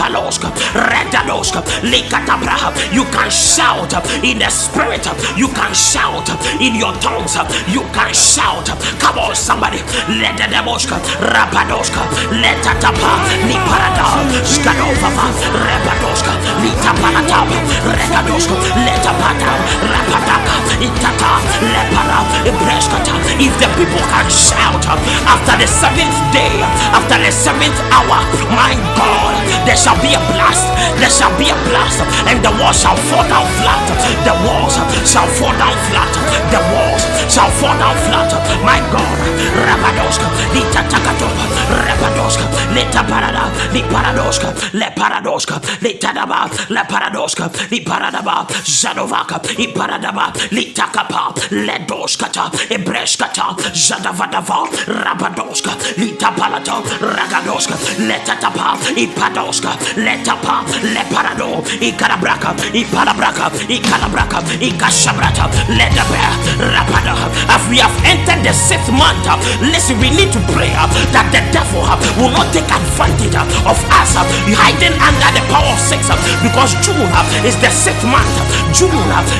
you 2.93 3.05
can 3.10 3.31
shout 3.31 3.93
in 4.24 4.39
the 4.39 4.48
spirit, 4.51 5.06
you 5.36 5.48
can 5.48 5.74
shout 5.74 6.28
in 6.60 6.74
your 6.74 6.93
tongues, 7.01 7.36
you 7.69 7.82
can 7.93 8.12
shout. 8.15 8.69
Come 9.01 9.19
on, 9.19 9.35
somebody, 9.35 9.78
let 10.20 10.36
the 10.36 10.47
demoshka, 10.51 10.98
rapadoshka, 11.20 12.02
let 12.40 12.59
the 12.62 12.73
tapa, 12.81 13.12
niparada, 13.47 14.06
skadova, 14.44 15.10
rapadoshka, 15.52 16.32
nitapanatapa, 16.62 17.59
regadoshka, 17.97 18.55
let 18.86 19.05
apata, 19.05 19.51
rapadaka, 19.82 20.55
itata, 20.81 21.32
lepara, 21.73 22.20
ibreskata. 22.47 23.15
If 23.39 23.55
the 23.59 23.69
people 23.78 24.02
can 24.10 24.28
shout 24.31 24.85
after 25.27 25.56
the 25.59 25.66
seventh 25.66 26.19
day, 26.32 26.55
after 26.94 27.19
the 27.19 27.31
seventh 27.31 27.78
hour, 27.93 28.20
my 28.55 28.74
God, 28.97 29.35
there 29.66 29.77
shall 29.77 29.98
be 30.02 30.15
a 30.15 30.20
blast, 30.32 30.66
there 30.98 31.10
shall 31.10 31.32
be 31.39 31.51
a 31.51 31.56
blast, 31.69 32.02
and 32.29 32.45
the 32.45 32.53
walls 32.61 32.81
shall 32.81 32.97
fall 33.09 33.25
down 33.27 33.47
flat. 33.59 33.89
The 34.29 34.35
walls 34.45 34.77
shall 35.09 35.29
fall 35.39 35.55
down 35.57 35.77
flat. 35.89 36.13
The 36.53 36.61
walls 36.73 37.03
shall 37.33 37.51
fall 37.59 37.77
down 37.81 37.97
flat. 38.05 38.29
My 38.63 38.81
God, 38.93 39.19
Rabadoska, 39.65 40.29
Lita 40.53 40.83
Takatopa, 40.93 41.45
Rabadoska, 41.87 42.45
Lita 42.75 43.03
Parada, 43.11 43.45
Li 43.73 43.83
Paradoska, 43.83 44.49
Le 44.75 44.91
Paradoska, 44.95 45.57
Lita 45.81 46.13
Daba, 46.13 46.49
Le 46.69 46.85
Paradoska, 46.85 47.51
Li 47.71 47.81
Paradaba, 47.81 48.47
Zadovaka, 48.65 49.41
I 49.59 49.67
Paradaba, 49.73 50.33
Lita 50.53 50.89
Kapa, 50.93 51.33
Le 51.51 51.79
Doskata, 51.87 52.51
Ebreskata, 52.69 53.57
Zadavadava, 53.73 54.69
Rabadoska, 54.87 55.73
Lita 55.97 56.31
Palata, 56.37 56.83
Ragadoska, 57.01 57.77
Leta 58.07 58.37
Tapa, 58.37 58.77
I 58.97 59.07
Padoska, 59.07 59.73
Leta 59.97 60.37
Le 60.83 61.05
Parado, 61.09 61.63
I 61.81 61.93
Carabraca, 62.19 62.51
I 62.74 62.82
Palabraca, 62.82 63.47
I 63.70 63.78
Calabraca, 63.78 64.43
I 64.59 64.70
Cashabrata, 64.74 65.47
let 65.78 65.95
the 65.95 66.03
bear, 66.11 66.35
Rapada. 66.74 67.15
As 67.47 67.62
we 67.70 67.78
have 67.78 67.95
entered 68.03 68.43
the 68.43 68.53
sixth 68.53 68.90
month, 68.90 69.23
listen, 69.62 69.99
we 70.03 70.11
need 70.11 70.32
to 70.35 70.40
pray 70.51 70.74
uh, 70.74 70.90
that 71.15 71.31
the 71.31 71.39
devil 71.55 71.86
uh, 71.86 71.95
will 72.19 72.35
not 72.35 72.51
take 72.51 72.66
advantage 72.66 73.39
uh, 73.39 73.70
of 73.70 73.78
us 73.95 74.19
hiding 74.59 74.95
under 74.99 75.31
the 75.31 75.43
power 75.47 75.70
of 75.70 75.78
sex 75.78 76.11
because 76.43 76.74
June 76.82 77.07
is 77.47 77.55
the 77.62 77.70
sixth 77.70 78.03
month. 78.03 78.27
June 78.74 78.90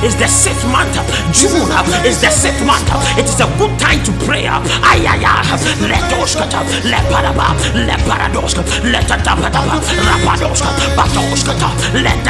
is 0.07 0.15
the 0.15 0.31
sixth 0.31 0.63
month. 0.71 0.95
June 1.35 1.67
is 2.07 2.23
the 2.23 2.31
sixth 2.31 2.63
month. 2.63 2.87
It 3.19 3.27
is 3.27 3.43
a 3.43 3.49
good 3.59 3.75
time 3.83 3.99
to 4.07 4.13
pray. 4.23 4.47
Ay, 4.47 5.03
ay, 5.03 5.27
ay. 5.27 5.43
Let 5.83 6.07
Oskata, 6.15 6.63
let 6.87 7.03
Paraba, 7.11 7.59
let 7.75 7.99
Paradoska, 8.07 8.63
let 8.87 9.11
Tapadaba, 9.11 9.83
Rapadoska, 9.83 10.71
Batoskata, 10.95 11.75
let 12.07 12.23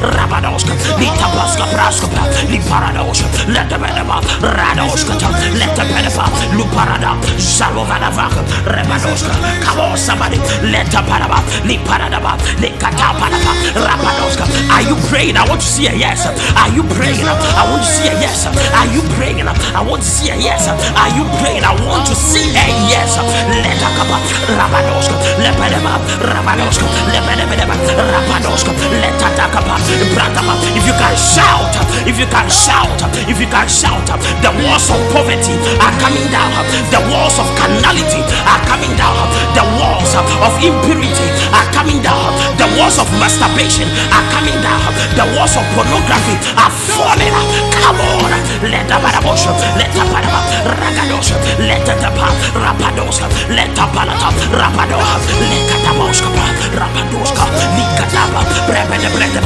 Rabadoska, 0.00 0.72
Lita 0.98 1.28
Baska, 1.34 1.64
Praskapa, 1.72 2.22
Liparadoska, 2.50 3.26
let 3.48 3.68
the 3.68 3.76
Bedaba, 3.76 4.20
Radoskata, 4.42 5.30
let 5.58 5.74
the 5.76 5.82
Bedaba, 5.82 6.24
Luparada, 6.56 7.16
Salovadavaka, 7.38 8.42
Rebadoska. 8.66 9.32
Come 9.62 9.80
on, 9.80 9.96
somebody, 9.96 10.38
let 10.72 10.86
the 10.90 10.98
Paraba, 11.06 11.38
Liparadaba, 11.64 12.36
Likata 12.58 13.14
Paraba, 13.14 13.52
Rapadoska. 13.74 14.44
Are 14.70 14.82
you 14.82 14.96
praying? 15.08 15.36
I 15.36 15.46
want 15.48 15.60
to 15.60 15.66
see 15.66 15.86
a 15.86 15.94
yes. 15.94 16.26
Are 16.26 16.68
you 16.74 16.82
praying? 16.94 17.24
I 17.26 17.64
want 17.70 17.82
to 17.82 17.88
see 17.88 18.08
a 18.08 18.14
yes. 18.20 18.46
Are 18.46 18.86
you 18.92 19.02
praying? 19.14 19.46
I 19.46 19.82
want 19.82 20.02
to 20.02 20.08
see 20.08 20.30
a 20.30 20.36
yes. 20.36 20.68
Are 20.68 21.10
you 21.16 21.24
praying? 21.40 21.64
I 21.64 21.72
want 21.86 22.06
to 22.08 22.14
see 22.14 22.50
a 22.50 22.66
yes. 22.90 23.16
Let 23.16 23.78
the 23.78 23.88
Kapa, 23.96 24.18
Rabadoska, 24.58 25.16
Lepedaba, 25.38 26.00
Rabadoska, 26.18 26.86
Lepedaba, 27.12 27.74
Rabadoska, 28.12 28.72
let 29.00 29.14
the 29.18 29.28
Kapa, 29.36 29.50
Brataba. 29.50 29.59
If 29.60 30.86
you 30.86 30.94
can 30.96 31.16
shout, 31.16 31.74
if 32.06 32.18
you 32.18 32.26
can 32.26 32.48
shout, 32.48 33.00
if 33.28 33.38
you 33.40 33.46
can 33.46 33.68
shout, 33.68 34.06
the 34.06 34.50
walls 34.64 34.88
of 34.90 35.00
poverty 35.12 35.54
are 35.82 35.94
coming 36.00 36.26
down, 36.32 36.52
the 36.90 37.00
walls 37.10 37.36
of 37.38 37.46
carnality 37.58 38.22
are 38.48 38.62
coming 38.64 38.94
down, 38.96 39.28
the 39.52 39.64
walls 39.76 40.12
of 40.16 40.52
impurity 40.62 41.28
are 41.52 41.68
coming 41.74 42.00
down, 42.02 42.32
the 42.56 42.66
walls 42.78 42.98
of 42.98 43.06
masturbation 43.20 43.88
are 44.14 44.26
coming 44.32 44.56
down, 44.64 44.90
the 45.18 45.26
walls 45.36 45.54
of 45.56 45.64
pornography 45.76 46.36
are 46.56 46.72
falling. 46.96 47.34
Come 47.80 48.00
on, 48.00 48.32
let 48.64 48.86
the 48.88 48.96
barabosha, 48.96 49.52
let 49.76 49.90
the 49.92 50.04
baraba, 50.08 50.40
ragadosha, 50.80 51.36
let 51.60 51.84
the 51.84 51.94
tapa, 52.00 52.32
rapadosa, 52.56 53.26
let 53.52 53.70
the 53.74 53.84
palata, 53.92 54.28
rapadoha, 54.54 55.16
let 55.50 55.62
the 55.68 55.76
tamoska, 55.84 56.30
rapadoska, 56.78 57.44
likataba, 57.76 58.40
brebe, 58.66 58.96
brebe, 59.14 59.39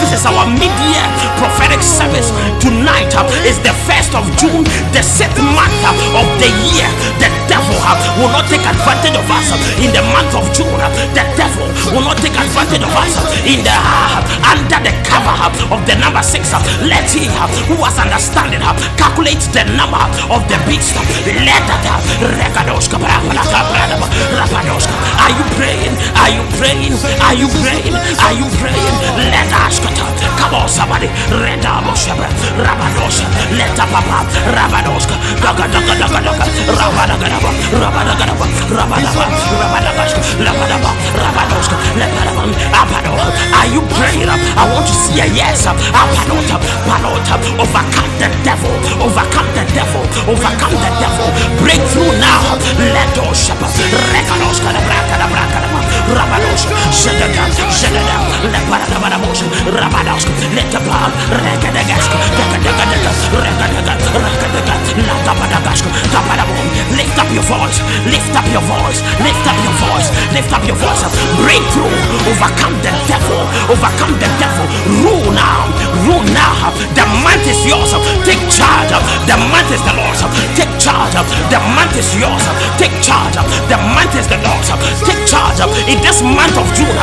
This 0.00 0.12
is 0.18 0.22
our 0.26 0.46
mid-year 0.46 1.04
prophetic 1.38 1.82
service. 1.82 2.30
Tonight 2.62 3.14
uh, 3.14 3.24
is 3.50 3.58
the 3.62 3.74
first 3.86 4.14
of 4.14 4.24
June, 4.40 4.64
the 4.94 5.02
sixth 5.02 5.38
month 5.56 5.78
uh, 5.84 6.20
of 6.20 6.26
the 6.42 6.50
year. 6.72 6.88
The 7.22 7.30
devil 7.50 7.76
uh, 7.82 7.94
will 8.18 8.30
not 8.32 8.46
take 8.50 8.64
advantage 8.64 9.14
of 9.16 9.26
us 9.30 9.48
uh, 9.54 9.82
in 9.84 9.90
the 9.94 10.02
month 10.14 10.32
of 10.34 10.44
June. 10.56 10.70
uh, 10.80 10.88
The 11.14 11.24
devil 11.38 11.66
will 11.94 12.04
not 12.06 12.18
take 12.18 12.34
advantage 12.34 12.82
of 12.82 12.94
us 12.94 13.12
uh, 13.18 13.50
in 13.52 13.62
the 13.66 13.74
uh, 13.74 14.50
under 14.52 14.80
the 14.82 14.94
cover 15.06 15.34
uh, 15.34 15.74
of 15.74 15.80
the 15.86 15.94
number 15.98 16.22
six. 16.22 16.52
uh, 16.54 16.60
Let 16.86 17.06
he 17.10 17.26
uh, 17.28 17.46
who 17.70 17.76
has 17.84 17.98
understanding 17.98 18.62
uh, 18.62 18.74
calculate 18.96 19.42
the 19.52 19.64
number 19.78 20.00
of 20.30 20.42
the 20.50 20.58
beast. 20.66 20.94
uh, 20.96 21.02
Let 21.46 21.62
that 21.68 21.84
uh, 21.86 21.98
Are 23.28 23.36
you 25.36 25.44
praying? 25.60 25.92
Are 26.16 26.32
you 26.32 26.40
praying? 26.56 26.96
Are 27.20 27.36
you 27.36 27.44
praying? 27.60 27.92
Are 28.24 28.32
you 28.32 28.48
praying? 28.56 28.94
Let 29.28 29.52
us 29.52 29.76
out. 29.84 30.16
Come 30.38 30.54
on, 30.54 30.68
somebody. 30.68 31.08
Redabosha, 31.28 32.14
oh, 32.16 32.24
Rabadosha, 32.56 33.26
let 33.58 33.76
up 33.76 33.90
papa, 33.90 34.24
Rabadoska, 34.54 35.12
Daga 35.44 35.66
Daga 35.68 35.92
Daga 35.98 36.20
Daga, 36.24 36.44
Rabadagadaba, 36.72 37.50
Rabadagadaba, 37.74 38.46
Rabadaba, 38.72 39.24
Rabadagaska, 39.60 40.20
Labadaba, 40.40 40.90
Rabadoska, 41.20 41.76
Lepadaban, 42.00 42.48
Apado. 42.72 43.12
Are 43.58 43.66
you 43.66 43.82
praying? 43.98 44.30
I 44.30 44.62
want 44.72 44.86
to 44.86 44.94
see 44.94 45.18
a 45.20 45.26
yes. 45.26 45.66
Apanota, 45.66 46.56
Panota, 46.86 47.34
overcome 47.58 48.12
the 48.22 48.30
devil, 48.46 48.70
overcome 49.02 49.48
the 49.52 49.64
devil, 49.74 50.02
overcome 50.30 50.76
the 50.80 50.90
devil. 51.02 51.28
Breakthrough 51.60 52.14
now. 52.22 52.56
Let 52.78 53.17
us 53.26 53.46
shepherd, 53.46 53.70
Rekanoska, 54.14 54.70
the 54.72 54.80
Braka, 54.86 55.16
the 55.18 55.26
Braka, 55.32 55.58
Rabadoska, 55.64 55.97
Shedada, 57.70 58.18
Leparadabadaboska, 58.52 59.46
Rabadoska, 59.70 60.32
let 60.54 60.70
the 60.72 60.80
bar, 60.80 61.10
Rekadagaska, 61.30 62.16
Rekadagaska, 62.34 63.36
Rekadagaska, 63.44 64.18
Rekadagaska, 64.18 65.00
Latabadagaska, 65.08 65.88
Tapadabum. 66.12 66.66
Lift 66.96 67.18
up 67.18 67.30
your 67.30 67.44
voice, 67.44 67.80
lift 68.06 68.34
up 68.34 68.46
your 68.52 68.62
voice, 68.62 69.02
lift 69.20 69.46
up 69.46 69.56
your 69.62 69.74
voice, 69.84 70.08
lift 70.32 70.52
up 70.52 70.64
your 70.66 70.76
voice. 70.76 71.04
Breakthrough. 71.38 71.92
Overcome 72.26 72.74
the 72.82 72.92
devil. 73.06 73.40
Overcome 73.70 74.14
the 74.18 74.28
devil. 74.42 74.66
Rule 75.04 75.30
now. 75.32 75.70
Rule 76.08 76.24
now. 76.34 76.72
The 76.98 77.06
month 77.22 77.46
is 77.46 77.60
yours. 77.64 77.92
Take 78.24 78.42
charge. 78.50 78.90
The 79.28 79.36
month 79.52 79.70
is 79.70 79.82
the 79.86 79.94
Lord's. 79.94 80.24
Take 80.58 80.72
charge. 80.80 81.14
The 81.52 81.60
month 81.76 81.94
is 81.96 82.10
yours. 82.16 82.44
Take 82.80 82.96
charge. 83.00 83.36
The 83.70 83.78
month 83.94 84.14
is 84.18 84.26
the 84.26 84.38
Lord's. 84.42 84.72
Take 85.06 85.22
charge. 85.28 85.60
This 86.02 86.22
month 86.22 86.56
of 86.56 86.68
June, 86.74 86.94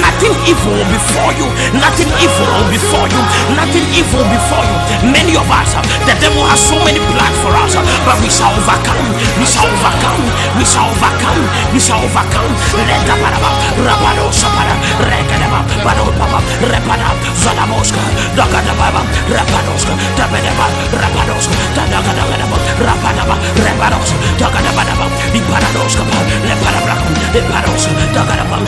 nothing 0.00 0.34
evil 0.46 0.72
will 0.72 0.88
before 0.92 1.32
you. 1.36 1.46
Nothing 1.76 2.10
evil 2.22 2.46
will 2.46 2.68
before 2.70 3.06
you. 3.08 3.22
Nothing 3.56 3.86
evil 3.94 4.24
before 4.28 4.64
you. 4.64 4.76
Many 5.12 5.34
of 5.36 5.48
us, 5.50 5.74
the 6.06 6.14
devil 6.20 6.44
has 6.46 6.60
so 6.60 6.76
many 6.84 7.00
plans 7.12 7.36
for 7.42 7.52
us, 7.52 7.74
but 8.06 8.16
we 8.22 8.28
shall 8.30 8.52
overcome. 8.54 9.08
We 9.38 9.46
shall 9.46 9.68
overcome. 9.68 10.24
We 10.56 10.64
shall 10.64 10.88
overcome. 10.88 11.42
We 11.74 11.80
shall 11.80 12.00
overcome. 12.00 12.52
The 12.76 13.14
baraba, 13.22 13.50
rabado 13.76 14.26
sapara, 14.32 14.74
regadaba, 15.04 15.60
bado 15.84 16.08
baba, 16.18 16.40
repada, 16.60 17.12
zalamoska, 17.36 18.00
rapanaba 22.86 23.36
reparos 23.64 24.10
takanaba 24.38 24.82
iparados 25.34 25.94
kapa 25.96 26.18
le 26.48 26.54
parabraku 26.62 27.10
le 27.34 27.40
paros 27.50 27.84
takanaba 28.14 28.58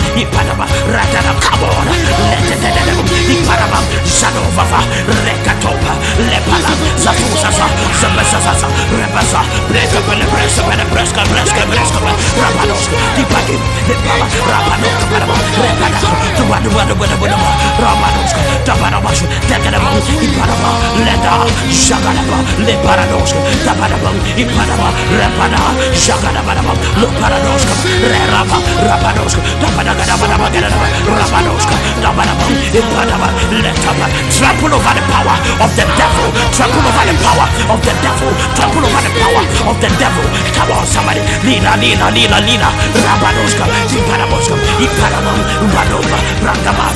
ba, 0.58 0.66
ratana 0.94 1.32
kabon 1.44 1.86
le 2.30 2.38
tetelele 2.48 2.94
iparaba 3.34 3.78
zanovava 4.18 4.80
rekatopa 5.26 5.92
le 6.30 6.38
palam 6.48 6.78
zafusa 6.96 7.50
za 7.58 7.66
zabesa 8.00 8.38
za 8.40 8.68
repesa 8.98 9.40
breka 9.68 10.00
pele 10.06 10.24
bresa 10.32 10.62
pele 10.62 10.84
tabarabashu, 19.04 19.26
tegadaba, 19.48 19.90
iparaba, 20.22 20.70
leda, 21.04 21.32
shagadaba, 21.70 22.38
leparadoska, 22.64 23.38
tabaraba, 23.64 24.10
iparaba, 24.36 24.88
repada, 25.12 25.60
shagadaba, 25.92 26.54
leparadoska, 26.96 27.74
reraba, 28.00 28.56
rapadoska, 28.88 29.40
tabadagadaba, 29.60 30.48
gadaba, 30.52 30.86
rapadoska, 31.18 31.76
tabaraba, 32.00 32.46
iparaba, 32.72 33.28
letaba, 33.62 34.06
trample 34.30 34.74
over 34.74 34.94
the 34.94 35.02
power 35.12 35.36
of 35.60 35.70
the 35.76 35.84
devil, 35.98 36.28
trample 36.52 36.80
over 36.80 37.04
the 37.04 37.14
power 37.20 37.46
of 37.72 37.80
the 37.84 37.92
devil, 38.00 38.32
trample 38.56 38.84
over 38.84 39.02
the 39.04 39.12
power 39.20 39.44
of 39.68 39.76
the 39.80 39.88
devil. 40.00 40.24
Come 40.54 40.72
on, 40.72 40.86
somebody, 40.86 41.20
lina, 41.44 41.76
lina, 41.76 42.10
lina, 42.10 42.40
lina, 42.40 42.68
rapadoska, 43.04 43.64
iparaboska, 43.92 44.56
iparaba, 44.80 45.32
badoma, 45.74 46.18
brandaba, 46.40 46.94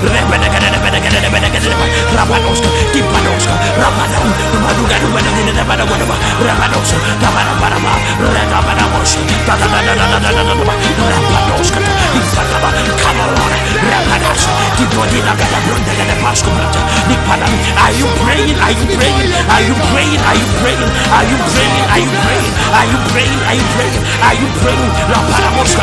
rebedegedebedegedebedegedeba, 0.00 1.84
rapadoska, 2.16 2.68
tipanoska, 2.92 3.54
rapadam, 3.76 4.28
badugadubedegedebedegedeba, 4.62 6.16
rapadoska, 6.46 6.98
tabarabaraba, 7.20 7.92
redabadaboska, 8.34 9.20
tadadadadadadadadaba, 9.46 10.72
rapadoska, 11.12 11.80
ipadaba, 12.16 12.70
come 13.02 13.20
on, 13.20 13.52
rapadas, 13.90 14.42
tipodinagadabrondegedebaskobrata, 14.76 16.80
nipadam. 17.08 17.52
Are 17.82 17.92
you 17.92 18.06
praying? 18.22 18.56
Are 18.58 18.72
you 18.72 18.86
praying? 18.96 19.28
Are 19.50 19.62
you 19.62 19.74
praying? 19.90 20.20
Are 20.22 20.36
you 20.38 20.46
praying? 20.62 20.90
Are 21.12 21.24
you 21.26 21.36
praying? 21.52 21.84
Are 21.92 22.00
you 22.00 22.12
praying? 22.22 22.52
Are 22.72 22.86
you 22.86 22.98
praying? 23.12 23.40
Are 23.42 23.56
you 23.56 23.66
praying? 23.76 24.04
Are 24.22 24.36
you 24.40 24.48
praying? 24.62 24.90
Rapadaboska, 25.10 25.82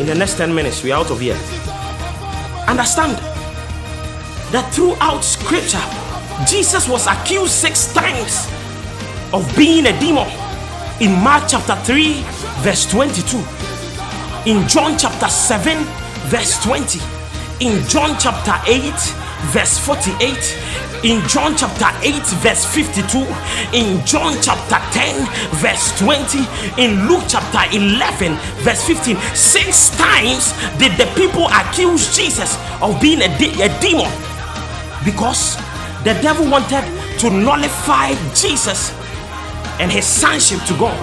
In 0.00 0.06
the 0.06 0.14
next 0.14 0.38
10 0.38 0.52
minutes, 0.52 0.82
we 0.82 0.90
are 0.90 1.00
out 1.00 1.10
of 1.12 1.20
here. 1.20 1.36
Understand 2.66 3.16
that 4.52 4.68
throughout 4.74 5.22
scripture, 5.22 5.82
Jesus 6.50 6.88
was 6.88 7.06
accused 7.06 7.52
six 7.52 7.92
times 7.92 8.50
of 9.32 9.46
being 9.56 9.86
a 9.86 10.00
demon. 10.00 10.26
In 11.00 11.12
Mark 11.22 11.44
chapter 11.46 11.76
3, 11.76 12.22
verse 12.62 12.90
22. 12.90 13.38
In 14.50 14.66
John 14.66 14.98
chapter 14.98 15.28
7, 15.28 15.84
verse 16.26 16.60
20. 16.64 16.98
In 17.60 17.86
John 17.86 18.18
chapter 18.18 18.54
8, 18.66 18.92
verse 19.52 19.78
48 19.78 20.93
in 21.04 21.20
John 21.28 21.54
chapter 21.54 21.92
8, 22.02 22.14
verse 22.40 22.64
52, 22.64 23.18
in 23.76 24.04
John 24.06 24.34
chapter 24.40 24.80
10, 24.90 25.26
verse 25.60 25.92
20, 26.00 26.38
in 26.82 27.06
Luke 27.06 27.24
chapter 27.28 27.60
11, 27.76 28.32
verse 28.64 28.82
15. 28.86 29.14
Six 29.34 29.90
times 29.98 30.52
did 30.78 30.92
the 30.96 31.04
people 31.14 31.46
accuse 31.52 32.16
Jesus 32.16 32.56
of 32.80 32.98
being 33.02 33.20
a, 33.20 33.28
de- 33.38 33.60
a 33.60 33.68
demon 33.80 34.10
because 35.04 35.56
the 36.04 36.16
devil 36.22 36.50
wanted 36.50 36.82
to 37.18 37.28
nullify 37.28 38.14
Jesus 38.34 38.90
and 39.78 39.92
his 39.92 40.06
sonship 40.06 40.60
to 40.64 40.72
God. 40.78 40.96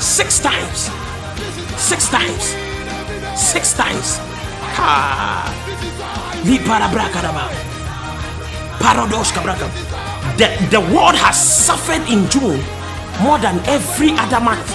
Six 0.00 0.38
times, 0.40 0.88
six 1.76 2.08
times, 2.08 2.44
six 3.38 3.74
times. 3.74 4.16
Ha! 4.78 5.52
Paradox 8.80 9.30
Kabraka. 9.32 9.68
The, 10.36 10.48
the 10.70 10.80
world 10.94 11.16
has 11.16 11.36
suffered 11.36 12.02
in 12.08 12.28
June 12.28 12.60
more 13.22 13.38
than 13.38 13.58
every 13.66 14.10
other 14.12 14.40
month. 14.40 14.70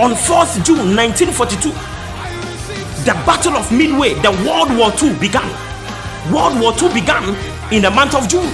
On 0.00 0.12
4th 0.12 0.64
June 0.64 0.96
1942, 0.96 1.70
the 3.04 3.12
Battle 3.24 3.56
of 3.56 3.70
Midway, 3.72 4.14
the 4.20 4.30
World 4.46 4.76
War 4.76 4.92
II 5.02 5.14
began. 5.18 5.48
World 6.32 6.60
War 6.60 6.72
II 6.76 6.92
began 6.92 7.36
in 7.72 7.82
the 7.82 7.90
month 7.90 8.14
of 8.14 8.28
June. 8.28 8.48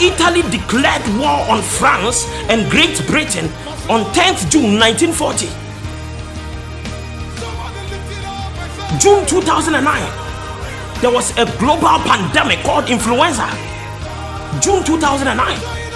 Italy 0.00 0.42
declared 0.50 1.02
war 1.16 1.40
on 1.48 1.62
France 1.62 2.26
and 2.50 2.70
Great 2.70 3.00
Britain 3.06 3.46
on 3.88 4.04
10th 4.12 4.50
June 4.50 4.78
1940. 4.78 5.46
June 8.98 9.26
2009, 9.26 10.25
there 11.00 11.10
was 11.10 11.30
a 11.36 11.44
global 11.58 11.98
pandemic 12.08 12.60
called 12.60 12.88
influenza. 12.88 13.46
June 14.60 14.82
2009, 14.84 15.36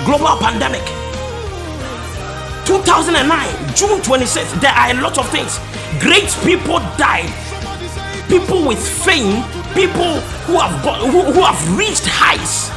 global 0.04 0.36
pandemic. 0.38 0.84
2009, 2.66 3.74
June 3.74 4.00
26th, 4.00 4.60
there 4.60 4.72
are 4.72 4.90
a 4.90 5.00
lot 5.00 5.18
of 5.18 5.28
things. 5.30 5.58
Great 6.00 6.28
people 6.44 6.78
died. 6.96 7.32
People 8.28 8.66
with 8.66 8.78
fame, 8.78 9.42
people 9.74 10.20
who 10.46 10.58
have 10.58 10.84
got, 10.84 11.00
who, 11.00 11.22
who 11.32 11.40
have 11.40 11.78
reached 11.78 12.06
heights 12.06 12.70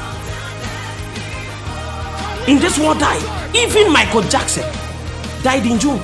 in 2.48 2.60
this 2.60 2.80
world 2.80 3.00
died. 3.00 3.22
Even 3.56 3.91
Michael 3.91 4.22
Jackson 4.24 4.64
died 5.44 5.66
in 5.66 5.78
June. 5.78 6.02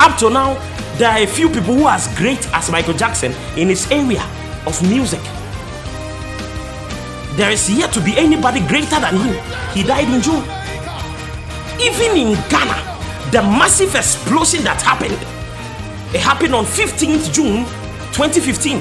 Up 0.00 0.16
to 0.18 0.30
now, 0.30 0.54
there 0.98 1.10
are 1.10 1.18
a 1.22 1.26
few 1.26 1.48
people 1.48 1.74
who 1.74 1.84
are 1.84 1.94
as 1.94 2.08
great 2.18 2.44
as 2.52 2.70
Michael 2.70 2.92
Jackson 2.94 3.32
in 3.56 3.68
his 3.68 3.88
area 3.90 4.22
of 4.66 4.82
music. 4.82 5.20
There 7.36 7.52
is 7.52 7.70
yet 7.70 7.92
to 7.92 8.00
be 8.00 8.18
anybody 8.18 8.58
greater 8.66 8.98
than 8.98 9.14
him. 9.16 9.34
He 9.72 9.84
died 9.84 10.08
in 10.12 10.20
June. 10.20 10.42
Even 11.80 12.16
in 12.18 12.34
Ghana, 12.50 12.98
the 13.30 13.42
massive 13.42 13.94
explosion 13.94 14.64
that 14.64 14.82
happened, 14.82 15.14
it 16.12 16.20
happened 16.20 16.52
on 16.52 16.64
15th 16.64 17.32
June 17.32 17.62
2015. 18.12 18.78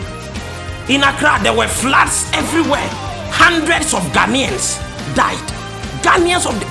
In 0.90 1.04
Accra, 1.04 1.38
there 1.44 1.54
were 1.54 1.68
floods 1.68 2.26
everywhere. 2.34 2.88
Hundreds 3.30 3.94
of 3.94 4.02
Ghanaians 4.10 4.82
died. 5.14 5.38
Ghanaians 6.02 6.50
of 6.50 6.60
the, 6.60 6.66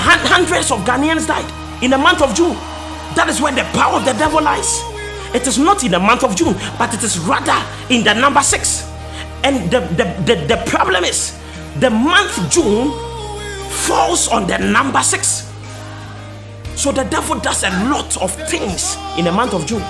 hundreds 0.00 0.70
of 0.70 0.80
Ghanaians 0.86 1.26
died 1.26 1.44
in 1.82 1.90
the 1.90 1.98
month 1.98 2.22
of 2.22 2.34
June. 2.34 2.56
That 3.14 3.28
is 3.28 3.40
where 3.40 3.52
the 3.52 3.64
power 3.72 3.96
of 3.96 4.04
the 4.04 4.12
devil 4.14 4.42
lies. 4.42 4.80
It 5.34 5.46
is 5.46 5.58
not 5.58 5.82
in 5.84 5.90
the 5.90 5.98
month 5.98 6.24
of 6.24 6.36
June, 6.36 6.54
but 6.78 6.92
it 6.94 7.02
is 7.02 7.18
rather 7.18 7.56
in 7.92 8.04
the 8.04 8.14
number 8.14 8.42
six. 8.42 8.88
And 9.44 9.70
the, 9.70 9.80
the, 9.80 10.04
the, 10.24 10.46
the 10.46 10.62
problem 10.66 11.04
is 11.04 11.38
the 11.80 11.90
month 11.90 12.50
June 12.50 12.92
falls 13.86 14.28
on 14.28 14.46
the 14.46 14.58
number 14.58 15.02
six. 15.02 15.50
So 16.76 16.92
the 16.92 17.04
devil 17.04 17.38
does 17.38 17.64
a 17.64 17.70
lot 17.88 18.16
of 18.20 18.34
things 18.48 18.96
in 19.18 19.24
the 19.24 19.32
month 19.32 19.54
of 19.54 19.66
June. 19.66 19.82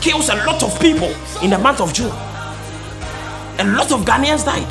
Kills 0.00 0.28
a 0.28 0.36
lot 0.46 0.62
of 0.62 0.78
people 0.80 1.12
in 1.42 1.50
the 1.50 1.58
month 1.58 1.80
of 1.80 1.92
June. 1.92 2.10
A 3.58 3.64
lot 3.64 3.92
of 3.92 4.04
Ghanaians 4.04 4.44
died. 4.44 4.66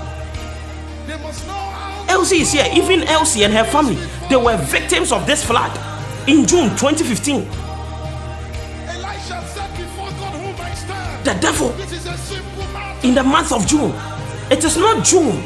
Elsie 2.10 2.42
is 2.42 2.52
here. 2.52 2.68
Even 2.74 3.04
Elsie 3.04 3.44
and 3.44 3.54
her 3.54 3.64
family, 3.64 3.98
they 4.30 4.36
were 4.36 4.58
victims 4.58 5.12
of 5.12 5.26
this 5.26 5.44
flood 5.44 5.72
in 6.28 6.46
June 6.46 6.70
2015. 6.78 7.42
Elisha 8.88 9.44
said 9.48 9.70
before 9.78 10.10
God 10.20 10.34
whom 10.36 10.56
I 10.60 10.74
stand. 10.74 11.26
The 11.26 11.34
devil 11.42 11.70
is 11.82 12.06
a 12.06 12.18
simple 12.18 12.64
in 13.04 13.16
the 13.16 13.24
month 13.24 13.52
of 13.52 13.66
June. 13.68 13.94
It 14.52 14.64
is 14.64 14.78
not 14.78 15.04
June 15.06 15.42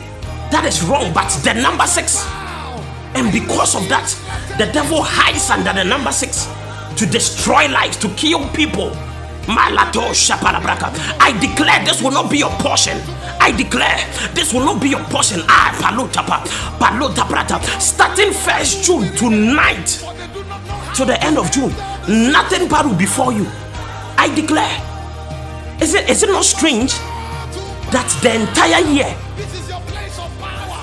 that 0.51 0.65
is 0.65 0.83
wrong, 0.83 1.13
but 1.13 1.29
the 1.43 1.53
number 1.53 1.85
six. 1.87 2.25
And 3.15 3.31
because 3.31 3.75
of 3.75 3.87
that, 3.89 4.07
the 4.57 4.65
devil 4.71 5.01
hides 5.01 5.49
under 5.49 5.73
the 5.73 5.83
number 5.83 6.11
six 6.11 6.47
to 6.97 7.05
destroy 7.05 7.67
lives, 7.67 7.97
to 7.97 8.09
kill 8.15 8.47
people. 8.49 8.91
I 9.47 11.37
declare 11.39 11.85
this 11.85 12.01
will 12.01 12.11
not 12.11 12.31
be 12.31 12.39
your 12.39 12.49
portion. 12.57 12.97
I 13.39 13.51
declare 13.51 13.97
this 14.33 14.53
will 14.53 14.65
not 14.65 14.81
be 14.81 14.89
your 14.89 15.03
portion. 15.05 15.41
Ah, 15.47 15.71
palotapa, 15.79 16.43
palotaprata. 16.79 17.61
Starting 17.79 18.33
first 18.33 18.83
June 18.83 19.11
tonight 19.15 20.01
to 20.95 21.05
the 21.05 21.21
end 21.23 21.37
of 21.37 21.51
June, 21.51 21.71
nothing 22.07 22.67
bad 22.69 22.85
will 22.85 22.95
befall 22.95 23.31
you. 23.31 23.45
I 24.17 24.33
declare. 24.33 24.81
Is 25.81 25.93
it 25.93 26.09
is 26.09 26.23
it 26.23 26.29
not 26.29 26.45
strange 26.45 26.93
that 27.91 28.07
the 28.23 28.33
entire 28.35 28.81
year 28.87 29.13
This 29.35 29.53
is 29.53 29.69
your 29.69 29.81
place 29.81 30.17
of 30.17 30.31
power. 30.39 30.79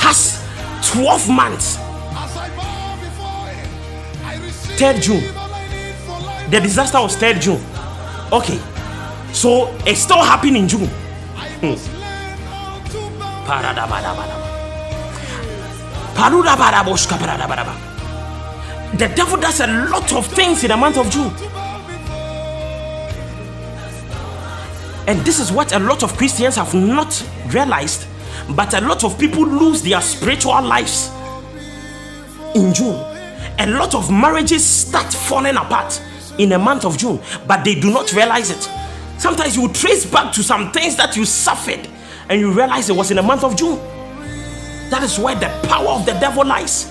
has 0.00 0.42
12 0.90 1.28
months? 1.28 1.76
As 1.76 2.36
I 2.36 2.48
bow 2.56 2.96
before 3.04 3.46
him, 3.52 4.24
I 4.24 4.36
receive 4.42 4.78
3rd 4.78 5.02
June. 5.02 5.36
all 5.36 5.52
I 5.52 5.68
need 5.68 5.94
for 6.06 6.18
life. 6.24 6.50
The 6.50 6.60
disaster 6.60 7.00
was 7.00 7.16
3rd 7.16 7.40
June. 7.40 7.62
Okay. 8.32 8.58
So 9.34 9.72
it's 9.86 10.00
still 10.00 10.22
happening 10.22 10.62
in 10.62 10.68
June. 10.68 10.88
I 11.36 11.48
The 18.94 19.08
devil 19.14 19.38
does 19.38 19.60
a 19.60 19.66
lot 19.66 20.12
of 20.12 20.26
things 20.26 20.64
in 20.64 20.70
the 20.70 20.76
month 20.76 20.98
of 20.98 21.10
June. 21.10 21.32
And 25.06 25.20
this 25.20 25.40
is 25.40 25.50
what 25.50 25.72
a 25.72 25.78
lot 25.78 26.02
of 26.02 26.16
Christians 26.16 26.56
have 26.56 26.74
not 26.74 27.26
realized. 27.48 28.06
But 28.50 28.74
a 28.74 28.80
lot 28.80 29.04
of 29.04 29.18
people 29.18 29.44
lose 29.44 29.82
their 29.82 30.00
spiritual 30.00 30.60
lives 30.62 31.10
in 32.54 32.74
June. 32.74 32.96
A 33.58 33.66
lot 33.66 33.94
of 33.94 34.10
marriages 34.10 34.64
start 34.64 35.12
falling 35.12 35.56
apart 35.56 36.00
in 36.38 36.48
the 36.48 36.58
month 36.58 36.84
of 36.84 36.96
June, 36.96 37.20
but 37.46 37.64
they 37.64 37.74
do 37.78 37.92
not 37.92 38.12
realize 38.12 38.50
it. 38.50 38.70
Sometimes 39.18 39.56
you 39.56 39.68
trace 39.72 40.06
back 40.06 40.32
to 40.32 40.42
some 40.42 40.72
things 40.72 40.96
that 40.96 41.16
you 41.16 41.24
suffered 41.24 41.86
and 42.28 42.40
you 42.40 42.50
realize 42.52 42.88
it 42.88 42.96
was 42.96 43.10
in 43.10 43.18
the 43.18 43.22
month 43.22 43.44
of 43.44 43.56
June. 43.56 43.76
That 44.90 45.02
is 45.02 45.18
where 45.18 45.34
the 45.34 45.48
power 45.68 45.88
of 45.88 46.06
the 46.06 46.12
devil 46.14 46.44
lies. 46.44 46.90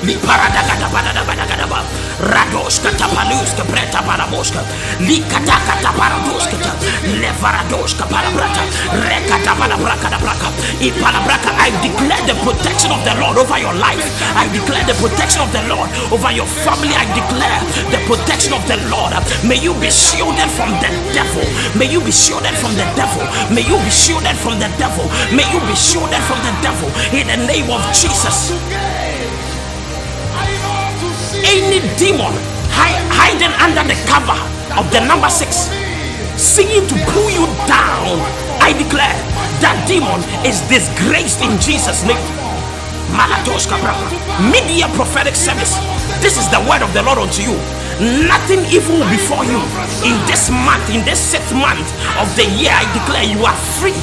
ba. 0.00 0.06
Liparadagadagadabadagadaba. 0.06 1.84
Radoshka 2.20 2.90
tapaluska 2.96 3.64
breta 3.64 4.02
paraboshka. 4.02 4.60
Likatakata 5.00 5.92
paradoshka 5.92 6.56
ta. 6.62 6.72
Levaradoshka. 7.04 8.04
Rekata 8.92 9.54
parabraka 9.54 10.10
da 10.10 10.18
braka. 10.18 10.48
Ipalabraka. 10.80 11.50
I 11.58 11.70
declare 11.82 12.22
the 12.26 12.34
protection 12.44 12.92
of 12.92 13.04
the 13.04 13.14
Lord 13.20 13.38
over 13.38 13.58
your 13.58 13.74
life. 13.74 14.04
I 14.36 14.48
declare 14.52 14.84
the 14.84 14.94
protection 14.94 15.42
of 15.42 15.52
the 15.52 15.62
Lord 15.68 15.90
over 16.12 16.32
your 16.32 16.46
family. 16.46 16.94
I 16.94 17.06
declare 17.14 17.60
the 17.90 17.98
protection 18.06 18.52
of 18.52 18.66
the 18.66 18.76
Lord. 18.88 19.12
May 19.44 19.56
you 19.56 19.74
be 19.74 19.90
shielded 19.90 20.50
from 20.50 20.70
the 20.80 20.90
devil. 21.12 21.44
May 21.76 21.88
you 21.90 22.00
be 22.00 22.10
shielded 22.12 22.56
from 22.56 22.74
the 22.74 22.84
devil. 22.96 23.24
May 23.54 23.62
you 23.64 23.78
be 23.80 23.90
shielded 23.90 24.36
from 24.36 24.58
the 24.58 24.68
devil. 24.78 25.06
May 25.32 25.46
you 25.52 25.60
be 25.66 25.74
shielded 25.74 26.22
from 26.24 26.38
the 26.42 26.52
devil. 26.62 26.88
In 27.12 27.26
the 27.28 27.36
name 27.46 27.70
of 27.70 27.80
Jesus. 27.92 28.52
Any 31.44 31.80
demon 31.96 32.32
hi- 32.72 33.00
hiding 33.10 33.52
under 33.60 33.84
the 33.86 33.96
cover 34.06 34.36
of 34.78 34.86
the 34.92 35.00
number 35.00 35.28
six, 35.30 35.68
seeking 36.36 36.86
to 36.86 36.96
pull 37.12 37.30
you 37.30 37.46
down, 37.66 38.20
I 38.60 38.72
declare 38.76 39.16
that 39.64 39.76
demon 39.88 40.20
is 40.46 40.60
disgraced 40.68 41.40
in 41.42 41.58
Jesus' 41.60 42.04
name. 42.04 42.20
Malatos 43.16 43.66
Kabra. 43.66 43.96
Mid-year 44.52 44.88
prophetic 44.94 45.34
service. 45.34 45.74
This 46.22 46.38
is 46.38 46.46
the 46.50 46.60
word 46.68 46.82
of 46.82 46.92
the 46.94 47.02
Lord 47.02 47.18
unto 47.18 47.42
you. 47.42 47.56
Nothing 48.28 48.64
evil 48.72 49.00
befall 49.10 49.44
you 49.44 49.60
in 50.06 50.16
this 50.30 50.48
month, 50.48 50.88
in 50.88 51.04
this 51.04 51.18
sixth 51.20 51.52
month 51.52 51.84
of 52.16 52.28
the 52.36 52.46
year. 52.56 52.70
I 52.72 52.86
declare 52.94 53.24
you 53.24 53.44
are 53.44 53.56
free. 53.80 53.98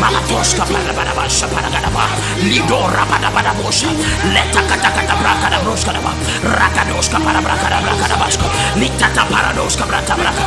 Malatoska 0.00 0.66
parabarabasha 0.72 1.48
paragadaba 1.48 2.08
Lidora 2.42 3.06
parabarabosha 3.06 3.88
Leta 4.32 4.62
katakata 4.62 5.16
brakada 5.16 5.58
daba 5.92 6.12
Rakadoska 6.42 7.20
parabrakabrakabaska 7.20 8.44
Litata 8.76 9.26
paradoska 9.30 9.86
brakabraka 9.86 10.44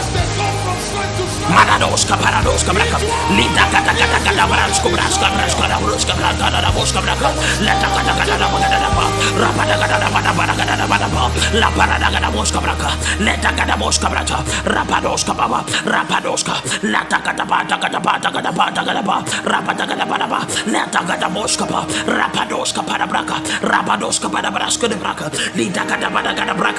Manadoska 1.49 2.17
paradoska 2.17 2.73
braka 2.73 2.97
lita 3.35 3.63
kata 3.71 3.93
kata 3.93 4.19
kata 4.25 4.43
bransko 4.47 4.89
braska 4.89 5.27
braska 5.31 5.67
da 5.67 5.77
broska 5.79 6.13
braka 6.15 6.51
da 6.51 6.59
da 6.61 6.71
braka 7.01 7.29
leta 7.59 7.87
kata 7.95 8.13
kata 8.19 8.35
da 8.37 8.47
bagada 8.51 8.77
da 8.83 8.89
ba 8.95 9.05
rapada 9.41 9.75
kata 9.81 9.97
da 10.03 10.07
bada 10.11 10.31
bada 10.37 10.53
kata 10.59 10.75
da 10.75 10.85
ba 10.87 11.27
la 11.53 11.67
kata 12.11 12.29
boska 12.35 12.59
braka 12.61 12.89
leta 13.19 13.51
kata 13.55 13.75
boska 13.77 14.07
braka 14.09 14.37
rapadoska 14.65 15.33
baba 15.33 15.63
rapadoska 15.85 16.53
leta 16.83 17.17
kata 17.23 17.45
kata 17.79 17.99
bata 17.99 18.29
kata 18.31 19.01
ba 19.01 19.15
rapada 19.45 19.83
kata 19.87 20.05
bada 20.05 20.27
ba 20.27 20.39
leta 20.67 20.99
kata 21.07 21.27
boska 21.29 21.65
ba 21.65 21.85
rapadoska 22.07 22.81
para 22.83 23.07
braka 23.07 23.35
braska 23.61 24.87
de 24.87 24.95
braka 24.95 25.25
lita 25.55 25.85
kata 25.85 26.09
braka 26.09 26.33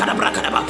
da 0.06 0.14
braka 0.14 0.40
da 0.42 0.50
ba 0.50 0.60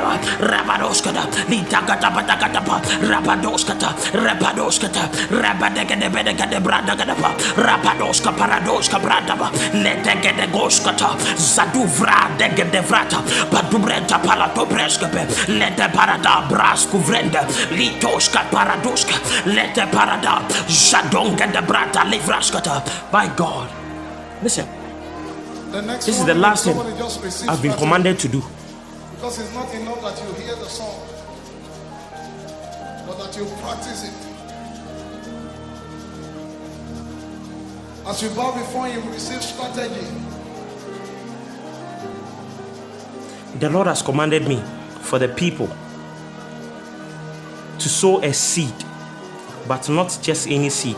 ba 0.00 0.14
rapadoska 0.40 1.12
da 1.12 1.22
lita 1.48 1.80
kata 1.86 2.08
ba 2.10 2.76
rapadoskata 3.10 3.94
rapadoskata 4.14 5.08
rabadegede 5.30 6.08
bedegede 6.08 6.60
bradagada 6.60 7.14
ba 7.14 7.30
rapadoska 7.56 8.32
paradoska 8.32 8.98
bradaba 8.98 9.50
letegede 9.72 10.46
goskata 10.52 11.16
zaduvra 11.36 12.30
degede 12.38 12.80
vrata 12.80 13.22
padubrenta 13.50 14.18
palato 14.18 14.66
preskepe 14.66 15.26
lete 15.48 15.88
parada 15.94 16.42
brasku 16.48 16.98
vrende 16.98 17.40
litoska 17.70 18.40
paradoska 18.50 19.14
lete 19.46 19.86
parada 19.92 20.42
jadonga 20.68 21.46
de 21.46 21.62
brata 21.62 22.04
livraskata. 22.04 22.82
By 23.10 23.28
God. 23.36 23.68
Listen. 24.42 24.66
This 25.72 26.08
is 26.08 26.24
the 26.24 26.34
last 26.34 26.64
thing 26.64 26.74
somebody 26.74 26.98
just 26.98 27.22
receives 27.22 27.48
I've 27.48 27.62
been 27.62 27.76
commanded 27.76 28.18
to 28.20 28.28
do. 28.28 28.42
Because 29.16 29.38
it's 29.40 29.54
not 29.54 29.72
enough 29.74 30.02
that 30.02 30.18
you 30.20 30.44
hear 30.44 30.56
the 30.56 30.68
song, 30.68 31.00
but 33.06 33.18
that 33.18 33.36
you 33.36 33.44
practice 33.60 34.04
it. 34.04 34.28
As 38.06 38.22
you 38.22 38.30
bow 38.30 38.52
before 38.52 38.86
Him, 38.86 39.08
receive 39.10 39.42
strategy. 39.42 40.06
the 43.62 43.70
Lord 43.70 43.86
has 43.86 44.02
commanded 44.02 44.48
me 44.48 44.60
for 45.02 45.20
the 45.20 45.28
people 45.28 45.68
to 47.78 47.88
sow 47.88 48.20
a 48.20 48.32
seed, 48.32 48.74
but 49.68 49.88
not 49.88 50.18
just 50.20 50.48
any 50.48 50.68
seed. 50.68 50.96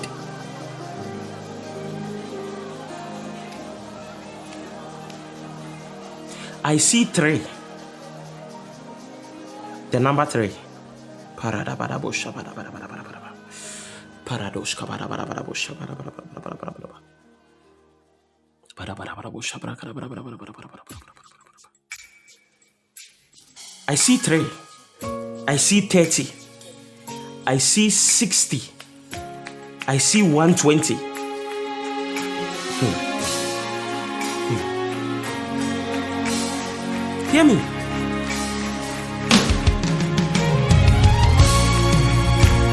I 6.64 6.78
see 6.78 7.04
three. 7.04 7.42
The 9.90 10.00
number 10.00 10.24
three. 10.24 10.63
I 23.86 23.96
see 23.96 24.16
three. 24.16 24.46
I 25.46 25.56
see 25.58 25.82
30. 25.82 26.32
I 27.46 27.58
see 27.58 27.90
60. 27.90 28.62
I 29.86 29.98
see 29.98 30.22
120. 30.22 30.94
Hmm. 32.80 32.94
Hmm. 34.48 34.60
Hear 37.30 37.44
me. 37.44 37.73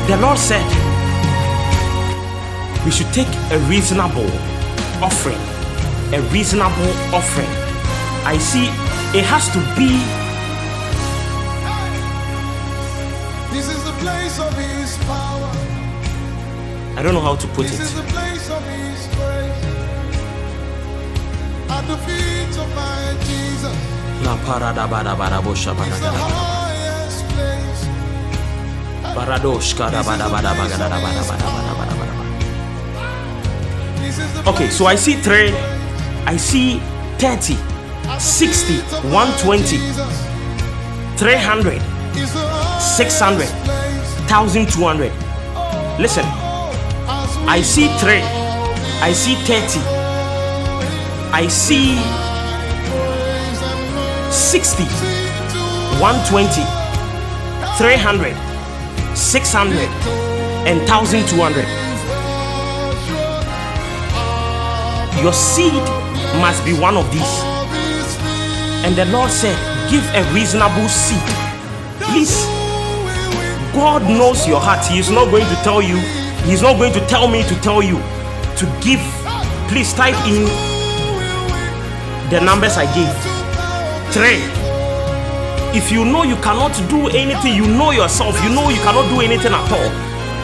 The 0.08 0.18
Lord 0.18 0.38
said 0.38 0.66
we 2.86 2.92
should 2.92 3.12
take 3.14 3.28
a 3.52 3.60
reasonable 3.70 4.30
offering. 5.02 5.40
A 6.14 6.22
reasonable 6.34 6.92
offering. 7.14 7.48
I 8.26 8.38
see 8.38 8.66
it 9.18 9.26
has 9.26 9.48
to 9.56 9.60
be 9.78 9.90
This 13.56 13.68
is 13.70 13.84
the 13.84 13.94
place 14.04 14.40
of 14.40 14.52
His 14.58 14.98
power. 15.06 15.52
I 16.98 17.02
don't 17.04 17.14
know 17.14 17.22
how 17.22 17.36
to 17.36 17.48
put 17.50 17.68
This 17.68 17.80
is 17.80 17.94
it. 17.94 18.02
the 18.02 18.08
place 18.12 18.50
of 18.50 18.62
His 18.76 19.00
grace. 19.16 19.64
At 21.70 21.84
the 21.92 21.98
feet 22.06 22.54
of 22.64 22.70
my 22.76 23.16
Jesus. 23.28 23.78
La 24.26 24.36
parada 24.46 24.88
bada 24.88 25.16
bada 25.16 25.42
bosha 25.42 25.74
bada 25.74 25.88
It's 25.88 26.00
the 26.00 26.08
bada. 26.08 26.61
Okay, 34.48 34.70
so 34.70 34.86
I 34.88 34.96
see 34.96 35.16
three, 35.16 35.52
I 36.26 36.38
see 36.38 36.80
30, 37.20 37.54
At 37.56 38.16
the 38.16 38.20
60, 38.20 38.74
feet 38.74 38.94
of 38.94 39.04
my 39.06 39.12
120, 39.14 39.78
Jesus. 39.78 40.26
300, 41.18 41.74
It's 42.16 42.34
the 42.34 42.40
highest 42.40 42.98
600. 42.98 43.48
place. 43.64 44.32
1200. 44.32 45.12
Listen, 46.00 46.26
I 47.48 47.62
see 47.62 47.88
three, 48.00 48.22
I 49.02 49.14
see 49.14 49.36
30, 49.46 49.80
I 51.34 51.48
see 51.48 51.98
60, 54.32 54.84
120, 56.00 56.64
300, 57.78 58.36
600, 59.16 59.78
and 60.68 60.80
1200. 60.88 61.66
Your 65.22 65.34
seed 65.34 65.74
must 66.40 66.64
be 66.66 66.74
one 66.74 66.98
of 66.98 67.12
these. 67.12 67.44
And 68.84 68.96
the 68.96 69.06
Lord 69.06 69.30
said, 69.30 69.58
Give 69.92 70.04
a 70.16 70.24
reasonable 70.34 70.88
seed. 70.88 71.22
Please, 72.00 72.46
God 73.74 74.04
knows 74.04 74.48
your 74.48 74.60
heart. 74.60 74.86
He 74.88 75.00
is 75.00 75.10
not 75.10 75.30
going 75.30 75.46
to 75.46 75.56
tell 75.64 75.82
you, 75.82 75.98
He's 76.46 76.62
not 76.62 76.78
going 76.78 76.94
to 76.94 77.06
tell 77.08 77.28
me 77.28 77.44
to 77.44 77.56
tell 77.62 77.84
you 77.84 77.98
to 78.58 78.66
give. 78.82 79.02
Please 79.68 79.94
type 79.94 80.16
in 80.28 80.46
the 82.30 82.40
numbers 82.42 82.78
I 82.78 82.86
gave. 82.96 83.14
Three. 84.14 84.61
If 85.74 85.90
you 85.90 86.04
know 86.04 86.24
you 86.24 86.36
cannot 86.38 86.74
do 86.90 87.08
anything, 87.08 87.56
you 87.56 87.66
know 87.66 87.92
yourself, 87.92 88.36
you 88.44 88.50
know 88.50 88.68
you 88.70 88.76
cannot 88.84 89.08
do 89.10 89.22
anything 89.22 89.54
at 89.54 89.72
all. 89.72 89.90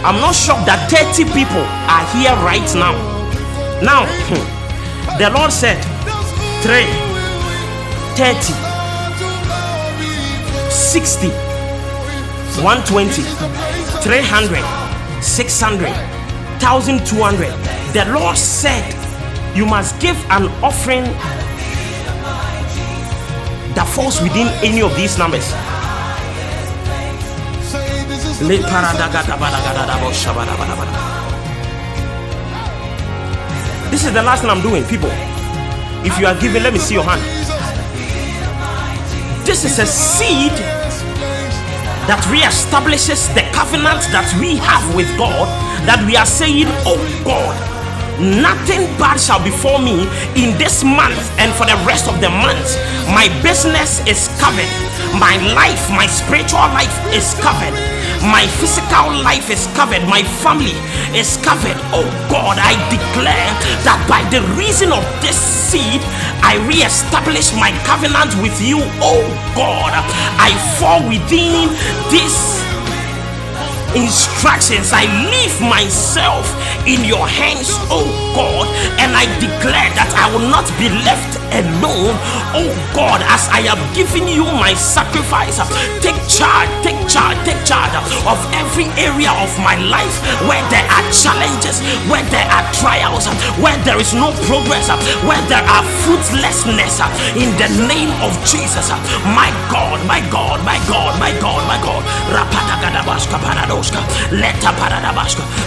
I'm 0.05 0.21
not 0.21 0.33
shocked 0.33 0.65
that 0.67 0.89
30 0.89 1.25
people 1.35 1.59
are 1.91 2.05
here 2.15 2.31
right 2.47 2.63
now. 2.75 2.95
Now, 3.83 4.05
the 5.19 5.29
Lord 5.29 5.51
said, 5.51 5.75
three, 6.63 6.87
30, 8.15 8.39
60, 10.71 11.27
120, 12.63 13.21
300, 14.01 14.63
600, 15.21 15.91
1200. 16.63 17.51
The 17.93 18.05
Lord 18.13 18.37
said, 18.37 18.95
You 19.55 19.65
must 19.65 19.99
give 19.99 20.15
an 20.31 20.47
offering 20.63 21.03
that 23.77 23.87
falls 23.87 24.19
within 24.25 24.47
any 24.65 24.81
of 24.81 24.89
these 24.97 25.19
numbers. 25.19 25.53
This 33.93 34.01
is 34.03 34.13
the 34.13 34.23
last 34.23 34.41
thing 34.41 34.49
I'm 34.49 34.61
doing, 34.61 34.83
people. 34.85 35.11
If 36.01 36.17
you 36.17 36.25
are 36.25 36.33
giving, 36.41 36.63
let 36.63 36.73
me 36.73 36.79
see 36.79 36.95
your 36.95 37.03
hand. 37.03 37.21
This 39.45 39.63
is 39.63 39.77
a 39.77 39.85
seed 39.85 40.53
that 42.09 42.23
reestablishes 42.33 43.29
the 43.35 43.45
covenant 43.53 44.01
that 44.09 44.25
we 44.41 44.57
have 44.57 44.95
with 44.95 45.07
God. 45.17 45.45
That 45.85 46.03
we 46.07 46.17
are 46.17 46.25
saying, 46.25 46.65
Oh 46.83 46.97
God, 47.23 47.76
nothing 48.19 48.85
bad 48.97 49.19
shall 49.19 49.43
befall 49.43 49.79
me 49.79 50.05
in 50.35 50.57
this 50.57 50.83
month 50.83 51.19
and 51.39 51.53
for 51.53 51.65
the 51.65 51.77
rest 51.85 52.07
of 52.07 52.19
the 52.21 52.29
month. 52.29 52.77
My 53.09 53.29
business 53.41 54.01
is 54.05 54.27
covered, 54.41 54.69
my 55.19 55.37
life, 55.53 55.89
my 55.89 56.07
spiritual 56.07 56.67
life 56.73 56.95
is 57.13 57.33
covered. 57.41 57.75
My 58.21 58.47
physical 58.57 59.13
life 59.21 59.49
is 59.51 59.67
covered. 59.77 60.01
My 60.09 60.23
family 60.41 60.73
is 61.13 61.37
covered. 61.37 61.77
Oh 61.93 62.09
God, 62.33 62.57
I 62.57 62.73
declare 62.89 63.49
that 63.85 64.01
by 64.09 64.25
the 64.33 64.41
reason 64.57 64.91
of 64.91 65.05
this 65.21 65.37
seed, 65.37 66.01
I 66.41 66.57
reestablish 66.65 67.53
my 67.53 67.69
covenant 67.85 68.33
with 68.41 68.57
you. 68.57 68.81
Oh 69.05 69.21
God, 69.53 69.93
I 70.41 70.49
fall 70.81 71.05
within 71.05 71.69
this 72.09 72.65
instructions. 73.95 74.91
I 74.91 75.05
leave 75.29 75.55
myself 75.61 76.47
in 76.87 77.03
your 77.05 77.27
hands, 77.27 77.71
oh 77.91 78.07
God, 78.35 78.67
and 78.99 79.15
I 79.15 79.27
declare 79.39 79.91
that 79.95 80.11
I 80.15 80.31
will 80.33 80.47
not 80.47 80.67
be 80.79 80.89
left 81.03 81.39
alone, 81.55 82.15
oh 82.55 82.69
God, 82.91 83.23
as 83.31 83.47
I 83.49 83.63
have 83.67 83.79
given 83.95 84.27
you 84.27 84.43
my 84.43 84.73
sacrifice. 84.75 85.59
Take 86.03 86.17
charge, 86.27 86.69
take 86.83 86.99
charge, 87.07 87.37
take 87.47 87.59
charge 87.63 87.93
of 88.27 88.39
every 88.55 88.87
area 88.99 89.31
of 89.39 89.51
my 89.63 89.75
life 89.79 90.15
where 90.47 90.63
there 90.69 90.85
are 90.91 91.05
challenges, 91.11 91.79
where 92.11 92.23
there 92.31 92.47
are 92.51 92.65
trials, 92.75 93.27
where 93.59 93.77
there 93.87 93.99
is 93.99 94.13
no 94.13 94.31
progress, 94.47 94.91
where 95.23 95.41
there 95.47 95.63
are 95.63 95.83
fruitlessness. 96.03 96.99
In 97.39 97.51
the 97.59 97.69
name 97.87 98.11
of 98.23 98.31
Jesus, 98.43 98.89
my 99.35 99.49
God, 99.71 99.99
my 100.07 100.19
God, 100.31 100.63
my 100.65 100.79
God, 100.87 101.19
my 101.19 101.31
God, 101.39 101.61
my 101.67 101.79
God. 101.83 102.03
Rabadoska, 103.77 104.01
Leta 104.31 104.73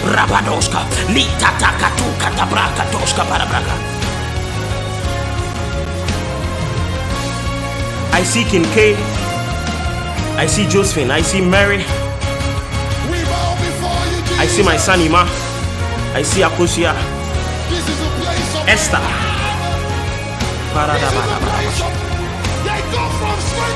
Rabadoska, 0.03 0.79
Lita 1.09 1.51
Toska 2.91 3.23
Parabraka. 3.25 3.71
I 8.13 8.23
see 8.23 8.43
Kincaid, 8.43 8.97
I 10.37 10.45
see 10.47 10.67
Josephine, 10.67 11.11
I 11.11 11.21
see 11.21 11.41
Mary, 11.41 11.85
I 14.37 14.47
see 14.47 14.63
my 14.63 14.77
son 14.77 14.99
Ima, 14.99 15.25
I 16.13 16.23
see 16.23 16.41
Akosia, 16.41 16.93
Esther. 18.67 18.99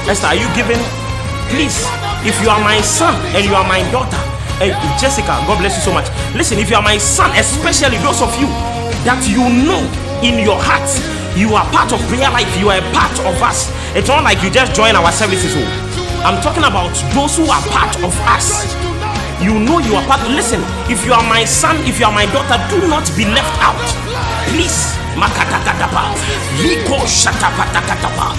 Esther, 0.08 0.28
are 0.28 0.36
you 0.36 0.48
giving? 0.56 1.05
Please, 1.50 1.86
if 2.26 2.36
you 2.42 2.50
are 2.50 2.60
my 2.60 2.82
son 2.82 3.14
and 3.36 3.46
you 3.46 3.54
are 3.56 3.68
my 3.68 3.80
daughter, 3.92 4.18
and 4.62 4.72
Jessica, 5.00 5.36
God 5.46 5.60
bless 5.60 5.76
you 5.78 5.84
so 5.84 5.94
much. 5.94 6.08
Listen, 6.34 6.58
if 6.60 6.70
you 6.70 6.76
are 6.76 6.82
my 6.82 6.98
son, 6.98 7.32
especially 7.38 7.98
those 8.00 8.22
of 8.22 8.32
you 8.40 8.48
that 9.04 9.20
you 9.28 9.44
know 9.44 9.84
in 10.24 10.40
your 10.44 10.58
heart, 10.58 10.88
you 11.38 11.54
are 11.54 11.68
part 11.70 11.92
of 11.92 12.00
prayer 12.08 12.32
life, 12.32 12.48
you 12.58 12.70
are 12.72 12.80
a 12.80 12.86
part 12.96 13.14
of 13.28 13.36
us. 13.44 13.70
It's 13.96 14.08
not 14.08 14.24
like 14.24 14.42
you 14.42 14.50
just 14.50 14.74
join 14.74 14.96
our 14.96 15.12
services. 15.12 15.54
oh. 15.56 15.68
I'm 16.26 16.42
talking 16.42 16.64
about 16.64 16.96
those 17.14 17.38
who 17.38 17.46
are 17.46 17.62
part 17.70 17.94
of 18.02 18.16
us. 18.32 18.74
You 19.44 19.54
know 19.60 19.80
you 19.80 19.94
are 19.96 20.06
part. 20.08 20.24
Listen, 20.32 20.64
if 20.90 21.06
you 21.06 21.14
are 21.14 21.24
my 21.30 21.44
son, 21.44 21.76
if 21.86 22.00
you 22.00 22.06
are 22.06 22.14
my 22.16 22.26
daughter, 22.32 22.58
do 22.72 22.88
not 22.88 23.06
be 23.16 23.26
left 23.26 23.54
out. 23.62 23.78
Please. 24.50 25.05
Makatakatapa, 25.16 26.14
Liko 26.64 27.00
Shatapatakatapa, 27.08 28.36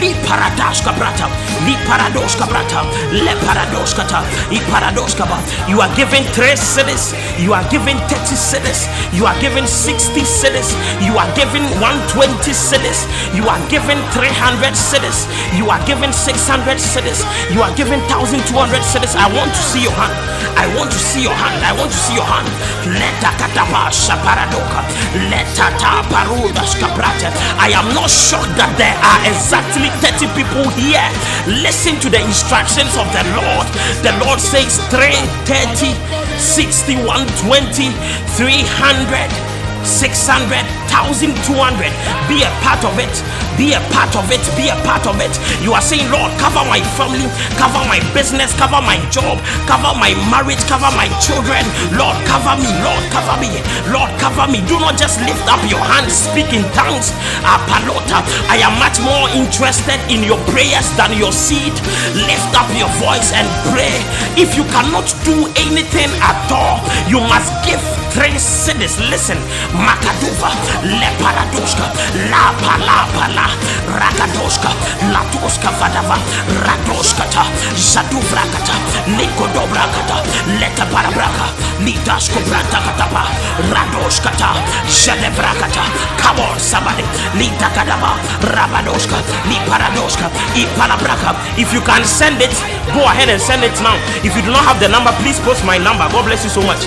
Li 0.00 0.14
Paradoska 0.24 0.92
Brata, 0.96 1.28
Li 1.66 1.74
Paradoska 1.86 2.46
Brata, 2.48 2.80
Le 3.12 3.34
Paradoskata, 3.44 4.24
I 4.50 4.58
Paradoskaba. 4.72 5.38
You 5.68 5.80
are 5.80 5.94
given 5.94 6.24
three 6.32 6.56
cedis, 6.56 7.12
you 7.38 7.52
are 7.52 7.64
given 7.68 7.98
30 8.08 8.34
cedis, 8.34 8.88
you 9.12 9.26
are 9.26 9.38
given 9.40 9.66
60 9.66 10.24
cedis, 10.24 10.72
you 11.04 11.16
are 11.18 11.28
given 11.36 11.62
120 11.80 12.52
cedis, 12.52 13.06
you 13.34 13.44
are 13.48 13.60
given 13.68 13.98
300 14.16 14.74
cedis, 14.74 15.28
you 15.52 15.68
are 15.68 15.84
given 15.86 16.12
600 16.12 16.80
cedis, 16.80 17.24
you 17.52 17.60
are 17.62 17.74
given 17.76 18.00
1200 18.08 18.82
cedis. 18.82 19.14
I 19.16 19.28
want 19.36 19.50
to 19.52 19.62
see 19.62 19.82
your 19.82 19.92
hand. 19.92 20.14
I 20.56 20.66
want 20.76 20.90
to 20.92 20.98
see 20.98 21.22
your 21.22 21.34
hand. 21.34 21.60
I 21.64 21.72
want 21.76 21.90
to 21.90 21.98
see 21.98 22.14
your 22.14 22.24
hand. 22.24 22.48
Leta 22.88 23.30
katapa 23.36 23.90
shaparadoka. 23.90 24.80
Leta 25.28 25.66
ta 25.78 26.02
paruda 26.08 26.13
skaprata. 26.13 26.13
I 26.14 27.74
am 27.74 27.90
not 27.94 28.08
shocked 28.08 28.54
that 28.54 28.70
there 28.78 28.94
are 29.02 29.20
exactly 29.26 29.90
30 29.98 30.30
people 30.38 30.66
here. 30.78 31.02
Listen 31.62 31.98
to 32.00 32.08
the 32.08 32.22
instructions 32.22 32.94
of 32.94 33.10
the 33.10 33.24
Lord. 33.34 33.66
The 34.06 34.14
Lord 34.22 34.38
says 34.38 34.78
330 34.94 35.94
60, 36.38 36.96
120, 37.02 37.90
300. 38.38 39.53
600, 39.86 40.64
1200. 40.90 41.92
Be 42.26 42.42
a 42.42 42.50
part 42.64 42.82
of 42.84 42.96
it. 42.98 43.12
Be 43.54 43.76
a 43.76 43.80
part 43.94 44.16
of 44.18 44.26
it. 44.34 44.42
Be 44.58 44.66
a 44.72 44.76
part 44.82 45.06
of 45.06 45.20
it. 45.22 45.30
You 45.62 45.74
are 45.74 45.84
saying, 45.84 46.10
Lord, 46.10 46.32
cover 46.42 46.66
my 46.66 46.82
family, 46.98 47.30
cover 47.54 47.82
my 47.86 48.02
business, 48.10 48.50
cover 48.58 48.82
my 48.82 48.98
job, 49.14 49.38
cover 49.70 49.94
my 49.94 50.10
marriage, 50.26 50.62
cover 50.66 50.90
my 50.98 51.06
children. 51.22 51.62
Lord, 51.94 52.18
cover 52.26 52.58
me. 52.58 52.70
Lord, 52.82 53.04
cover 53.14 53.36
me. 53.38 53.62
Lord, 53.94 54.10
cover 54.18 54.50
me. 54.50 54.58
Do 54.66 54.80
not 54.82 54.98
just 54.98 55.22
lift 55.22 55.46
up 55.46 55.62
your 55.70 55.82
hands, 55.82 56.12
speak 56.12 56.50
in 56.50 56.66
tongues. 56.74 57.14
Apalota. 57.46 58.26
I 58.50 58.58
am 58.64 58.74
much 58.82 58.98
more 58.98 59.30
interested 59.36 60.02
in 60.10 60.26
your 60.26 60.40
prayers 60.50 60.90
than 60.98 61.14
your 61.14 61.30
seed. 61.30 61.74
Lift 62.26 62.50
up 62.58 62.66
your 62.74 62.90
voice 62.98 63.30
and 63.30 63.46
pray. 63.70 63.94
If 64.34 64.56
you 64.58 64.64
cannot 64.74 65.06
do 65.22 65.46
anything 65.54 66.10
at 66.18 66.50
all, 66.50 66.82
you 67.06 67.20
must 67.20 67.54
give 67.62 67.82
three 68.14 68.38
cedis. 68.38 68.98
Listen, 69.10 69.38
Makaduva, 69.74 70.50
Leparadoska, 70.82 71.90
La 72.30 72.54
Palapala, 72.62 73.50
Ragadoska, 73.98 74.70
Latoska 75.12 75.70
Vadava, 75.78 76.16
Radoskata, 76.64 77.44
Zaduvrakata, 77.74 78.74
Nikodobrakata, 79.18 80.22
Leta 80.60 80.86
Parabraka, 80.86 81.50
Lidasko 81.82 82.40
Brantakatapa, 82.46 83.26
Radoskata, 83.74 84.54
Shadevrakata. 84.86 85.82
Come 86.18 86.40
on, 86.40 86.58
somebody, 86.60 87.02
Litakadaba, 87.34 88.14
Rabadoska, 88.54 89.18
Liparadoska, 89.50 90.30
Ipalabraka. 90.54 91.34
If 91.58 91.72
you 91.72 91.80
can 91.80 92.04
send 92.04 92.40
it, 92.40 92.54
go 92.94 93.02
ahead 93.10 93.28
and 93.28 93.40
send 93.42 93.64
it 93.64 93.74
now. 93.82 93.96
If 94.22 94.36
you 94.36 94.42
do 94.42 94.50
not 94.50 94.64
have 94.64 94.78
the 94.78 94.88
number, 94.88 95.10
please 95.22 95.40
post 95.40 95.64
my 95.64 95.78
number. 95.78 96.06
God 96.10 96.26
bless 96.26 96.44
you 96.44 96.50
so 96.50 96.62
much. 96.62 96.86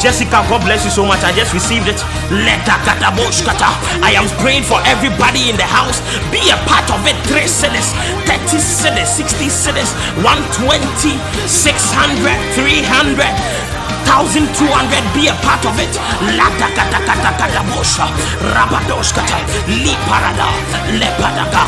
Jessica, 0.00 0.40
God 0.48 0.64
bless 0.64 0.82
you 0.82 0.90
so 0.90 1.04
much. 1.04 1.20
I 1.24 1.32
just 1.36 1.52
received 1.52 1.84
it. 1.86 2.00
Letter 2.32 2.78
katabosh 2.88 3.44
kata. 3.44 3.68
I 4.00 4.16
am 4.16 4.24
praying 4.40 4.64
for 4.64 4.80
everybody 4.88 5.52
in 5.52 5.56
the 5.60 5.68
house. 5.68 6.00
Be 6.32 6.40
a 6.48 6.56
part 6.64 6.88
of 6.88 7.04
it. 7.04 7.20
Three 7.28 7.44
cedis, 7.44 7.92
30 8.24 8.56
cedis, 8.56 9.12
60 9.12 9.44
cedis, 9.52 9.92
120, 10.24 11.20
600, 11.44 12.32
300. 12.56 13.69
1200 14.06 15.14
be 15.14 15.28
a 15.28 15.34
part 15.44 15.64
of 15.66 15.76
it. 15.78 15.92
Lata 16.36 16.68
kata 16.76 17.00
kata 17.04 17.32
kata 17.38 17.60
bosha. 17.70 18.06
Rabadoskata 18.54 19.38
li 19.68 19.94
parada. 20.08 20.48
Lepadaga 20.96 21.64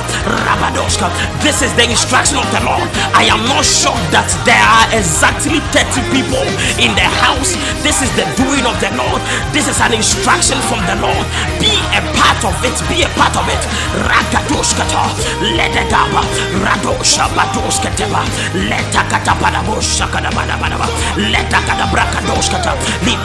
rabadoska 0.46 1.10
this 1.42 1.62
is 1.62 1.74
the 1.74 1.84
instruction 1.84 2.38
of 2.38 2.46
the 2.54 2.62
lord. 2.64 2.86
I 3.12 3.26
am 3.26 3.42
not 3.50 3.66
sure 3.66 3.98
that 4.14 4.30
there 4.46 4.62
are 4.62 4.86
exactly 4.94 5.58
30 5.74 6.06
people 6.14 6.46
in 6.78 6.94
the 6.94 7.08
house. 7.20 7.58
This 7.82 8.00
is 8.00 8.10
the 8.14 8.24
doing 8.38 8.62
of 8.62 8.78
the 8.78 8.94
lord. 8.94 9.18
This 9.50 9.66
is 9.66 9.82
an 9.82 9.92
instruction 9.92 10.58
from 10.70 10.80
the 10.86 10.96
lord. 11.02 11.26
Be 11.58 11.74
a 11.92 12.00
part 12.14 12.40
of 12.46 12.54
it. 12.62 12.78
Be 12.86 13.02
a 13.02 13.10
part 13.18 13.34
of 13.34 13.46
it. 13.50 13.62
Ragadoskata 14.06 15.10
ledegaba 15.42 16.22
radosha 16.62 17.26
badoskateba 17.34 18.22
letakata 18.54 19.34
padabosha 19.42 20.06
kadabadabadaba 20.06 20.86
letakata 21.18 21.90
braka 21.90 22.21
paradoskata, 22.22 22.76
li. 23.04 23.16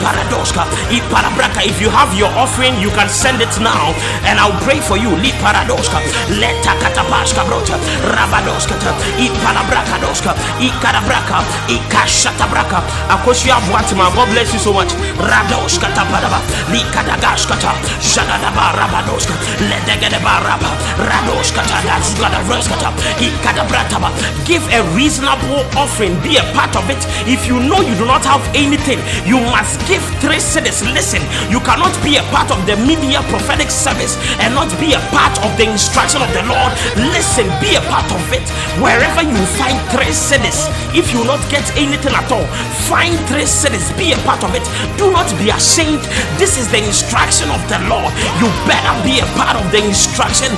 If 1.68 1.80
you 1.80 1.90
have 1.90 2.14
your 2.16 2.30
offering, 2.38 2.80
you 2.80 2.90
can 2.90 3.08
send 3.08 3.42
it 3.42 3.50
now, 3.60 3.94
and 4.24 4.38
I'll 4.38 4.56
pray 4.62 4.80
for 4.80 4.96
you. 4.96 5.10
Li 5.16 5.32
paradoska, 5.42 5.98
leta 6.38 6.72
katapashka 6.80 7.44
brota, 7.44 7.76
rabadoskata, 8.14 8.94
i 9.18 9.28
parabraka 9.42 9.98
doska, 10.00 10.34
i 10.60 10.70
karabraka, 10.82 11.42
i 11.68 11.78
kashata 11.90 12.46
braka. 12.48 12.82
Akoshia 13.08 13.58
Buatima, 13.68 14.10
God 14.14 14.30
bless 14.30 14.52
you 14.52 14.58
so 14.58 14.72
much. 14.72 14.92
Radoskata 15.18 16.04
padaba, 16.10 16.40
li 16.72 16.82
kadagashkata, 16.94 17.74
shadadaba 18.00 18.72
rabadoska, 18.78 19.34
ledegedeba 19.68 20.40
raba, 20.46 20.70
radoskata, 20.98 21.82
that's 21.84 22.14
gonna 22.14 22.38
raskata, 22.48 22.90
i 23.20 23.30
kadabrataba. 23.42 24.10
Give 24.46 24.62
a 24.72 24.82
reasonable 24.94 25.66
offering, 25.76 26.18
be 26.22 26.36
a 26.36 26.44
part 26.54 26.74
of 26.76 26.88
it. 26.88 27.02
If 27.26 27.46
you 27.46 27.60
know 27.60 27.80
you 27.80 27.94
do 27.96 28.06
not 28.06 28.24
have 28.24 28.42
anything, 28.54 28.87
you 29.28 29.36
must 29.52 29.76
give 29.84 30.00
three 30.24 30.40
cedis. 30.40 30.80
Listen, 30.96 31.20
you 31.52 31.60
cannot 31.60 31.92
be 32.00 32.16
a 32.16 32.24
part 32.32 32.48
of 32.48 32.64
the 32.64 32.76
mid-year 32.88 33.20
prophetic 33.28 33.68
service 33.68 34.16
and 34.40 34.54
not 34.54 34.72
be 34.80 34.96
a 34.96 35.02
part 35.12 35.36
of 35.44 35.52
the 35.60 35.68
instruction 35.68 36.24
of 36.24 36.30
the 36.32 36.40
Lord. 36.48 36.72
Listen, 37.12 37.44
be 37.60 37.76
a 37.76 37.84
part 37.92 38.08
of 38.08 38.22
it. 38.32 38.46
Wherever 38.80 39.20
you 39.20 39.36
find 39.60 39.76
three 39.92 40.14
cedis, 40.14 40.70
if 40.96 41.12
you 41.12 41.20
not 41.28 41.42
get 41.52 41.66
anything 41.76 42.14
at 42.16 42.30
all, 42.32 42.46
find 42.88 43.18
three 43.28 43.44
cedis, 43.44 43.92
be 44.00 44.16
a 44.16 44.18
part 44.24 44.40
of 44.44 44.54
it. 44.56 44.64
Do 44.96 45.12
not 45.12 45.28
be 45.36 45.50
ashamed. 45.50 46.04
This 46.40 46.56
is 46.56 46.70
the 46.72 46.80
instruction 46.80 47.50
of 47.52 47.60
the 47.68 47.76
Lord. 47.92 48.12
You 48.40 48.48
better 48.64 48.94
be 49.04 49.20
a 49.20 49.28
part 49.36 49.60
of 49.60 49.68
the 49.68 49.84
instruction. 49.84 50.48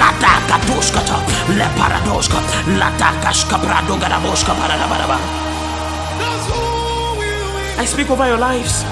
Lata 0.00 0.42
le 1.48 2.78
lata 2.78 3.10
kashka 3.22 3.58
prado 3.58 3.96
garaboska 3.96 4.54
paradabaraba. 4.54 5.45
I 7.78 7.84
speak 7.84 8.08
over 8.10 8.26
your 8.26 8.38
lives. 8.38 8.84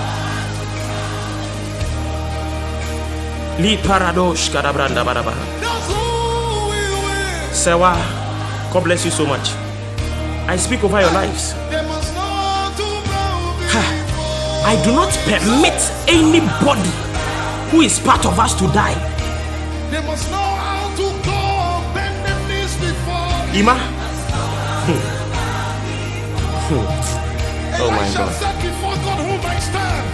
Li 3.59 3.77
paradosh 3.79 4.51
kadabranda 4.53 5.05
baraba. 5.05 5.33
Sewa, 7.53 7.97
God 8.73 8.85
bless 8.85 9.05
you 9.05 9.11
so 9.11 9.25
much. 9.25 9.53
I 10.47 10.57
speak 10.57 10.85
over 10.85 11.01
your 11.01 11.13
lives. 11.13 11.55
I 14.67 14.81
do 14.85 14.93
not 14.93 15.13
permit 15.29 15.77
anybody 16.09 16.91
who 17.71 17.83
is 17.83 17.99
part 18.01 18.25
of 18.27 18.39
us 18.39 18.55
to 18.55 18.67
die. 18.69 18.97
Ima. 23.55 23.75
Hmm. 24.85 25.01
Hmm. 26.69 27.24
Oh 27.87 27.91
my 27.91 28.09
God. 28.17 28.33
before 28.63 28.97
God 29.05 29.21
whom 29.21 29.45
I 29.45 29.59
stand. 29.61 30.07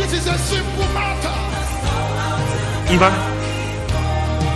This 0.00 0.12
is 0.14 0.26
a 0.26 0.38
simple 0.38 0.88
matter. 0.96 1.36
Eva. 2.88 3.10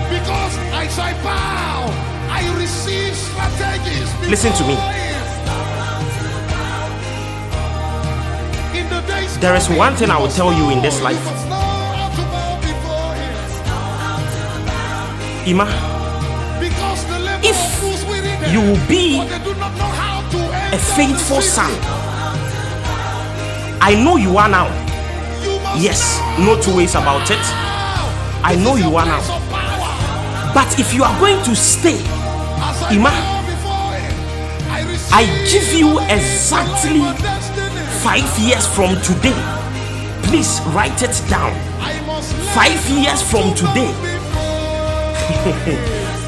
Because 0.09 0.57
as 0.73 0.99
I 0.99 1.13
bow, 1.23 1.93
I 2.33 2.41
receive 2.57 3.15
strategies. 3.15 4.09
Listen 4.31 4.53
to 4.55 4.65
me. 4.65 4.77
There 9.41 9.55
is 9.55 9.69
one 9.69 9.95
thing 9.97 10.09
I 10.09 10.17
will 10.19 10.33
tell 10.33 10.51
you 10.51 10.71
in 10.71 10.81
this 10.81 11.03
life. 11.03 11.21
Ima, 15.47 15.69
if 17.45 17.61
you 18.51 18.61
will 18.63 18.89
be 18.89 19.21
a 20.73 20.79
faithful 20.79 21.43
son 21.43 22.04
I 23.87 23.95
know 24.03 24.17
you 24.17 24.39
are 24.39 24.49
now. 24.49 24.65
Yes, 25.77 26.19
no 26.39 26.59
two 26.59 26.75
ways 26.75 26.95
about 26.95 27.31
it. 27.31 27.45
I 28.43 28.57
know 28.57 28.77
you 28.77 28.97
are 28.97 29.05
now. 29.05 29.21
But 30.55 30.79
if 30.81 30.95
you 30.95 31.05
are 31.05 31.13
going 31.21 31.45
to 31.45 31.55
stay, 31.55 32.01
Ima, 32.89 33.13
I 35.13 35.27
give 35.53 35.71
you 35.75 36.01
exactly 36.09 37.05
five 38.01 38.25
years 38.39 38.67
from 38.67 38.97
today. 39.03 39.37
Please 40.23 40.63
write 40.73 41.03
it 41.03 41.21
down. 41.29 41.53
Five 42.57 42.81
years 42.89 43.21
from 43.21 43.53
today, 43.53 43.93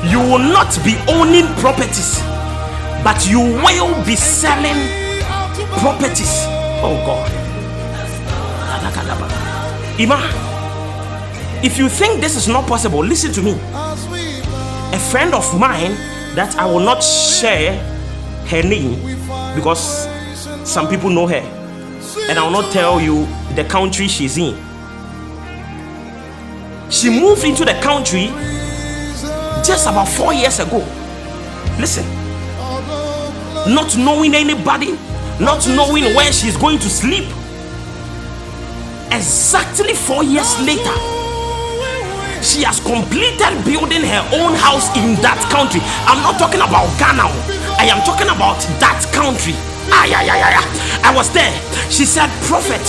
you 0.12 0.20
will 0.20 0.44
not 0.44 0.76
be 0.84 0.94
owning 1.08 1.46
properties, 1.62 2.20
but 3.02 3.26
you 3.26 3.40
will 3.40 3.96
be 4.04 4.14
selling 4.14 4.76
properties. 5.80 6.44
Oh 6.84 7.02
God. 7.06 7.45
Ima, 9.98 10.20
if 11.64 11.78
you 11.78 11.89
think 11.89 12.20
this 12.20 12.36
is 12.36 12.48
not 12.48 12.66
possible, 12.66 13.02
listen 13.02 13.32
to 13.32 13.40
me. 13.40 13.52
A 14.93 14.98
friend 15.10 15.32
of 15.32 15.59
mine 15.59 15.93
that 16.35 16.55
I 16.59 16.66
will 16.66 16.81
not 16.81 17.02
share 17.02 17.78
her 18.47 18.62
name 18.62 19.01
because 19.55 20.06
some 20.64 20.86
people 20.89 21.09
know 21.09 21.27
her, 21.27 21.43
and 22.28 22.39
I 22.39 22.43
will 22.44 22.51
not 22.51 22.70
tell 22.74 23.01
you 23.01 23.27
the 23.55 23.64
country 23.64 24.06
she's 24.06 24.36
in. 24.36 24.55
She 26.90 27.09
moved 27.09 27.44
into 27.44 27.64
the 27.64 27.81
country 27.82 28.27
just 29.64 29.86
about 29.86 30.09
four 30.09 30.35
years 30.35 30.60
ago. 30.60 30.86
Listen, 31.81 32.05
not 33.74 33.97
knowing 33.97 34.35
anybody, 34.35 34.93
not 35.40 35.66
knowing 35.68 36.05
where 36.14 36.31
she's 36.32 36.59
going 36.59 36.78
to 36.81 36.90
sleep 36.90 37.24
exactly 39.12 39.94
four 39.94 40.24
years 40.24 40.58
later, 40.60 40.94
she 42.42 42.62
has 42.62 42.80
completed 42.80 43.64
building 43.64 44.02
her 44.02 44.22
own 44.38 44.54
house 44.54 44.88
in 44.96 45.16
that 45.22 45.40
country. 45.50 45.80
I'm 46.06 46.22
not 46.22 46.38
talking 46.38 46.60
about 46.60 46.86
Ghana, 46.98 47.26
oh. 47.26 47.76
I 47.78 47.86
am 47.86 48.02
talking 48.04 48.28
about 48.28 48.60
that 48.78 49.02
country. 49.12 49.54
Yeah, 49.88 50.22
yeah, 50.22 50.36
yeah, 50.38 50.60
yeah. 50.60 50.64
I 51.02 51.14
was 51.14 51.30
there. 51.32 51.50
She 51.90 52.04
said, 52.04 52.30
Prophet 52.46 52.82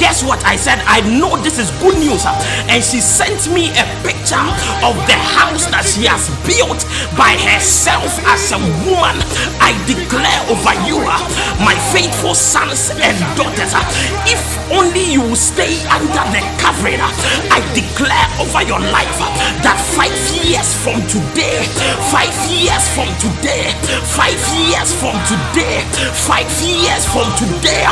guess 0.00 0.24
what 0.24 0.40
I 0.48 0.56
said? 0.56 0.80
I 0.88 1.04
know 1.04 1.36
this 1.36 1.60
is 1.60 1.68
good 1.84 2.00
news. 2.00 2.24
And 2.72 2.80
she 2.82 3.04
sent 3.04 3.52
me 3.52 3.68
a 3.76 3.84
picture 4.00 4.40
of 4.80 4.96
the 5.04 5.18
house 5.36 5.68
that 5.68 5.84
she 5.84 6.08
has 6.08 6.32
built 6.48 6.80
by 7.20 7.36
herself 7.36 8.08
as 8.24 8.48
a 8.56 8.60
woman. 8.88 9.20
I 9.60 9.76
declare 9.84 10.40
over 10.48 10.72
you, 10.88 11.04
uh, 11.04 11.20
my 11.60 11.76
faithful 11.92 12.32
sons 12.32 12.88
and 12.96 13.14
daughters, 13.36 13.76
uh, 13.76 13.84
if 14.24 14.40
only 14.72 15.04
you 15.04 15.36
stay 15.36 15.76
under 15.92 16.24
the 16.32 16.40
covering, 16.56 16.96
uh, 16.98 17.12
I 17.52 17.60
declare 17.76 18.26
over 18.40 18.64
your 18.64 18.80
life 18.80 19.12
that 19.60 19.76
five 19.92 20.16
years 20.32 20.72
from 20.80 21.04
today, 21.12 21.60
five 22.08 22.32
years 22.48 22.88
from 22.96 23.12
today, 23.20 23.76
five 24.16 24.40
years 24.56 24.96
from 24.96 25.12
today, 25.28 25.84
five 26.16 26.48
years 26.64 27.04
from 27.04 27.28
today, 27.36 27.84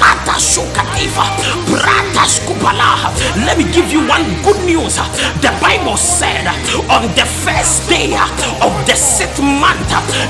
Lata 0.00 0.40
Shokateva, 0.40 1.41
let 3.46 3.58
me 3.58 3.64
give 3.72 3.90
you 3.92 4.06
one 4.06 4.24
good 4.42 4.64
news. 4.64 4.96
The 5.44 5.52
Bible 5.60 5.96
said 5.96 6.46
on 6.88 7.08
the 7.14 7.26
first 7.44 7.88
day 7.88 8.14
of 8.62 8.72
the 8.86 8.94
sixth 8.94 9.42
month, 9.42 9.88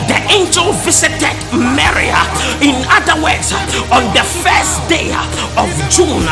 the 0.08 0.18
angel 0.30 0.72
visited 0.72 1.36
Mary. 1.52 2.10
In 2.60 2.82
other 2.88 3.20
words, 3.22 3.52
on 3.92 4.04
the 4.14 4.24
first 4.42 4.82
day 4.88 5.12
of 5.56 5.68
June, 5.90 6.26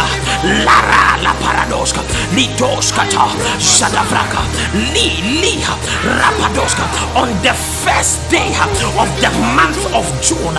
Lara 0.64 1.20
la 1.22 1.34
paradoska, 1.38 2.00
litoskata, 2.34 3.28
shadavraka, 3.58 4.42
li 4.94 5.40
li 5.40 5.62
rapadoska. 6.04 6.84
On 7.14 7.28
the 7.42 7.54
first 7.80 8.28
day 8.28 8.52
of 9.00 9.08
the 9.24 9.30
month 9.56 9.80
of 9.96 10.04
June, 10.20 10.56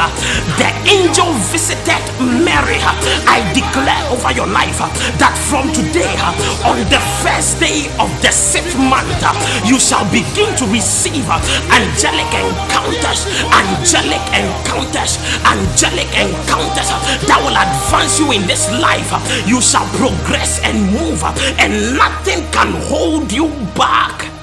the 0.57 0.69
angel 0.89 1.29
visited 1.53 2.01
Mary. 2.17 2.81
I 3.29 3.45
declare 3.53 4.01
over 4.09 4.33
your 4.33 4.49
life 4.49 4.81
that 5.21 5.37
from 5.49 5.69
today, 5.69 6.17
on 6.65 6.81
the 6.89 7.01
first 7.21 7.61
day 7.61 7.93
of 8.01 8.09
the 8.25 8.33
sixth 8.33 8.77
month, 8.77 9.21
you 9.65 9.77
shall 9.77 10.05
begin 10.09 10.49
to 10.57 10.65
receive 10.73 11.25
angelic 11.69 12.29
encounters, 12.33 13.29
angelic 13.53 14.23
encounters, 14.33 15.21
angelic 15.45 16.09
encounters 16.17 16.89
that 17.29 17.39
will 17.45 17.53
advance 17.53 18.17
you 18.17 18.33
in 18.33 18.47
this 18.49 18.65
life. 18.81 19.13
You 19.45 19.61
shall 19.61 19.85
progress 19.97 20.57
and 20.65 20.89
move, 20.89 21.21
and 21.61 21.97
nothing 21.97 22.41
can 22.49 22.73
hold 22.89 23.31
you 23.31 23.49
back. 23.77 24.40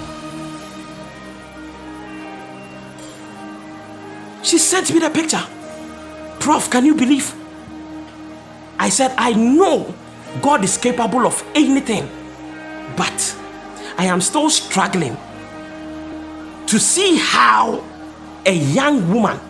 She 4.42 4.58
sent 4.58 4.92
me 4.92 5.00
the 5.00 5.10
picture. 5.10 5.42
Prof, 6.40 6.70
can 6.70 6.84
you 6.84 6.94
believe? 6.94 7.34
I 8.78 8.88
said, 8.88 9.12
I 9.18 9.32
know 9.32 9.94
God 10.40 10.62
is 10.64 10.76
capable 10.76 11.26
of 11.26 11.42
anything, 11.54 12.08
but 12.96 13.36
I 13.98 14.04
am 14.06 14.20
still 14.20 14.48
struggling 14.50 15.16
to 16.66 16.78
see 16.78 17.16
how 17.16 17.84
a 18.46 18.52
young 18.52 19.12
woman 19.12 19.40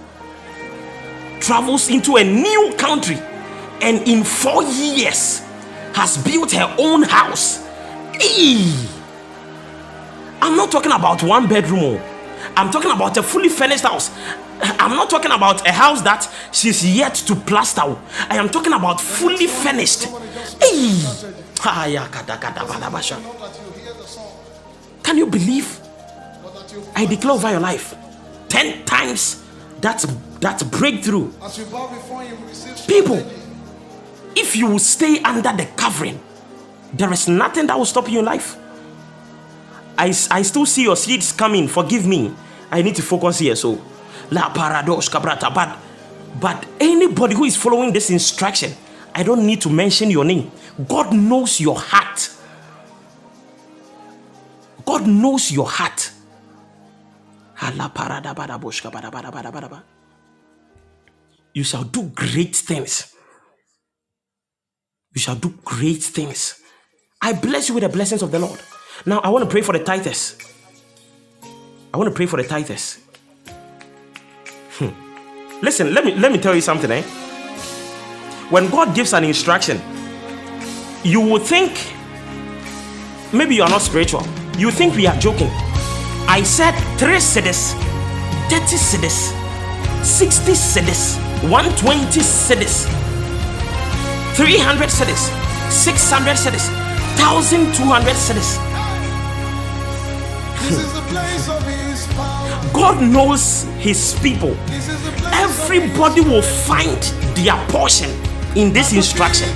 travels 1.41 1.89
into 1.91 2.17
a 2.17 2.25
new 2.25 2.75
country 2.79 3.17
and 3.81 4.07
in 4.09 4.25
four 4.25 4.63
years 4.63 5.41
has 5.95 6.17
built 6.25 6.53
her 6.53 6.75
own 6.79 7.03
house. 7.03 7.67
Eee. 8.21 8.89
I'm 10.41 10.57
not 10.57 10.71
talking 10.71 10.93
about 10.93 11.23
one 11.23 11.49
bedroom, 11.49 11.81
oh. 11.83 12.01
I'm 12.57 12.71
talking 12.71 12.91
about 12.91 13.17
a 13.17 13.23
fully 13.23 13.49
furnished 13.49 13.85
house. 13.85 14.11
I'm 14.61 14.91
not 14.97 15.11
talking 15.11 15.31
about 15.31 15.67
a 15.67 15.73
house 15.73 16.03
that 16.03 16.29
she's 16.53 16.85
yet 16.85 17.15
to 17.15 17.35
plaster. 17.35 17.83
I 18.29 18.37
am 18.37 18.49
talking 18.49 18.73
about 18.73 19.01
fully 19.01 19.47
furnished. 19.47 20.09
Can 25.03 25.17
you 25.17 25.27
believe? 25.27 25.81
I 26.95 27.07
declare 27.07 27.35
over 27.35 27.51
your 27.51 27.61
life 27.61 27.95
ten 28.49 28.85
times 28.85 29.45
that 29.81 30.05
that 30.41 30.71
breakthrough. 30.71 31.31
People, 32.87 33.23
if 34.37 34.57
you 34.57 34.67
will 34.67 34.79
stay 34.79 35.21
under 35.23 35.53
the 35.53 35.67
covering, 35.77 36.21
there 36.93 37.13
is 37.13 37.29
nothing 37.29 37.67
that 37.67 37.77
will 37.79 37.85
stop 37.85 38.11
you 38.11 38.21
in 38.21 38.25
life. 38.25 38.57
I, 39.97 40.15
I 40.31 40.43
still 40.43 40.65
see 40.67 40.85
your 40.85 40.97
seeds 40.97 41.33
coming. 41.33 41.67
Forgive 41.69 42.07
me. 42.07 42.33
I 42.71 42.83
need 42.83 42.95
to 42.97 43.03
focus 43.03 43.39
here. 43.41 43.57
So 43.57 43.81
La 44.31 44.53
paradox 44.53 45.09
cabrata. 45.09 45.51
But 45.53 45.79
but 46.41 46.67
anybody 46.81 47.35
who 47.35 47.45
is 47.45 47.57
following 47.57 47.93
this 47.93 48.11
instruction, 48.11 48.73
I 49.15 49.23
don't 49.23 49.45
need 49.47 49.61
to 49.63 49.71
mention 49.71 50.11
your 50.11 50.25
name. 50.25 50.51
God 50.87 51.13
knows 51.13 51.61
your 51.61 51.79
heart. 51.79 52.31
God 54.85 55.07
knows 55.07 55.51
your 55.51 55.67
heart. 55.67 56.13
You 61.55 61.65
shall 61.65 61.85
do 61.85 62.03
great 62.15 62.55
things. 62.55 63.15
You 65.15 65.21
shall 65.21 65.35
do 65.35 65.53
great 65.65 66.03
things. 66.03 66.61
I 67.21 67.33
bless 67.33 67.69
you 67.69 67.75
with 67.75 67.83
the 67.83 67.89
blessings 67.89 68.23
of 68.23 68.31
the 68.31 68.39
Lord. 68.39 68.61
Now 69.05 69.19
I 69.21 69.29
want 69.31 69.45
to 69.45 69.51
pray 69.51 69.63
for 69.63 69.73
the 69.73 69.81
tithers. 69.81 70.39
I 71.93 71.97
want 71.97 72.09
to 72.11 72.15
pray 72.15 72.27
for 72.27 72.41
the 72.41 72.49
tithers. 72.49 72.99
Listen, 75.61 75.93
let 75.93 76.05
me 76.05 76.15
let 76.15 76.31
me 76.31 76.39
tell 76.39 76.55
you 76.55 76.61
something, 76.61 76.89
eh? 76.91 77.03
When 78.51 78.71
God 78.71 78.95
gives 78.95 79.13
an 79.13 79.25
instruction, 79.25 79.81
you 81.03 81.21
will 81.21 81.41
think 81.41 81.73
maybe 83.33 83.57
you 83.57 83.65
are 83.65 83.69
not 83.69 83.83
spiritual. 83.83 84.23
You 84.57 84.71
think 84.71 84.95
we 84.95 85.09
are 85.09 85.17
joking. 85.19 85.51
I 86.29 86.43
said 86.45 86.73
three 86.97 87.19
cedis, 87.19 87.75
30 88.51 88.77
cedis, 88.77 89.35
60 90.05 90.53
cedis, 90.53 91.19
120 91.51 92.21
cedis, 92.21 92.87
300 94.37 94.89
cedis, 94.89 95.29
600 95.73 96.37
cedis, 96.37 96.69
1200 97.19 98.15
cedis. 98.15 98.59
God 102.73 103.03
knows 103.03 103.65
his 103.81 104.17
people. 104.23 104.57
Everybody 105.49 106.21
will 106.21 106.43
find 106.43 107.01
their 107.35 107.57
portion 107.69 108.11
in 108.55 108.71
this 108.71 108.93
instruction. 108.93 109.49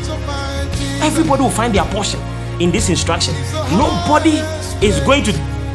Everybody 1.02 1.43
will 1.43 1.51
find 1.51 1.74
their 1.74 1.85
portion 1.85 2.19
in 2.60 2.70
this 2.70 2.89
instruction. 2.89 3.35
Nobody 3.77 4.39
is 4.81 5.01
going 5.01 5.23
to 5.24 5.32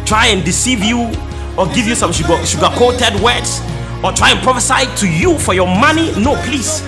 try 0.08 0.28
and 0.28 0.44
deceive 0.44 0.84
you 0.84 1.12
or 1.56 1.68
give 1.68 1.86
you 1.86 1.94
some 1.94 2.12
sugar, 2.12 2.44
sugar 2.46 2.70
coated 2.74 3.22
words 3.22 3.62
or 4.04 4.12
try 4.12 4.32
and 4.32 4.42
prophesy 4.42 4.88
to 4.96 5.08
you 5.08 5.38
for 5.38 5.54
your 5.54 5.68
money. 5.68 6.12
No, 6.20 6.36
please. 6.46 6.82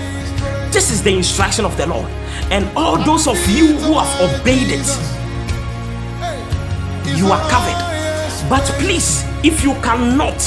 This 0.74 0.92
is 0.92 1.04
the 1.04 1.16
instruction 1.16 1.66
of 1.66 1.78
the 1.78 1.86
Lord. 1.86 2.10
And 2.50 2.68
all 2.76 2.98
those 2.98 3.28
of 3.28 3.38
you 3.48 3.78
who 3.78 3.94
have 3.94 4.42
obeyed 4.42 4.70
it, 4.72 4.88
you 7.16 7.28
are 7.28 7.50
covered. 7.50 8.50
But 8.50 8.64
please, 8.80 9.24
if 9.44 9.64
you 9.64 9.74
cannot, 9.84 10.40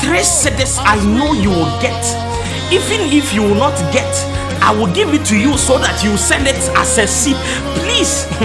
three 0.00 0.22
cedis 0.22 0.78
I 0.80 0.96
know 1.04 1.32
you 1.32 1.50
will 1.50 1.80
get. 1.80 2.04
Even 2.72 3.00
if 3.12 3.32
you 3.32 3.42
will 3.42 3.54
not 3.54 3.76
get, 3.92 4.08
I 4.62 4.74
will 4.76 4.92
give 4.92 5.14
it 5.14 5.24
to 5.26 5.36
you 5.36 5.56
so 5.56 5.78
that 5.78 6.02
you 6.04 6.16
send 6.16 6.46
it 6.46 6.56
as 6.76 6.98
a 6.98 7.06
seed. 7.06 7.36
Please, 7.80 8.26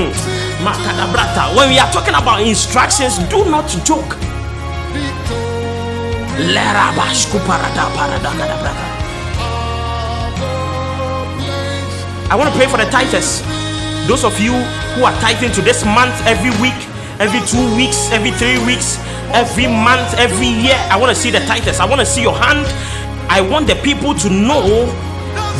when 1.57 1.69
we 1.69 1.79
are 1.79 1.91
talking 1.91 2.15
about 2.15 2.41
instructions, 2.41 3.17
do 3.29 3.43
not 3.49 3.67
joke. 3.83 4.15
I 12.31 12.35
want 12.35 12.49
to 12.49 12.55
pray 12.57 12.67
for 12.67 12.77
the 12.77 12.85
tithers. 12.89 13.43
Those 14.07 14.23
of 14.23 14.39
you 14.39 14.53
who 14.95 15.03
are 15.03 15.13
tithing 15.21 15.51
to 15.53 15.61
this 15.61 15.85
month 15.85 16.15
every 16.25 16.49
week, 16.61 16.75
every 17.19 17.39
two 17.45 17.75
weeks, 17.75 18.11
every 18.11 18.31
three 18.31 18.57
weeks, 18.65 18.97
every 19.33 19.67
month, 19.67 20.13
every 20.17 20.47
year. 20.47 20.77
I 20.89 20.97
want 20.97 21.09
to 21.09 21.19
see 21.19 21.31
the 21.31 21.39
tithers. 21.39 21.79
I 21.79 21.85
want 21.85 21.99
to 21.99 22.05
see 22.05 22.21
your 22.21 22.35
hand. 22.37 22.65
I 23.29 23.41
want 23.41 23.67
the 23.67 23.75
people 23.81 24.13
to 24.13 24.29
know 24.29 24.85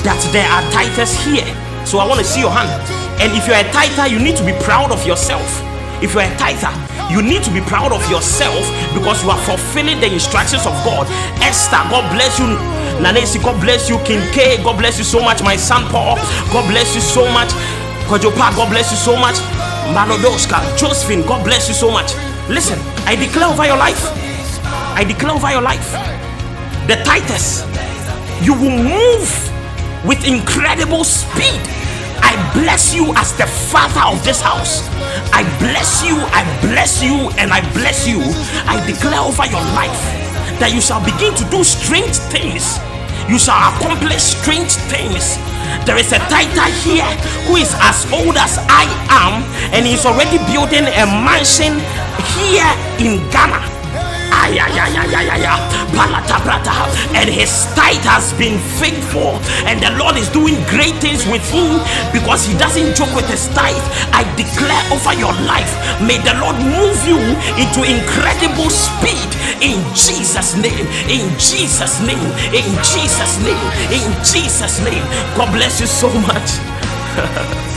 that 0.06 0.20
there 0.32 0.48
are 0.48 0.64
tithers 0.72 1.14
here. 1.26 1.46
So 1.86 2.00
I 2.00 2.08
want 2.08 2.20
to 2.20 2.26
see 2.26 2.40
your 2.40 2.52
hand. 2.54 2.70
And 3.22 3.34
if 3.36 3.48
you're 3.48 3.58
a 3.58 3.68
tither, 3.72 4.08
you 4.08 4.20
need 4.20 4.38
to 4.38 4.46
be 4.46 4.54
proud 4.64 4.92
of 4.92 5.06
yourself. 5.06 5.46
If 6.02 6.14
you're 6.14 6.24
a 6.28 6.36
tither, 6.38 6.72
you 7.12 7.22
need 7.22 7.44
to 7.44 7.52
be 7.52 7.62
proud 7.62 7.92
of 7.92 8.04
yourself 8.10 8.62
because 8.94 9.24
you 9.24 9.30
are 9.30 9.40
fulfilling 9.46 10.00
the 10.00 10.12
instructions 10.12 10.66
of 10.66 10.74
God. 10.84 11.08
Esther, 11.42 11.82
God 11.90 12.06
bless 12.14 12.40
you. 12.40 12.46
Nanesi, 13.02 13.42
God 13.42 13.60
bless 13.62 13.90
you. 13.90 13.98
King 14.04 14.22
K, 14.34 14.62
God 14.64 14.78
bless 14.78 14.98
you 14.98 15.04
so 15.04 15.22
much. 15.22 15.42
My 15.44 15.56
son 15.56 15.84
Paul, 15.90 16.16
God 16.52 16.70
bless 16.70 16.96
you 16.96 17.02
so 17.02 17.26
much. 17.32 17.50
Kojopa, 18.10 18.56
God 18.56 18.70
bless 18.70 18.92
you 18.92 18.98
so 18.98 19.16
much. 19.16 19.36
Malodoska, 19.96 20.62
Josephine, 20.78 21.22
God 21.24 21.44
bless 21.44 21.68
you 21.68 21.74
so 21.74 21.92
much. 21.92 22.14
Listen, 22.50 22.78
I 23.08 23.16
declare 23.16 23.48
over 23.48 23.66
your 23.66 23.78
life. 23.78 24.04
I 24.96 25.04
declare 25.08 25.32
over 25.32 25.50
your 25.52 25.62
life. 25.62 25.92
The 26.88 27.00
tithers, 27.08 27.64
You 28.44 28.54
will 28.54 28.84
move 28.84 29.32
with 30.04 30.28
incredible 30.28 31.04
speed. 31.06 31.62
I 32.20 32.36
bless 32.54 32.94
you 32.94 33.14
as 33.16 33.32
the 33.38 33.48
father 33.48 34.04
of 34.12 34.24
this 34.26 34.42
house. 34.42 34.84
I 35.32 35.44
bless 35.60 36.04
you, 36.04 36.20
I 36.36 36.44
bless 36.60 37.02
you, 37.02 37.32
and 37.40 37.54
I 37.54 37.62
bless 37.72 38.08
you. 38.08 38.20
I 38.68 38.84
declare 38.86 39.22
over 39.24 39.46
your 39.48 39.64
life 39.72 40.04
that 40.60 40.72
you 40.74 40.82
shall 40.82 41.00
begin 41.04 41.34
to 41.36 41.46
do 41.48 41.64
strange 41.64 42.20
things. 42.28 42.76
You 43.32 43.40
shall 43.40 43.56
accomplish 43.72 44.36
strange 44.36 44.76
things. 44.92 45.40
There 45.88 45.96
is 45.96 46.12
a 46.12 46.20
titan 46.28 46.72
here 46.84 47.08
who 47.48 47.56
is 47.56 47.72
as 47.80 48.04
old 48.12 48.36
as 48.36 48.60
I 48.68 48.84
am, 49.08 49.44
and 49.72 49.88
he's 49.88 50.06
already 50.06 50.38
building 50.52 50.84
a 50.84 51.06
mansion 51.08 51.80
here 52.38 52.70
in 53.00 53.30
Ghana 53.30 53.74
and 57.16 57.30
his 57.30 57.66
tithe 57.76 58.04
has 58.04 58.34
been 58.34 58.60
faithful, 58.82 59.40
and 59.64 59.80
the 59.80 59.92
Lord 59.96 60.18
is 60.18 60.28
doing 60.30 60.60
great 60.68 60.96
things 61.00 61.26
with 61.26 61.44
him 61.48 61.80
because 62.12 62.44
he 62.46 62.58
doesn't 62.58 62.96
joke 62.96 63.14
with 63.16 63.30
his 63.30 63.48
tithe. 63.56 63.80
I 64.12 64.28
declare 64.36 64.84
over 64.92 65.14
your 65.16 65.32
life, 65.48 65.72
may 66.04 66.20
the 66.20 66.36
Lord 66.44 66.60
move 66.60 67.00
you 67.08 67.20
into 67.56 67.88
incredible 67.88 68.70
speed 68.70 69.30
in 69.64 69.80
Jesus' 69.96 70.56
name, 70.60 70.88
in 71.08 71.32
Jesus' 71.40 72.02
name, 72.04 72.28
in 72.52 72.68
Jesus' 72.84 73.40
name, 73.40 73.64
in 73.94 74.12
Jesus' 74.28 74.84
name. 74.84 75.04
God 75.40 75.54
bless 75.56 75.80
you 75.80 75.88
so 75.88 76.12
much. 76.12 76.50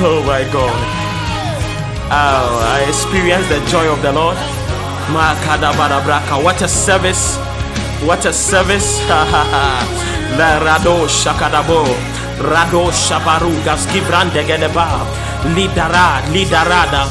oh 0.00 0.22
my 0.26 0.44
God. 0.52 1.11
Oh, 2.14 2.60
I 2.60 2.84
experience 2.88 3.48
the 3.48 3.56
joy 3.72 3.88
of 3.90 4.02
the 4.02 4.12
Lord. 4.12 4.36
What 6.44 6.60
a 6.60 6.68
service! 6.68 7.38
What 8.04 8.26
a 8.26 8.32
service! 8.34 9.00
La 10.36 10.60
Rado 10.60 11.08
Shakadabo 11.08 11.88
Rado 12.36 12.92
Shabarugas 12.92 13.86
Gibrande 13.88 14.44
Gedeba 14.44 15.06
Lidara 15.54 16.22
Lidarada 16.30 17.10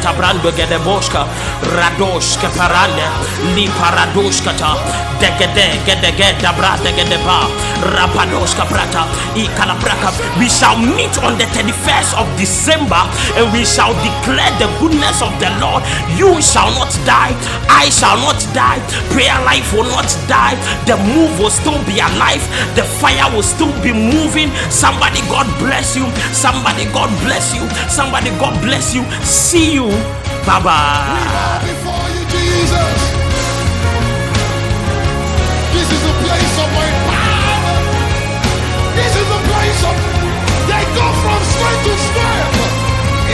Tabrando 0.00 0.50
Li 3.54 3.66
Paradoshkata 3.68 4.76
Degede 5.18 5.78
Gedege 5.84 6.38
Dabra 6.40 6.76
Degedeba 6.82 7.46
Rapadoshka 7.82 8.66
Prata 8.66 9.06
We 10.38 10.48
shall 10.48 10.78
meet 10.78 11.18
on 11.22 11.38
the 11.38 11.44
31st 11.50 12.18
of 12.18 12.26
December 12.38 13.02
and 13.36 13.52
we 13.52 13.64
shall 13.64 13.92
declare 14.02 14.50
the 14.58 14.68
goodness 14.78 15.22
of 15.22 15.32
the 15.40 15.50
Lord. 15.58 15.82
You 16.14 16.40
shall 16.42 16.70
not 16.78 16.92
die, 17.04 17.34
I 17.68 17.90
shall 17.90 18.18
not 18.18 18.38
die, 18.54 18.78
prayer 19.10 19.34
life 19.44 19.72
will 19.72 19.88
not 19.90 20.10
die, 20.28 20.54
the 20.86 20.96
move 21.14 21.32
will 21.38 21.50
still 21.50 21.78
be 21.84 21.98
alive, 21.98 22.42
the 22.74 22.84
fire 22.84 23.26
will 23.34 23.42
still 23.42 23.72
be 23.82 23.92
moving. 23.92 24.50
Somebody, 24.70 25.20
God 25.26 25.46
bless 25.58 25.96
you. 25.96 26.06
Somebody, 26.32 26.86
God 26.92 27.10
bless 27.24 27.54
you. 27.54 27.64
Somebody, 27.88 28.30
God 28.38 28.60
bless 28.62 28.94
you. 28.94 29.02
See 29.24 29.74
you. 29.74 29.88
Bye 30.46 30.60
bye. 30.62 31.60
Before 31.64 32.06
you, 32.14 32.22
Jesus. 32.28 32.98
This 35.72 35.88
is 35.88 36.02
a 36.04 36.14
place 36.24 36.54
of 36.64 36.68
my 36.76 36.88
power. 37.08 37.76
This 38.96 39.12
is 39.16 39.28
a 39.28 39.40
place 39.48 39.82
of 39.88 39.96
they 40.68 40.84
go 40.94 41.06
from 41.22 41.40
strength 41.52 41.84
to 41.86 41.94
strength. 42.08 42.60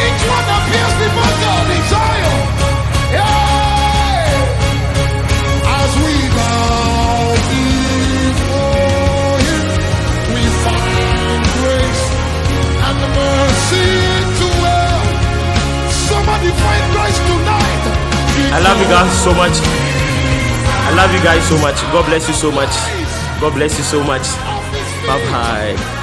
Each 0.05 0.23
one 0.31 0.47
appears 0.57 0.95
before 1.03 1.35
God 1.43 1.67
in 1.77 1.83
Zion. 1.91 2.39
Hey! 3.13 3.38
I 18.55 18.61
love 18.63 18.79
you 18.81 18.89
guys 18.89 19.13
so 19.25 19.35
much. 19.35 19.57
I 20.89 20.95
love 20.95 21.13
you 21.13 21.23
guys 21.23 21.47
so 21.49 21.59
much. 21.59 21.77
God 21.93 22.07
bless 22.07 22.29
you 22.29 22.35
so 22.35 22.51
much. 22.51 22.71
God 23.41 23.55
bless 23.55 23.77
you 23.79 23.85
so 23.85 24.03
much. 24.05 24.27
Bye 25.07 25.21
bye. 25.31 25.98